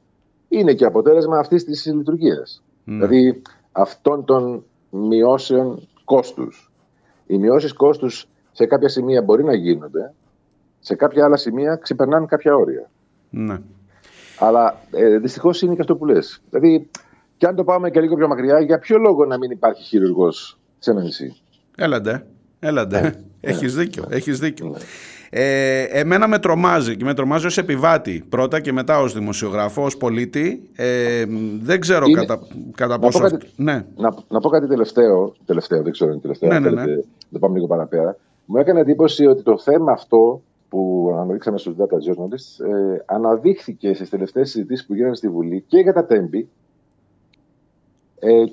είναι 0.47 0.73
και 0.73 0.85
αποτέλεσμα 0.85 1.37
αυτής 1.37 1.63
της 1.63 1.85
λειτουργίας. 1.85 2.63
Δηλαδή 2.85 3.41
αυτών 3.71 4.25
των 4.25 4.63
μειώσεων 4.89 5.87
κόστους. 6.03 6.71
Οι 7.27 7.37
μειώσεις 7.37 7.73
κόστους 7.73 8.27
σε 8.51 8.65
κάποια 8.65 8.87
σημεία 8.87 9.21
μπορεί 9.21 9.43
να 9.43 9.55
γίνονται, 9.55 10.13
σε 10.79 10.95
κάποια 10.95 11.25
άλλα 11.25 11.37
σημεία 11.37 11.75
ξεπερνάνε 11.75 12.25
κάποια 12.25 12.55
όρια. 12.55 12.89
Ναι. 13.29 13.61
Αλλά 14.39 14.75
ε, 14.91 15.17
δυστυχώς 15.17 15.61
είναι 15.61 15.75
και 15.75 15.81
αυτό 15.81 15.95
που 15.95 16.05
λες. 16.05 16.41
Δηλαδή, 16.49 16.89
και 17.43 17.49
αν 17.49 17.55
το 17.55 17.63
πάμε 17.63 17.89
και 17.89 17.99
λίγο 18.01 18.15
πιο 18.15 18.27
μακριά, 18.27 18.59
για 18.59 18.79
ποιο 18.79 18.97
λόγο 18.97 19.25
να 19.25 19.37
μην 19.37 19.51
υπάρχει 19.51 19.83
χειρουργός 19.83 20.57
σε 20.79 20.91
ένα 20.91 21.01
νησί; 21.01 21.35
Έλαντε, 21.77 22.25
έλαντε. 22.59 23.15
Έχεις 23.41 23.75
δίκιο, 23.75 24.03
έχεις 24.09 24.39
δίκιο. 24.39 24.75
Ε, 25.29 25.81
εμένα 25.83 26.27
με 26.27 26.39
τρομάζει 26.39 26.95
και 26.97 27.03
με 27.03 27.13
τρομάζει 27.13 27.45
ως 27.45 27.57
επιβάτη 27.57 28.23
πρώτα 28.29 28.59
και 28.59 28.71
μετά 28.71 28.99
ως 28.99 29.13
δημοσιογράφο, 29.13 29.83
ως 29.83 29.97
πολίτη. 29.97 30.69
Ε, 30.75 31.23
δεν 31.61 31.79
ξέρω 31.79 32.05
Είναι- 32.07 32.19
κατά, 32.19 32.39
κατά 32.75 32.93
Να 32.93 32.99
πω 32.99 33.07
πόσο... 33.11 33.19
κάτι- 33.19 33.35
αυτό- 33.35 33.47
Ναι, 33.55 33.85
Να, 33.95 34.13
να 34.27 34.39
πω 34.39 34.49
κάτι 34.49 34.67
τελευταίο, 34.67 35.33
τελευταίο, 35.45 35.81
δεν 35.83 35.91
ξέρω 35.91 36.09
αν 36.09 36.13
είναι 36.15 36.21
τελευταίο, 36.21 36.49
Ναι, 36.49 36.55
αν 36.55 36.61
ναι, 36.63 36.69
θέλετε, 36.69 36.91
ναι. 36.91 37.01
να 37.29 37.39
πάμε 37.39 37.53
λίγο 37.55 37.67
παραπέρα. 37.67 38.17
Μου 38.45 38.57
έκανε 38.57 38.79
εντύπωση 38.79 39.25
ότι 39.25 39.43
το 39.43 39.57
θέμα 39.57 39.91
αυτό 39.91 40.41
που 40.69 41.09
αναδείξαμε 41.21 41.57
στους 41.57 41.75
data 41.77 41.95
journalists 41.95 42.65
ε, 42.65 42.97
αναδείχθηκε 43.05 43.93
στις 43.93 44.09
τελευταίες 44.09 44.49
συζητήσεις 44.49 44.85
που 44.85 44.93
γίνανε 44.93 45.15
στη 45.15 45.29
Βουλή 45.29 45.63
και 45.67 45.77
για 45.79 45.93
τα 45.93 46.05
τέμπη 46.05 46.39
ε, 46.39 46.47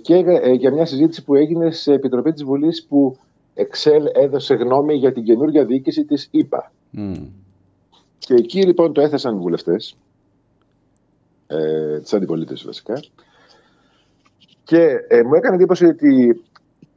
και 0.02 0.16
για- 0.16 0.40
ε, 0.42 0.52
για 0.52 0.72
μια 0.72 0.86
συζήτηση 0.86 1.24
που 1.24 1.34
έγινε 1.34 1.70
σε 1.70 1.92
επιτροπή 1.92 2.32
της 2.32 2.44
Βουλής 2.44 2.84
που 2.86 3.16
Excel 3.56 4.04
έδωσε 4.12 4.54
γνώμη 4.54 4.94
για 4.94 5.12
την 5.12 5.22
καινούργια 5.24 5.64
διοίκηση 5.64 6.04
της 6.04 6.28
ΕΠΑ. 6.32 6.72
Μμ. 6.90 7.14
Και 8.18 8.34
εκεί 8.34 8.62
λοιπόν 8.62 8.92
το 8.92 9.00
έθεσαν 9.00 9.36
οι 9.36 9.40
βουλευτές, 9.40 9.96
ε, 11.46 11.98
της 12.00 12.14
αντιπολίτευσης 12.14 12.66
βασικά, 12.66 13.02
και 14.64 14.88
ε, 15.08 15.22
μου 15.22 15.34
έκανε 15.34 15.54
εντύπωση 15.54 15.84
ότι 15.86 16.42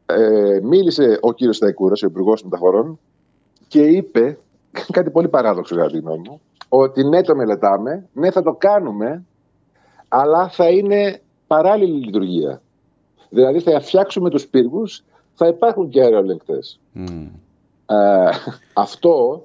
ε, 0.05 0.59
μίλησε 0.63 1.17
ο 1.21 1.33
κύριος 1.33 1.55
Σταϊκούρας, 1.55 2.03
ο 2.03 2.07
Υπουργός 2.07 2.43
Μεταφορών, 2.43 2.99
και 3.67 3.81
είπε 3.81 4.37
κάτι 4.91 5.09
πολύ 5.09 5.27
παράδοξο 5.27 5.75
κατά 5.75 5.91
τη 5.91 5.99
γνώμη 5.99 6.21
μου, 6.29 6.41
ότι 6.69 7.03
ναι 7.03 7.21
το 7.21 7.35
μελετάμε, 7.35 8.07
ναι 8.13 8.31
θα 8.31 8.41
το 8.41 8.53
κάνουμε, 8.53 9.23
αλλά 10.07 10.49
θα 10.49 10.69
είναι 10.69 11.21
παράλληλη 11.47 12.05
λειτουργία. 12.05 12.61
Δηλαδή 13.33 13.59
θα 13.59 13.79
φτιάξουμε 13.79 14.29
τους 14.29 14.47
πύργους, 14.47 15.03
θα 15.33 15.47
υπάρχουν 15.47 15.89
και 15.89 16.01
αεροελεγκτές. 16.01 16.79
Μμ. 16.93 17.27
Ε, 17.85 18.29
αυτό 18.73 19.43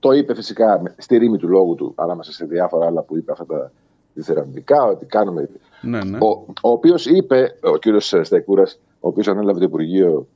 το 0.00 0.10
είπε 0.12 0.34
φυσικά 0.34 0.80
με- 0.82 0.94
στη 0.98 1.16
ρήμη 1.16 1.38
του 1.38 1.48
λόγου 1.48 1.74
του, 1.74 1.92
ανάμεσα 1.96 2.32
σε 2.32 2.44
διάφορα 2.44 2.86
άλλα 2.86 3.02
που 3.02 3.16
είπε 3.16 3.32
αυτά 3.32 3.46
τα 3.46 3.70
διθεραμβικά, 4.14 4.84
ότι 4.84 5.06
κάνουμε. 5.06 5.48
Ναι, 5.82 6.04
ναι. 6.04 6.18
Ο, 6.18 6.28
ο 6.62 6.70
οποίος 6.70 7.06
είπε, 7.06 7.58
ο 7.62 7.76
κύριος 7.76 8.14
Σταϊκούρας, 8.22 8.78
ο 9.00 9.08
οποίος 9.08 9.28
ανέλαβε 9.28 9.58
το 9.58 9.64
Υπουργείο 9.64 10.26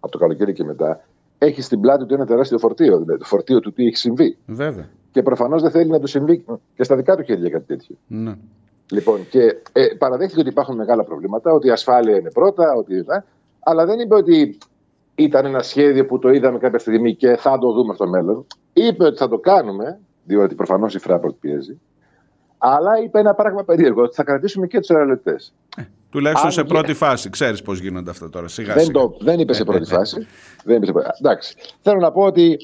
από 0.00 0.12
το 0.12 0.18
καλοκαίρι 0.18 0.52
και 0.52 0.64
μετά, 0.64 1.04
έχει 1.38 1.62
στην 1.62 1.80
πλάτη 1.80 2.06
του 2.06 2.14
ένα 2.14 2.26
τεράστιο 2.26 2.58
φορτίο. 2.58 2.98
Δηλαδή 2.98 3.18
το 3.18 3.24
φορτίο 3.24 3.60
του 3.60 3.72
τι 3.72 3.86
έχει 3.86 3.96
συμβεί. 3.96 4.36
Βέβαια. 4.46 4.88
Και 5.10 5.22
προφανώς 5.22 5.62
δεν 5.62 5.70
θέλει 5.70 5.90
να 5.90 5.98
του 6.00 6.06
συμβεί 6.06 6.44
και 6.74 6.82
στα 6.84 6.96
δικά 6.96 7.16
του 7.16 7.22
χέρια 7.22 7.50
κάτι 7.50 7.64
τέτοιο. 7.64 7.96
Ναι. 8.06 8.34
Λοιπόν, 8.90 9.28
και 9.28 9.56
ε, 9.72 9.86
παραδέχθηκε 9.98 10.40
ότι 10.40 10.48
υπάρχουν 10.48 10.76
μεγάλα 10.76 11.04
προβλήματα, 11.04 11.52
ότι 11.52 11.66
η 11.66 11.70
ασφάλεια 11.70 12.16
είναι 12.16 12.30
πρώτα, 12.30 12.72
ότι, 12.76 12.96
ε, 12.96 13.24
αλλά 13.60 13.86
δεν 13.86 13.98
είπε 13.98 14.14
ότι 14.14 14.58
ήταν 15.14 15.44
ένα 15.46 15.62
σχέδιο 15.62 16.06
που 16.06 16.18
το 16.18 16.28
είδαμε 16.30 16.58
κάποια 16.58 16.78
στιγμή 16.78 17.14
και 17.14 17.36
θα 17.36 17.58
το 17.58 17.72
δούμε 17.72 17.94
στο 17.94 18.08
μέλλον. 18.08 18.46
Είπε 18.72 19.04
ότι 19.04 19.16
θα 19.16 19.28
το 19.28 19.38
κάνουμε, 19.38 19.98
διότι 20.24 20.54
προφανώς 20.54 20.94
η 20.94 21.00
Fraport 21.06 21.34
πιέζει. 21.40 21.80
Αλλά 22.58 23.02
είπε 23.02 23.18
ένα 23.18 23.34
πράγμα 23.34 23.64
περίεργο, 23.64 24.02
ότι 24.02 24.14
θα 24.14 24.24
κρατήσουμε 24.24 24.66
και 24.66 24.78
τους 24.78 24.90
αερολεπτέ. 24.90 25.36
Τουλάχιστον 26.10 26.46
Αν 26.46 26.52
σε 26.52 26.62
και- 26.62 26.68
πρώτη 26.68 26.92
φάση. 26.94 27.30
Ξέρεις 27.30 27.62
πώς 27.62 27.78
γίνονται 27.80 28.10
αυτά 28.10 28.30
τώρα. 28.30 28.48
Σιγά 28.48 28.74
Δεν, 28.74 28.84
σιγά. 28.84 29.00
το, 29.00 29.16
δεν 29.20 29.38
είπε 29.38 29.52
σε 29.52 29.64
πρώτη 29.64 29.84
φάση. 29.84 30.26
δεν 30.64 30.76
είπε 30.76 30.86
σε 30.86 30.92
πρώτη... 30.92 31.08
Εντάξει. 31.18 31.54
Θέλω 31.82 32.00
να 32.00 32.12
πω 32.12 32.22
ότι 32.22 32.56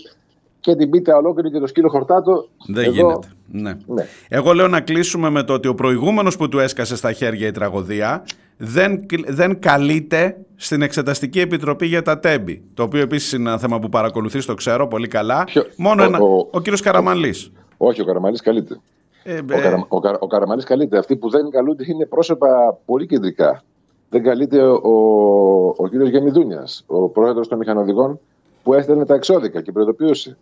και 0.64 0.76
την 0.76 0.90
πίτα 0.90 1.16
ολόκληρη 1.16 1.50
και 1.50 1.58
το 1.58 1.66
σκύλο 1.66 1.88
χορτάτο. 1.88 2.48
Δεν 2.66 2.84
εδώ- 2.84 2.92
γίνεται. 2.94 3.28
Ναι. 3.50 3.76
Ναι. 3.86 4.06
Εγώ 4.28 4.52
λέω 4.52 4.68
να 4.68 4.80
κλείσουμε 4.80 5.30
με 5.30 5.42
το 5.42 5.52
ότι 5.52 5.68
ο 5.68 5.74
προηγούμενος 5.74 6.36
που 6.36 6.48
του 6.48 6.58
έσκασε 6.58 6.96
στα 6.96 7.12
χέρια 7.12 7.46
η 7.46 7.50
τραγωδία 7.50 8.24
δεν, 8.56 9.06
κλ- 9.06 9.30
δεν 9.30 9.58
καλείται 9.60 10.36
στην 10.56 10.82
Εξεταστική 10.82 11.40
Επιτροπή 11.40 11.86
για 11.86 12.02
τα 12.02 12.18
τέμπη. 12.18 12.62
Το 12.74 12.82
οποίο 12.82 13.00
επίσης 13.00 13.32
είναι 13.32 13.48
ένα 13.48 13.58
θέμα 13.58 13.78
που 13.78 13.88
παρακολουθείς, 13.88 14.46
το 14.46 14.54
ξέρω 14.54 14.88
πολύ 14.88 15.08
καλά. 15.08 15.44
Ποιο- 15.44 15.66
Μόνο 15.76 16.02
ο- 16.02 16.06
ένα, 16.06 16.18
ο- 16.20 16.48
ο, 16.50 16.60
κύριος 16.60 16.80
Καραμανλής. 16.80 17.52
Όχι, 17.76 18.00
ο 18.00 18.04
Καραμαλής 18.04 18.40
καλείται. 18.40 18.80
Ε, 19.22 19.32
Ο, 19.34 19.36
ε, 19.36 19.60
Καρα, 19.60 19.84
ο, 19.88 20.00
Καρα, 20.00 20.18
ο 20.20 20.26
Καραμαλής 20.26 20.64
καλείται. 20.64 20.98
Αυτοί 20.98 21.16
που 21.16 21.30
δεν 21.30 21.50
καλούνται 21.50 21.84
είναι 21.86 22.06
πρόσωπα 22.06 22.78
πολύ 22.84 23.06
κεντρικά. 23.06 23.62
Δεν 24.10 24.22
καλείται 24.22 24.62
ο, 24.62 24.72
ο, 24.82 25.74
ο 25.76 25.88
κύριος 25.88 26.08
Γενιδούνιας, 26.08 26.84
ο 26.86 27.08
πρόεδρος 27.08 27.48
των 27.48 27.58
μηχανοδηγών 27.58 28.20
που 28.62 28.74
έστελνε 28.74 29.04
τα 29.06 29.14
εξώδικα 29.14 29.60
και 29.60 29.72
προειδοποιούσε. 29.72 30.36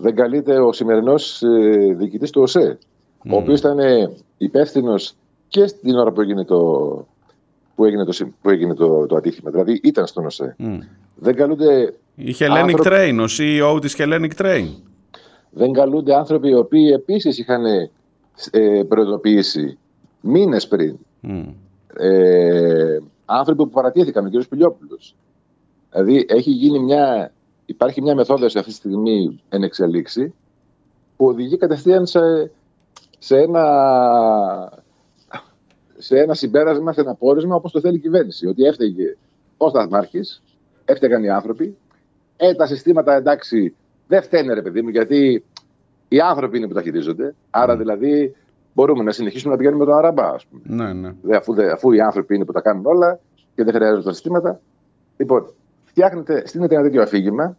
Δεν 0.00 0.14
καλείται 0.14 0.58
ο 0.60 0.72
σημερινός 0.72 1.42
ε, 1.42 1.94
διοικητής 1.94 2.30
του 2.30 2.42
ΟΣΕ, 2.42 2.78
ο 3.30 3.36
οποίος 3.36 3.58
ήταν 3.58 3.78
υπεύθυνος 4.38 5.14
και 5.48 5.66
στην 5.66 5.96
ώρα 5.96 6.12
που 6.12 6.20
έγινε 6.20 6.44
το, 6.44 6.56
που 7.74 7.84
έγινε 7.84 8.04
το, 8.04 8.12
συ- 8.12 8.32
που 8.42 8.50
έγινε 8.50 8.74
το, 8.74 9.06
το 9.06 9.16
ατύχημα. 9.16 9.50
Δηλαδή 9.50 9.80
ήταν 9.82 10.06
στον 10.06 10.26
ΟΣΕ. 10.26 10.54
μ. 10.58 10.78
Δεν 11.14 11.34
καλούνται 11.34 11.94
Η 12.14 12.34
Hellenic 12.38 12.44
άνθρωποι- 12.62 12.86
Train, 12.92 13.16
ο 13.20 13.24
CEO 13.38 13.80
της 13.80 13.94
Hellenic 13.98 14.30
Train. 14.36 14.66
δεν 15.50 15.72
καλούνται 15.72 16.14
άνθρωποι 16.14 16.48
οι 16.48 16.54
οποίοι 16.54 16.90
επίσης 16.94 17.38
είχαν 17.38 17.64
ε, 18.50 18.82
προειδοποιήσει 18.88 19.78
μήνες 20.20 20.68
πριν. 20.68 20.96
Μ. 21.20 21.40
Ε, 21.96 22.98
άνθρωποι 23.24 23.62
που 23.62 23.70
παρατήθηκαν, 23.70 24.26
ο 24.26 24.28
κ. 24.30 24.44
Πιλιόπουλος. 24.48 25.14
Δηλαδή 25.92 26.24
έχει 26.28 26.50
γίνει 26.50 26.78
μια, 26.78 27.32
υπάρχει 27.70 28.02
μια 28.02 28.14
μεθόδος 28.14 28.56
αυτή 28.56 28.70
τη 28.70 28.76
στιγμή 28.76 29.42
εν 29.48 29.62
εξελίξη 29.62 30.34
που 31.16 31.26
οδηγεί 31.26 31.56
κατευθείαν 31.56 32.06
σε, 32.06 32.20
σε, 33.18 33.38
ένα, 33.38 33.64
σε 35.96 36.18
ένα 36.18 36.34
συμπέρασμα, 36.34 36.92
σε 36.92 37.00
ένα 37.00 37.14
πόρισμα 37.14 37.54
όπως 37.54 37.72
το 37.72 37.80
θέλει 37.80 37.96
η 37.96 38.00
κυβέρνηση. 38.00 38.46
Ότι 38.46 38.62
έφταιγε 38.62 39.16
ο 39.56 39.68
Σταθμάρχης, 39.68 40.42
έφταιγαν 40.84 41.22
οι 41.24 41.30
άνθρωποι, 41.30 41.76
ε, 42.36 42.54
τα 42.54 42.66
συστήματα 42.66 43.14
εντάξει 43.14 43.74
δεν 44.06 44.22
φταίνε 44.22 44.54
ρε 44.54 44.62
παιδί 44.62 44.82
μου 44.82 44.88
γιατί 44.88 45.44
οι 46.08 46.20
άνθρωποι 46.20 46.56
είναι 46.56 46.66
που 46.68 46.74
τα 46.74 46.82
χειρίζονται. 46.82 47.34
Άρα 47.50 47.76
δηλαδή 47.76 48.36
μπορούμε 48.74 49.02
να 49.02 49.12
συνεχίσουμε 49.12 49.52
να 49.52 49.58
πηγαίνουμε 49.58 49.84
με 49.84 49.90
τον 49.90 49.98
Αραμπά, 49.98 50.28
ας 50.28 50.46
πούμε. 50.46 50.62
Ναι, 50.64 50.92
ναι. 50.92 51.14
Δε, 51.22 51.36
αφού, 51.36 51.54
δε, 51.54 51.70
αφού 51.70 51.92
οι 51.92 52.00
άνθρωποι 52.00 52.34
είναι 52.34 52.44
που 52.44 52.52
τα 52.52 52.60
κάνουν 52.60 52.86
όλα 52.86 53.20
και 53.54 53.64
δεν 53.64 53.74
χρειάζονται 53.74 54.02
τα 54.02 54.12
συστήματα. 54.12 54.60
Λοιπόν, 55.16 55.52
φτιάχνετε, 55.90 56.42
στείλετε 56.46 56.74
ένα 56.74 56.84
τέτοιο 56.84 57.02
αφήγημα. 57.02 57.56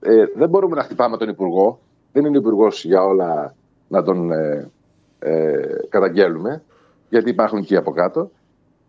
Ε, 0.00 0.24
δεν 0.36 0.48
μπορούμε 0.48 0.76
να 0.76 0.82
χτυπάμε 0.82 1.16
τον 1.16 1.28
Υπουργό. 1.28 1.80
Δεν 2.12 2.24
είναι 2.24 2.36
ο 2.36 2.40
Υπουργός 2.40 2.84
για 2.84 3.02
όλα 3.02 3.54
να 3.88 4.02
τον 4.02 4.32
ε, 4.32 4.70
ε, 5.18 5.60
καταγγέλουμε, 5.88 6.62
γιατί 7.08 7.30
υπάρχουν 7.30 7.64
και 7.64 7.76
από 7.76 7.90
κάτω. 7.90 8.30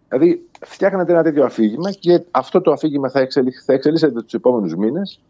Δηλαδή, 0.07 0.47
φτιάχνετε 0.65 1.11
ένα 1.11 1.23
τέτοιο 1.23 1.45
αφήγημα 1.45 1.91
και 1.91 2.22
αυτό 2.31 2.61
το 2.61 2.72
αφήγημα 2.72 3.10
θα, 3.10 3.19
εξελι, 3.19 3.51
θα 3.51 3.73
εξελίσσεται 3.73 4.22
τους 4.22 4.34
επόμενους 4.34 4.76
μήνες 4.76 5.22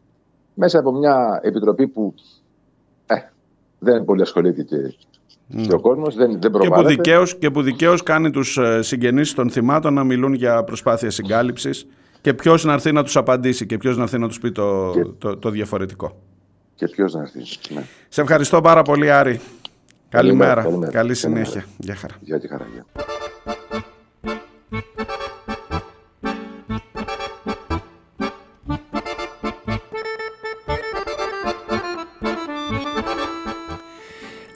μέσα 0.54 0.80
από 0.80 0.92
μια 0.92 1.40
επιτροπή 1.44 1.88
που 1.88 2.14
ε, 3.06 3.16
δεν 3.80 4.06
πολύ 4.06 4.22
ασχολείται 4.22 4.64
και, 4.64 4.78
και 5.68 5.74
ο 5.74 5.80
κόσμος, 5.80 6.16
δεν, 6.16 6.32
δεν 6.32 6.40
Και 6.40 6.50
που, 6.50 6.58
προβάλλεται. 6.58 6.94
δικαίως, 6.94 7.38
και 7.38 7.50
που 7.52 7.62
δικαίως 7.62 8.04
κάνει 8.04 8.32
τους 8.32 8.58
ε, 8.58 8.82
συγγενείς 8.82 9.34
των 9.34 9.50
θυμάτων 9.50 9.94
να 9.94 10.04
μιλούν 10.04 10.34
για 10.34 10.64
προσπάθεια 10.64 11.10
συγκάλυψης 11.12 11.88
και 12.22 12.34
ποιος 12.34 12.64
να 12.64 12.74
έρθει 12.74 12.92
να 12.92 13.04
τους 13.04 13.18
απαντήσει 13.18 13.66
και 13.66 13.78
ποιος 13.78 13.98
να 13.98 14.04
έρθει 14.04 14.18
να 14.18 14.28
τους 14.28 14.40
πει 14.40 14.52
το, 14.52 14.92
Και- 14.94 15.04
το, 15.18 15.38
το 15.38 15.50
διαφορετικό. 15.50 16.20
Και 16.76 16.88
ποιος 16.88 17.14
να 17.14 17.22
έρθει. 17.22 17.40
Ναι. 17.74 17.84
Σε 18.10 18.22
ευχαριστώ 18.22 18.62
πάρα 18.62 18.82
πολύ 18.82 19.12
Άρη. 19.12 19.40
Καλημέρα. 20.10 20.62
καλημέρα. 20.62 20.92
Καλή 20.92 21.14
Καλημέρα. 21.16 21.46
συνέχεια. 21.46 21.66
Γεια 21.78 21.96
χαρά. 21.96 22.16
Γεια 22.22 22.40
τη 22.40 22.48
χαρά. 22.48 22.68
γεια. 22.74 22.86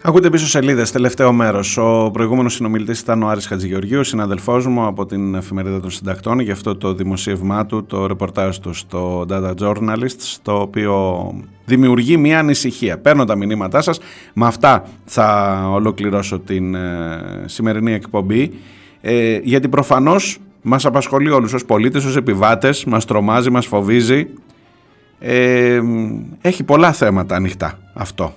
Ακούτε 0.06 0.30
πίσω 0.30 0.48
σελίδες, 0.48 0.92
τελευταίο 0.92 1.32
μέρος. 1.32 1.78
Ο 1.78 2.10
προηγούμενος 2.14 2.54
συνομιλητής 2.54 3.00
ήταν 3.00 3.24
ο 3.24 3.28
Άρης 3.28 3.46
Χατζηγεωργίου, 3.48 4.04
συναδελφός 4.04 4.68
μου 4.68 4.86
από 4.86 5.06
την 5.06 5.36
εφημερίδα 5.36 5.80
των 5.80 5.90
συντακτών, 5.90 6.40
για 6.40 6.54
αυτό 6.54 6.76
το 6.76 6.94
δημοσίευμά 6.94 7.66
του, 7.66 7.86
το 7.86 8.08
ρεπορτάζ 8.08 8.58
του 8.58 8.74
στο 8.74 9.26
Data 9.30 9.54
Journalist, 9.60 10.38
το 10.42 10.60
οποίο 10.60 11.34
δημιουργεί 11.66 12.18
μια 12.18 12.40
ανησυχία. 12.40 12.98
Παίρνω 12.98 13.26
τα 13.26 13.36
μηνύματά 13.36 13.82
σας. 13.82 14.00
Με 14.34 14.46
αυτά 14.46 14.86
θα 15.06 15.60
ολοκληρώσω 15.72 16.40
την 16.40 16.76
ε, 16.76 17.44
σημερινή 17.46 17.94
εκπομπή. 17.94 18.52
Ε, 19.02 19.40
γιατί 19.44 19.68
προφανώς 19.68 20.38
μας 20.62 20.86
απασχολεί 20.86 21.30
όλους 21.30 21.54
ως 21.54 21.66
πολίτες, 21.66 22.06
ως 22.06 22.16
επιβάτες, 22.16 22.86
μας 22.86 23.06
τρομάζει, 23.06 23.50
μας 23.50 23.66
φοβίζει. 23.66 24.28
Ε, 25.20 25.82
έχει 26.42 26.64
πολλά 26.64 26.92
θέματα 26.94 27.36
ανοιχτά 27.36 27.80
αυτό. 27.94 28.34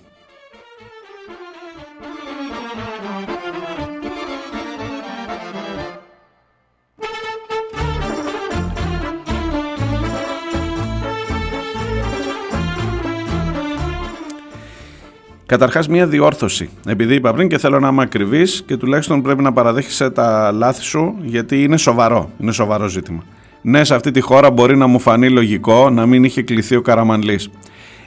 Καταρχάς, 15.47 15.89
μία 15.89 16.06
διόρθωση. 16.06 16.68
Επειδή 16.86 17.14
είπα 17.14 17.32
πριν 17.32 17.48
και 17.48 17.59
θέλω 17.59 17.81
να 17.81 17.89
είμαι 17.89 18.02
ακριβής 18.02 18.62
και 18.66 18.77
τουλάχιστον 18.77 19.23
πρέπει 19.23 19.43
να 19.43 19.52
παραδέχεσαι 19.52 20.10
τα 20.10 20.52
λάθη 20.52 20.82
σου, 20.82 21.14
γιατί 21.23 21.62
είναι 21.62 21.77
σοβαρό. 21.77 22.31
Είναι 22.39 22.52
σοβαρό 22.52 22.89
ζήτημα. 22.89 23.23
Ναι, 23.62 23.85
σε 23.85 23.94
αυτή 23.94 24.10
τη 24.10 24.20
χώρα 24.20 24.51
μπορεί 24.51 24.77
να 24.77 24.86
μου 24.86 24.98
φανεί 24.98 25.31
λογικό 25.31 25.90
να 25.90 26.06
μην 26.06 26.24
είχε 26.24 26.43
κληθεί 26.43 26.77
ο 26.77 26.82
Καραμανλής. 26.82 27.51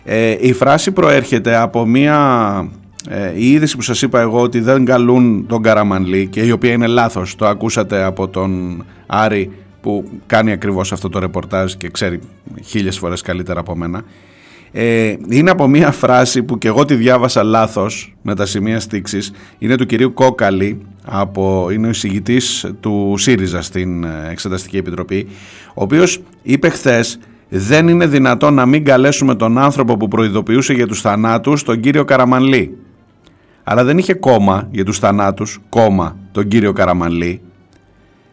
Ε, 0.03 0.35
η 0.39 0.53
φράση 0.53 0.91
προέρχεται 0.91 1.55
από 1.55 1.85
μία 1.85 2.69
ε, 3.09 3.31
η 3.35 3.51
είδηση 3.51 3.75
που 3.75 3.81
σας 3.81 4.01
είπα 4.01 4.19
εγώ 4.19 4.41
ότι 4.41 4.59
δεν 4.59 4.85
καλούν 4.85 5.45
τον 5.47 5.61
Καραμανλή 5.61 6.27
και 6.27 6.41
η 6.41 6.51
οποία 6.51 6.71
είναι 6.71 6.87
λάθος, 6.87 7.35
το 7.35 7.47
ακούσατε 7.47 8.03
από 8.03 8.27
τον 8.27 8.83
Άρη 9.07 9.51
που 9.81 10.09
κάνει 10.25 10.51
ακριβώς 10.51 10.91
αυτό 10.91 11.09
το 11.09 11.19
ρεπορτάζ 11.19 11.73
και 11.73 11.89
ξέρει 11.89 12.19
χίλιες 12.65 12.97
φορές 12.97 13.21
καλύτερα 13.21 13.59
από 13.59 13.75
μένα 13.75 14.03
ε, 14.71 15.13
είναι 15.29 15.49
από 15.49 15.67
μία 15.67 15.91
φράση 15.91 16.43
που 16.43 16.57
και 16.57 16.67
εγώ 16.67 16.85
τη 16.85 16.95
διάβασα 16.95 17.43
λάθος 17.43 18.15
με 18.21 18.35
τα 18.35 18.45
σημεία 18.45 18.79
στήξης 18.79 19.31
είναι 19.57 19.75
του 19.75 19.85
κυρίου 19.85 20.13
Κόκαλη 20.13 20.81
από, 21.05 21.67
είναι 21.71 21.87
ο 21.87 21.89
εισηγητής 21.89 22.71
του 22.79 23.15
ΣΥΡΙΖΑ 23.17 23.61
στην 23.61 24.03
ε, 24.03 24.27
Εξεταστική 24.29 24.77
Επιτροπή 24.77 25.27
ο 25.67 25.83
οποίος 25.83 26.21
είπε 26.41 26.69
χθες. 26.69 27.19
Δεν 27.49 27.87
είναι 27.87 28.07
δυνατόν 28.07 28.53
να 28.53 28.65
μην 28.65 28.85
καλέσουμε 28.85 29.35
τον 29.35 29.57
άνθρωπο 29.57 29.97
που 29.97 30.07
προειδοποιούσε 30.07 30.73
για 30.73 30.87
τους 30.87 31.01
θανάτους, 31.01 31.63
τον 31.63 31.79
κύριο 31.79 32.03
Καραμανλή. 32.03 32.77
Αλλά 33.63 33.83
δεν 33.83 33.97
είχε 33.97 34.13
κόμμα 34.13 34.67
για 34.71 34.85
τους 34.85 34.99
θανάτους, 34.99 35.59
κόμμα 35.69 36.17
τον 36.31 36.47
κύριο 36.47 36.73
Καραμανλή. 36.73 37.41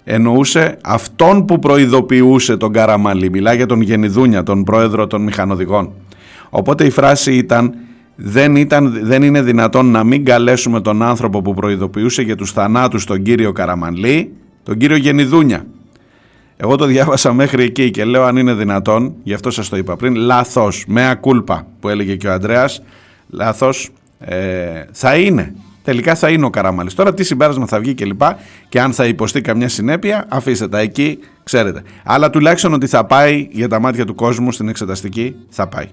Εννοούσε 0.05 0.79
αυτόν 0.85 1.45
που 1.45 1.59
προειδοποιούσε 1.59 2.57
τον 2.57 2.73
Καραμανλή. 2.73 3.31
Μιλάει 3.31 3.57
για 3.57 3.67
τον 3.67 3.81
Γενιδούνια, 3.81 4.43
τον 4.43 4.65
πρόεδρο 4.65 5.07
των 5.07 5.23
μηχανοδηγών. 5.23 5.93
Οπότε 6.59 6.85
η 6.85 6.91
φράση 6.91 7.35
ήταν 7.35 7.75
δεν, 8.17 8.57
ήταν, 8.57 8.99
δεν 9.03 9.23
είναι 9.23 9.43
δυνατόν 9.43 9.91
να 9.91 10.05
μην 10.05 10.25
καλέσουμε 10.25 10.81
τον 10.81 11.03
άνθρωπο 11.03 11.43
που 11.43 11.55
προειδοποιούσε 11.55 12.23
για 12.23 12.37
τους 12.37 12.53
θανάτους 12.53 13.05
τον 13.05 13.23
κύριο 13.23 13.53
Καραμανλή, 13.53 14.33
τον 14.63 14.77
κύριο 14.77 14.97
Γενιδούνια. 14.97 15.67
Εγώ 16.57 16.77
το 16.77 16.85
διάβασα 16.85 17.33
μέχρι 17.33 17.63
εκεί 17.63 17.91
και 17.91 18.05
λέω 18.05 18.25
αν 18.25 18.37
είναι 18.37 18.55
δυνατόν, 18.55 19.15
γι' 19.23 19.35
αυτό 19.35 19.51
σας 19.51 19.69
το 19.69 19.77
είπα 19.77 19.97
πριν, 19.97 20.15
λάθος, 20.15 20.85
με 20.87 21.09
ακούλπα 21.09 21.67
που 21.81 21.89
έλεγε 21.89 22.17
και 22.17 22.29
ο 22.29 22.33
Ανδρέας, 22.33 22.83
λάθος, 23.29 23.91
ε, 24.19 24.85
θα 24.93 25.17
είναι. 25.17 25.55
Τελικά 25.83 26.15
θα 26.15 26.31
είναι 26.31 26.47
ο 26.47 26.51
Καραμαλής. 26.51 26.95
Τώρα 26.95 27.15
τι 27.15 27.25
συμπέρασμα 27.25 27.67
θα 27.67 27.81
βγει 27.81 27.95
και 27.95 28.05
λοιπά 28.05 28.39
και 28.69 28.81
αν 28.81 28.93
θα 28.93 29.07
υποστεί 29.07 29.41
καμιά 29.41 29.69
συνέπεια, 29.69 30.27
αφήστε 30.29 30.69
τα 30.69 30.79
εκεί, 30.79 31.19
ξέρετε. 31.45 31.83
Αλλά 32.05 32.31
τουλάχιστον 32.31 32.73
ότι 32.73 32.87
θα 32.87 33.05
πάει 33.05 33.49
για 33.51 33.69
τα 33.69 33.81
μάτια 33.81 34.05
του 34.05 34.15
κόσμου 34.15 34.53
στην 34.53 34.69
εξεταστική, 34.69 35.37
θα 35.49 35.67
πάει. 35.69 35.87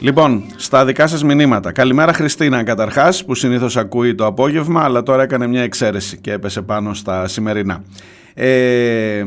Λοιπόν, 0.00 0.44
στα 0.56 0.84
δικά 0.84 1.06
σας 1.06 1.24
μηνύματα. 1.24 1.72
Καλημέρα 1.72 2.12
Χριστίνα 2.12 2.62
καταρχάς 2.62 3.24
που 3.24 3.34
συνήθως 3.34 3.76
ακούει 3.76 4.14
το 4.14 4.26
απόγευμα 4.26 4.82
αλλά 4.82 5.02
τώρα 5.02 5.22
έκανε 5.22 5.46
μια 5.46 5.62
εξαίρεση 5.62 6.18
και 6.18 6.32
έπεσε 6.32 6.62
πάνω 6.62 6.94
στα 6.94 7.28
σημερινά. 7.28 7.82
Ε, 8.34 9.24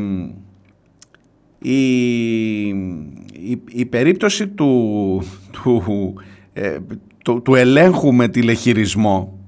η, 1.59 2.67
η, 2.67 3.61
η 3.67 3.85
περίπτωση 3.85 4.47
του, 4.47 5.23
του, 5.51 6.13
ε, 6.53 6.77
του, 7.23 7.41
του 7.41 7.55
ελέγχου 7.55 8.13
με 8.13 8.27
τηλεχειρισμό 8.27 9.39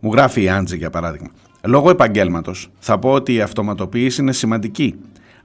μου 0.00 0.12
γράφει 0.12 0.42
η 0.42 0.48
Άντζη 0.48 0.76
για 0.76 0.90
παράδειγμα. 0.90 1.28
Λόγω 1.66 1.90
επαγγέλματος 1.90 2.70
θα 2.78 2.98
πω 2.98 3.10
ότι 3.10 3.34
η 3.34 3.40
αυτοματοποίηση 3.40 4.20
είναι 4.20 4.32
σημαντική. 4.32 4.94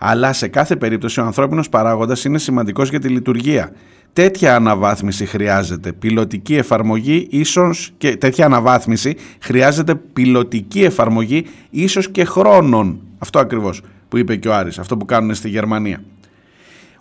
Αλλά 0.02 0.34
σε 0.34 0.48
κάθε 0.48 0.76
περίπτωση 0.76 1.20
ο 1.20 1.24
ανθρώπινος 1.24 1.70
παράγοντας 1.70 2.24
είναι 2.24 2.38
σημαντικός 2.38 2.90
για 2.90 3.00
τη 3.00 3.08
λειτουργία. 3.08 3.72
Τέτοια 4.14 4.56
αναβάθμιση 4.56 5.26
χρειάζεται. 5.26 5.94
Πιλωτική 5.94 6.56
εφαρμογή 6.56 7.28
ίσως 7.30 7.92
και 7.98 8.18
τέτοια 8.18 8.46
αναβάθμιση 8.46 9.16
χρειάζεται 9.40 9.96
πιλωτική 9.96 10.84
εφαρμογή 10.84 11.46
ίσως 11.70 12.10
και 12.10 12.24
χρόνων. 12.24 13.00
Αυτό 13.18 13.40
ακριβώς 13.40 13.82
που 14.10 14.18
είπε 14.18 14.36
και 14.36 14.48
ο 14.48 14.54
Άρης, 14.56 14.80
αυτό 14.80 14.98
που 14.98 15.06
κάνουν 15.06 15.36
στη 15.36 15.50
Γερμανία. 15.50 16.02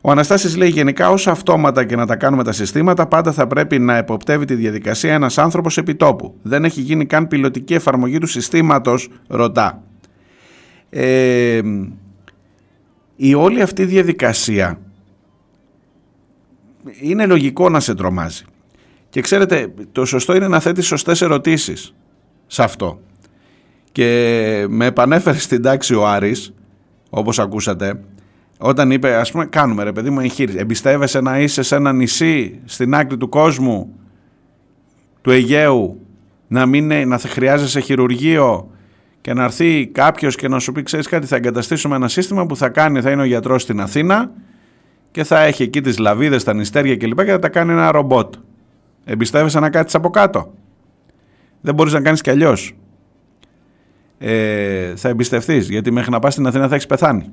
Ο 0.01 0.11
Αναστάσης 0.11 0.57
λέει 0.57 0.69
γενικά 0.69 1.11
όσο 1.11 1.31
αυτόματα 1.31 1.85
και 1.85 1.97
να 1.97 2.07
τα 2.07 2.17
κάνουμε 2.17 2.45
τα 2.45 2.53
συστήματα 2.53 3.07
πάντα 3.07 3.33
θα 3.33 3.47
πρέπει 3.47 3.79
να 3.79 3.97
εποπτεύει 3.97 4.45
τη 4.45 4.55
διαδικασία 4.55 5.15
ένας 5.15 5.39
άνθρωπος 5.39 5.79
επιτόπου. 5.79 6.35
Δεν 6.43 6.65
έχει 6.65 6.81
γίνει 6.81 7.07
καν 7.07 7.29
πιλωτική 7.29 7.75
εφαρμογή 7.75 8.19
του 8.19 8.27
συστήματος, 8.27 9.09
ρωτά. 9.27 9.83
Ε, 10.91 11.61
η 13.17 13.35
όλη 13.35 13.63
αυτή 13.63 13.85
διαδικασία 13.85 14.79
είναι 17.01 17.27
λογικό 17.27 17.69
να 17.69 17.81
σε 17.81 17.95
τρομάζει. 17.95 18.45
Και 19.09 19.21
ξέρετε, 19.21 19.73
το 19.93 20.05
σωστό 20.05 20.37
είναι 20.37 20.49
να 20.49 20.61
θέτεις 20.61 20.87
σωστές 20.87 21.23
ερωτήσεις 21.23 21.95
σε 22.47 22.63
αυτό. 22.63 23.01
Και 23.93 24.67
με 24.69 24.87
επανέφερε 24.87 25.39
στην 25.39 25.63
τάξη 25.63 25.95
ο 25.95 26.07
Άρης, 26.09 26.55
όπως 27.11 27.39
ακούσατε, 27.39 28.01
όταν 28.59 28.91
είπε, 28.91 29.15
ας 29.15 29.31
πούμε, 29.31 29.47
κάνουμε 29.47 29.83
ρε 29.83 29.93
παιδί 29.93 30.11
μου 30.11 30.21
εγχείρηση. 30.21 30.59
Εμπιστεύεσαι 30.59 31.21
να 31.21 31.41
είσαι 31.41 31.63
σε 31.63 31.77
ένα 31.77 31.93
νησί 31.93 32.61
στην 32.65 32.95
άκρη 32.95 33.17
του 33.17 33.29
κόσμου, 33.29 33.93
του 35.21 35.31
Αιγαίου, 35.31 36.01
να 36.49 36.67
μην 36.67 36.85
είναι- 36.85 37.05
να 37.05 37.19
χρειάζεσαι 37.19 37.81
χειρουργείο 37.81 38.71
και 39.21 39.33
να 39.35 39.45
έρθει 39.45 39.87
κάποιος 39.87 40.37
και 40.37 40.49
να 40.49 40.59
σου 40.59 40.73
πει, 40.73 40.83
ξέρεις 40.83 41.09
κάτι, 41.09 41.27
θα 41.27 41.37
εγκαταστήσουμε 41.37 41.97
ένα 41.97 42.09
σύστημα 42.09 42.47
που 42.47 42.57
θα 42.57 42.69
κάνει, 42.69 43.01
θα 43.01 43.11
είναι 43.11 43.23
ο 43.23 43.25
γιατρός 43.25 43.63
στην 43.63 43.81
Αθήνα 43.81 44.31
και 45.19 45.25
θα 45.25 45.43
έχει 45.43 45.63
εκεί 45.63 45.81
τις 45.81 45.99
λαβίδες, 45.99 46.45
τα 46.45 46.55
νηστέρια 46.55 46.97
κλπ. 46.97 47.25
και 47.25 47.31
θα 47.31 47.39
τα 47.39 47.49
κάνει 47.49 47.73
ένα 47.73 47.91
ρομπότ. 47.91 48.35
Εμπιστεύεσαι 49.05 49.61
να 49.61 49.71
κάτσεις 49.71 49.95
από 49.95 50.11
κάτω. 50.11 50.55
Δεν 51.61 51.75
μπορείς 51.75 51.93
να 51.93 52.01
κάνεις 52.01 52.21
κι 52.21 52.31
αλλιώς. 52.31 52.75
Ε, 54.19 54.97
θα 54.97 55.09
εμπιστευτείς, 55.09 55.69
γιατί 55.69 55.91
μέχρι 55.91 56.11
να 56.11 56.19
πας 56.19 56.33
στην 56.33 56.47
Αθήνα 56.47 56.69
θα 56.69 56.75
έχεις 56.75 56.87
πεθάνει. 56.87 57.31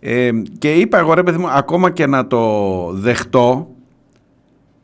Ε, 0.00 0.30
και 0.58 0.74
είπα 0.74 0.98
εγώ 0.98 1.14
ρε 1.14 1.22
παιδί 1.22 1.38
μου, 1.38 1.48
ακόμα 1.48 1.90
και 1.90 2.06
να 2.06 2.26
το 2.26 2.92
δεχτώ, 2.92 3.68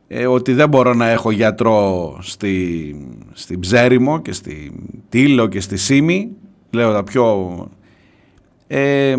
ε, 0.07 0.27
ότι 0.27 0.53
δεν 0.53 0.69
μπορώ 0.69 0.93
να 0.93 1.09
έχω 1.09 1.31
γιατρό 1.31 2.17
στη, 2.21 2.95
στη 3.33 3.59
Ψέριμο 3.59 4.21
και 4.21 4.31
στη 4.31 4.71
Τήλο 5.09 5.47
και 5.47 5.59
στη 5.59 5.77
Σίμη, 5.77 6.31
λέω 6.69 6.93
τα 6.93 7.03
πιο... 7.03 7.57
Ε, 8.67 9.15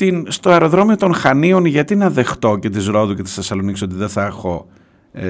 στην, 0.00 0.24
στο 0.28 0.50
αεροδρόμιο 0.50 0.96
των 0.96 1.14
Χανίων 1.14 1.64
γιατί 1.64 1.96
να 1.96 2.10
δεχτώ 2.10 2.56
και 2.56 2.70
της 2.70 2.86
Ρόδου 2.86 3.14
και 3.14 3.22
της 3.22 3.34
Θεσσαλονίκης 3.34 3.82
ότι 3.82 3.94
δεν 3.94 4.08
θα 4.08 4.24
έχω 4.24 4.66
ε, 5.12 5.26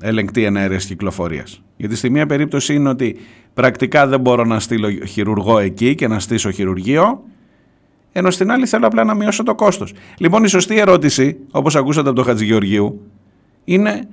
ελεγκτή 0.00 0.44
ενέργειας 0.44 0.84
κυκλοφορίας. 0.84 1.62
Γιατί 1.76 1.96
στη 1.96 2.10
μία 2.10 2.26
περίπτωση 2.26 2.74
είναι 2.74 2.88
ότι 2.88 3.16
πρακτικά 3.54 4.06
δεν 4.06 4.20
μπορώ 4.20 4.44
να 4.44 4.60
στείλω 4.60 4.88
χειρουργό 4.90 5.58
εκεί 5.58 5.94
και 5.94 6.08
να 6.08 6.18
στήσω 6.18 6.50
χειρουργείο 6.50 7.22
ενώ 8.12 8.30
στην 8.30 8.50
άλλη 8.50 8.66
θέλω 8.66 8.86
απλά 8.86 9.04
να 9.04 9.14
μειώσω 9.14 9.42
το 9.42 9.54
κόστος. 9.54 9.92
Λοιπόν 10.18 10.44
η 10.44 10.48
σωστή 10.48 10.78
ερώτηση, 10.78 11.36
όπως 11.50 11.76
ακούσατε 11.76 12.08
από 12.08 12.16
τον 12.16 12.24
Χατζηγεωργίου, 12.24 13.00
είναι 13.64 14.08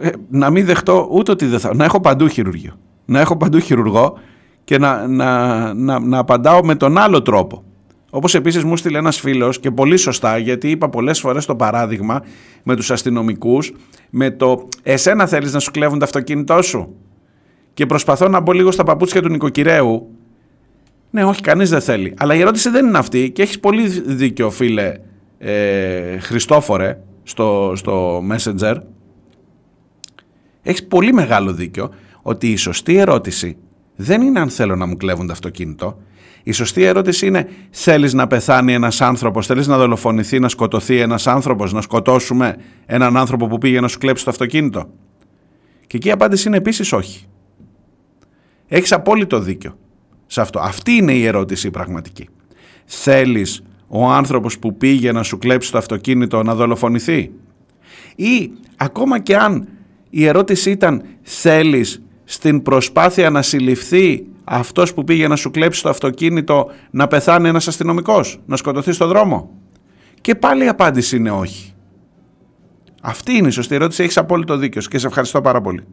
ε, 0.00 0.10
να 0.28 0.50
μην 0.50 0.64
δεχτώ 0.64 1.08
ούτε 1.10 1.30
ότι 1.30 1.46
δεν 1.46 1.60
θα... 1.60 1.74
να 1.74 1.84
έχω 1.84 2.00
παντού 2.00 2.28
χειρουργείο. 2.28 2.78
Να 3.04 3.20
έχω 3.20 3.36
παντού 3.36 3.58
χειρουργό 3.58 4.18
και 4.64 4.78
να, 4.78 5.06
να, 5.06 5.74
να, 5.74 5.98
να 6.00 6.18
απαντάω 6.18 6.64
με 6.64 6.74
τον 6.74 6.98
άλλο 6.98 7.22
τρόπο. 7.22 7.64
Όπως 8.10 8.34
επίσης 8.34 8.64
μου 8.64 8.76
στείλε 8.76 8.98
ένας 8.98 9.20
φίλος 9.20 9.60
και 9.60 9.70
πολύ 9.70 9.96
σωστά 9.96 10.38
γιατί 10.38 10.70
είπα 10.70 10.88
πολλές 10.88 11.20
φορές 11.20 11.46
το 11.46 11.56
παράδειγμα 11.56 12.24
με 12.62 12.76
τους 12.76 12.90
αστυνομικούς 12.90 13.72
με 14.10 14.30
το 14.30 14.68
εσένα 14.82 15.26
θέλεις 15.26 15.52
να 15.52 15.58
σου 15.58 15.70
κλέβουν 15.70 15.98
το 15.98 16.04
αυτοκίνητό 16.04 16.62
σου; 16.62 16.94
Και 17.74 17.86
προσπαθώ 17.86 18.28
να 18.28 18.40
μπω 18.40 18.52
λίγο 18.52 18.70
στα 18.70 18.84
παπούτσια 18.84 19.22
του 19.22 19.28
νοικοκυρέου 19.28 20.16
ναι, 21.10 21.24
όχι, 21.24 21.40
κανείς 21.40 21.70
δεν 21.70 21.80
θέλει. 21.80 22.14
Αλλά 22.18 22.34
η 22.34 22.40
ερώτηση 22.40 22.70
δεν 22.70 22.86
είναι 22.86 22.98
αυτή 22.98 23.30
και 23.30 23.42
έχεις 23.42 23.60
πολύ 23.60 23.88
δίκιο, 24.06 24.50
φίλε 24.50 24.94
ε, 25.38 26.18
Χριστόφορε, 26.18 26.98
στο, 27.22 27.72
στο 27.76 28.22
Messenger. 28.30 28.76
Έχεις 30.62 30.86
πολύ 30.86 31.12
μεγάλο 31.12 31.52
δίκιο 31.52 31.90
ότι 32.22 32.52
η 32.52 32.56
σωστή 32.56 32.96
ερώτηση 32.96 33.56
δεν 33.96 34.22
είναι 34.22 34.40
αν 34.40 34.48
θέλω 34.48 34.76
να 34.76 34.86
μου 34.86 34.96
κλέβουν 34.96 35.26
το 35.26 35.32
αυτοκίνητο. 35.32 35.98
Η 36.48 36.52
σωστή 36.52 36.82
ερώτηση 36.82 37.26
είναι 37.26 37.48
θέλεις 37.70 38.14
να 38.14 38.26
πεθάνει 38.26 38.72
ένας 38.72 39.00
άνθρωπος, 39.00 39.46
θέλεις 39.46 39.66
να 39.66 39.78
δολοφονηθεί, 39.78 40.38
να 40.38 40.48
σκοτωθεί 40.48 40.98
ένας 40.98 41.26
άνθρωπος, 41.26 41.72
να 41.72 41.80
σκοτώσουμε 41.80 42.56
έναν 42.86 43.16
άνθρωπο 43.16 43.46
που 43.46 43.58
πήγε 43.58 43.80
να 43.80 43.88
σου 43.88 43.98
κλέψει 43.98 44.24
το 44.24 44.30
αυτοκίνητο; 44.30 44.90
Και 45.86 45.96
εκεί 45.96 46.08
η 46.08 46.10
απάντηση 46.10 46.48
είναι 46.48 46.56
επίσης 46.56 46.92
όχι. 46.92 47.26
Έχεις 48.68 48.92
απόλυτο 48.92 49.40
δίκιο 49.40 49.78
σε 50.26 50.40
αυτό. 50.40 50.60
Αυτή 50.60 50.92
είναι 50.92 51.12
η 51.12 51.24
ερώτηση 51.24 51.70
πραγματική. 51.70 52.28
Θέλεις 52.84 53.62
ο 53.88 54.06
άνθρωπος 54.10 54.58
που 54.58 54.76
πήγε 54.76 55.12
να 55.12 55.22
σου 55.22 55.38
κλέψει 55.38 55.72
το 55.72 55.78
αυτοκίνητο 55.78 56.42
να 56.42 56.54
δολοφονηθεί; 56.54 57.30
Ή 58.16 58.50
ακόμα 58.76 59.18
και 59.18 59.36
αν 59.36 59.68
η 60.10 60.26
ερώτηση 60.26 60.70
ήταν 60.70 61.02
θέλεις 61.22 62.02
στην 62.24 62.62
προσπάθεια 62.62 63.30
να 63.30 63.42
συλληφθεί 63.42 64.26
αυτός 64.48 64.94
που 64.94 65.04
πήγε 65.04 65.28
να 65.28 65.36
σου 65.36 65.50
κλέψει 65.50 65.82
το 65.82 65.88
αυτοκίνητο 65.88 66.70
να 66.90 67.06
πεθάνει 67.06 67.48
ένας 67.48 67.68
αστυνομικός, 67.68 68.40
να 68.46 68.56
σκοτωθεί 68.56 68.92
στο 68.92 69.06
δρόμο. 69.06 69.50
Και 70.20 70.34
πάλι 70.34 70.64
η 70.64 70.68
απάντηση 70.68 71.16
είναι 71.16 71.30
όχι. 71.30 71.74
Αυτή 73.02 73.32
είναι 73.32 73.48
η 73.48 73.50
σωστή 73.50 73.74
ερώτηση, 73.74 74.02
έχεις 74.02 74.16
απόλυτο 74.16 74.56
δίκιο 74.56 74.82
και 74.82 74.98
σε 74.98 75.06
ευχαριστώ 75.06 75.40
πάρα 75.40 75.60
πολύ. 75.60 75.84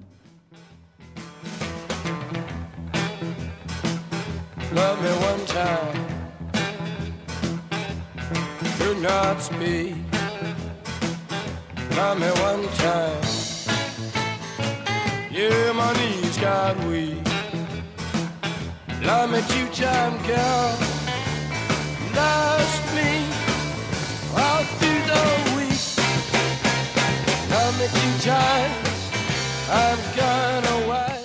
Love 4.76 5.00
me 5.04 5.12
one 5.32 5.44
time. 5.58 5.98
Do 8.80 8.90
not 9.08 9.36
speak. 9.50 9.96
Love 11.98 12.18
me 12.22 12.32
one 12.50 12.64
time. 12.86 13.24
Yeah, 15.38 15.72
my 15.80 15.92
knees 15.98 16.38
got 16.38 16.76
weak. 16.88 17.33
Love 19.10 19.30
me 19.32 19.42
two 19.54 19.68
time, 19.84 20.16
girl. 20.32 20.72
Last 22.20 22.84
me 22.96 23.12
all 24.42 24.64
through 24.80 25.04
the 25.12 25.24
week. 25.56 25.84
Love 27.54 27.74
me 27.80 27.88
two 27.98 28.14
times. 28.32 28.94
I've 29.82 30.06
gone 30.20 30.66
away. 30.78 31.20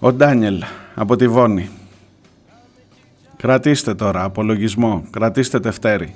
Ο 0.00 0.12
Ντάνιελ 0.12 0.64
από 0.94 1.16
τη 1.16 1.28
Βόνη. 1.28 1.70
Κρατήστε 3.36 3.94
τώρα 3.94 4.24
απολογισμό, 4.24 5.04
κρατήστε 5.10 5.58
Δευτέρη. 5.58 6.14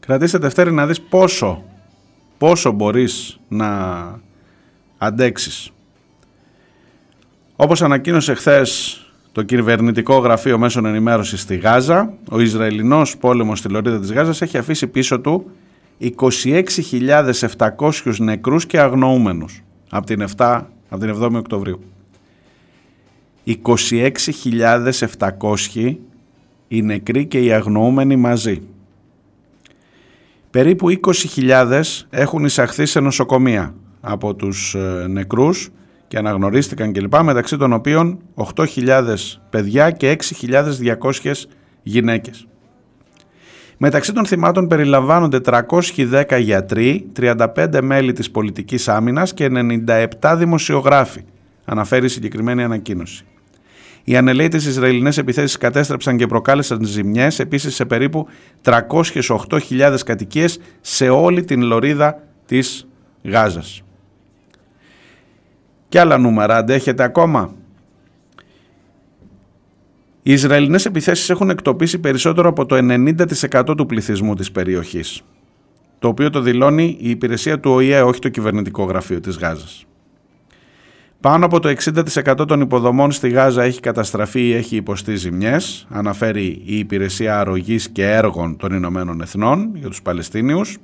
Κρατήστε 0.00 0.38
Δευτέρη 0.38 0.72
να 0.72 0.86
δεις 0.86 1.00
πόσο, 1.00 1.64
πόσο 2.38 2.70
μπορείς 2.70 3.38
να 3.48 3.68
αντέξεις. 4.98 5.70
Όπως 7.60 7.82
ανακοίνωσε 7.82 8.34
χθες 8.34 9.00
το 9.32 9.42
κυβερνητικό 9.42 10.18
γραφείο 10.18 10.58
μέσων 10.58 10.84
ενημέρωσης 10.84 11.40
στη 11.40 11.56
Γάζα, 11.56 12.12
ο 12.30 12.40
Ισραηλινός 12.40 13.16
πόλεμος 13.16 13.58
στη 13.58 13.68
Λωρίδα 13.68 14.00
της 14.00 14.12
Γάζας 14.12 14.42
έχει 14.42 14.58
αφήσει 14.58 14.86
πίσω 14.86 15.20
του 15.20 15.50
26.700 16.00 18.18
νεκρούς 18.18 18.66
και 18.66 18.80
αγνοούμενους 18.80 19.62
από 19.90 20.06
την, 20.06 20.24
7, 20.36 20.62
από 20.88 21.00
την 21.00 21.22
7η 21.22 21.34
Οκτωβρίου. 21.34 21.80
26.700 23.46 25.96
οι 26.68 26.82
νεκροί 26.82 27.26
και 27.26 27.40
οι 27.40 27.52
αγνοούμενοι 27.52 28.16
μαζί. 28.16 28.62
Περίπου 30.50 30.88
20.000 31.36 31.82
έχουν 32.10 32.44
εισαχθεί 32.44 32.86
σε 32.86 33.00
νοσοκομεία 33.00 33.74
από 34.00 34.34
τους 34.34 34.74
ε, 34.74 35.06
νεκρούς 35.08 35.70
και 36.08 36.18
αναγνωρίστηκαν 36.18 36.92
κλπ. 36.92 37.16
μεταξύ 37.22 37.56
των 37.56 37.72
οποίων 37.72 38.18
8.000 38.54 39.14
παιδιά 39.50 39.90
και 39.90 40.16
6.200 40.40 41.32
γυναίκες. 41.82 42.46
Μεταξύ 43.76 44.12
των 44.12 44.26
θυμάτων 44.26 44.66
περιλαμβάνονται 44.66 45.40
310 45.44 46.38
γιατροί, 46.40 47.06
35 47.20 47.80
μέλη 47.82 48.12
της 48.12 48.30
πολιτικής 48.30 48.88
άμυνας 48.88 49.34
και 49.34 49.48
97 50.20 50.34
δημοσιογράφοι, 50.36 51.24
αναφέρει 51.64 52.04
η 52.04 52.08
συγκεκριμένη 52.08 52.62
ανακοίνωση. 52.62 53.24
Οι 54.04 54.16
ανελαίτες 54.16 54.66
Ισραηλινές 54.66 55.18
επιθέσεις 55.18 55.56
κατέστρεψαν 55.56 56.16
και 56.16 56.26
προκάλεσαν 56.26 56.84
ζημιές 56.84 57.38
επίσης 57.38 57.74
σε 57.74 57.84
περίπου 57.84 58.26
308.000 58.62 59.96
κατοικίες 60.04 60.60
σε 60.80 61.08
όλη 61.08 61.44
την 61.44 61.62
λωρίδα 61.62 62.22
της 62.46 62.88
Γάζας. 63.24 63.82
Και 65.88 66.00
άλλα 66.00 66.18
νούμερα, 66.18 66.56
αντέχετε 66.56 67.02
ακόμα; 67.02 67.54
Οι 70.22 70.32
Ισραηλινές 70.32 70.84
επιθέσεις 70.86 71.30
έχουν 71.30 71.50
εκτοπίσει 71.50 71.98
περισσότερο 71.98 72.48
από 72.48 72.66
το 72.66 72.76
90% 72.76 73.74
του 73.76 73.86
πληθυσμού 73.86 74.34
της 74.34 74.52
περιοχής, 74.52 75.22
το 75.98 76.08
οποίο 76.08 76.30
το 76.30 76.40
δηλώνει 76.40 76.96
η 77.00 77.10
υπηρεσία 77.10 77.60
του 77.60 77.70
ΟΗΕ, 77.70 78.02
όχι 78.02 78.20
το 78.20 78.28
κυβερνητικό 78.28 78.84
γραφείο 78.84 79.20
της 79.20 79.38
Γάζας. 79.38 79.86
Πάνω 81.20 81.44
από 81.44 81.60
το 81.60 81.68
60% 81.68 82.46
των 82.46 82.60
υποδομών 82.60 83.12
στη 83.12 83.28
Γάζα 83.28 83.62
έχει 83.62 83.80
καταστραφεί 83.80 84.40
ή 84.40 84.54
έχει 84.54 84.76
υποστεί 84.76 85.16
ζημιές, 85.16 85.86
αναφέρει 85.90 86.62
η 86.64 86.78
Υπηρεσία 86.78 87.40
Αρρωγής 87.40 87.88
και 87.88 88.10
Έργων 88.10 88.56
των 88.56 88.72
Ηνωμένων 88.72 89.20
Εθνών 89.20 89.70
για 89.74 89.88
τους 89.88 90.02
Παλαιστίνιους. 90.02 90.76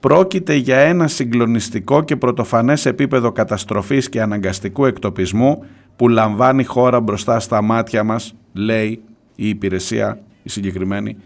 Πρόκειται 0.00 0.54
για 0.54 0.78
ένα 0.78 1.08
συγκλονιστικό 1.08 2.04
και 2.04 2.16
πρωτοφανές 2.16 2.86
επίπεδο 2.86 3.32
καταστροφής 3.32 4.08
και 4.08 4.22
αναγκαστικού 4.22 4.84
εκτοπισμού 4.84 5.64
που 5.96 6.08
λαμβάνει 6.08 6.64
χώρα 6.64 7.00
μπροστά 7.00 7.40
στα 7.40 7.62
μάτια 7.62 8.04
μας, 8.04 8.34
λέει 8.52 9.02
η 9.34 9.48
υπηρεσία, 9.48 10.18
η 10.42 10.48
συγκεκριμένη, 10.50 11.16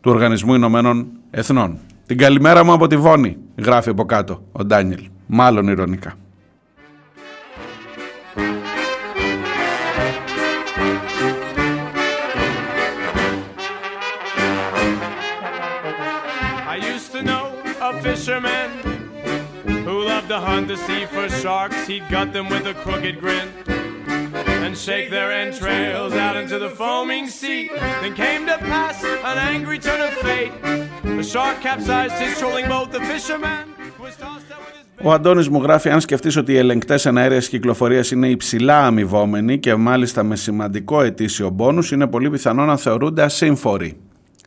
του 0.00 0.10
Οργανισμού 0.10 0.54
Ηνωμένων 0.54 1.06
Εθνών. 1.30 1.78
Την 2.06 2.18
καλημέρα 2.18 2.64
μου 2.64 2.72
από 2.72 2.86
τη 2.86 2.96
Βόνη, 2.96 3.36
γράφει 3.56 3.88
από 3.88 4.04
κάτω 4.04 4.42
ο 4.52 4.64
Ντάνιελ, 4.64 5.08
μάλλον 5.26 5.68
ηρωνικά. 5.68 6.14
Fisherman 18.02 18.70
who 19.86 19.96
loved 20.12 20.28
to 20.28 20.38
hunt 20.48 20.68
the 20.68 20.76
sea 20.86 21.04
for 21.06 21.28
sharks. 21.42 21.86
He'd 21.86 22.06
gut 22.08 22.32
them 22.32 22.48
with 22.48 22.66
a 22.66 22.74
crooked 22.84 23.16
grin 23.20 23.48
and 24.64 24.76
shake 24.76 25.08
their 25.10 25.30
entrails 25.44 26.12
out 26.24 26.36
into 26.42 26.58
the 26.64 26.70
foaming 26.80 27.26
sea. 27.38 27.62
Then 28.02 28.14
came 28.14 28.42
to 28.52 28.58
pass 28.72 28.96
an 29.30 29.38
angry 29.54 29.78
turn 29.86 30.00
of 30.08 30.12
fate. 30.26 30.52
The 31.18 31.26
shark 31.32 31.56
capsized 31.68 32.16
his 32.24 32.32
trolling 32.38 32.68
boat. 32.72 32.88
The 32.92 33.04
fisherman 33.12 33.64
was 34.04 34.14
tossed 34.16 34.50
out 34.54 34.60
with 34.64 34.74
his. 34.76 34.78
Ο 35.02 35.12
Αντώνης 35.12 35.48
μου 35.48 35.62
γράφει 35.62 35.90
αν 35.90 36.00
σκεφτείς 36.00 36.36
ότι 36.36 36.52
οι 36.52 36.56
ελεγκτές 36.56 37.06
εναέρειας 37.06 37.48
κυκλοφορίας 37.48 38.10
είναι 38.10 38.28
υψηλά 38.28 38.86
αμοιβόμενοι 38.86 39.58
και 39.58 39.74
μάλιστα 39.74 40.22
με 40.22 40.36
σημαντικό 40.36 41.02
ετήσιο 41.02 41.50
μπόνους 41.50 41.90
είναι 41.90 42.06
πολύ 42.06 42.30
πιθανό 42.30 42.64
να 42.64 42.76
θεωρούνται 42.76 43.22
ασύμφοροι. 43.22 43.96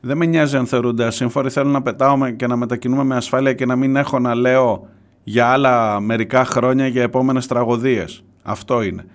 Δεν 0.01 0.17
με 0.17 0.25
νοιάζει 0.25 0.57
αν 0.57 0.65
θεωρούνται 0.65 1.05
ασύμφοροι, 1.05 1.49
θέλω 1.49 1.69
να 1.69 1.81
πετάω 1.81 2.17
με- 2.17 2.31
και 2.31 2.47
να 2.47 2.55
μετακινούμε 2.55 3.03
με 3.03 3.15
ασφάλεια 3.15 3.53
και 3.53 3.65
να 3.65 3.75
μην 3.75 3.95
έχω 3.95 4.19
να 4.19 4.35
λέω 4.35 4.87
για 5.23 5.45
άλλα 5.47 5.99
μερικά 5.99 6.45
χρόνια 6.45 6.87
για 6.87 7.01
επόμενες 7.01 7.47
τραγωδίες. 7.47 8.23
Αυτό 8.43 8.81
είναι. 8.81 9.05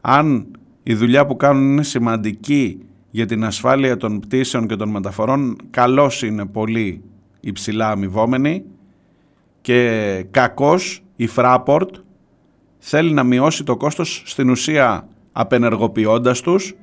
Αν 0.00 0.46
η 0.82 0.94
δουλειά 0.94 1.26
που 1.26 1.36
κάνουν 1.36 1.70
είναι 1.72 1.82
σημαντική 1.82 2.78
για 3.10 3.26
την 3.26 3.44
ασφάλεια 3.44 3.96
των 3.96 4.20
πτήσεων 4.20 4.66
και 4.66 4.76
των 4.76 4.88
μεταφορών, 4.88 5.56
καλώς 5.70 6.22
είναι 6.22 6.46
πολύ 6.46 7.02
υψηλά 7.40 7.90
αμοιβόμενοι 7.90 8.64
και 9.60 10.26
κακώς 10.30 11.02
η 11.16 11.28
Fraport 11.36 11.88
θέλει 12.78 13.12
να 13.12 13.22
μειώσει 13.22 13.64
το 13.64 13.76
κόστος 13.76 14.22
στην 14.26 14.50
ουσία 14.50 15.08
απενεργοποιώντας 15.32 16.40
τους 16.40 16.74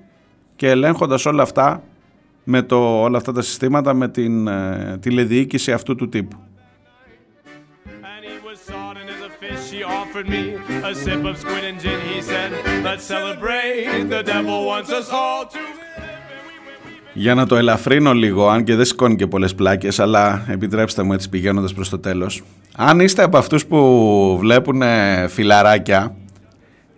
και 0.56 0.70
ελέγχοντας 0.70 1.26
όλα 1.26 1.44
αυτά 1.44 1.84
με 2.44 2.62
το, 2.62 3.02
όλα 3.02 3.18
αυτά 3.18 3.32
τα 3.32 3.42
συστήματα 3.42 3.94
με 3.94 4.10
την 4.10 4.48
ε, 4.48 4.98
τηλεδιοίκηση 5.02 5.72
αυτού 5.72 5.96
του 5.96 6.10
τύπου. 6.10 6.38
And 7.86 8.24
he 8.30 8.38
was 8.50 8.60
sodden 8.70 9.06
as 9.14 9.22
a 9.30 9.32
fish. 9.42 9.64
He 9.76 9.82
offered 10.02 10.28
me 10.36 10.42
a 10.90 10.94
sip 11.04 11.24
of 11.30 11.36
squid 11.44 11.64
and 11.70 11.78
gin. 11.84 12.00
He 12.14 12.20
said, 12.32 12.50
Let's 12.88 13.06
celebrate. 13.16 14.10
The 14.16 14.24
devil 14.34 14.58
wants 14.72 14.92
us 15.00 15.10
all 15.22 15.44
to. 15.54 15.60
Για 17.14 17.36
να 17.36 17.46
το 17.46 17.56
ελαφρύνω 17.56 18.14
λίγο, 18.14 18.50
αν 18.50 18.64
και 18.64 18.76
δεν 18.76 18.86
σηκώνει 18.86 19.16
και 19.16 19.28
πολλές 19.28 19.56
πλάκες, 19.56 20.00
αλλά 20.00 20.46
επιτρέψτε 20.50 21.04
μου 21.04 21.14
έτσι 21.14 21.30
πηγαίνοντας 21.30 21.74
προς 21.74 21.90
το 21.90 22.00
τέλος. 22.00 22.44
Αν 22.76 23.00
είστε 23.00 23.24
από 23.24 23.38
αυτούς 23.38 23.66
που 23.66 24.38
βλέπουν 24.40 24.82
ε, 24.82 25.28
φιλαράκια 25.28 26.16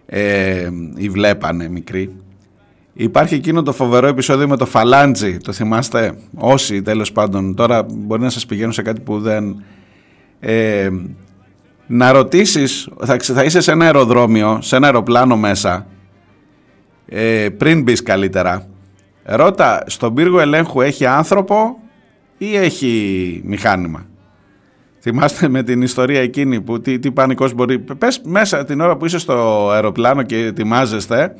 ε, 0.05 0.69
ή 0.95 1.09
βλέπανε 1.09 1.67
μικροί, 1.67 2.15
υπάρχει 2.97 3.35
εκείνο 3.35 3.63
το 3.63 3.71
φοβερό 3.71 4.07
επεισόδιο 4.07 4.47
με 4.47 4.57
το 4.57 4.65
φαλάντζι, 4.65 5.37
το 5.37 5.51
θυμάστε; 5.51 6.13
Όσοι 6.35 6.81
τέλος 6.81 7.11
πάντων, 7.11 7.55
τώρα 7.55 7.85
μπορεί 7.89 8.21
να 8.21 8.29
σας 8.29 8.45
πηγαίνω 8.45 8.71
σε 8.71 8.81
κάτι 8.81 9.01
που 9.01 9.19
δεν... 9.19 9.63
Ε, 10.39 10.89
να 11.87 12.11
ρωτήσεις, 12.11 12.89
θα, 12.99 13.17
ξε- 13.17 13.37
θα 13.37 13.43
είσαι 13.43 13.61
σε 13.61 13.71
ένα 13.71 13.85
αεροδρόμιο, 13.85 14.59
σε 14.61 14.75
ένα 14.75 14.85
αεροπλάνο 14.85 15.37
μέσα, 15.37 15.87
ε, 17.05 17.49
πριν 17.57 17.81
μπεις 17.81 18.03
καλύτερα, 18.03 18.67
ρώτα 19.23 19.83
στον 19.85 20.13
πύργο 20.13 20.39
ελέγχου 20.39 20.81
έχει 20.81 21.05
άνθρωπο 21.05 21.77
ή 22.37 22.55
έχει 22.55 23.41
μηχάνημα; 23.45 24.05
Θυμάστε 24.99 25.47
με 25.49 25.63
την 25.63 25.81
ιστορία 25.81 26.21
εκείνη 26.21 26.61
που 26.61 26.81
τι, 26.81 26.99
τι 26.99 27.11
πανικός 27.11 27.53
μπορεί... 27.53 27.79
Πες 27.79 28.21
μέσα 28.23 28.65
την 28.65 28.81
ώρα 28.81 28.97
που 28.97 29.05
είσαι 29.05 29.19
στο 29.19 29.69
αεροπλάνο 29.69 30.23
και 30.23 30.37
ετοιμάζεστε, 30.37 31.35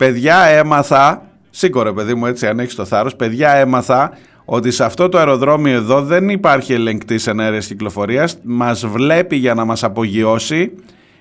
παιδιά 0.00 0.44
έμαθα, 0.44 1.22
σήκωρε 1.50 1.92
παιδί 1.92 2.14
μου 2.14 2.26
έτσι 2.26 2.46
αν 2.46 2.58
έχεις 2.58 2.74
το 2.74 2.84
θάρρος, 2.84 3.16
παιδιά 3.16 3.50
έμαθα 3.50 4.12
ότι 4.44 4.70
σε 4.70 4.84
αυτό 4.84 5.08
το 5.08 5.18
αεροδρόμιο 5.18 5.74
εδώ 5.76 6.02
δεν 6.02 6.28
υπάρχει 6.28 6.72
ελεγκτής 6.72 7.26
ενέργειας 7.26 7.66
κυκλοφορίας, 7.66 8.38
μας 8.42 8.86
βλέπει 8.86 9.36
για 9.36 9.54
να 9.54 9.64
μας 9.64 9.84
απογειώσει, 9.84 10.72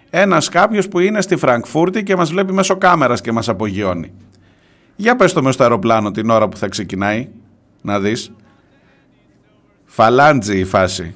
ένας 0.10 0.50
κάποιος 0.50 0.88
που 0.88 1.00
είναι 1.00 1.22
στη 1.22 1.36
Φραγκφούρτη 1.36 2.04
και 2.04 2.16
μας 2.16 2.30
βλέπει 2.30 2.54
μέσω 2.54 2.78
κάμερας 2.78 3.22
και 3.22 3.32
μας 3.32 3.50
απογειώνει. 3.50 4.12
Για 4.96 5.16
πες 5.16 5.34
το 5.34 5.44
μες 5.44 5.54
στο 5.54 5.64
αεροπλάνο 5.64 6.12
την 6.12 6.30
ώρα 6.30 6.48
που 6.48 6.58
θα 6.58 6.68
ξεκινάει, 6.68 7.28
να 7.82 8.00
δεις. 8.00 8.32
Φαλάντζι 9.86 10.60
η 10.60 10.66
φάση. 10.66 11.16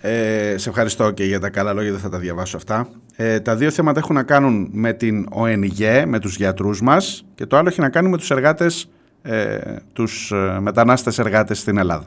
Ε, 0.00 0.54
σε 0.56 0.68
ευχαριστώ 0.68 1.10
και 1.10 1.24
για 1.24 1.40
τα 1.40 1.50
καλά 1.50 1.72
λόγια, 1.72 1.90
δεν 1.90 2.00
θα 2.00 2.08
τα 2.08 2.18
διαβάσω 2.18 2.56
αυτά. 2.56 2.88
Ε, 3.16 3.40
τα 3.40 3.56
δύο 3.56 3.70
θέματα 3.70 3.98
έχουν 3.98 4.14
να 4.14 4.22
κάνουν 4.22 4.68
με 4.72 4.92
την 4.92 5.26
ΟΕΝΓΕ, 5.30 6.06
με 6.06 6.18
τους 6.18 6.36
γιατρούς 6.36 6.82
μας 6.82 7.24
και 7.34 7.46
το 7.46 7.56
άλλο 7.56 7.68
έχει 7.68 7.80
να 7.80 7.88
κάνει 7.88 8.08
με 8.08 8.16
τους 8.16 8.30
εργάτες, 8.30 8.90
ε, 9.22 9.58
τους 9.92 10.30
ε, 10.30 10.58
μετανάστες 10.60 11.18
εργάτες 11.18 11.58
στην 11.58 11.78
Ελλάδα. 11.78 12.06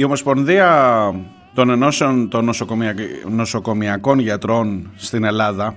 Η 0.00 0.04
Ομοσπονδία 0.04 1.14
των 1.54 1.70
Ενώσεων 1.70 2.28
των 2.28 2.44
νοσοκομια... 2.44 2.94
Νοσοκομιακών 3.28 4.18
Γιατρών 4.18 4.90
στην 4.96 5.24
Ελλάδα 5.24 5.76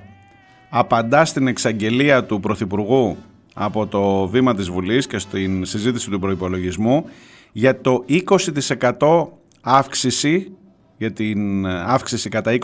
απαντά 0.70 1.26
στην 1.26 1.48
εξαγγελία 1.48 2.24
του 2.24 2.40
Πρωθυπουργού 2.40 3.18
από 3.54 3.88
το 3.88 4.28
βήμα 4.28 4.56
της 4.56 4.70
Βουλής 4.70 5.08
και 5.08 5.18
στην 5.18 5.66
συζήτηση 5.66 6.10
του 6.10 6.20
προϋπολογισμού 6.20 7.06
για 7.52 7.82
το 7.82 8.06
20% 9.00 9.28
αύξηση 9.62 10.52
για 10.98 11.12
την 11.12 11.68
αύξηση 11.68 12.30
κατά 12.30 12.58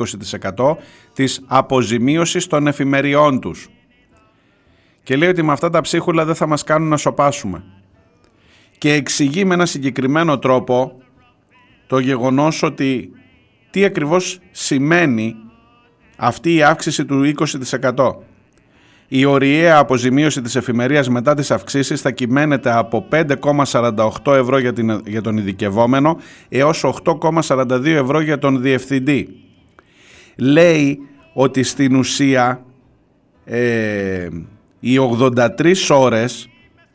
20% 0.56 0.76
της 1.14 1.42
αποζημίωσης 1.48 2.48
των 2.48 2.68
εφημεριών 2.68 3.40
τους. 3.40 3.70
Και 5.04 5.16
λέει 5.16 5.30
ότι 5.30 5.44
με 5.44 5.52
αυτά 5.52 5.70
τα 5.70 5.82
ψίχουλα 5.82 6.26
δεν 6.26 6.36
θα 6.36 6.48
μας 6.48 6.64
κάνουν 6.64 6.88
να 6.88 6.98
σοπάσουμε. 6.98 7.64
Και 8.78 8.94
εξηγεί 8.94 9.46
με 9.46 9.54
ένα 9.54 9.66
συγκεκριμένο 9.66 10.40
τρόπο 10.40 11.02
το 11.90 12.00
γεγονός 12.00 12.64
ότι 12.64 13.12
τι 13.70 13.86
ακριβώς 13.86 14.40
σημαίνει 14.52 15.36
αυτή 16.18 16.54
η 16.54 16.64
αύξηση 16.64 17.06
του 17.06 17.34
20%. 17.96 18.16
Η 19.08 19.26
ωριαία 19.26 19.78
αποζημίωση 19.78 20.42
της 20.42 20.56
εφημερίας 20.56 21.10
μετά 21.10 21.34
τις 21.34 21.52
αυξήσεις 21.52 22.02
θα 22.02 22.12
κυμαίνεται 22.12 22.72
από 22.72 23.08
5,48 23.12 24.34
ευρώ 24.34 24.58
για, 24.58 24.74
την, 24.74 25.02
για 25.06 25.22
τον 25.22 25.38
ειδικευόμενο 25.38 26.18
έως 26.50 26.86
8,42 27.04 27.86
ευρώ 27.86 28.20
για 28.20 28.40
τον 28.40 28.62
διευθυντή. 28.62 29.30
Λέει 30.36 31.00
ότι 31.34 31.64
στην 31.64 31.96
ουσία 31.96 32.66
ε, 33.46 34.28
οι 34.80 34.98
83 35.20 35.74
ώρες 35.90 36.50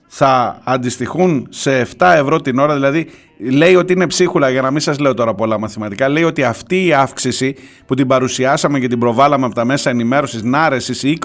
θα 0.06 0.60
αντιστοιχούν 0.64 1.46
σε 1.50 1.86
7 1.98 2.12
ευρώ 2.16 2.40
την 2.40 2.58
ώρα, 2.58 2.74
δηλαδή 2.74 3.08
λέει 3.50 3.74
ότι 3.74 3.92
είναι 3.92 4.06
ψίχουλα 4.06 4.50
για 4.50 4.62
να 4.62 4.70
μην 4.70 4.80
σας 4.80 4.98
λέω 4.98 5.14
τώρα 5.14 5.34
πολλά 5.34 5.58
μαθηματικά, 5.58 6.08
λέει 6.08 6.22
ότι 6.22 6.44
αυτή 6.44 6.86
η 6.86 6.92
αύξηση 6.92 7.54
που 7.86 7.94
την 7.94 8.06
παρουσιάσαμε 8.06 8.78
και 8.78 8.88
την 8.88 8.98
προβάλαμε 8.98 9.46
από 9.46 9.54
τα 9.54 9.64
μέσα 9.64 9.90
ενημέρωσης 9.90 10.42
να 10.42 10.64
αρέσει 10.64 11.18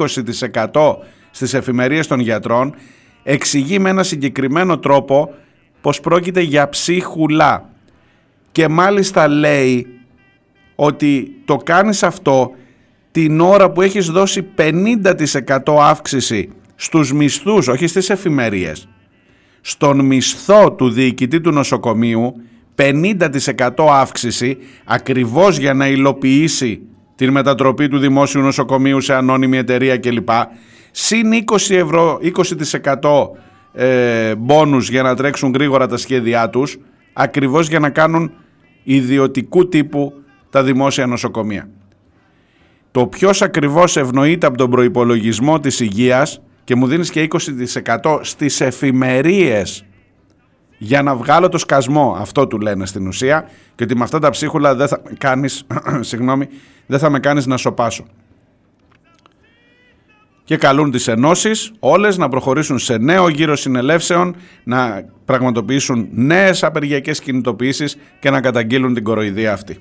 20% 0.74 0.96
στις 1.32 1.54
εφημερίες 1.54 2.08
των 2.08 2.20
γιατρών, 2.20 2.76
εξηγεί 3.24 3.80
με 3.80 3.90
ένα 3.90 4.04
συγκεκριμένο 4.04 4.80
τρόπο 4.80 5.34
πως 5.82 6.00
πρόκειται 6.00 6.42
για 6.42 6.70
ψίχουλα. 6.70 7.70
Και 8.52 8.68
μάλιστα 8.68 9.28
λέει 9.28 9.88
ότι 10.76 11.36
το 11.46 11.58
κάνεις 11.58 12.04
αυτό 12.04 12.52
την 13.12 13.40
ώρα 13.40 13.72
που 13.72 13.82
έχεις 13.82 14.08
δώσει 14.08 14.48
50% 14.56 15.78
αύξηση 15.80 16.50
στους 16.76 17.14
μισθούς, 17.14 17.68
όχι 17.68 17.88
στις 17.88 18.10
εφημερίες, 18.10 18.88
στον 19.62 20.06
μισθό 20.06 20.72
του 20.72 20.90
διοικητή 20.90 21.42
του 21.42 21.52
νοσοκομείου 21.52 22.36
50% 22.76 23.70
αύξηση 23.90 24.58
ακριβώς 24.86 25.58
για 25.58 25.74
να 25.74 25.88
υλοποιήσει 25.88 26.82
την 27.16 27.32
μετατροπή 27.32 27.88
του 27.88 27.98
δημόσιου 27.98 28.42
νοσοκομείου 28.42 29.02
σε 29.02 29.14
ανώνυμη 29.14 29.58
εταιρεία 29.58 29.98
κλπ. 29.98 30.30
Συν 30.92 31.32
20 31.52 31.56
ευρώ, 31.70 32.20
20% 33.02 33.30
ε, 33.74 34.36
μπόνους 34.36 34.90
για 34.90 35.02
να 35.02 35.16
τρέξουν 35.16 35.52
γρήγορα 35.54 35.88
τα 35.88 35.98
σχέδιά 35.98 36.50
τους 36.50 36.78
ακριβώς 37.14 37.68
για 37.68 37.80
να 37.80 37.90
κάνουν 37.90 38.32
ιδιωτικού 38.84 39.68
τύπου 39.68 40.14
τα 40.50 40.64
δημόσια 40.64 41.06
νοσοκομεία. 41.06 41.70
Το 42.92 43.08
ποιος 43.08 43.42
ακριβώς 43.42 43.98
ευνοείται 43.98 44.48
από 44.48 44.58
τον 44.58 44.70
προϋπολογισμό 44.70 45.60
της 45.60 45.80
υγείας 45.80 46.42
και 46.70 46.76
μου 46.76 46.88
δίνεις 46.88 47.10
και 47.10 47.28
20% 48.04 48.20
στις 48.22 48.62
εφημερίες 48.62 49.86
για 50.78 51.02
να 51.02 51.16
βγάλω 51.16 51.50
το 51.50 51.58
σκασμό. 51.58 52.16
Αυτό 52.20 52.48
του 52.48 52.60
λένε 52.60 52.86
στην 52.86 53.08
ουσία 53.08 53.50
και 53.76 53.84
ότι 53.84 53.96
με 53.96 54.04
αυτά 54.04 54.20
τα 54.20 54.30
ψίχουλα 54.30 54.76
δεν 54.76 54.88
θα 54.88 55.02
με 55.04 55.16
κάνεις, 55.18 55.64
συγγνώμη, 56.10 56.48
δεν 56.86 57.00
θα 57.00 57.10
με 57.10 57.20
κάνεις 57.20 57.46
να 57.46 57.58
σοπάσω. 57.58 58.06
Και 60.44 60.58
καλούν 60.58 60.92
τις 60.92 61.08
ενώσεις 61.08 61.72
όλες 61.80 62.18
να 62.18 62.30
προχωρήσουν 62.30 62.80
σε 62.80 62.98
νέο 62.98 63.30
γύρο 63.30 63.56
συνελεύσεων, 63.56 64.36
να 64.64 65.06
πραγματοποιήσουν 65.26 66.08
νέες 66.12 66.64
απεργιακές 66.64 67.20
κινητοποιήσεις 67.20 67.98
και 68.20 68.30
να 68.30 68.42
καταγγείλουν 68.42 68.94
την 68.94 69.04
κοροϊδία 69.04 69.54
αυτή. 69.54 69.78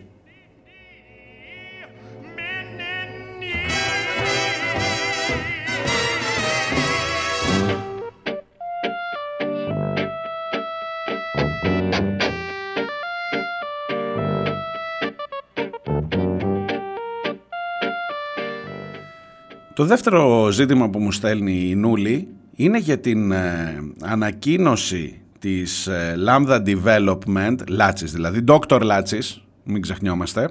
Το 19.79 19.85
δεύτερο 19.85 20.51
ζήτημα 20.51 20.89
που 20.91 20.99
μου 20.99 21.13
στέλνει 21.13 21.69
η 21.69 21.75
Νούλη 21.75 22.29
είναι 22.55 22.79
για 22.79 22.99
την 22.99 23.33
ε, 23.33 23.79
ανακοίνωση 24.03 25.21
της 25.39 25.87
ε, 25.87 26.15
Lambda 26.27 26.63
Development, 26.67 27.57
Λάτσης 27.69 28.13
δηλαδή, 28.13 28.45
Dr. 28.49 28.81
Λάτσης, 28.83 29.43
μην 29.65 29.83
ξεχνιόμαστε, 29.83 30.51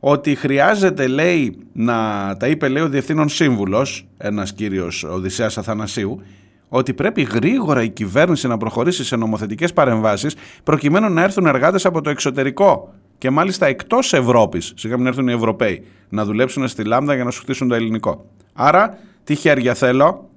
ότι 0.00 0.34
χρειάζεται, 0.34 1.06
λέει, 1.06 1.58
να 1.72 1.96
τα 2.38 2.46
είπε, 2.46 2.68
λέει, 2.68 2.82
ο 2.82 2.88
Διευθύνων 2.88 3.28
Σύμβουλος, 3.28 4.06
ένας 4.16 4.52
κύριος 4.52 5.04
Οδυσσέας 5.04 5.58
Αθανασίου, 5.58 6.22
ότι 6.68 6.94
πρέπει 6.94 7.22
γρήγορα 7.22 7.82
η 7.82 7.88
κυβέρνηση 7.88 8.48
να 8.48 8.56
προχωρήσει 8.56 9.04
σε 9.04 9.16
νομοθετικές 9.16 9.72
παρεμβάσεις 9.72 10.36
προκειμένου 10.64 11.12
να 11.12 11.22
έρθουν 11.22 11.46
εργάτες 11.46 11.86
από 11.86 12.00
το 12.00 12.10
εξωτερικό 12.10 12.94
και 13.18 13.30
μάλιστα 13.30 13.66
εκτός 13.66 14.12
Ευρώπης, 14.12 14.72
σιγά 14.76 14.96
μην 14.96 15.06
έρθουν 15.06 15.28
οι 15.28 15.32
Ευρωπαίοι, 15.32 15.84
να 16.08 16.24
δουλέψουν 16.24 16.68
στη 16.68 16.84
Λάμδα 16.84 17.14
για 17.14 17.24
να 17.24 17.30
σου 17.30 17.40
χτίσουν 17.40 17.68
το 17.68 17.74
ελληνικό. 17.74 18.26
Άρα, 18.60 18.98
τι 19.24 19.34
χέρια 19.34 19.74
θέλω 19.74 20.28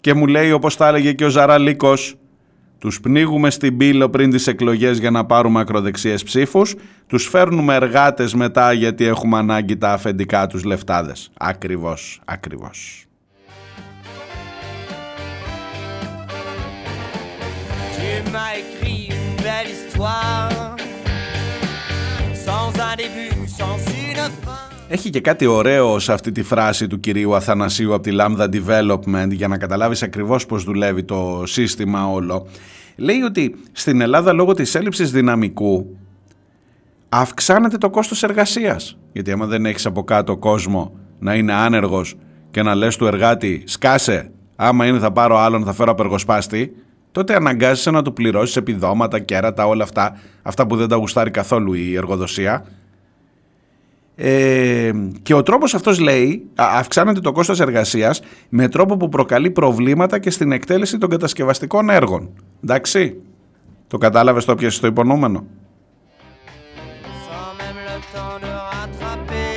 και 0.00 0.14
μου 0.14 0.26
λέει 0.26 0.52
όπως 0.52 0.76
τα 0.76 0.88
έλεγε 0.88 1.12
και 1.12 1.24
ο 1.24 1.28
Ζαραλίκος, 1.28 2.14
τους 2.78 3.00
πνίγουμε 3.00 3.50
στην 3.50 3.76
πύλο 3.76 4.08
πριν 4.10 4.30
τις 4.30 4.46
εκλογές 4.46 4.98
για 4.98 5.10
να 5.10 5.24
πάρουμε 5.24 5.60
ακροδεξιές 5.60 6.22
ψήφους, 6.22 6.74
τους 7.06 7.28
φέρνουμε 7.28 7.74
εργάτες 7.74 8.34
μετά 8.34 8.72
γιατί 8.72 9.04
έχουμε 9.04 9.38
ανάγκη 9.38 9.76
τα 9.76 9.92
αφεντικά 9.92 10.46
τους 10.46 10.64
λεφτάδες. 10.64 11.30
Ακριβώς, 11.38 12.20
ακριβώς. 12.24 13.06
Tu 17.96 18.30
m'as 18.34 18.52
écrit 18.62 19.02
une 19.16 19.36
belle 19.46 19.70
histoire 19.76 20.74
Sans 22.46 22.68
un 22.88 22.94
début, 23.02 23.34
sans 23.58 23.76
une 24.08 24.22
fin 24.44 24.71
Έχει 24.94 25.10
και 25.10 25.20
κάτι 25.20 25.46
ωραίο 25.46 25.98
σε 25.98 26.12
αυτή 26.12 26.32
τη 26.32 26.42
φράση 26.42 26.86
του 26.86 27.00
κυρίου 27.00 27.34
Αθανασίου 27.34 27.94
από 27.94 28.02
τη 28.02 28.10
Lambda 28.18 28.48
Development 28.48 29.28
για 29.30 29.48
να 29.48 29.58
καταλάβεις 29.58 30.02
ακριβώς 30.02 30.46
πώς 30.46 30.64
δουλεύει 30.64 31.02
το 31.02 31.42
σύστημα 31.46 32.10
όλο. 32.10 32.46
Λέει 32.96 33.20
ότι 33.20 33.54
στην 33.72 34.00
Ελλάδα 34.00 34.32
λόγω 34.32 34.54
της 34.54 34.74
έλλειψης 34.74 35.10
δυναμικού 35.10 35.96
αυξάνεται 37.08 37.78
το 37.78 37.90
κόστος 37.90 38.22
εργασίας. 38.22 38.98
Γιατί 39.12 39.32
άμα 39.32 39.46
δεν 39.46 39.66
έχεις 39.66 39.86
από 39.86 40.04
κάτω 40.04 40.36
κόσμο 40.36 40.92
να 41.18 41.34
είναι 41.34 41.52
άνεργος 41.52 42.14
και 42.50 42.62
να 42.62 42.74
λες 42.74 42.96
του 42.96 43.06
εργάτη 43.06 43.62
σκάσε 43.66 44.30
άμα 44.56 44.86
είναι 44.86 44.98
θα 44.98 45.12
πάρω 45.12 45.38
άλλον 45.38 45.64
θα 45.64 45.72
φέρω 45.72 45.90
απεργοσπάστη 45.90 46.74
τότε 47.12 47.34
αναγκάζεσαι 47.34 47.90
να 47.90 48.02
του 48.02 48.12
πληρώσεις 48.12 48.56
επιδόματα, 48.56 49.18
κέρατα, 49.18 49.66
όλα 49.66 49.82
αυτά 49.82 50.18
αυτά 50.42 50.66
που 50.66 50.76
δεν 50.76 50.88
τα 50.88 50.96
γουστάρει 50.96 51.30
καθόλου 51.30 51.72
η 51.72 51.96
εργοδοσία 51.96 52.64
ε, 54.16 54.90
και 55.22 55.34
ο 55.34 55.42
τρόπος 55.42 55.74
αυτός 55.74 55.98
λέει 55.98 56.46
α, 56.54 56.64
αυξάνεται 56.78 57.20
το 57.20 57.32
κόστος 57.32 57.60
εργασίας 57.60 58.20
με 58.48 58.68
τρόπο 58.68 58.96
που 58.96 59.08
προκαλεί 59.08 59.50
προβλήματα 59.50 60.18
και 60.18 60.30
στην 60.30 60.52
εκτέλεση 60.52 60.98
των 60.98 61.10
κατασκευαστικών 61.10 61.90
έργων. 61.90 62.30
Εντάξει, 62.64 63.16
το 63.86 63.98
κατάλαβες 63.98 64.44
το 64.44 64.54
πιέσεις 64.54 64.80
το 64.80 64.86
υπονοούμενο. 64.86 65.44
Sans 67.28 67.52
même 67.60 67.80
le 67.88 67.98
temps 68.14 68.38
de 68.44 68.52
rattraper 68.72 69.52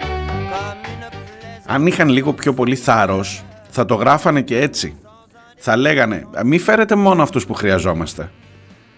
Comme 0.00 0.84
une 0.84 1.10
plaisante 1.10 1.72
Αν 1.72 1.86
είχαν 1.86 2.08
λίγο 2.08 2.32
πιο 2.32 2.54
πολύ 2.54 2.76
θάρρος 2.76 3.44
θα 3.70 3.84
το 3.84 3.94
γράφανε 3.94 4.42
και 4.42 4.58
έτσι. 4.60 4.96
Θα 5.56 5.76
λέγανε 5.76 6.26
μη 6.44 6.58
φέρετε 6.58 6.94
μόνο 6.94 7.22
αυτούς 7.22 7.46
που 7.46 7.54
χρειαζόμαστε. 7.54 8.30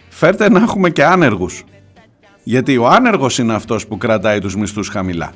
Φέρτε 0.09 0.51
να 0.51 0.59
έχουμε 0.59 0.91
και 0.91 1.05
άνεργους. 1.05 1.65
Γιατί 2.43 2.77
ο 2.77 2.89
άνεργος 2.89 3.39
είναι 3.39 3.55
αυτός 3.55 3.87
που 3.87 3.99
κρατάει 3.99 4.39
τους 4.39 4.57
μισθούς 4.57 4.89
χαμηλά. 4.89 5.33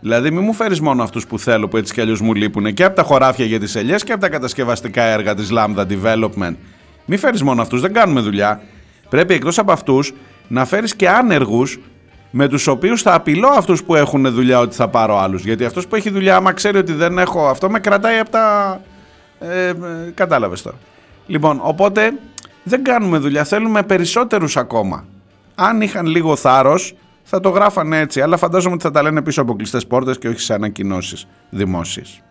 Δηλαδή 0.00 0.30
μη 0.30 0.40
μου 0.40 0.52
φέρεις 0.52 0.80
μόνο 0.80 1.02
αυτούς 1.02 1.26
που 1.26 1.38
θέλω 1.38 1.68
που 1.68 1.76
έτσι 1.76 1.92
κι 1.92 2.00
αλλιώς 2.00 2.20
μου 2.20 2.34
λείπουν 2.34 2.74
και 2.74 2.84
από 2.84 2.96
τα 2.96 3.02
χωράφια 3.02 3.44
για 3.44 3.60
τις 3.60 3.74
ελιές 3.74 4.04
και 4.04 4.12
από 4.12 4.20
τα 4.20 4.28
κατασκευαστικά 4.28 5.02
έργα 5.02 5.34
της 5.34 5.48
Lambda 5.52 5.86
Development. 5.86 6.54
Μη 7.04 7.16
φέρεις 7.16 7.42
μόνο 7.42 7.62
αυτούς, 7.62 7.80
δεν 7.80 7.92
κάνουμε 7.92 8.20
δουλειά. 8.20 8.60
Πρέπει 9.08 9.34
εκτός 9.34 9.58
από 9.58 9.72
αυτούς 9.72 10.14
να 10.48 10.64
φέρεις 10.64 10.96
και 10.96 11.08
άνεργους 11.08 11.78
με 12.30 12.48
τους 12.48 12.66
οποίους 12.66 13.02
θα 13.02 13.14
απειλώ 13.14 13.48
αυτούς 13.48 13.84
που 13.84 13.94
έχουν 13.94 14.32
δουλειά 14.32 14.58
ότι 14.58 14.74
θα 14.74 14.88
πάρω 14.88 15.18
άλλους. 15.18 15.44
Γιατί 15.44 15.64
αυτός 15.64 15.86
που 15.86 15.96
έχει 15.96 16.10
δουλειά 16.10 16.36
άμα 16.36 16.52
ξέρει 16.52 16.78
ότι 16.78 16.92
δεν 16.92 17.18
έχω 17.18 17.48
αυτό 17.48 17.70
με 17.70 17.78
κρατάει 17.80 18.18
από 18.18 18.30
τα... 18.30 18.80
Ε, 19.40 19.68
ε, 19.68 19.74
κατάλαβες 20.14 20.62
τώρα. 20.62 20.76
Λοιπόν, 21.26 21.60
οπότε 21.62 22.12
δεν 22.62 22.84
κάνουμε 22.84 23.18
δουλειά, 23.18 23.44
θέλουμε 23.44 23.82
περισσότερους 23.82 24.56
ακόμα. 24.56 25.04
Αν 25.62 25.80
είχαν 25.80 26.06
λίγο 26.06 26.36
θάρρος 26.36 26.94
θα 27.22 27.40
το 27.40 27.48
γράφανε 27.48 27.98
έτσι, 27.98 28.20
αλλά 28.20 28.36
φαντάζομαι 28.36 28.74
ότι 28.74 28.82
θα 28.82 28.90
τα 28.90 29.02
λένε 29.02 29.22
πίσω 29.22 29.42
από 29.42 29.54
κλειστές 29.54 29.86
πόρτες 29.86 30.18
και 30.18 30.28
όχι 30.28 30.40
σε 30.40 30.54
ανακοινώσεις 30.54 31.26
δημόσιες. 31.50 32.22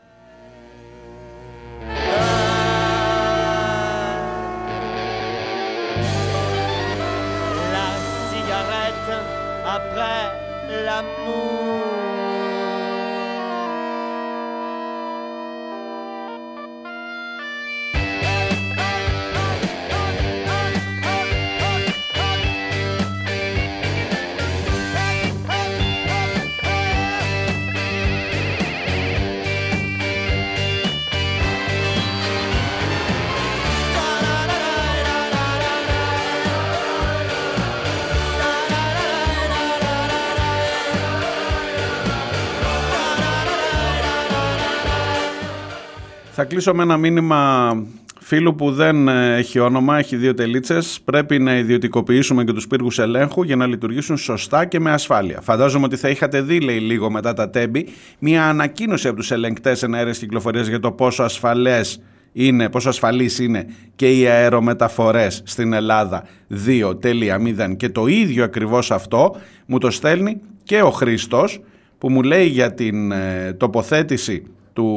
Κλείσω 46.49 46.73
με 46.73 46.83
ένα 46.83 46.97
μήνυμα 46.97 47.71
φίλου 48.19 48.55
που 48.55 48.71
δεν 48.71 49.07
ε, 49.07 49.35
έχει 49.35 49.59
όνομα, 49.59 49.97
έχει 49.97 50.15
δύο 50.15 50.33
τελίτσες. 50.33 50.99
Πρέπει 51.05 51.39
να 51.39 51.57
ιδιωτικοποιήσουμε 51.57 52.43
και 52.43 52.53
τους 52.53 52.67
πύργους 52.67 52.99
ελέγχου 52.99 53.43
για 53.43 53.55
να 53.55 53.65
λειτουργήσουν 53.65 54.17
σωστά 54.17 54.65
και 54.65 54.79
με 54.79 54.91
ασφάλεια. 54.91 55.41
Φαντάζομαι 55.41 55.85
ότι 55.85 55.95
θα 55.95 56.09
είχατε 56.09 56.41
δει, 56.41 56.59
λέει 56.59 56.79
λίγο 56.79 57.09
μετά 57.09 57.33
τα 57.33 57.49
τέμπη, 57.49 57.87
μια 58.19 58.49
ανακοίνωση 58.49 59.07
από 59.07 59.17
τους 59.17 59.31
ελεγκτές 59.31 59.83
εναέρειας 59.83 60.17
κυκλοφορίας 60.17 60.67
για 60.67 60.79
το 60.79 60.91
πόσο 60.91 61.23
ασφαλές 61.23 62.01
είναι, 62.31 62.69
πόσο 62.69 62.89
ασφαλής 62.89 63.39
είναι 63.39 63.65
και 63.95 64.17
οι 64.17 64.27
αερομεταφορές 64.27 65.41
στην 65.45 65.73
Ελλάδα 65.73 66.23
2.0 66.65 67.75
και 67.77 67.89
το 67.89 68.07
ίδιο 68.07 68.43
ακριβώς 68.43 68.91
αυτό 68.91 69.35
μου 69.65 69.77
το 69.77 69.91
στέλνει 69.91 70.41
και 70.63 70.81
ο 70.81 70.89
Χρήστος 70.91 71.61
που 71.97 72.09
μου 72.09 72.21
λέει 72.21 72.45
για 72.45 72.73
την 72.73 73.11
ε, 73.11 73.53
τοποθέτηση 73.57 74.43
του 74.73 74.87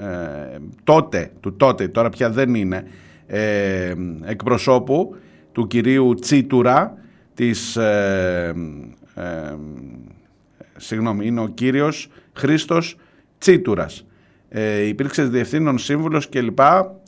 ε, 0.00 0.58
τότε, 0.84 1.30
του 1.40 1.56
τότε, 1.56 1.88
τώρα 1.88 2.08
πια 2.08 2.30
δεν 2.30 2.54
είναι, 2.54 2.86
ε, 3.26 3.94
εκπροσώπου 4.24 5.16
του 5.52 5.66
κυρίου 5.66 6.14
Τσίτουρα 6.14 6.98
της, 7.34 7.76
ε, 7.76 8.54
ε, 9.14 9.22
συγγνώμη, 10.76 11.26
είναι 11.26 11.40
ο 11.40 11.48
κύριος 11.48 12.08
Χρήστος 12.32 12.96
Τσίτουρας. 13.38 14.06
Ε, 14.48 14.86
υπήρξε 14.86 15.24
διευθύνων 15.24 15.78
σύμβουλος 15.78 16.28
κλπ. 16.28 16.58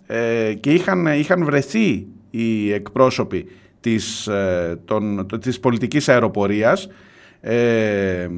Ε, 0.07 0.55
και 0.55 0.73
είχαν, 0.73 1.07
είχαν 1.07 1.45
βρεθεί 1.45 2.07
οι 2.31 2.73
εκπρόσωποι 2.73 3.47
της, 3.81 4.27
ε, 4.27 4.79
των, 4.85 5.27
της 5.41 5.61
πολιτικής 5.61 6.09
αεροπορίας 6.09 6.89
ε, 7.41 8.29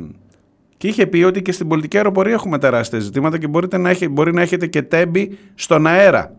και 0.82 0.88
είχε 0.88 1.06
πει 1.06 1.22
ότι 1.22 1.42
και 1.42 1.52
στην 1.52 1.68
πολιτική 1.68 1.96
αεροπορία 1.96 2.32
έχουμε 2.32 2.58
τεράστια 2.58 2.98
ζητήματα 2.98 3.38
και 3.38 3.46
μπορείτε 3.46 3.78
να 3.78 3.90
έχει, 3.90 4.08
μπορεί 4.08 4.32
να 4.32 4.40
έχετε 4.40 4.66
και 4.66 4.82
τέμπη 4.82 5.38
στον 5.54 5.86
αέρα. 5.86 6.36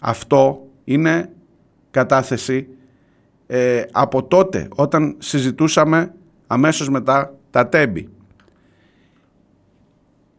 Αυτό 0.00 0.66
είναι 0.84 1.30
κατάθεση 1.90 2.68
ε, 3.46 3.82
από 3.92 4.24
τότε 4.24 4.68
όταν 4.74 5.14
συζητούσαμε 5.18 6.14
αμέσως 6.46 6.88
μετά 6.88 7.34
τα 7.50 7.68
τέμπη. 7.68 8.08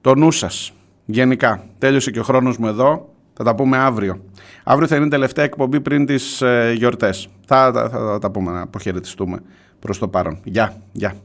Το 0.01 0.15
νου 0.15 0.31
σας, 0.31 0.73
γενικά. 1.05 1.65
Τέλειωσε 1.77 2.11
και 2.11 2.19
ο 2.19 2.23
χρόνος 2.23 2.57
μου 2.57 2.67
εδώ. 2.67 3.13
Θα 3.33 3.43
τα 3.43 3.55
πούμε 3.55 3.77
αύριο. 3.77 4.23
Αύριο 4.63 4.87
θα 4.87 4.95
είναι 4.95 5.05
η 5.05 5.09
τελευταία 5.09 5.45
εκπομπή 5.45 5.81
πριν 5.81 6.05
τις 6.05 6.41
ε, 6.41 6.73
γιορτές. 6.77 7.27
Θα, 7.45 7.71
θα, 7.71 7.89
θα, 7.89 7.99
θα 7.99 8.19
τα 8.19 8.31
πούμε 8.31 8.51
να 8.51 8.61
αποχαιρετιστούμε 8.61 9.39
προς 9.79 9.99
το 9.99 10.07
παρόν. 10.07 10.39
Γεια, 10.43 10.77
γεια. 10.91 11.15